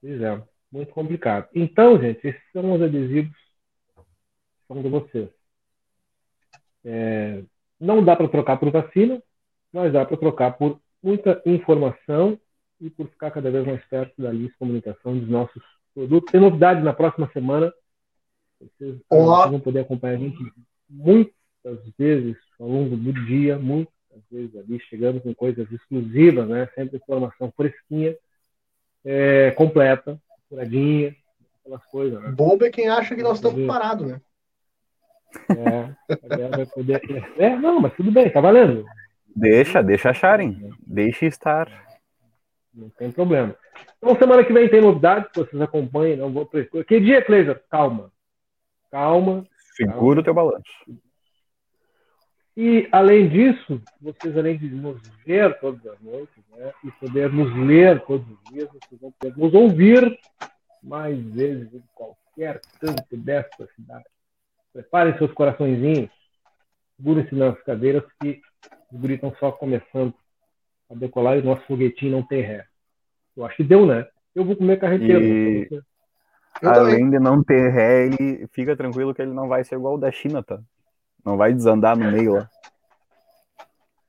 Pois 0.00 0.20
é, 0.20 0.42
muito 0.70 0.92
complicado. 0.92 1.48
Então, 1.54 2.00
gente, 2.00 2.26
esses 2.26 2.52
são 2.52 2.72
os 2.72 2.82
adesivos 2.82 3.36
são 4.66 4.82
de 4.82 4.88
vocês. 4.88 5.41
É, 6.84 7.42
não 7.80 8.04
dá 8.04 8.16
para 8.16 8.28
trocar 8.28 8.56
por 8.58 8.70
vacina, 8.70 9.22
mas 9.72 9.92
dá 9.92 10.04
para 10.04 10.16
trocar 10.16 10.52
por 10.52 10.80
muita 11.02 11.40
informação 11.44 12.38
e 12.80 12.90
por 12.90 13.08
ficar 13.08 13.30
cada 13.30 13.50
vez 13.50 13.66
mais 13.66 13.84
perto 13.86 14.20
da 14.20 14.30
lista 14.30 14.52
de 14.52 14.58
comunicação 14.58 15.18
dos 15.18 15.28
nossos 15.28 15.62
produtos. 15.94 16.30
Tem 16.30 16.40
novidade 16.40 16.82
na 16.82 16.92
próxima 16.92 17.30
semana. 17.32 17.72
Vocês, 18.60 19.00
vocês 19.08 19.50
vão 19.50 19.60
poder 19.60 19.80
acompanhar 19.80 20.14
a 20.14 20.18
gente 20.18 20.38
muitas 20.88 21.34
vezes 21.98 22.36
ao 22.58 22.68
longo 22.68 22.96
do 22.96 23.12
dia, 23.26 23.58
muitas 23.58 23.92
vezes 24.30 24.54
ali 24.56 24.78
chegando 24.80 25.20
com 25.20 25.34
coisas 25.34 25.70
exclusivas, 25.70 26.48
né? 26.48 26.68
Sempre 26.74 26.96
informação 26.96 27.52
fresquinha, 27.56 28.16
é, 29.04 29.50
completa, 29.52 30.20
curadinha, 30.48 31.16
aquelas 31.60 31.84
coisas. 31.86 32.20
Né? 32.20 32.30
Bobo 32.30 32.64
é 32.64 32.70
quem 32.70 32.88
acha 32.88 33.14
que 33.14 33.22
nós 33.22 33.38
estamos 33.38 33.66
parados, 33.66 34.06
né? 34.06 34.20
É, 35.50 36.48
vai 36.48 36.66
poder... 36.66 37.00
é, 37.38 37.56
não, 37.56 37.80
mas 37.80 37.94
tudo 37.94 38.10
bem, 38.10 38.30
tá 38.30 38.40
valendo. 38.40 38.84
Deixa, 39.34 39.82
deixa 39.82 40.10
acharem. 40.10 40.70
Deixe 40.86 41.26
estar. 41.26 41.68
Não 42.74 42.88
tem 42.90 43.10
problema. 43.10 43.54
Então, 43.98 44.16
semana 44.16 44.44
que 44.44 44.52
vem 44.52 44.68
tem 44.68 44.80
novidades 44.80 45.30
que 45.30 45.38
vocês 45.38 45.60
acompanhem. 45.60 46.16
Não 46.16 46.32
vou 46.32 46.46
Que 46.46 47.00
dia, 47.00 47.22
Cleiser? 47.22 47.62
Calma. 47.70 48.10
Calma. 48.90 49.46
Segura 49.74 50.20
o 50.20 50.22
teu 50.22 50.34
balanço. 50.34 50.62
E, 52.54 52.86
além 52.92 53.28
disso, 53.28 53.80
vocês, 54.00 54.36
além 54.36 54.58
de 54.58 54.68
nos 54.68 55.00
ver 55.24 55.58
todas 55.58 55.84
as 55.86 55.98
noites, 56.00 56.44
né, 56.50 56.72
e 56.84 56.90
poder 56.92 57.32
nos 57.32 57.54
ler 57.56 58.00
todos 58.04 58.26
os 58.28 58.52
dias, 58.52 58.68
vocês 58.68 59.00
vão 59.00 59.10
poder 59.12 59.36
nos 59.36 59.54
ouvir 59.54 60.18
mais 60.82 61.18
vezes 61.32 61.72
em 61.72 61.82
qualquer 61.94 62.60
canto 62.78 63.16
desta 63.16 63.66
cidade. 63.74 64.04
Preparem 64.72 65.16
seus 65.18 65.32
coraçõezinhos, 65.32 66.10
segurem-se 66.96 67.34
nas 67.34 67.60
cadeiras 67.62 68.04
que 68.20 68.40
os 68.90 69.00
guris 69.00 69.16
estão 69.16 69.34
só 69.38 69.52
começando 69.52 70.14
a 70.90 70.94
decolar 70.94 71.36
e 71.36 71.40
o 71.40 71.44
nosso 71.44 71.66
foguetinho 71.66 72.12
não 72.12 72.22
tem 72.22 72.42
ré. 72.42 72.64
Eu 73.36 73.44
acho 73.44 73.56
que 73.56 73.64
deu, 73.64 73.86
né? 73.86 74.06
Eu 74.34 74.44
vou 74.44 74.56
comer 74.56 74.78
carreteiro. 74.78 75.22
E... 75.22 75.82
Além 76.62 77.10
de 77.10 77.18
não 77.18 77.42
ter 77.42 77.70
ré, 77.70 78.06
ele 78.06 78.46
fica 78.52 78.76
tranquilo 78.76 79.14
que 79.14 79.22
ele 79.22 79.32
não 79.32 79.48
vai 79.48 79.64
ser 79.64 79.76
igual 79.76 79.94
o 79.94 79.98
da 79.98 80.10
China, 80.10 80.42
tá? 80.42 80.60
Não 81.24 81.36
vai 81.36 81.52
desandar 81.52 81.96
no 81.96 82.10
meio 82.10 82.34
lá. 82.34 82.48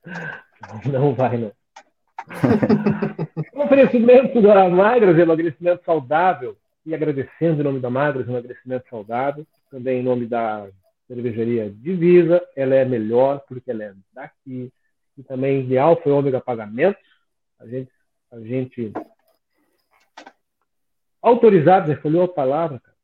Não 0.90 1.14
vai, 1.14 1.38
não. 1.38 1.52
o 3.54 3.62
oferecimento 3.62 4.40
da 4.40 4.68
Magras, 4.68 5.18
emagrecimento 5.18 5.84
saudável, 5.84 6.56
e 6.86 6.94
agradecendo 6.94 7.60
em 7.60 7.64
nome 7.64 7.80
da 7.80 7.90
Magras, 7.90 8.28
emagrecimento 8.28 8.88
saudável, 8.88 9.46
também 9.70 10.00
em 10.00 10.02
nome 10.02 10.26
da 10.26 10.66
cervejaria 11.06 11.70
Divisa, 11.70 12.42
ela 12.56 12.74
é 12.74 12.84
melhor 12.84 13.44
porque 13.48 13.70
ela 13.70 13.84
é 13.84 13.94
daqui, 14.12 14.72
e 15.16 15.22
também 15.22 15.64
de 15.66 15.78
Alfa 15.78 16.08
e 16.08 16.12
Ômega 16.12 16.40
Pagamentos, 16.40 17.02
a 17.60 17.66
gente, 17.66 17.90
a 18.32 18.40
gente 18.40 18.92
autorizado, 21.22 21.92
já 21.92 22.00
falou 22.00 22.24
a 22.24 22.28
palavra, 22.28 22.80
cara. 22.80 22.94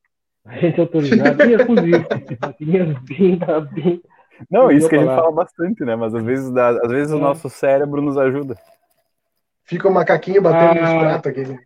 A 0.44 0.58
gente 0.58 0.78
é 0.78 0.80
autorizado 0.80 1.42
e 1.42 1.54
exclusivo. 1.54 2.06
Não, 4.50 4.70
isso 4.70 4.88
que 4.88 4.96
a 4.96 4.98
gente 4.98 5.08
fala 5.08 5.32
bastante, 5.32 5.84
né? 5.84 5.94
Mas 5.96 6.14
às 6.14 6.24
vezes, 6.24 6.56
às 6.56 6.90
vezes 6.90 7.12
é. 7.12 7.16
o 7.16 7.18
nosso 7.18 7.50
cérebro 7.50 8.00
nos 8.00 8.16
ajuda. 8.16 8.56
Fica 9.64 9.86
o 9.86 9.90
um 9.90 9.94
macaquinho 9.94 10.40
batendo 10.42 10.80
ah... 10.80 10.82
nos 10.82 10.94
pratos 11.02 11.30
aqui. 11.30 11.44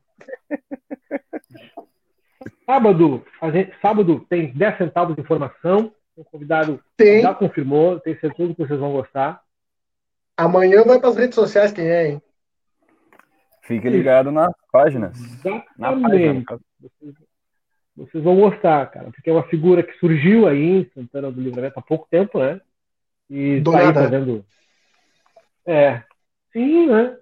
Sábado, 2.66 3.24
a 3.41 3.51
gente, 3.51 3.73
sábado 3.81 4.24
tem 4.28 4.53
10 4.53 4.78
centavos 4.78 5.15
de 5.15 5.20
informação. 5.20 5.93
O 6.16 6.24
convidado 6.24 6.81
tem. 6.97 7.23
já 7.23 7.35
confirmou, 7.35 7.99
tem 7.99 8.16
certeza 8.19 8.55
que 8.55 8.65
vocês 8.66 8.78
vão 8.78 8.93
gostar. 8.93 9.43
Amanhã 10.36 10.82
vai 10.85 10.99
para 10.99 11.09
as 11.09 11.16
redes 11.16 11.35
sociais 11.35 11.73
quem 11.73 11.86
é, 11.86 12.09
hein? 12.09 12.23
Fique 13.62 13.89
ligado 13.89 14.31
nas 14.31 14.53
páginas. 14.70 15.19
Exatamente. 15.19 15.65
Na 15.78 15.93
página. 15.93 16.45
Vocês, 16.81 17.15
vocês 17.97 18.24
vão 18.24 18.36
gostar, 18.36 18.91
cara, 18.91 19.11
porque 19.11 19.31
é 19.31 19.32
uma 19.32 19.47
figura 19.49 19.82
que 19.82 19.97
surgiu 19.99 20.47
aí 20.47 20.81
em 20.81 20.91
Santana 20.95 21.31
do 21.31 21.41
Livramento 21.41 21.78
há 21.78 21.82
pouco 21.82 22.07
tempo, 22.11 22.39
né? 22.39 22.61
E 23.28 23.61
do 23.61 23.73
tá 23.73 23.78
aí 23.78 23.95
fazendo. 23.95 24.45
É. 25.66 26.03
Sim, 26.53 26.86
né? 26.86 27.16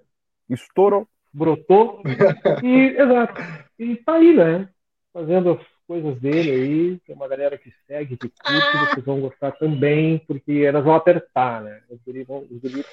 Estourou. 0.49 1.07
Brotou. 1.33 2.01
e, 2.63 2.95
exato. 2.97 3.41
E 3.79 3.95
tá 3.97 4.13
aí, 4.13 4.35
né? 4.35 4.69
Fazendo 5.13 5.51
as 5.51 5.67
coisas 5.87 6.19
dele 6.19 6.51
aí. 6.51 6.99
Tem 7.05 7.15
uma 7.15 7.27
galera 7.27 7.57
que 7.57 7.71
segue, 7.87 8.17
que 8.17 8.29
curte, 8.29 8.77
ah. 8.77 8.89
vocês 8.91 9.05
vão 9.05 9.21
gostar 9.21 9.51
também, 9.53 10.19
porque 10.27 10.63
elas 10.65 10.83
vão 10.83 10.95
apertar, 10.95 11.61
né? 11.61 11.81
Os 11.89 11.99
guris 12.01 12.27
vão. 12.27 12.39
Os 12.49 12.59
guris 12.59 12.85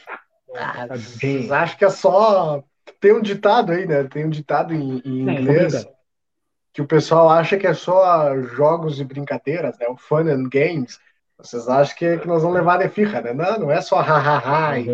ah, 0.55 1.63
acho 1.63 1.79
que 1.79 1.85
é 1.85 1.91
só. 1.91 2.63
Tem 3.01 3.13
um 3.13 3.23
ditado 3.23 3.73
aí, 3.73 3.87
né? 3.87 4.05
Tem 4.05 4.25
um 4.25 4.31
ditado 4.31 4.75
em, 4.75 5.01
em 5.05 5.29
é, 5.29 5.41
inglês 5.41 5.87
que 6.73 6.83
o 6.83 6.87
pessoal 6.87 7.29
acha 7.29 7.57
que 7.57 7.67
é 7.67 7.75
só 7.75 8.37
jogos 8.43 9.01
e 9.01 9.05
brincadeiras, 9.05 9.79
né? 9.79 9.87
O 9.89 9.97
fun 9.97 10.29
and 10.29 10.49
games. 10.49 10.99
Vocês 11.39 11.69
acham 11.69 11.97
que, 11.97 12.19
que 12.19 12.29
nós 12.29 12.43
vamos 12.43 12.57
levar 12.57 12.79
de 12.79 12.89
firra, 12.89 13.21
né? 13.23 13.33
Não, 13.33 13.59
não 13.59 13.71
é 13.71 13.81
só 13.81 14.01
ha-ha-ha 14.01 14.79
e, 14.79 14.87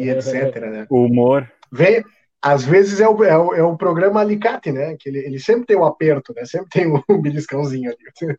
e, 0.00 0.10
etc, 0.10 0.60
né? 0.60 0.86
O 0.90 1.04
humor. 1.04 1.50
Vem, 1.70 2.04
às 2.44 2.62
vezes 2.62 3.00
é 3.00 3.08
o, 3.08 3.24
é 3.24 3.38
o, 3.38 3.54
é 3.54 3.62
o 3.62 3.74
programa 3.74 4.20
Alicate, 4.20 4.70
né? 4.70 4.94
Que 5.00 5.08
ele, 5.08 5.18
ele 5.20 5.38
sempre 5.38 5.64
tem 5.64 5.78
um 5.78 5.84
aperto, 5.86 6.34
né? 6.36 6.44
Sempre 6.44 6.68
tem 6.68 6.86
um, 6.86 7.00
beliscãozinho 7.22 7.90
ali. 7.90 8.36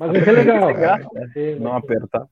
Mas 0.00 0.10
vai 0.10 0.24
ser 0.24 0.32
legal. 0.32 0.74
Vai 1.12 1.28
ser, 1.28 1.60
não 1.60 1.76
apertar. 1.76 2.26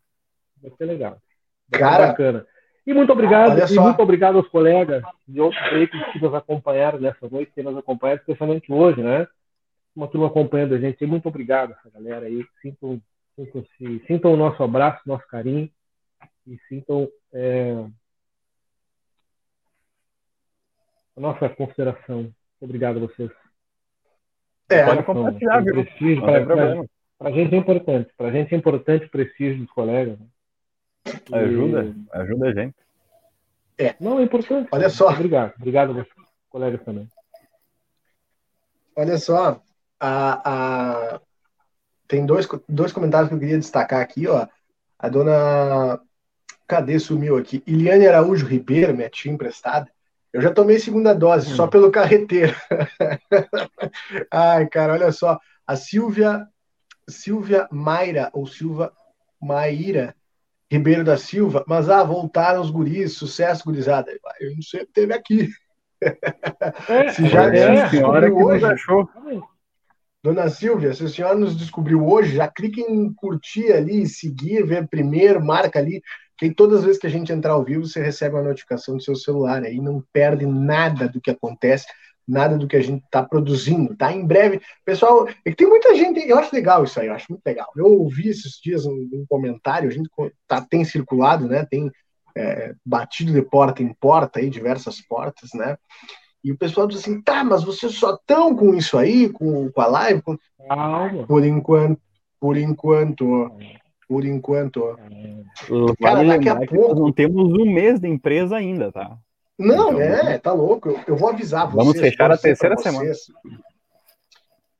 Vai 0.61 0.73
ser 0.77 0.85
legal. 0.87 1.23
Vai 1.71 1.81
Cara, 1.81 2.07
bacana. 2.09 2.45
E 2.85 2.93
muito 2.93 3.13
obrigado, 3.13 3.73
e 3.73 3.79
muito 3.79 4.03
obrigado 4.03 4.39
aos 4.39 4.49
colegas 4.49 5.05
de 5.29 5.41
outros 5.41 5.63
veículos 5.71 6.05
que 6.11 6.21
nos 6.21 6.35
acompanharam 6.35 6.99
nessa 6.99 7.29
noite, 7.29 7.53
que 7.55 7.63
nos 7.63 7.77
acompanharam, 7.77 8.19
especialmente 8.19 8.73
hoje, 8.73 9.01
né? 9.01 9.25
Uma 9.95 10.09
turma 10.09 10.27
acompanhando 10.27 10.75
a 10.75 10.79
gente. 10.79 11.01
E 11.01 11.07
muito 11.07 11.29
obrigado 11.29 11.73
essa 11.79 11.91
galera 11.91 12.27
aí. 12.27 12.45
Sintam, 12.61 13.01
sintam, 13.37 13.63
-se, 13.63 14.05
sintam 14.09 14.33
o 14.33 14.37
nosso 14.37 14.61
abraço, 14.65 15.01
nosso 15.07 15.29
carinho 15.29 15.71
e 16.45 16.59
sintam 16.69 17.09
é, 17.33 17.85
a 20.99 21.07
nossa 21.19 21.49
consideração. 21.49 22.33
Obrigado 22.61 22.97
a 22.97 23.01
vocês. 23.01 23.31
É, 24.69 24.85
pode 24.85 25.03
compartilhar, 25.03 25.61
viu? 25.61 25.75
Prestígio, 25.75 26.23
para 26.23 27.31
a 27.31 27.33
gente 27.33 27.55
é 27.55 27.59
importante. 27.59 28.11
Para 28.17 28.29
a 28.29 28.31
gente 28.31 28.55
é 28.55 28.59
importante 28.59 29.07
o 29.07 29.11
prestígio 29.11 29.65
dos 29.65 29.71
colegas. 29.73 30.19
Né? 30.19 30.27
Ajuda, 31.33 31.85
e... 31.85 32.07
ajuda 32.13 32.49
a 32.49 32.53
gente. 32.53 32.75
É. 33.79 33.95
Não, 33.99 34.19
é 34.19 34.25
importante. 34.25 34.69
Olha 34.71 34.91
só. 34.91 35.09
Obrigado, 35.09 35.55
obrigado 35.57 35.95
meus 35.95 36.09
colegas 36.51 36.83
também. 36.85 37.09
Olha 38.95 39.17
só, 39.17 39.63
a, 39.99 41.15
a... 41.15 41.21
tem 42.07 42.27
dois, 42.27 42.49
dois 42.69 42.93
comentários 42.93 43.29
que 43.29 43.35
eu 43.35 43.39
queria 43.39 43.59
destacar 43.59 44.01
aqui, 44.01 44.27
ó. 44.27 44.47
A 44.99 45.09
dona. 45.09 46.01
Cadê 46.67 46.99
sumiu 46.99 47.39
aqui? 47.39 47.63
Iliane 47.67 48.07
Araújo 48.07 48.45
Ribeiro, 48.45 48.95
minha 48.95 49.09
tia 49.09 49.33
emprestada. 49.33 49.91
Eu 50.33 50.43
já 50.43 50.53
tomei 50.53 50.79
segunda 50.79 51.15
dose, 51.15 51.53
hum. 51.53 51.57
só 51.57 51.67
pelo 51.67 51.91
carreteiro. 51.91 52.55
Ai, 54.31 54.67
cara, 54.69 54.93
olha 54.93 55.11
só. 55.13 55.39
A 55.67 55.77
Silvia, 55.77 56.47
Silvia 57.09 57.69
Mayra, 57.71 58.31
ou 58.33 58.47
Silva 58.47 58.93
Maíra, 59.41 60.15
Ribeiro 60.71 61.03
da 61.03 61.17
Silva, 61.17 61.65
mas 61.67 61.89
ah, 61.89 62.05
voltaram 62.05 62.61
os 62.61 62.71
guris, 62.71 63.15
sucesso 63.15 63.65
gurizada. 63.65 64.13
Eu 64.41 64.55
não 64.55 64.63
sei, 64.63 64.85
teve 64.87 65.15
aqui. 65.15 65.49
É, 66.89 67.09
se 67.13 67.27
já 67.29 67.53
é, 67.55 67.83
a 67.83 67.91
senhora 67.91 68.31
que 68.31 68.37
hoje, 68.37 68.65
achou. 68.65 69.09
Dona 70.23 70.49
Silvia, 70.49 70.93
se 70.93 71.05
a 71.05 71.09
senhora 71.09 71.39
nos 71.39 71.57
descobriu 71.57 72.07
hoje, 72.07 72.37
já 72.37 72.49
clique 72.49 72.81
em 72.81 73.13
curtir 73.15 73.73
ali, 73.73 74.07
seguir, 74.07 74.67
ver 74.67 74.87
primeiro, 74.89 75.45
marca 75.45 75.79
ali, 75.79 76.03
que 76.39 76.55
todas 76.55 76.79
as 76.79 76.85
vezes 76.85 77.01
que 77.01 77.07
a 77.07 77.11
gente 77.11 77.33
entrar 77.33 77.53
ao 77.53 77.65
vivo, 77.65 77.87
você 77.87 78.01
recebe 78.01 78.37
uma 78.37 78.45
notificação 78.45 78.97
do 78.97 79.03
seu 79.03 79.17
celular 79.17 79.65
aí, 79.65 79.81
não 79.81 80.03
perde 80.13 80.47
nada 80.47 81.09
do 81.09 81.21
que 81.21 81.31
acontece 81.31 81.87
nada 82.29 82.59
do 82.59 82.69
que 82.69 82.77
a 82.77 82.83
gente 82.83 83.03
está 83.05 83.23
produzindo, 83.23 83.97
tá? 83.97 84.13
Em 84.13 84.25
breve, 84.25 84.61
pessoal, 84.85 85.27
é 85.27 85.51
que 85.51 85.57
tem 85.57 85.67
muita 85.67 85.95
gente, 85.95 86.21
eu 86.29 86.39
acho 86.39 86.55
legal 86.55 86.85
isso 86.85 87.01
aí, 87.01 87.07
eu 87.07 87.15
acho 87.15 87.27
muito 87.31 87.45
legal. 87.45 87.69
Eu 87.75 87.87
ouvi 87.87 88.29
esses 88.29 88.61
dias 88.63 88.85
um, 88.85 89.09
um 89.11 89.25
comentário, 89.27 89.89
a 89.89 89.93
gente 89.93 90.11
tá, 90.47 90.61
tem 90.61 90.85
circulado, 90.85 91.49
né? 91.49 91.65
Tem 91.65 91.91
é, 92.37 92.75
batido 92.85 93.33
de 93.33 93.41
porta 93.41 93.83
em 93.83 93.95
porta 93.95 94.41
aí, 94.41 94.51
diversas 94.51 95.01
portas, 95.01 95.51
né? 95.55 95.79
E 96.45 96.53
o 96.53 96.59
pessoal 96.59 96.87
diz 96.87 96.99
assim, 96.99 97.21
tá, 97.23 97.43
mas 97.43 97.65
vocês 97.65 97.95
só 97.95 98.15
estão 98.15 98.55
com 98.55 98.75
isso 98.75 98.99
aí, 98.99 99.31
com, 99.31 99.73
com 99.73 99.81
a 99.81 99.87
live? 99.87 100.23
Com... 100.23 100.37
Por 101.27 101.45
enquanto, 101.45 102.01
por 102.39 102.57
enquanto, 102.59 103.51
por 104.09 104.25
enquanto. 104.25 104.97
Cara, 106.01 106.25
daqui 106.25 106.49
a 106.49 106.57
pouco... 106.57 106.95
não 106.95 107.13
temos 107.13 107.53
um 107.53 107.71
mês 107.71 108.01
de 108.01 108.09
empresa 108.09 108.57
ainda, 108.57 108.91
tá? 108.91 109.17
Não, 109.59 109.93
então, 109.93 110.01
é, 110.01 110.39
tá 110.39 110.53
louco. 110.53 110.89
Eu, 110.89 111.01
eu 111.09 111.17
vou 111.17 111.29
avisar 111.29 111.67
vocês. 111.67 111.77
Vamos 111.77 112.01
fechar 112.01 112.31
a 112.31 112.39
terceira 112.39 112.77
semana. 112.79 113.13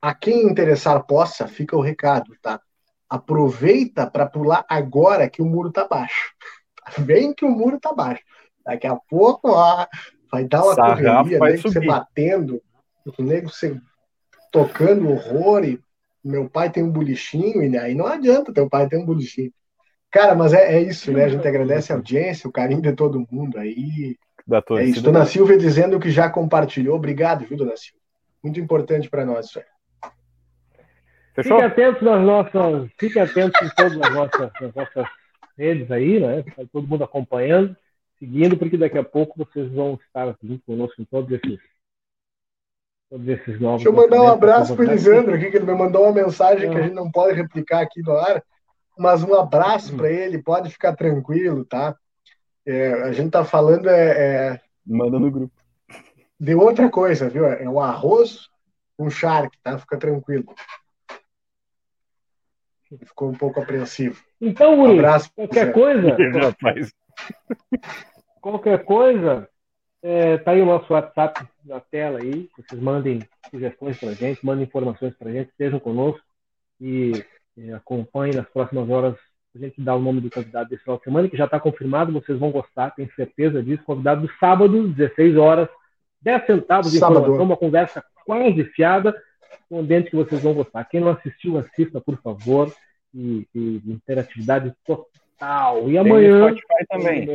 A 0.01 0.15
quem 0.15 0.43
interessar 0.43 1.05
possa, 1.05 1.47
fica 1.47 1.77
o 1.77 1.81
recado, 1.81 2.33
tá? 2.41 2.59
Aproveita 3.09 4.09
para 4.09 4.25
pular 4.25 4.65
agora 4.67 5.29
que 5.29 5.41
o 5.41 5.45
muro 5.45 5.71
tá 5.71 5.87
baixo. 5.87 6.33
Vem 6.97 7.33
que 7.33 7.45
o 7.45 7.49
muro 7.49 7.79
tá 7.79 7.93
baixo. 7.93 8.23
Daqui 8.65 8.87
a 8.87 8.95
pouco, 8.95 9.51
ó, 9.51 9.85
vai 10.31 10.45
dar 10.45 10.63
uma 10.63 10.75
Sarrafo 10.75 11.03
correria, 11.03 11.39
nego 11.39 11.61
você 11.61 11.85
batendo, 11.85 12.61
o 13.17 13.23
nego 13.23 13.49
você 13.49 13.79
tocando 14.51 15.09
horror 15.09 15.63
e 15.65 15.79
meu 16.23 16.49
pai 16.49 16.69
tem 16.69 16.83
um 16.83 16.91
bolichinho, 16.91 17.63
e 17.63 17.77
aí 17.77 17.95
não 17.95 18.05
adianta 18.05 18.53
teu 18.53 18.69
pai 18.69 18.87
ter 18.87 18.97
um 18.97 19.05
bolichinho. 19.05 19.51
Cara, 20.11 20.35
mas 20.35 20.53
é, 20.53 20.75
é 20.75 20.81
isso, 20.81 21.11
né? 21.11 21.25
A 21.25 21.29
gente 21.29 21.47
agradece 21.47 21.91
a 21.91 21.95
audiência, 21.95 22.47
o 22.47 22.51
carinho 22.51 22.81
de 22.81 22.93
todo 22.93 23.27
mundo 23.31 23.57
aí. 23.57 24.17
Da 24.45 24.63
é 24.71 24.85
isso. 24.85 25.03
Dona 25.03 25.25
Silvia 25.25 25.57
dizendo 25.57 25.99
que 25.99 26.09
já 26.09 26.29
compartilhou. 26.29 26.95
Obrigado, 26.95 27.45
viu, 27.45 27.57
Dona 27.57 27.77
Silvia? 27.77 28.01
Muito 28.43 28.59
importante 28.59 29.09
para 29.09 29.25
nós 29.25 29.45
isso 29.45 29.59
aí. 29.59 29.65
Fechou? 31.35 31.57
Fiquem 31.57 31.71
atentos 31.71 32.01
nas 32.01 32.25
nossas, 32.25 32.89
fiquem 32.97 33.21
atentos 33.21 33.61
em 33.61 33.69
todas 33.75 34.01
as 34.01 34.13
nossas, 34.13 34.51
nas 34.59 34.73
nossas 34.73 35.07
redes 35.57 35.91
aí, 35.91 36.19
né? 36.19 36.43
Tá 36.43 36.63
todo 36.71 36.87
mundo 36.87 37.03
acompanhando, 37.03 37.75
seguindo, 38.17 38.57
porque 38.57 38.77
daqui 38.77 38.97
a 38.97 39.03
pouco 39.03 39.37
vocês 39.37 39.71
vão 39.71 39.99
estar 40.05 40.27
aqui 40.27 40.59
conosco 40.65 41.01
em 41.01 41.05
todos 41.05 41.31
esses, 41.31 41.59
todos 43.09 43.27
esses 43.27 43.59
novos. 43.59 43.83
Deixa 43.83 43.89
eu 43.89 43.93
mandar 43.93 44.21
um 44.21 44.27
abraço 44.27 44.75
para 44.75 44.85
o 44.85 44.87
Elisandro 44.89 45.33
aqui, 45.33 45.49
que 45.49 45.57
ele 45.57 45.65
me 45.65 45.73
mandou 45.73 46.03
uma 46.03 46.13
mensagem 46.13 46.69
que 46.69 46.77
a 46.77 46.81
gente 46.83 46.93
não 46.93 47.09
pode 47.09 47.35
replicar 47.35 47.81
aqui 47.81 48.01
no 48.01 48.11
ar, 48.13 48.43
mas 48.97 49.23
um 49.23 49.33
abraço 49.33 49.95
para 49.95 50.11
ele, 50.11 50.41
pode 50.41 50.69
ficar 50.69 50.95
tranquilo, 50.95 51.65
tá? 51.65 51.95
É, 52.65 52.93
a 53.03 53.11
gente 53.11 53.31
tá 53.31 53.43
falando 53.43 53.89
é, 53.89 54.51
é, 54.51 54.61
Manda 54.85 55.19
no 55.19 55.31
grupo. 55.31 55.53
De 56.39 56.53
outra 56.55 56.89
coisa, 56.89 57.29
viu? 57.29 57.45
É 57.45 57.67
um 57.67 57.79
arroz 57.79 58.47
com 58.97 59.09
charque, 59.09 59.57
tá? 59.63 59.77
Fica 59.77 59.97
tranquilo. 59.97 60.53
Ficou 63.05 63.29
um 63.29 63.35
pouco 63.35 63.59
apreensivo. 63.61 64.21
Então, 64.41 64.75
Guri, 64.75 64.93
um 64.93 64.99
abraço 64.99 65.31
qualquer 65.35 65.71
coisa. 65.71 66.17
qualquer 68.41 68.83
coisa, 68.83 69.49
é, 70.01 70.37
tá 70.37 70.51
aí 70.51 70.61
o 70.61 70.65
nosso 70.65 70.91
WhatsApp 70.93 71.45
na 71.65 71.79
tela 71.79 72.19
aí. 72.19 72.49
Vocês 72.57 72.81
mandem 72.81 73.21
sugestões 73.49 73.99
para 73.99 74.13
gente, 74.13 74.45
mandem 74.45 74.65
informações 74.65 75.13
para 75.15 75.31
gente, 75.31 75.49
estejam 75.49 75.79
conosco 75.79 76.21
e, 76.79 77.23
e 77.57 77.71
acompanhem 77.73 78.35
nas 78.35 78.47
próximas 78.49 78.89
horas. 78.89 79.15
A 79.55 79.59
gente 79.59 79.81
dá 79.81 79.95
o 79.95 80.01
nome 80.01 80.21
do 80.21 80.29
convidado 80.29 80.69
desse 80.69 80.83
final 80.83 80.97
de 80.97 81.03
semana, 81.03 81.27
que 81.27 81.37
já 81.37 81.45
está 81.45 81.59
confirmado, 81.59 82.13
vocês 82.13 82.37
vão 82.37 82.51
gostar, 82.51 82.91
tenho 82.91 83.11
certeza 83.15 83.63
disso. 83.63 83.83
Convidado 83.83 84.21
do 84.21 84.33
sábado, 84.39 84.87
16 84.89 85.35
horas, 85.37 85.67
10 86.21 86.45
centavos 86.45 86.91
de 86.91 86.99
sábado. 86.99 87.21
informação, 87.21 87.45
uma 87.45 87.57
conversa 87.57 88.03
quase 88.25 88.63
fiada 88.65 89.15
um 89.69 89.79
ambiente 89.79 90.09
que 90.09 90.15
vocês 90.15 90.41
vão 90.41 90.53
gostar. 90.53 90.83
Quem 90.85 90.99
não 90.99 91.09
assistiu, 91.09 91.57
assista, 91.57 92.01
por 92.01 92.19
favor. 92.21 92.73
E, 93.13 93.47
e 93.55 93.81
interatividade 93.87 94.73
total. 94.85 95.89
E 95.89 95.97
amanhã. 95.97 96.45
Tem 96.45 96.51
no 96.51 96.57
Spotify 96.57 96.87
também. 96.89 97.25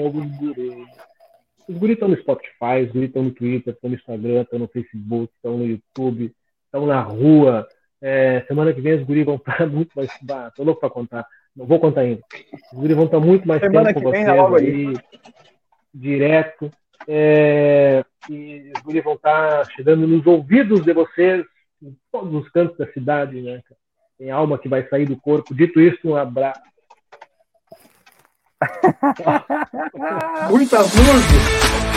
Os 1.69 1.77
guris 1.77 1.95
estão 1.95 2.09
no 2.09 2.17
Spotify, 2.17 2.85
os 2.85 2.93
guris 2.93 3.09
estão 3.09 3.23
no 3.23 3.31
Twitter, 3.31 3.75
estão 3.75 3.91
no 3.91 3.97
Instagram, 3.97 4.43
estão 4.43 4.59
no 4.59 4.69
Facebook, 4.69 5.33
estão 5.35 5.59
no 5.59 5.67
YouTube, 5.67 6.35
estão 6.67 6.87
na 6.87 7.01
rua. 7.01 7.67
É, 8.01 8.43
semana 8.43 8.73
que 8.73 8.81
vem 8.81 8.95
os 8.95 9.03
guris 9.03 9.25
vão 9.25 9.37
estar 9.37 9.67
muito 9.71 9.93
mais. 9.95 10.11
Bah, 10.23 10.51
tô 10.51 10.63
louco 10.63 10.81
para 10.81 10.91
contar. 10.91 11.27
Não 11.57 11.67
vou 11.67 11.79
contar 11.79 12.03
ainda. 12.03 12.23
Os 12.73 12.79
guris 12.79 12.97
vão 12.97 13.07
estar 13.07 13.21
muito 13.21 13.47
mais 13.47 13.61
semana 13.61 13.89
tempo 13.89 14.03
com 14.03 14.11
vocês 14.11 14.29
aí, 14.29 14.95
direto. 15.95 16.71
É, 17.07 18.05
e 18.29 18.73
os 18.77 18.83
guris 18.83 19.05
vão 19.05 19.15
estar 19.15 19.65
chegando 19.73 20.07
nos 20.07 20.27
ouvidos 20.27 20.83
de 20.83 20.93
vocês 20.93 21.45
em 21.83 21.97
todos 22.11 22.35
os 22.35 22.49
cantos 22.51 22.77
da 22.77 22.91
cidade, 22.93 23.41
né? 23.41 23.63
Tem 24.19 24.31
alma 24.31 24.59
que 24.59 24.69
vai 24.69 24.87
sair 24.89 25.07
do 25.07 25.17
corpo. 25.17 25.55
Dito 25.55 25.81
isso, 25.81 26.09
um 26.09 26.17
abraço. 26.17 26.61
Muitas 30.51 30.95
luzes! 30.95 31.94